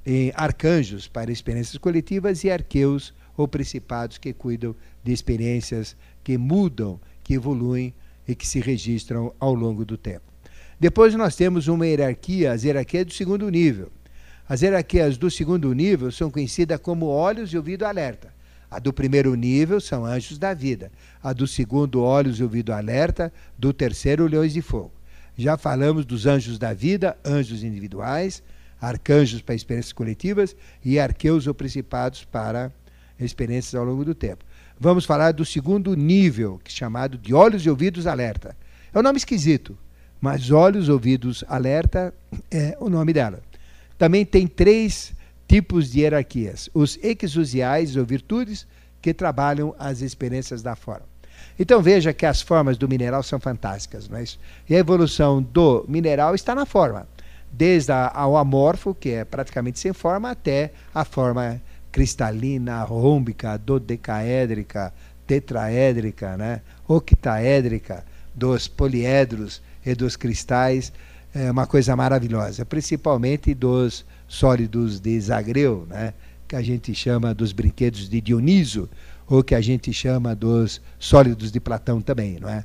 em 0.05 0.31
arcanjos 0.35 1.09
para 1.09 1.33
experiências 1.33 1.79
coletivas 1.79 2.45
e 2.45 2.51
arqueus 2.51 3.15
ou 3.37 3.49
principados 3.49 4.19
que 4.19 4.33
cuidam 4.33 4.77
de 5.03 5.13
experiências 5.13 5.97
que 6.23 6.37
mudam, 6.37 7.01
que 7.25 7.35
evoluem 7.35 7.95
e 8.29 8.35
que 8.35 8.47
se 8.47 8.61
registram 8.61 9.33
ao 9.41 9.55
longo 9.55 9.85
do 9.85 9.97
tempo. 9.97 10.31
Depois 10.79 11.15
nós 11.15 11.35
temos 11.35 11.69
uma 11.69 11.87
hierarquia, 11.87 12.53
as 12.53 12.65
hierarquias 12.65 13.07
do 13.07 13.13
segundo 13.13 13.49
nível. 13.49 13.91
As 14.49 14.61
hierarquias 14.61 15.17
do 15.17 15.31
segundo 15.31 15.73
nível 15.73 16.11
são 16.11 16.31
conhecidas 16.31 16.79
como 16.81 17.07
olhos 17.07 17.53
e 17.53 17.57
ouvido 17.57 17.85
alerta. 17.85 18.35
A 18.73 18.79
do 18.79 18.91
primeiro 18.91 19.35
nível 19.35 19.83
são 19.83 20.07
anjos 20.07 20.39
da 20.39 20.55
vida. 20.55 20.91
A 21.23 21.35
do 21.35 21.47
segundo, 21.47 22.01
olhos 22.01 22.41
e 22.41 22.43
ouvido 22.43 22.73
alerta. 22.73 23.31
Do 23.59 23.71
terceiro, 23.71 24.27
leões 24.27 24.55
de 24.55 24.63
fogo. 24.63 24.91
Já 25.37 25.59
falamos 25.59 26.07
dos 26.07 26.25
anjos 26.25 26.59
da 26.59 26.73
vida, 26.73 27.15
anjos 27.23 27.63
individuais, 27.63 28.43
arcanjos 28.81 29.43
para 29.43 29.55
experiências 29.55 29.93
coletivas 29.93 30.57
e 30.83 30.99
arqueus 30.99 31.47
ou 31.47 31.53
principados 31.53 32.25
para 32.25 32.73
experiências 33.21 33.75
ao 33.75 33.85
longo 33.85 34.07
do 34.07 34.15
tempo. 34.15 34.43
Vamos 34.81 35.05
falar 35.05 35.33
do 35.33 35.45
segundo 35.45 35.95
nível, 35.95 36.59
que 36.65 36.73
é 36.73 36.75
chamado 36.75 37.19
de 37.19 37.35
olhos 37.35 37.67
e 37.67 37.69
ouvidos 37.69 38.07
alerta. 38.07 38.57
É 38.91 38.99
um 38.99 39.03
nome 39.03 39.19
esquisito, 39.19 39.77
mas 40.19 40.51
olhos, 40.51 40.89
ouvidos 40.89 41.45
alerta 41.47 42.15
é 42.51 42.75
o 42.81 42.89
nome 42.89 43.13
dela. 43.13 43.43
Também 43.99 44.25
tem 44.25 44.47
três 44.47 45.13
tipos 45.53 45.93
de 45.93 46.01
hierarquias: 46.01 46.71
os 46.73 46.99
exusiais 47.03 47.95
ou 47.95 48.07
virtudes 48.07 48.67
que 49.03 49.13
trabalham 49.13 49.75
as 49.79 50.01
experiências 50.01 50.63
da 50.63 50.75
forma. 50.75 51.05
Então 51.59 51.83
veja 51.83 52.15
que 52.15 52.25
as 52.25 52.41
formas 52.41 52.79
do 52.79 52.89
mineral 52.89 53.23
são 53.23 53.39
fantásticas, 53.39 54.09
não 54.09 54.17
é 54.17 54.23
isso? 54.23 54.39
E 54.67 54.75
a 54.75 54.79
evolução 54.79 55.43
do 55.43 55.85
mineral 55.87 56.35
está 56.35 56.55
na 56.55 56.65
forma, 56.65 57.07
desde 57.53 57.93
ao 57.93 58.39
amorfo, 58.39 58.95
que 58.95 59.11
é 59.11 59.25
praticamente 59.27 59.79
sem 59.79 59.93
forma, 59.93 60.31
até 60.31 60.73
a 60.95 61.05
forma 61.05 61.61
cristalina, 61.91 62.83
rômbica, 62.85 63.59
dodecaédrica, 63.59 64.95
tetraédrica, 65.27 66.35
né? 66.39 66.63
octaédrica, 66.89 68.07
dos 68.35 68.67
poliedros 68.69 69.61
e 69.85 69.95
dos 69.95 70.17
cristais, 70.17 70.91
é 71.35 71.51
uma 71.51 71.67
coisa 71.67 71.95
maravilhosa, 71.95 72.65
principalmente 72.65 73.53
dos 73.53 74.07
sólidos 74.33 74.99
de 74.99 75.21
Zagreu, 75.21 75.87
né? 75.91 76.15
que 76.49 76.57
a 76.57 76.63
gente 76.63 76.95
chama 76.95 77.35
dos 77.35 77.53
brinquedos 77.53 78.09
de 78.09 78.19
Dioniso, 78.19 78.89
ou 79.27 79.45
que 79.45 79.55
a 79.55 79.61
gente 79.61 79.93
chama 79.93 80.35
dos 80.35 80.81
sólidos 80.99 81.53
de 81.53 81.61
Platão 81.61 82.01
também, 82.01 82.39
não 82.41 82.49
é? 82.49 82.65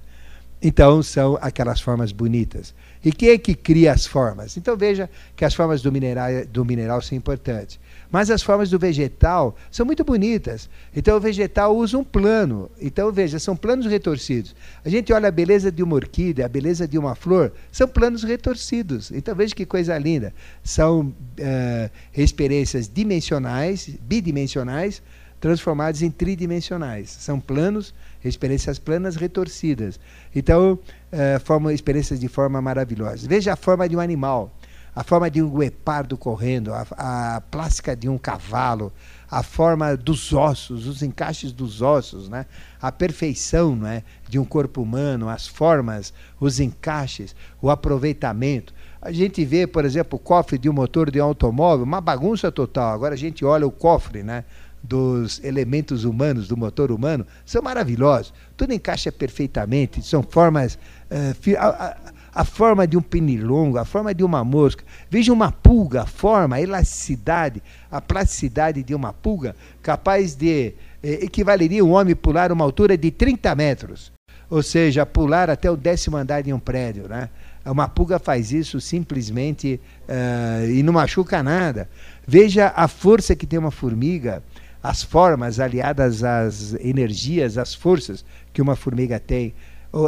Então 0.61 1.03
são 1.03 1.38
aquelas 1.39 1.79
formas 1.79 2.11
bonitas. 2.11 2.73
E 3.05 3.11
quem 3.11 3.29
é 3.29 3.38
que 3.38 3.53
cria 3.53 3.93
as 3.93 4.07
formas? 4.07 4.57
Então 4.57 4.75
veja 4.75 5.07
que 5.35 5.45
as 5.45 5.53
formas 5.53 5.84
do 5.84 5.91
mineral, 5.91 6.29
do 6.51 6.65
mineral 6.65 6.99
são 7.01 7.15
importantes. 7.15 7.79
Mas 8.09 8.31
as 8.31 8.41
formas 8.41 8.69
do 8.71 8.79
vegetal 8.79 9.55
são 9.69 9.85
muito 9.85 10.03
bonitas. 10.03 10.67
Então 10.95 11.15
o 11.15 11.19
vegetal 11.19 11.75
usa 11.75 11.97
um 11.97 12.03
plano. 12.03 12.71
Então 12.81 13.11
veja, 13.11 13.38
são 13.38 13.55
planos 13.55 13.85
retorcidos. 13.85 14.55
A 14.84 14.89
gente 14.89 15.13
olha 15.13 15.27
a 15.27 15.31
beleza 15.31 15.71
de 15.71 15.84
uma 15.84 15.95
orquídea, 15.95 16.45
a 16.45 16.49
beleza 16.49 16.88
de 16.88 16.97
uma 16.97 17.13
flor, 17.13 17.53
são 17.71 17.88
planos 17.88 18.23
retorcidos. 18.23 19.11
Então 19.11 19.35
veja 19.35 19.53
que 19.53 19.65
coisa 19.65 19.95
linda. 19.97 20.34
São 20.63 21.01
uh, 21.01 21.91
experiências 22.15 22.89
dimensionais, 22.91 23.89
bidimensionais, 24.01 25.03
transformadas 25.39 26.01
em 26.01 26.09
tridimensionais. 26.09 27.09
São 27.09 27.39
planos, 27.39 27.93
experiências 28.23 28.80
planas 28.80 29.15
retorcidas. 29.15 29.99
Então, 30.35 30.73
uh, 30.73 31.39
formam 31.44 31.72
experiências 31.72 32.19
de 32.19 32.27
forma 32.27 32.61
maravilhosa. 32.61 33.27
Veja 33.27 33.53
a 33.53 33.56
forma 33.56 33.88
de 33.88 33.95
um 33.95 33.99
animal 33.99 34.52
a 34.98 35.03
forma 35.03 35.30
de 35.30 35.44
um 35.44 35.48
guepardo 35.48 36.18
correndo, 36.18 36.73
a, 36.73 37.35
a 37.35 37.41
plástica 37.52 37.95
de 37.95 38.10
um 38.10 38.18
cavalo, 38.18 38.91
a 39.30 39.44
forma 39.44 39.95
dos 39.95 40.34
ossos, 40.34 40.88
os 40.88 41.03
encaixes 41.03 41.52
dos 41.52 41.84
ossos, 41.84 42.27
né? 42.27 42.48
a 42.81 42.91
perfeição 42.91 43.76
né? 43.76 44.02
de 44.27 44.39
um 44.39 44.44
corpo 44.44 44.81
humano, 44.81 45.30
as 45.30 45.45
formas, 45.48 46.11
os 46.39 46.60
encaixes, 46.60 47.35
o 47.61 47.69
aproveitamento. 47.69 48.73
A 48.99 49.11
gente 49.11 49.45
vê, 49.45 49.68
por 49.68 49.85
exemplo, 49.85 50.18
o 50.18 50.19
cofre 50.19 50.57
de 50.57 50.68
um 50.68 50.73
motor 50.73 51.11
de 51.11 51.22
um 51.22 51.26
automóvel, 51.26 51.85
uma 51.85 52.02
bagunça 52.02 52.52
total. 52.52 52.91
Agora 52.91 53.14
a 53.14 53.18
gente 53.18 53.45
olha 53.45 53.68
o 53.68 53.72
cofre 53.72 54.23
né? 54.23 54.45
Dos 54.88 55.43
elementos 55.43 56.03
humanos, 56.03 56.47
do 56.47 56.55
motor 56.55 56.91
humano, 56.91 57.26
são 57.45 57.61
maravilhosos. 57.61 58.34
Tudo 58.55 58.73
encaixa 58.73 59.11
perfeitamente, 59.11 60.01
são 60.01 60.23
formas. 60.23 60.80
Uh, 61.11 62.18
a 62.38 62.45
forma 62.45 62.85
de 62.85 62.95
um 62.95 63.01
penilongo, 63.01 63.80
a 63.80 63.85
forma 63.85 64.14
de 64.14 64.23
uma 64.23 64.43
mosca. 64.43 64.84
Veja 65.09 65.34
uma 65.34 65.51
pulga, 65.51 66.03
a 66.03 66.05
forma, 66.05 66.57
a 66.57 66.61
elasticidade, 66.61 67.64
a 67.89 67.99
plasticidade 67.99 68.84
de 68.84 68.93
uma 68.93 69.11
pulga, 69.11 69.55
capaz 69.81 70.35
de. 70.35 70.76
Eh, 71.01 71.26
equivaleria 71.26 71.84
um 71.84 71.93
homem 71.93 72.15
pular 72.15 72.51
uma 72.51 72.64
altura 72.64 72.95
de 72.95 73.09
30 73.09 73.55
metros. 73.55 74.11
Ou 74.51 74.61
seja, 74.61 75.03
pular 75.03 75.49
até 75.49 75.69
o 75.69 75.76
décimo 75.76 76.15
andar 76.15 76.43
de 76.43 76.53
um 76.53 76.59
prédio. 76.59 77.07
Né? 77.09 77.27
Uma 77.65 77.89
pulga 77.89 78.19
faz 78.19 78.51
isso 78.51 78.80
simplesmente 78.80 79.80
uh, 80.07 80.69
e 80.69 80.84
não 80.84 80.93
machuca 80.93 81.41
nada. 81.41 81.89
Veja 82.26 82.72
a 82.76 82.88
força 82.88 83.35
que 83.35 83.47
tem 83.47 83.57
uma 83.57 83.72
formiga, 83.72 84.43
as 84.82 85.04
formas 85.04 85.60
aliadas 85.60 86.24
às 86.24 86.74
energias, 86.76 87.58
às 87.58 87.74
forças 87.74 88.24
que 88.54 88.62
uma 88.62 88.76
formiga 88.76 89.20
tem 89.20 89.54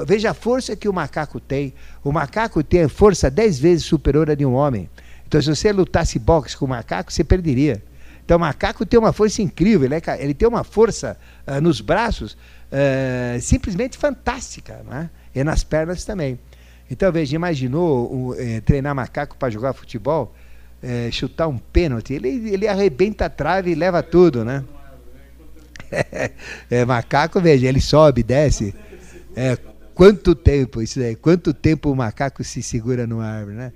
Veja 0.05 0.31
a 0.31 0.33
força 0.33 0.75
que 0.75 0.89
o 0.89 0.93
macaco 0.93 1.39
tem. 1.39 1.73
O 2.03 2.11
macaco 2.11 2.63
tem 2.63 2.87
força 2.87 3.29
dez 3.29 3.57
vezes 3.57 3.85
superior 3.85 4.29
a 4.29 4.35
de 4.35 4.45
um 4.45 4.53
homem. 4.53 4.89
Então, 5.27 5.41
se 5.41 5.47
você 5.47 5.71
lutasse 5.71 6.19
boxe 6.19 6.57
com 6.57 6.65
o 6.65 6.67
macaco, 6.67 7.11
você 7.11 7.23
perderia. 7.23 7.81
Então, 8.23 8.37
o 8.37 8.39
macaco 8.39 8.85
tem 8.85 8.99
uma 8.99 9.13
força 9.13 9.41
incrível, 9.41 9.85
ele, 9.85 9.95
é, 9.95 10.23
ele 10.23 10.33
tem 10.33 10.47
uma 10.47 10.63
força 10.63 11.17
uh, 11.47 11.59
nos 11.61 11.81
braços 11.81 12.33
uh, 12.33 13.41
simplesmente 13.41 13.97
fantástica, 13.97 14.83
né? 14.87 15.09
e 15.33 15.43
nas 15.43 15.63
pernas 15.63 16.03
também. 16.03 16.39
Então, 16.91 17.11
veja, 17.11 17.35
imaginou 17.35 18.31
uh, 18.31 18.35
treinar 18.65 18.93
macaco 18.93 19.35
para 19.37 19.49
jogar 19.49 19.73
futebol, 19.73 20.33
eh, 20.81 21.09
chutar 21.11 21.47
um 21.47 21.57
pênalti, 21.57 22.13
ele, 22.13 22.49
ele 22.49 22.67
arrebenta 22.67 23.25
a 23.25 23.29
trave 23.29 23.71
e 23.71 23.75
leva 23.75 24.01
tudo, 24.01 24.45
né? 24.45 24.63
é, 26.69 26.85
macaco, 26.85 27.39
veja, 27.41 27.67
ele 27.67 27.81
sobe, 27.81 28.23
desce. 28.23 28.73
É, 29.35 29.57
quanto 29.93 30.35
tempo 30.35 30.81
isso 30.81 30.99
aí? 30.99 31.15
Quanto 31.15 31.53
tempo 31.53 31.91
o 31.91 31.95
macaco 31.95 32.43
se 32.43 32.61
segura 32.61 33.07
no 33.07 33.19
árvore, 33.19 33.55
né? 33.55 33.73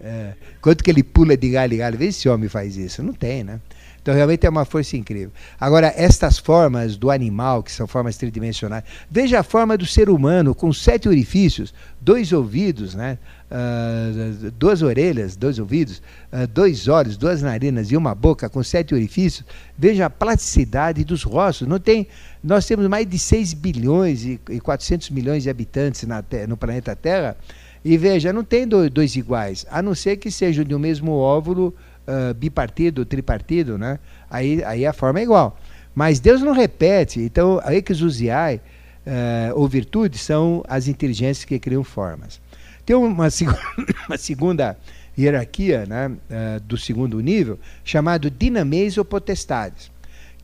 É, 0.00 0.34
quanto 0.60 0.84
que 0.84 0.90
ele 0.90 1.02
pula 1.02 1.36
de 1.36 1.50
galho 1.50 1.74
em 1.74 1.78
galho? 1.78 1.98
Vê 1.98 2.04
se 2.12 2.18
esse 2.18 2.28
homem 2.28 2.48
faz 2.48 2.76
isso. 2.76 3.02
Não 3.02 3.12
tem, 3.12 3.42
né? 3.42 3.60
Então, 4.00 4.14
realmente 4.14 4.46
é 4.46 4.48
uma 4.48 4.64
força 4.64 4.96
incrível. 4.96 5.32
Agora, 5.58 5.92
estas 5.96 6.38
formas 6.38 6.96
do 6.96 7.10
animal, 7.10 7.60
que 7.60 7.72
são 7.72 7.88
formas 7.88 8.16
tridimensionais, 8.16 8.84
veja 9.10 9.40
a 9.40 9.42
forma 9.42 9.76
do 9.76 9.84
ser 9.84 10.08
humano, 10.08 10.54
com 10.54 10.72
sete 10.72 11.08
orifícios, 11.08 11.74
dois 12.00 12.32
ouvidos, 12.32 12.94
né? 12.94 13.18
Uh, 13.48 14.50
duas 14.58 14.82
orelhas, 14.82 15.36
dois 15.36 15.58
ouvidos, 15.58 16.02
uh, 16.32 16.46
dois 16.48 16.88
olhos, 16.88 17.16
duas 17.16 17.42
narinas 17.42 17.92
e 17.92 17.96
uma 17.96 18.14
boca 18.14 18.48
com 18.48 18.62
sete 18.62 18.94
orifícios. 18.94 19.46
Veja 19.78 20.06
a 20.06 20.10
plasticidade 20.10 21.04
dos 21.04 21.22
rostos. 21.22 21.68
Não 21.68 21.78
tem, 21.78 22.08
nós 22.42 22.66
temos 22.66 22.86
mais 22.88 23.06
de 23.06 23.18
6 23.18 23.54
bilhões 23.54 24.24
e, 24.24 24.40
e 24.50 24.58
400 24.58 25.10
milhões 25.10 25.44
de 25.44 25.50
habitantes 25.50 26.02
na, 26.04 26.24
no 26.48 26.56
planeta 26.56 26.96
Terra. 26.96 27.36
E 27.84 27.96
veja, 27.96 28.32
não 28.32 28.42
tem 28.42 28.66
dois 28.66 29.14
iguais, 29.14 29.64
a 29.70 29.80
não 29.80 29.94
ser 29.94 30.16
que 30.16 30.28
sejam 30.28 30.64
de 30.64 30.74
um 30.74 30.78
mesmo 30.78 31.12
óvulo 31.12 31.72
uh, 32.06 32.34
bipartido, 32.34 33.04
tripartido, 33.04 33.78
né? 33.78 34.00
aí, 34.28 34.62
aí 34.64 34.84
a 34.84 34.92
forma 34.92 35.20
é 35.20 35.22
igual. 35.22 35.56
Mas 35.94 36.20
Deus 36.20 36.42
não 36.42 36.52
repete. 36.52 37.20
Então, 37.20 37.60
a 37.62 37.72
exusiai, 37.74 38.56
uh, 38.56 39.54
ou 39.54 39.68
virtude, 39.68 40.18
são 40.18 40.64
as 40.68 40.88
inteligências 40.88 41.44
que 41.44 41.58
criam 41.58 41.84
formas. 41.84 42.40
Tem 42.86 42.94
uma, 42.94 43.28
seg 43.28 43.48
uma 44.08 44.16
segunda 44.16 44.78
hierarquia 45.18 45.84
né, 45.86 46.08
uh, 46.08 46.60
do 46.60 46.78
segundo 46.78 47.18
nível, 47.20 47.58
chamado 47.84 48.30
dinamês 48.30 48.96
ou 48.96 49.04
potestades, 49.04 49.90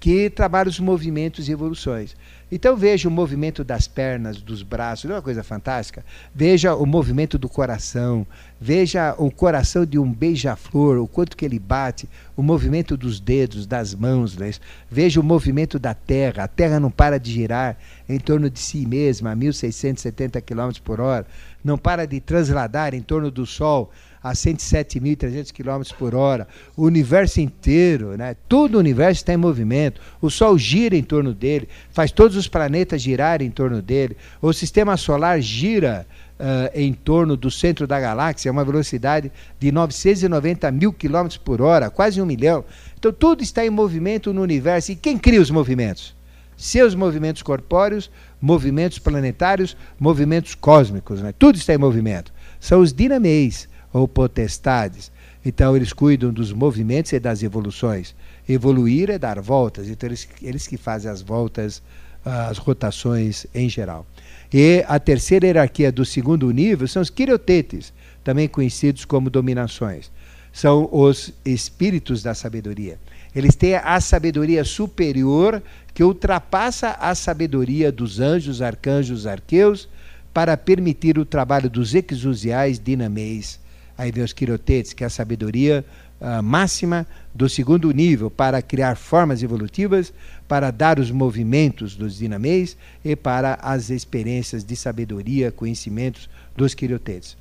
que 0.03 0.29
trabalha 0.29 0.69
os 0.69 0.81
movimentos 0.81 1.49
e 1.49 1.53
evoluções. 1.53 2.16
Então 2.51 2.77
veja 2.77 3.09
o 3.09 3.11
movimento 3.11 3.62
das 3.62 3.87
pernas, 3.87 4.43
dos 4.43 4.65
braços, 4.65 5.09
é 5.09 5.15
uma 5.15 5.23
coisa 5.23 5.45
fantástica? 5.45 6.05
Veja 6.35 6.74
o 6.74 6.85
movimento 6.85 7.39
do 7.39 7.49
coração, 7.49 8.27
veja 8.61 9.15
o 9.16 9.31
coração 9.31 9.87
de 9.87 10.01
um 10.01 10.12
beija-flor, 10.12 10.99
o 10.99 11.07
quanto 11.07 11.37
que 11.37 11.45
ele 11.45 11.61
bate, 11.61 12.09
o 12.37 12.43
movimento 12.43 12.97
dos 12.97 13.20
dedos, 13.20 13.65
das 13.65 13.95
mãos, 13.95 14.37
né? 14.37 14.51
veja 14.91 15.20
o 15.20 15.23
movimento 15.24 15.79
da 15.79 15.95
Terra, 15.95 16.43
a 16.43 16.49
Terra 16.49 16.81
não 16.81 16.91
para 16.91 17.16
de 17.16 17.31
girar 17.31 17.79
em 18.09 18.19
torno 18.19 18.51
de 18.51 18.59
si 18.59 18.85
mesma 18.85 19.31
a 19.31 19.37
1.670 19.37 20.43
km 20.43 20.81
por 20.83 21.01
hora, 21.01 21.29
não 21.62 21.79
para 21.79 22.09
de 22.09 22.19
transladar 22.19 22.93
em 22.93 23.03
torno 23.03 23.31
do 23.31 23.47
Sol 23.47 23.93
a 24.23 24.32
107.300 24.32 25.53
km 25.53 25.94
por 25.99 26.15
hora, 26.15 26.47
o 26.77 26.85
universo 26.85 27.40
inteiro, 27.40 28.16
né? 28.16 28.36
todo 28.49 28.77
o 28.77 28.78
universo 28.78 29.20
está 29.20 29.32
em 29.32 29.36
movimento, 29.36 30.01
o 30.20 30.31
Sol 30.31 30.57
gira 30.57 30.97
em 30.97 31.03
torno 31.03 31.35
dele, 31.35 31.69
faz 31.90 32.12
todos 32.12 32.36
os 32.36 32.47
planetas 32.47 33.03
girarem 33.03 33.49
em 33.49 33.51
torno 33.51 33.82
dele, 33.82 34.16
o 34.40 34.53
sistema 34.53 34.97
solar 34.97 35.40
gira 35.40 36.07
uh, 36.43 36.70
em 36.74 36.93
torno 36.93 37.36
do 37.36 37.51
centro 37.51 37.86
da 37.86 38.01
galáxia, 38.01 38.51
a 38.51 38.53
uma 38.53 38.65
velocidade 38.65 39.31
de 39.59 39.70
990 39.70 40.70
mil 40.70 40.93
km 40.93 41.28
por 41.44 41.62
hora, 41.62 41.90
quase 41.90 42.20
um 42.20 42.27
milhão. 42.27 42.65
Então 42.99 43.12
tudo 43.12 43.43
está 43.43 43.65
em 43.65 43.70
movimento 43.70 44.32
no 44.32 44.43
universo. 44.43 44.93
E 44.93 44.97
quem 44.97 45.16
cria 45.16 45.40
os 45.40 45.51
movimentos? 45.51 46.15
Seus 46.57 46.94
movimentos 46.94 47.43
corpóreos, 47.43 48.11
movimentos 48.40 48.99
planetários, 48.99 49.77
movimentos 49.99 50.55
cósmicos, 50.55 51.20
né? 51.20 51.32
tudo 51.36 51.57
está 51.57 51.74
em 51.74 51.78
movimento. 51.78 52.32
São 52.61 52.81
os 52.81 52.93
dinamês, 52.93 53.69
ou 53.93 54.09
potestades. 54.09 55.10
Então 55.44 55.77
eles 55.77 55.93
cuidam 55.93 56.32
dos 56.32 56.52
movimentos 56.52 57.12
e 57.12 57.20
das 57.20 57.43
evoluções. 57.43 58.14
Evoluir 58.48 59.10
é 59.10 59.19
dar 59.19 59.40
voltas, 59.40 59.89
então 59.89 60.09
eles, 60.09 60.28
eles 60.40 60.66
que 60.66 60.77
fazem 60.77 61.10
as 61.10 61.20
voltas, 61.20 61.82
as 62.24 62.59
rotações 62.59 63.47
em 63.55 63.69
geral. 63.69 64.06
E 64.52 64.85
a 64.86 64.98
terceira 64.98 65.47
hierarquia 65.47 65.90
do 65.90 66.05
segundo 66.05 66.51
nível 66.51 66.86
são 66.86 67.02
os 67.02 67.10
quiriotetes, 67.10 67.93
também 68.23 68.48
conhecidos 68.48 69.05
como 69.05 69.31
dominações. 69.31 70.10
São 70.52 70.89
os 70.93 71.32
espíritos 71.44 72.23
da 72.23 72.35
sabedoria. 72.35 72.98
Eles 73.35 73.56
têm 73.56 73.74
a 73.77 73.98
sabedoria 74.01 74.62
superior 74.62 75.62
que 75.94 76.05
ultrapassa 76.05 76.90
a 77.01 77.14
sabedoria 77.14 77.90
dos 77.90 78.20
anjos, 78.20 78.60
arcanjos, 78.60 79.27
arqueus, 79.27 79.89
para 80.35 80.56
permitir 80.56 81.19
o 81.19 81.24
trabalho 81.24 81.70
dos 81.70 81.94
exusiais 81.94 82.78
dinamês 82.78 83.61
Aí 84.03 84.11
vem 84.11 84.24
os 84.24 84.33
quirotetes, 84.33 84.93
que 84.93 85.05
é 85.05 85.07
a 85.07 85.11
sabedoria 85.11 85.85
uh, 86.20 86.43
máxima 86.43 87.07
do 87.33 87.49
segundo 87.49 87.89
nível, 87.93 88.29
para 88.29 88.61
criar 88.61 88.97
formas 88.97 89.45
evolutivas, 89.45 90.12
para 90.49 90.73
dar 90.73 90.99
os 90.99 91.12
movimentos 91.12 91.95
dos 91.95 92.16
dinamês 92.16 92.77
e 93.05 93.15
para 93.15 93.61
as 93.62 93.91
experiências 93.91 94.65
de 94.65 94.74
sabedoria, 94.74 95.53
conhecimentos 95.53 96.29
dos 96.57 96.74
quirotetes. 96.74 97.37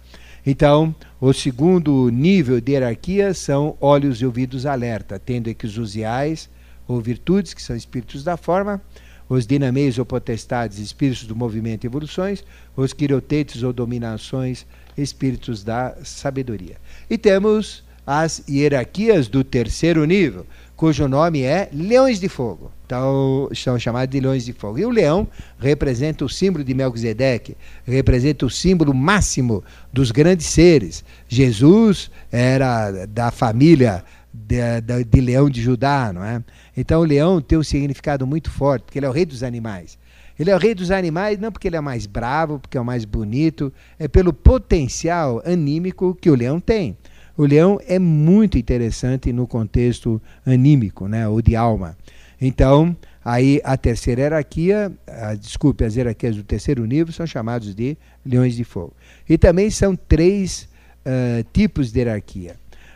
Então, 0.45 0.93
o 1.19 1.33
segundo 1.33 2.11
nível 2.11 2.61
de 2.61 2.73
hierarquia 2.73 3.33
são 3.33 3.75
olhos 3.81 4.21
e 4.21 4.25
ouvidos 4.27 4.67
alerta, 4.67 5.17
tendo 5.17 5.49
exusiais 5.49 6.47
ou 6.87 7.01
virtudes, 7.01 7.55
que 7.55 7.61
são 7.63 7.75
espíritos 7.75 8.23
da 8.23 8.37
forma, 8.37 8.79
os 9.27 9.47
dinamês 9.47 9.97
ou 9.97 10.05
potestades, 10.05 10.77
espíritos 10.77 11.25
do 11.25 11.35
movimento 11.35 11.85
e 11.85 11.87
evoluções, 11.87 12.43
os 12.75 12.93
quirotetes 12.93 13.63
ou 13.63 13.73
dominações, 13.73 14.67
espíritos 14.97 15.63
da 15.63 15.95
sabedoria. 16.03 16.77
E 17.09 17.17
temos 17.17 17.83
as 18.05 18.43
hierarquias 18.49 19.27
do 19.27 19.43
terceiro 19.43 20.03
nível, 20.05 20.45
cujo 20.75 21.07
nome 21.07 21.43
é 21.43 21.69
Leões 21.71 22.19
de 22.19 22.27
Fogo. 22.27 22.71
Então, 22.85 23.47
são 23.53 23.77
chamados 23.79 24.11
de 24.11 24.19
Leões 24.19 24.43
de 24.43 24.51
Fogo. 24.51 24.79
E 24.79 24.85
o 24.85 24.89
leão 24.89 25.27
representa 25.59 26.25
o 26.25 26.29
símbolo 26.29 26.63
de 26.63 26.73
Melquisedeque, 26.73 27.55
representa 27.85 28.45
o 28.45 28.49
símbolo 28.49 28.93
máximo 28.93 29.63
dos 29.93 30.11
grandes 30.11 30.47
seres. 30.47 31.03
Jesus 31.27 32.11
era 32.31 33.05
da 33.05 33.31
família 33.31 34.03
de, 34.33 34.81
de, 34.81 35.03
de 35.03 35.21
leão 35.21 35.49
de 35.49 35.61
Judá, 35.61 36.11
não 36.11 36.23
é? 36.23 36.43
Então, 36.75 37.01
o 37.01 37.05
leão 37.05 37.39
tem 37.39 37.57
um 37.57 37.63
significado 37.63 38.25
muito 38.25 38.49
forte, 38.49 38.83
porque 38.83 38.99
ele 38.99 39.05
é 39.05 39.09
o 39.09 39.13
rei 39.13 39.25
dos 39.25 39.43
animais. 39.43 39.97
Ele 40.41 40.49
é 40.49 40.55
o 40.55 40.57
rei 40.57 40.73
dos 40.73 40.89
animais 40.89 41.37
não 41.37 41.51
porque 41.51 41.67
ele 41.67 41.75
é 41.75 41.81
mais 41.81 42.07
bravo, 42.07 42.57
porque 42.57 42.75
é 42.75 42.81
o 42.81 42.85
mais 42.85 43.05
bonito, 43.05 43.71
é 43.99 44.07
pelo 44.07 44.33
potencial 44.33 45.39
anímico 45.45 46.17
que 46.19 46.31
o 46.31 46.35
leão 46.35 46.59
tem. 46.59 46.97
O 47.37 47.45
leão 47.45 47.79
é 47.85 47.99
muito 47.99 48.57
interessante 48.57 49.31
no 49.31 49.45
contexto 49.45 50.19
anímico, 50.43 51.07
né, 51.07 51.27
ou 51.27 51.43
de 51.43 51.55
alma. 51.55 51.95
Então, 52.41 52.97
aí 53.23 53.61
a 53.63 53.77
terceira 53.77 54.23
hierarquia, 54.23 54.91
a, 55.07 55.35
desculpe, 55.35 55.83
as 55.83 55.95
hierarquias 55.95 56.35
do 56.35 56.43
terceiro 56.43 56.83
nível 56.85 57.13
são 57.13 57.27
chamados 57.27 57.75
de 57.75 57.95
leões 58.25 58.55
de 58.55 58.63
fogo. 58.63 58.93
E 59.29 59.37
também 59.37 59.69
são 59.69 59.95
três 59.95 60.67
uh, 61.05 61.45
tipos 61.53 61.91
de 61.91 61.99
hierarquia. 61.99 62.55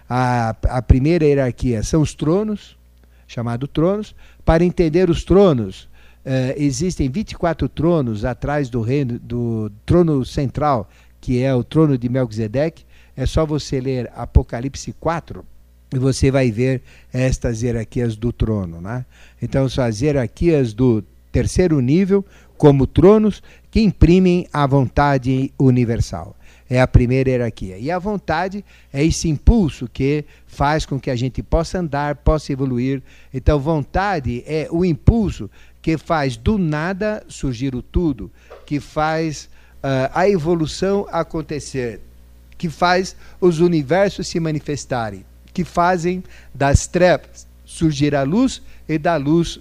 A, 0.09 0.55
a 0.63 0.81
primeira 0.81 1.25
hierarquia 1.25 1.83
são 1.83 2.01
os 2.01 2.15
tronos, 2.15 2.75
chamado 3.27 3.67
tronos. 3.67 4.15
Para 4.43 4.65
entender 4.65 5.11
os 5.11 5.23
tronos, 5.23 5.87
Uh, 6.25 6.57
existem 6.57 7.07
24 7.07 7.69
tronos 7.69 8.25
atrás 8.25 8.67
do 8.67 8.81
reino 8.81 9.19
do 9.19 9.71
trono 9.85 10.25
central, 10.25 10.89
que 11.21 11.43
é 11.43 11.53
o 11.53 11.63
trono 11.63 11.97
de 11.97 12.09
Melquisedeque. 12.09 12.83
É 13.15 13.25
só 13.27 13.45
você 13.45 13.79
ler 13.79 14.11
Apocalipse 14.15 14.91
4 14.99 15.45
e 15.93 15.99
você 15.99 16.31
vai 16.31 16.51
ver 16.51 16.81
estas 17.13 17.61
hierarquias 17.61 18.15
do 18.15 18.33
trono. 18.33 18.81
Né? 18.81 19.05
Então, 19.41 19.69
são 19.69 19.83
as 19.83 20.01
hierarquias 20.01 20.73
do 20.73 21.03
terceiro 21.31 21.79
nível, 21.79 22.25
como 22.57 22.87
tronos, 22.87 23.43
que 23.69 23.81
imprimem 23.81 24.47
a 24.51 24.65
vontade 24.65 25.51
universal. 25.59 26.35
É 26.67 26.81
a 26.81 26.87
primeira 26.87 27.29
hierarquia. 27.29 27.77
E 27.77 27.91
a 27.91 27.99
vontade 27.99 28.65
é 28.91 29.03
esse 29.03 29.29
impulso 29.29 29.87
que 29.91 30.25
faz 30.47 30.85
com 30.85 30.99
que 30.99 31.11
a 31.11 31.15
gente 31.15 31.43
possa 31.43 31.79
andar, 31.79 32.15
possa 32.15 32.51
evoluir. 32.51 33.03
Então, 33.33 33.59
vontade 33.59 34.43
é 34.47 34.67
o 34.71 34.83
impulso 34.83 35.49
que 35.85 35.99
faz 35.99 36.35
do 36.35 36.57
nada 36.57 37.23
surgir 37.27 37.75
o 37.75 37.81
tudo, 37.83 38.31
que 38.65 38.79
faz 38.79 39.47
uh, 39.83 40.09
a 40.15 40.27
evolução 40.27 41.07
acontecer, 41.11 42.01
que 42.57 42.71
faz 42.71 43.15
os 43.39 43.59
universos 43.59 44.27
se 44.27 44.39
manifestarem, 44.39 45.23
que 45.53 45.63
fazem 45.63 46.23
das 46.51 46.87
trevas 46.87 47.45
surgir 47.63 48.15
a 48.15 48.23
luz 48.23 48.63
e 48.89 48.97
da 48.97 49.15
luz 49.15 49.59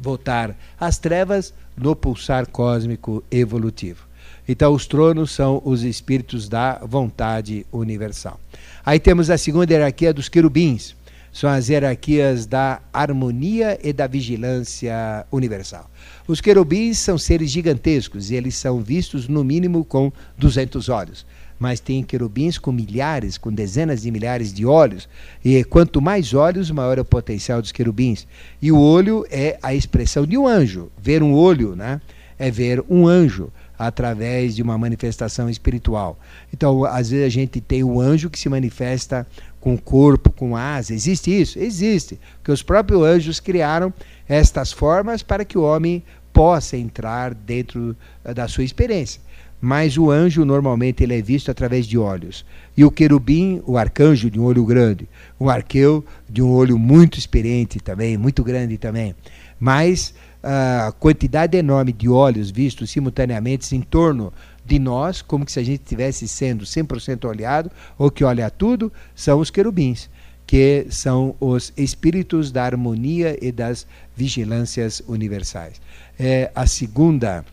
voltar 0.00 0.56
às 0.80 0.96
trevas 0.96 1.52
no 1.76 1.94
pulsar 1.94 2.46
cósmico 2.46 3.22
evolutivo. 3.30 4.06
Então, 4.48 4.72
os 4.72 4.86
tronos 4.86 5.32
são 5.32 5.60
os 5.66 5.82
espíritos 5.82 6.48
da 6.48 6.78
vontade 6.82 7.66
universal. 7.70 8.40
Aí 8.82 8.98
temos 8.98 9.28
a 9.28 9.36
segunda 9.36 9.70
hierarquia 9.70 10.14
dos 10.14 10.30
querubins, 10.30 10.95
são 11.36 11.50
as 11.50 11.68
hierarquias 11.68 12.46
da 12.46 12.80
harmonia 12.90 13.78
e 13.84 13.92
da 13.92 14.06
vigilância 14.06 15.26
universal. 15.30 15.90
Os 16.26 16.40
querubins 16.40 16.96
são 16.96 17.18
seres 17.18 17.50
gigantescos 17.50 18.30
e 18.30 18.36
eles 18.36 18.54
são 18.54 18.80
vistos 18.80 19.28
no 19.28 19.44
mínimo 19.44 19.84
com 19.84 20.10
200 20.38 20.88
olhos. 20.88 21.26
Mas 21.58 21.78
tem 21.78 22.02
querubins 22.02 22.56
com 22.56 22.72
milhares, 22.72 23.36
com 23.36 23.52
dezenas 23.52 24.00
de 24.00 24.10
milhares 24.10 24.50
de 24.50 24.64
olhos. 24.64 25.06
E 25.44 25.62
quanto 25.64 26.00
mais 26.00 26.32
olhos, 26.32 26.70
maior 26.70 26.96
é 26.96 27.02
o 27.02 27.04
potencial 27.04 27.60
dos 27.60 27.70
querubins. 27.70 28.26
E 28.62 28.72
o 28.72 28.80
olho 28.80 29.26
é 29.30 29.58
a 29.62 29.74
expressão 29.74 30.24
de 30.24 30.38
um 30.38 30.48
anjo. 30.48 30.90
Ver 30.96 31.22
um 31.22 31.34
olho 31.34 31.76
né, 31.76 32.00
é 32.38 32.50
ver 32.50 32.82
um 32.88 33.06
anjo 33.06 33.52
através 33.78 34.56
de 34.56 34.62
uma 34.62 34.78
manifestação 34.78 35.50
espiritual. 35.50 36.18
Então, 36.52 36.84
às 36.84 37.10
vezes 37.10 37.26
a 37.26 37.28
gente 37.28 37.60
tem 37.60 37.84
o 37.84 38.00
anjo 38.00 38.30
que 38.30 38.38
se 38.38 38.48
manifesta 38.48 39.26
com 39.66 39.76
corpo, 39.76 40.30
com 40.30 40.56
asa. 40.56 40.94
Existe 40.94 41.28
isso? 41.28 41.58
Existe. 41.58 42.20
Porque 42.36 42.52
os 42.52 42.62
próprios 42.62 43.02
anjos 43.02 43.40
criaram 43.40 43.92
estas 44.28 44.70
formas 44.70 45.24
para 45.24 45.44
que 45.44 45.58
o 45.58 45.62
homem 45.62 46.04
possa 46.32 46.76
entrar 46.76 47.34
dentro 47.34 47.96
eh, 48.24 48.32
da 48.32 48.46
sua 48.46 48.62
experiência. 48.62 49.20
Mas 49.60 49.98
o 49.98 50.08
anjo 50.08 50.44
normalmente 50.44 51.02
ele 51.02 51.18
é 51.18 51.20
visto 51.20 51.50
através 51.50 51.84
de 51.84 51.98
olhos. 51.98 52.46
E 52.76 52.84
o 52.84 52.92
querubim, 52.92 53.60
o 53.66 53.76
arcanjo 53.76 54.30
de 54.30 54.38
um 54.38 54.44
olho 54.44 54.64
grande, 54.64 55.08
o 55.36 55.50
arqueu 55.50 56.04
de 56.30 56.40
um 56.40 56.52
olho 56.52 56.78
muito 56.78 57.18
experiente 57.18 57.80
também, 57.80 58.16
muito 58.16 58.44
grande 58.44 58.78
também. 58.78 59.16
Mas 59.58 60.14
a 60.44 60.92
quantidade 61.00 61.58
enorme 61.58 61.92
de 61.92 62.08
olhos 62.08 62.52
vistos 62.52 62.88
simultaneamente 62.88 63.74
em 63.74 63.80
torno 63.80 64.32
de 64.66 64.78
nós, 64.78 65.22
como 65.22 65.48
se 65.48 65.60
a 65.60 65.62
gente 65.62 65.82
estivesse 65.82 66.26
sendo 66.26 66.64
100% 66.64 67.28
olhado, 67.28 67.70
ou 67.96 68.10
que 68.10 68.24
olha 68.24 68.50
tudo, 68.50 68.92
são 69.14 69.38
os 69.38 69.50
querubins, 69.50 70.10
que 70.46 70.86
são 70.90 71.34
os 71.40 71.72
espíritos 71.76 72.50
da 72.50 72.64
harmonia 72.64 73.38
e 73.40 73.52
das 73.52 73.86
vigilâncias 74.16 75.02
universais. 75.06 75.80
É 76.18 76.50
a 76.54 76.66
segunda 76.66 77.44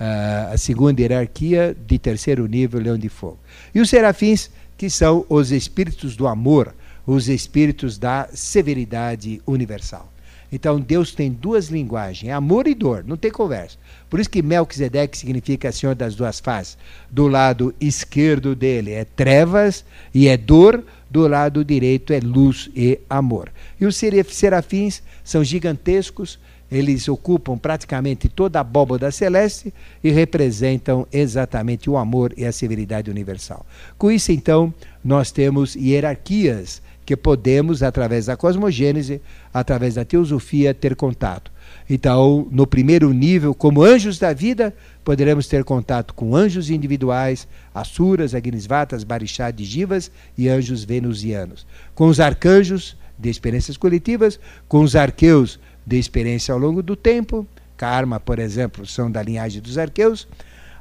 a 0.00 0.56
segunda 0.56 1.00
hierarquia 1.00 1.76
de 1.86 1.98
terceiro 1.98 2.46
nível, 2.46 2.80
leão 2.80 2.96
de 2.96 3.08
fogo. 3.08 3.38
E 3.74 3.80
os 3.80 3.90
serafins, 3.90 4.48
que 4.76 4.88
são 4.88 5.26
os 5.28 5.50
espíritos 5.50 6.14
do 6.14 6.28
amor, 6.28 6.72
os 7.04 7.28
espíritos 7.28 7.98
da 7.98 8.28
severidade 8.32 9.42
universal. 9.44 10.08
Então 10.50 10.80
Deus 10.80 11.14
tem 11.14 11.30
duas 11.30 11.68
linguagens, 11.68 12.30
é 12.30 12.32
amor 12.32 12.66
e 12.66 12.74
dor, 12.74 13.04
não 13.06 13.16
tem 13.16 13.30
conversa. 13.30 13.76
Por 14.08 14.18
isso 14.18 14.30
que 14.30 14.42
Melquisedeque 14.42 15.16
significa 15.16 15.70
Senhor 15.70 15.94
das 15.94 16.14
duas 16.14 16.40
faces. 16.40 16.78
Do 17.10 17.28
lado 17.28 17.74
esquerdo 17.80 18.54
dele 18.54 18.92
é 18.92 19.04
trevas 19.04 19.84
e 20.14 20.26
é 20.26 20.36
dor, 20.36 20.82
do 21.10 21.26
lado 21.26 21.64
direito 21.64 22.12
é 22.12 22.20
luz 22.20 22.70
e 22.74 22.98
amor. 23.08 23.50
E 23.80 23.86
os 23.86 23.96
serafins 23.96 25.02
são 25.22 25.44
gigantescos, 25.44 26.38
eles 26.70 27.08
ocupam 27.08 27.56
praticamente 27.56 28.28
toda 28.28 28.58
a 28.58 28.60
abóboda 28.60 29.10
celeste 29.10 29.72
e 30.04 30.10
representam 30.10 31.06
exatamente 31.10 31.88
o 31.88 31.96
amor 31.96 32.34
e 32.36 32.44
a 32.44 32.52
severidade 32.52 33.10
universal. 33.10 33.64
Com 33.96 34.10
isso, 34.10 34.32
então, 34.32 34.72
nós 35.02 35.30
temos 35.30 35.74
hierarquias 35.74 36.82
que 37.08 37.16
podemos, 37.16 37.82
através 37.82 38.26
da 38.26 38.36
cosmogênese, 38.36 39.22
através 39.52 39.94
da 39.94 40.04
teosofia, 40.04 40.74
ter 40.74 40.94
contato. 40.94 41.50
Então, 41.88 42.46
no 42.50 42.66
primeiro 42.66 43.14
nível, 43.14 43.54
como 43.54 43.82
anjos 43.82 44.18
da 44.18 44.34
vida, 44.34 44.74
poderemos 45.02 45.46
ter 45.46 45.64
contato 45.64 46.12
com 46.12 46.36
anjos 46.36 46.68
individuais, 46.68 47.48
asuras, 47.74 48.34
agnisvatas, 48.34 49.04
barixá, 49.04 49.50
digivas 49.50 50.10
e 50.36 50.50
anjos 50.50 50.84
venusianos. 50.84 51.66
Com 51.94 52.08
os 52.08 52.20
arcanjos 52.20 52.94
de 53.18 53.30
experiências 53.30 53.78
coletivas, 53.78 54.38
com 54.68 54.82
os 54.82 54.94
arqueus 54.94 55.58
de 55.86 55.98
experiência 55.98 56.52
ao 56.52 56.60
longo 56.60 56.82
do 56.82 56.94
tempo, 56.94 57.46
karma, 57.74 58.20
por 58.20 58.38
exemplo, 58.38 58.84
são 58.84 59.10
da 59.10 59.22
linhagem 59.22 59.62
dos 59.62 59.78
arqueus. 59.78 60.28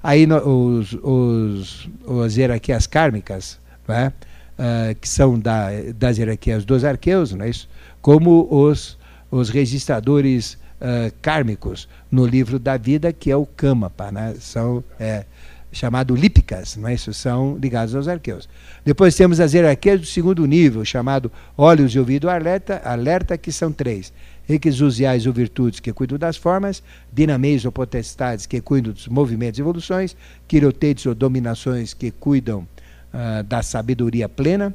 Aí 0.04 0.28
os, 0.28 0.92
os, 1.02 1.90
as 2.22 2.36
hierarquias 2.36 2.86
kármicas, 2.86 3.58
né? 3.88 4.12
Uh, 4.58 4.96
que 5.00 5.08
são 5.08 5.40
da, 5.40 5.70
das 5.96 6.18
hierarquias 6.18 6.66
dos 6.66 6.84
arqueus, 6.84 7.34
não 7.34 7.46
é 7.46 7.50
isso? 7.50 7.68
como 8.02 8.48
os, 8.50 8.98
os 9.30 9.50
registradores 9.50 10.54
uh, 10.54 11.14
kármicos 11.22 11.90
no 12.10 12.26
livro 12.26 12.58
da 12.58 12.78
vida, 12.78 13.12
que 13.12 13.30
é 13.30 13.36
o 13.36 13.46
Kamapa, 13.46 14.12
né? 14.12 14.36
são 14.40 14.84
é, 15.00 15.26
chamado 15.72 16.16
lípicas, 16.16 16.78
não 16.78 16.88
é 16.88 16.94
isso? 16.94 17.14
são 17.14 17.58
ligados 17.62 17.94
aos 17.96 18.08
arqueus. 18.08 18.48
Depois 18.86 19.16
temos 19.16 19.40
as 19.40 19.54
hierarquias 19.54 20.00
do 20.00 20.06
segundo 20.06 20.46
nível, 20.46 20.86
chamado 20.86 21.32
olhos 21.58 21.94
e 21.94 22.00
ouvido 22.00 22.30
alerta, 22.30 22.82
alerta 22.86 23.38
que 23.38 23.52
são 23.52 23.72
três. 23.72 24.14
Requisusiais 24.46 25.28
ou 25.28 25.34
virtudes 25.34 25.82
que 25.82 25.92
cuidam 25.92 26.18
das 26.18 26.38
formas, 26.38 26.82
dinameis 27.12 27.66
ou 27.66 27.72
potestades 27.74 28.46
que 28.46 28.62
cuidam 28.62 28.94
dos 28.94 29.10
movimentos 29.10 29.60
e 29.60 29.62
evoluções, 29.62 30.16
quirotetes 30.48 31.06
ou 31.06 31.14
dominações 31.14 31.94
que 31.94 32.12
cuidam 32.12 32.66
uh, 33.14 33.44
da 33.44 33.62
sabedoria 33.62 34.28
plena. 34.28 34.74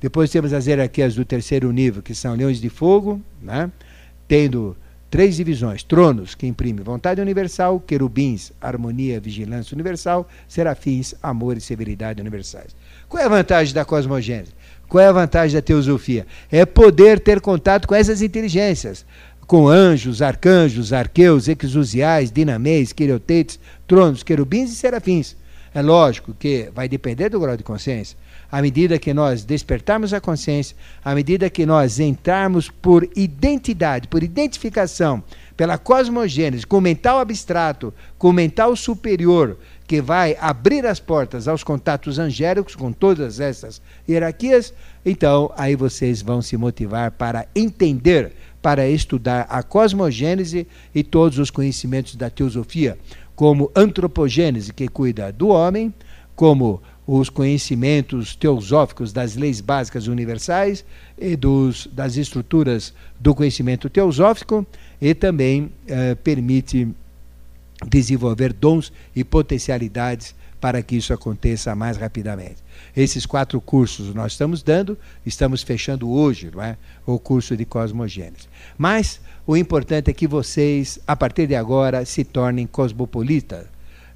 Depois 0.00 0.30
temos 0.30 0.52
as 0.52 0.66
hierarquias 0.66 1.14
do 1.14 1.24
terceiro 1.24 1.72
nível, 1.72 2.02
que 2.02 2.14
são 2.14 2.34
leões 2.34 2.60
de 2.60 2.68
fogo, 2.68 3.20
né? 3.40 3.70
tendo 4.28 4.76
três 5.10 5.36
divisões: 5.36 5.82
tronos, 5.82 6.34
que 6.34 6.46
imprime 6.46 6.82
vontade 6.82 7.20
universal, 7.20 7.80
querubins, 7.80 8.52
harmonia, 8.60 9.20
vigilância 9.20 9.74
universal, 9.74 10.28
serafins, 10.48 11.14
amor 11.22 11.56
e 11.56 11.60
severidade 11.60 12.20
universais. 12.20 12.74
Qual 13.08 13.22
é 13.22 13.26
a 13.26 13.28
vantagem 13.28 13.72
da 13.72 13.84
cosmogênese? 13.84 14.52
Qual 14.88 15.02
é 15.02 15.06
a 15.06 15.12
vantagem 15.12 15.54
da 15.54 15.62
teosofia? 15.62 16.26
É 16.50 16.66
poder 16.66 17.20
ter 17.20 17.40
contato 17.40 17.88
com 17.88 17.94
essas 17.94 18.20
inteligências, 18.22 19.06
com 19.46 19.68
anjos, 19.68 20.20
arcanjos, 20.20 20.92
arqueus, 20.92 21.48
exusiais, 21.48 22.30
dinamês, 22.30 22.92
queriotetes, 22.92 23.58
tronos, 23.86 24.22
querubins 24.22 24.70
e 24.72 24.74
serafins. 24.74 25.36
É 25.74 25.82
lógico 25.82 26.32
que 26.32 26.70
vai 26.72 26.88
depender 26.88 27.28
do 27.28 27.40
grau 27.40 27.56
de 27.56 27.64
consciência. 27.64 28.16
À 28.50 28.62
medida 28.62 28.96
que 28.96 29.12
nós 29.12 29.44
despertarmos 29.44 30.14
a 30.14 30.20
consciência, 30.20 30.76
à 31.04 31.12
medida 31.16 31.50
que 31.50 31.66
nós 31.66 31.98
entrarmos 31.98 32.70
por 32.70 33.08
identidade, 33.16 34.06
por 34.06 34.22
identificação, 34.22 35.20
pela 35.56 35.76
cosmogênese, 35.76 36.64
com 36.64 36.78
o 36.78 36.80
mental 36.80 37.18
abstrato, 37.18 37.92
com 38.16 38.28
o 38.28 38.32
mental 38.32 38.76
superior, 38.76 39.58
que 39.84 40.00
vai 40.00 40.36
abrir 40.40 40.86
as 40.86 41.00
portas 41.00 41.48
aos 41.48 41.64
contatos 41.64 42.20
angélicos 42.20 42.76
com 42.76 42.92
todas 42.92 43.40
essas 43.40 43.82
hierarquias, 44.08 44.72
então 45.04 45.52
aí 45.56 45.74
vocês 45.74 46.22
vão 46.22 46.40
se 46.40 46.56
motivar 46.56 47.10
para 47.10 47.48
entender, 47.54 48.32
para 48.62 48.88
estudar 48.88 49.46
a 49.50 49.62
cosmogênese 49.62 50.68
e 50.94 51.02
todos 51.02 51.38
os 51.38 51.50
conhecimentos 51.50 52.14
da 52.14 52.30
teosofia 52.30 52.96
como 53.34 53.70
antropogênese, 53.74 54.72
que 54.72 54.88
cuida 54.88 55.32
do 55.32 55.48
homem, 55.48 55.92
como 56.36 56.82
os 57.06 57.28
conhecimentos 57.28 58.34
teosóficos 58.34 59.12
das 59.12 59.36
leis 59.36 59.60
básicas 59.60 60.06
universais 60.06 60.84
e 61.18 61.36
dos, 61.36 61.86
das 61.92 62.16
estruturas 62.16 62.94
do 63.20 63.34
conhecimento 63.34 63.90
teosófico, 63.90 64.66
e 65.00 65.14
também 65.14 65.70
eh, 65.86 66.14
permite 66.14 66.88
desenvolver 67.86 68.52
dons 68.52 68.92
e 69.14 69.22
potencialidades 69.22 70.34
para 70.60 70.82
que 70.82 70.96
isso 70.96 71.12
aconteça 71.12 71.74
mais 71.74 71.98
rapidamente. 71.98 72.56
Esses 72.96 73.26
quatro 73.26 73.60
cursos 73.60 74.14
nós 74.14 74.32
estamos 74.32 74.62
dando, 74.62 74.96
estamos 75.26 75.62
fechando 75.62 76.10
hoje 76.10 76.50
não 76.50 76.62
é? 76.62 76.78
o 77.04 77.18
curso 77.18 77.54
de 77.54 77.66
cosmogênese. 77.66 78.48
Mas 78.78 79.20
o 79.46 79.56
importante 79.56 80.10
é 80.10 80.14
que 80.14 80.26
vocês, 80.26 80.98
a 81.06 81.14
partir 81.14 81.46
de 81.46 81.54
agora, 81.54 82.04
se 82.04 82.24
tornem 82.24 82.66
cosmopolitas. 82.66 83.66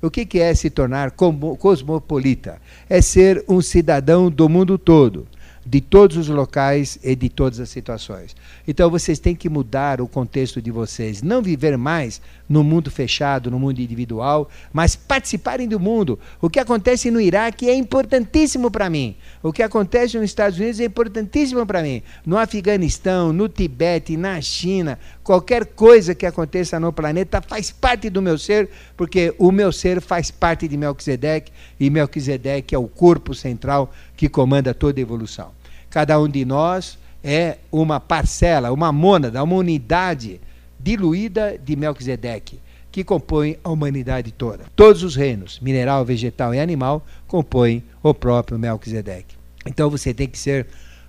O 0.01 0.11
que, 0.11 0.25
que 0.25 0.39
é 0.39 0.55
se 0.55 0.71
tornar 0.71 1.11
cosmopolita? 1.11 2.61
É 2.89 3.03
ser 3.03 3.45
um 3.49 3.61
cidadão 3.61 4.31
do 4.31 4.49
mundo 4.49 4.79
todo 4.79 5.27
de 5.69 5.83
todos 5.83 6.17
os 6.17 6.29
locais 6.29 6.99
e 7.03 7.15
de 7.15 7.29
todas 7.29 7.61
as 7.61 7.69
situações. 7.69 8.35
Então 8.67 8.91
vocês 8.91 9.19
têm 9.19 9.35
que 9.35 9.51
mudar 9.51 10.01
o 10.01 10.09
contexto 10.09 10.63
de 10.63 10.71
vocês, 10.71 11.23
não 11.23 11.43
viver 11.43 11.77
mais 11.77 12.23
no 12.49 12.65
mundo 12.65 12.91
fechado, 12.91 13.51
no 13.51 13.59
mundo 13.59 13.81
individual, 13.81 14.49
mas 14.73 14.97
participarem 14.97 15.69
do 15.69 15.79
mundo. 15.79 16.19
O 16.41 16.49
que 16.49 16.59
acontece 16.59 17.11
no 17.11 17.21
Iraque 17.21 17.69
é 17.69 17.75
importantíssimo 17.75 18.71
para 18.71 18.89
mim. 18.89 19.17
O 19.43 19.53
que 19.53 19.63
acontece 19.63 20.17
nos 20.17 20.27
Estados 20.27 20.59
Unidos 20.59 20.81
é 20.81 20.85
importantíssimo 20.85 21.67
para 21.67 21.83
mim. 21.83 22.03
No 22.25 22.39
Afeganistão, 22.39 23.33
no 23.33 23.49
Tibete, 23.49 24.17
na 24.17 24.41
China, 24.41 24.99
qualquer 25.23 25.67
coisa 25.67 26.15
que 26.15 26.25
aconteça 26.25 26.81
no 26.81 26.93
planeta 26.93 27.43
faz 27.43 27.71
parte 27.71 28.09
do 28.09 28.23
meu 28.23 28.39
ser, 28.39 28.71
porque 28.97 29.35
o 29.39 29.53
meu 29.53 29.71
ser 29.71 30.01
faz 30.01 30.31
parte 30.31 30.67
de 30.67 30.77
Melquisedeque 30.77 31.53
e 31.79 31.91
Melquisedeque 31.91 32.75
é 32.75 32.79
o 32.79 32.89
corpo 32.89 33.35
central 33.35 33.93
que 34.17 34.29
comanda 34.29 34.73
toda 34.73 34.99
a 34.99 35.03
evolução. 35.03 35.51
Cada 35.91 36.19
um 36.21 36.29
de 36.29 36.45
nós 36.45 36.99
é 37.23 37.59
uma 37.73 37.99
parcela, 37.99 38.73
uma 38.73 38.93
mônada, 38.93 39.43
uma 39.43 39.57
unidade 39.57 40.41
diluída 40.79 41.59
de 41.59 41.77
Melquisedeque, 41.77 42.61
que 42.91 43.05
compõem 43.05 43.59
a 43.63 43.71
humanidade 43.71 44.33
toda. 44.33 44.65
Todos 44.75 45.03
os 45.03 45.15
reinos, 45.15 45.61
mineral, 45.61 46.05
vegetal 46.05 46.55
e 46.55 46.61
animal, 46.61 47.05
compõem 47.27 47.83
o 48.03 48.15
próprio 48.15 48.59
Melquisedeque. 48.59 49.37
Então 49.67 49.91
você 49.91 50.15
tem 50.15 50.29
que 50.29 50.39
ser 50.39 50.67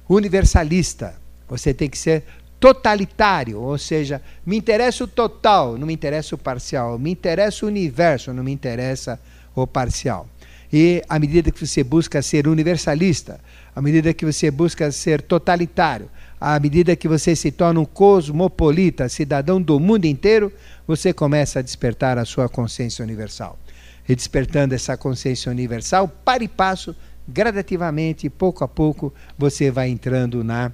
universalista, 0.08 1.16
você 1.48 1.74
tem 1.74 1.90
que 1.90 1.98
ser 1.98 2.24
totalitário, 2.60 3.62
ou 3.62 3.78
seja, 3.78 4.22
me 4.46 4.58
interessa 4.58 5.04
o 5.04 5.08
total, 5.08 5.78
não 5.78 5.88
me 5.88 5.94
interessa 5.94 6.36
o 6.36 6.38
parcial, 6.38 7.00
me 7.00 7.12
interessa 7.12 7.66
o 7.66 7.70
universo, 7.70 8.34
não 8.34 8.44
me 8.44 8.52
interessa 8.52 9.20
o 9.56 9.66
parcial. 9.66 10.28
E 10.72 11.02
à 11.08 11.18
medida 11.18 11.52
que 11.52 11.66
você 11.66 11.84
busca 11.84 12.22
ser 12.22 12.48
universalista, 12.48 13.40
à 13.76 13.82
medida 13.82 14.14
que 14.14 14.26
você 14.26 14.52
busca 14.52 14.92
ser 14.92 15.22
totalitário, 15.22 16.10
à 16.40 16.58
medida 16.60 16.96
que 16.96 17.08
você 17.08 17.36
se 17.36 17.52
torna 17.52 17.82
um 17.82 17.86
cosmopolita, 17.86 19.10
cidadão 19.10 19.62
do 19.62 19.80
mundo 19.80 20.06
inteiro, 20.06 20.52
você 20.88 21.12
começa 21.12 21.60
a 21.60 21.62
despertar 21.62 22.18
a 22.18 22.24
sua 22.24 22.48
consciência 22.48 23.04
universal. 23.04 23.60
E 24.08 24.16
despertando 24.16 24.74
essa 24.74 24.96
consciência 24.96 25.52
universal, 25.52 26.08
para 26.08 26.44
e 26.44 26.48
passo, 26.48 26.96
gradativamente, 27.28 28.30
pouco 28.30 28.64
a 28.64 28.68
pouco, 28.68 29.14
você 29.38 29.70
vai 29.70 29.90
entrando 29.90 30.44
na, 30.44 30.72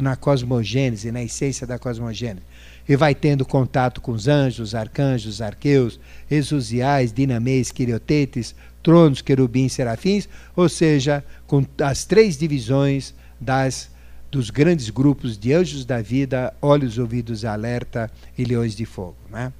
na 0.00 0.16
cosmogênese, 0.16 1.12
na 1.12 1.22
essência 1.22 1.66
da 1.66 1.78
cosmogênese. 1.78 2.44
E 2.88 2.96
vai 2.96 3.14
tendo 3.14 3.46
contato 3.46 4.00
com 4.00 4.10
os 4.10 4.26
anjos, 4.26 4.74
arcanjos, 4.74 5.40
arqueus, 5.40 6.00
exusiais, 6.28 7.12
dinamês, 7.12 7.70
quiriotetes, 7.70 8.54
tronos, 8.82 9.22
querubins, 9.22 9.72
serafins, 9.72 10.28
ou 10.56 10.68
seja, 10.68 11.24
com 11.46 11.64
as 11.80 12.04
três 12.04 12.36
divisões 12.36 13.14
das 13.40 13.91
dos 14.32 14.48
grandes 14.48 14.88
grupos 14.88 15.36
de 15.36 15.52
anjos 15.52 15.84
da 15.84 16.00
vida, 16.00 16.54
olhos, 16.62 16.96
ouvidos, 16.96 17.44
alerta 17.44 18.10
e 18.36 18.44
leões 18.44 18.74
de 18.74 18.86
fogo. 18.86 19.18
Né? 19.30 19.52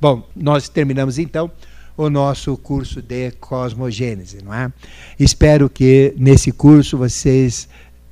Bom, 0.00 0.28
nós 0.34 0.68
terminamos 0.68 1.16
então 1.16 1.48
o 1.96 2.10
nosso 2.10 2.56
curso 2.56 3.00
de 3.00 3.30
cosmogênese, 3.30 4.42
não 4.44 4.52
é? 4.52 4.70
Espero 5.18 5.70
que 5.70 6.12
nesse 6.18 6.50
curso 6.50 6.98
vocês 6.98 7.68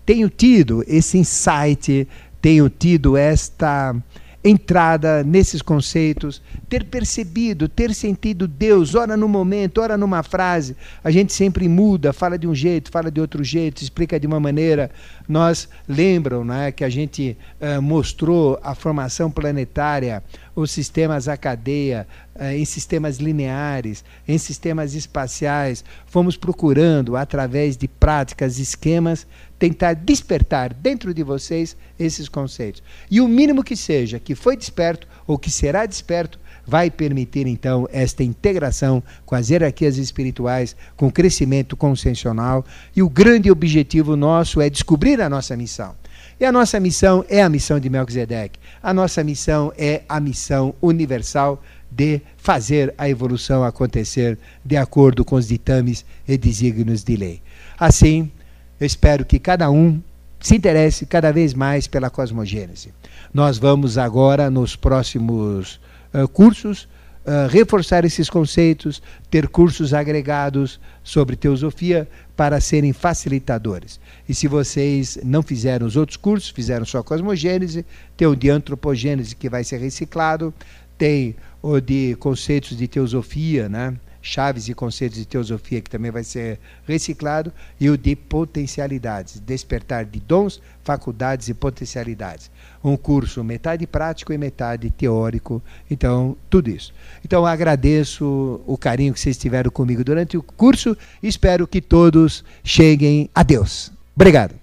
tenham 0.06 0.28
tido 0.28 0.84
esse 0.86 1.18
insight, 1.18 2.08
tenham 2.40 2.70
tido 2.70 3.16
esta 3.16 3.94
entrada 4.44 5.24
nesses 5.24 5.62
conceitos, 5.62 6.42
ter 6.68 6.84
percebido, 6.84 7.66
ter 7.66 7.94
sentido 7.94 8.46
Deus, 8.46 8.94
ora 8.94 9.16
no 9.16 9.26
momento, 9.26 9.80
ora 9.80 9.96
numa 9.96 10.22
frase. 10.22 10.76
A 11.02 11.10
gente 11.10 11.32
sempre 11.32 11.66
muda, 11.66 12.12
fala 12.12 12.38
de 12.38 12.46
um 12.46 12.54
jeito, 12.54 12.90
fala 12.90 13.10
de 13.10 13.22
outro 13.22 13.42
jeito, 13.42 13.80
explica 13.80 14.20
de 14.20 14.26
uma 14.26 14.38
maneira. 14.38 14.90
Nós 15.26 15.66
lembram 15.88 16.44
né, 16.44 16.70
que 16.70 16.84
a 16.84 16.90
gente 16.90 17.38
uh, 17.58 17.80
mostrou 17.80 18.60
a 18.62 18.74
formação 18.74 19.30
planetária, 19.30 20.22
os 20.54 20.70
sistemas 20.70 21.26
a 21.26 21.38
cadeia, 21.38 22.06
uh, 22.36 22.44
em 22.44 22.66
sistemas 22.66 23.16
lineares, 23.16 24.04
em 24.28 24.36
sistemas 24.36 24.94
espaciais. 24.94 25.82
Fomos 26.04 26.36
procurando, 26.36 27.16
através 27.16 27.78
de 27.78 27.88
práticas, 27.88 28.58
esquemas, 28.58 29.26
tentar 29.64 29.94
despertar 29.94 30.74
dentro 30.74 31.14
de 31.14 31.22
vocês 31.22 31.74
esses 31.98 32.28
conceitos. 32.28 32.82
E 33.10 33.18
o 33.18 33.26
mínimo 33.26 33.64
que 33.64 33.74
seja, 33.74 34.20
que 34.20 34.34
foi 34.34 34.58
desperto 34.58 35.06
ou 35.26 35.38
que 35.38 35.50
será 35.50 35.86
desperto, 35.86 36.38
vai 36.66 36.90
permitir 36.90 37.46
então 37.46 37.88
esta 37.90 38.22
integração 38.22 39.02
com 39.24 39.34
as 39.34 39.48
hierarquias 39.48 39.96
espirituais, 39.96 40.76
com 40.98 41.06
o 41.06 41.12
crescimento 41.12 41.78
consciencial. 41.78 42.62
E 42.94 43.02
o 43.02 43.08
grande 43.08 43.50
objetivo 43.50 44.16
nosso 44.16 44.60
é 44.60 44.68
descobrir 44.68 45.18
a 45.22 45.30
nossa 45.30 45.56
missão. 45.56 45.94
E 46.38 46.44
a 46.44 46.52
nossa 46.52 46.78
missão 46.78 47.24
é 47.26 47.42
a 47.42 47.48
missão 47.48 47.80
de 47.80 47.88
Melquisedeque. 47.88 48.58
A 48.82 48.92
nossa 48.92 49.24
missão 49.24 49.72
é 49.78 50.02
a 50.06 50.20
missão 50.20 50.74
universal 50.82 51.62
de 51.90 52.20
fazer 52.36 52.92
a 52.98 53.08
evolução 53.08 53.64
acontecer 53.64 54.38
de 54.62 54.76
acordo 54.76 55.24
com 55.24 55.36
os 55.36 55.48
ditames 55.48 56.04
e 56.28 56.36
desígnios 56.36 57.02
de 57.02 57.16
lei. 57.16 57.42
Assim, 57.78 58.30
eu 58.80 58.86
espero 58.86 59.24
que 59.24 59.38
cada 59.38 59.70
um 59.70 60.00
se 60.40 60.56
interesse 60.56 61.06
cada 61.06 61.32
vez 61.32 61.54
mais 61.54 61.86
pela 61.86 62.10
cosmogênese. 62.10 62.92
Nós 63.32 63.56
vamos 63.56 63.96
agora, 63.96 64.50
nos 64.50 64.76
próximos 64.76 65.80
uh, 66.12 66.28
cursos, 66.28 66.86
uh, 67.24 67.48
reforçar 67.48 68.04
esses 68.04 68.28
conceitos, 68.28 69.02
ter 69.30 69.48
cursos 69.48 69.94
agregados 69.94 70.78
sobre 71.02 71.34
teosofia 71.34 72.06
para 72.36 72.60
serem 72.60 72.92
facilitadores. 72.92 73.98
E 74.28 74.34
se 74.34 74.46
vocês 74.46 75.18
não 75.24 75.42
fizeram 75.42 75.86
os 75.86 75.96
outros 75.96 76.16
cursos, 76.16 76.50
fizeram 76.50 76.84
só 76.84 77.02
cosmogênese, 77.02 77.86
tem 78.16 78.28
o 78.28 78.36
de 78.36 78.50
antropogênese 78.50 79.34
que 79.34 79.48
vai 79.48 79.64
ser 79.64 79.78
reciclado, 79.78 80.52
tem 80.98 81.34
o 81.62 81.80
de 81.80 82.16
conceitos 82.16 82.76
de 82.76 82.86
teosofia, 82.86 83.68
né? 83.68 83.94
Chaves 84.24 84.68
e 84.68 84.74
conceitos 84.74 85.18
de 85.18 85.26
teosofia, 85.26 85.82
que 85.82 85.90
também 85.90 86.10
vai 86.10 86.24
ser 86.24 86.58
reciclado, 86.88 87.52
e 87.78 87.90
o 87.90 87.98
de 87.98 88.16
potencialidades, 88.16 89.38
despertar 89.38 90.06
de 90.06 90.18
dons, 90.18 90.62
faculdades 90.82 91.48
e 91.48 91.54
potencialidades. 91.54 92.50
Um 92.82 92.96
curso 92.96 93.44
metade 93.44 93.86
prático 93.86 94.32
e 94.32 94.38
metade 94.38 94.90
teórico, 94.90 95.62
então, 95.90 96.36
tudo 96.48 96.70
isso. 96.70 96.94
Então, 97.22 97.44
agradeço 97.44 98.60
o 98.66 98.78
carinho 98.78 99.12
que 99.12 99.20
vocês 99.20 99.36
tiveram 99.36 99.70
comigo 99.70 100.02
durante 100.02 100.38
o 100.38 100.42
curso 100.42 100.96
e 101.22 101.28
espero 101.28 101.66
que 101.66 101.82
todos 101.82 102.42
cheguem 102.64 103.28
a 103.34 103.42
Deus. 103.42 103.92
Obrigado. 104.16 104.54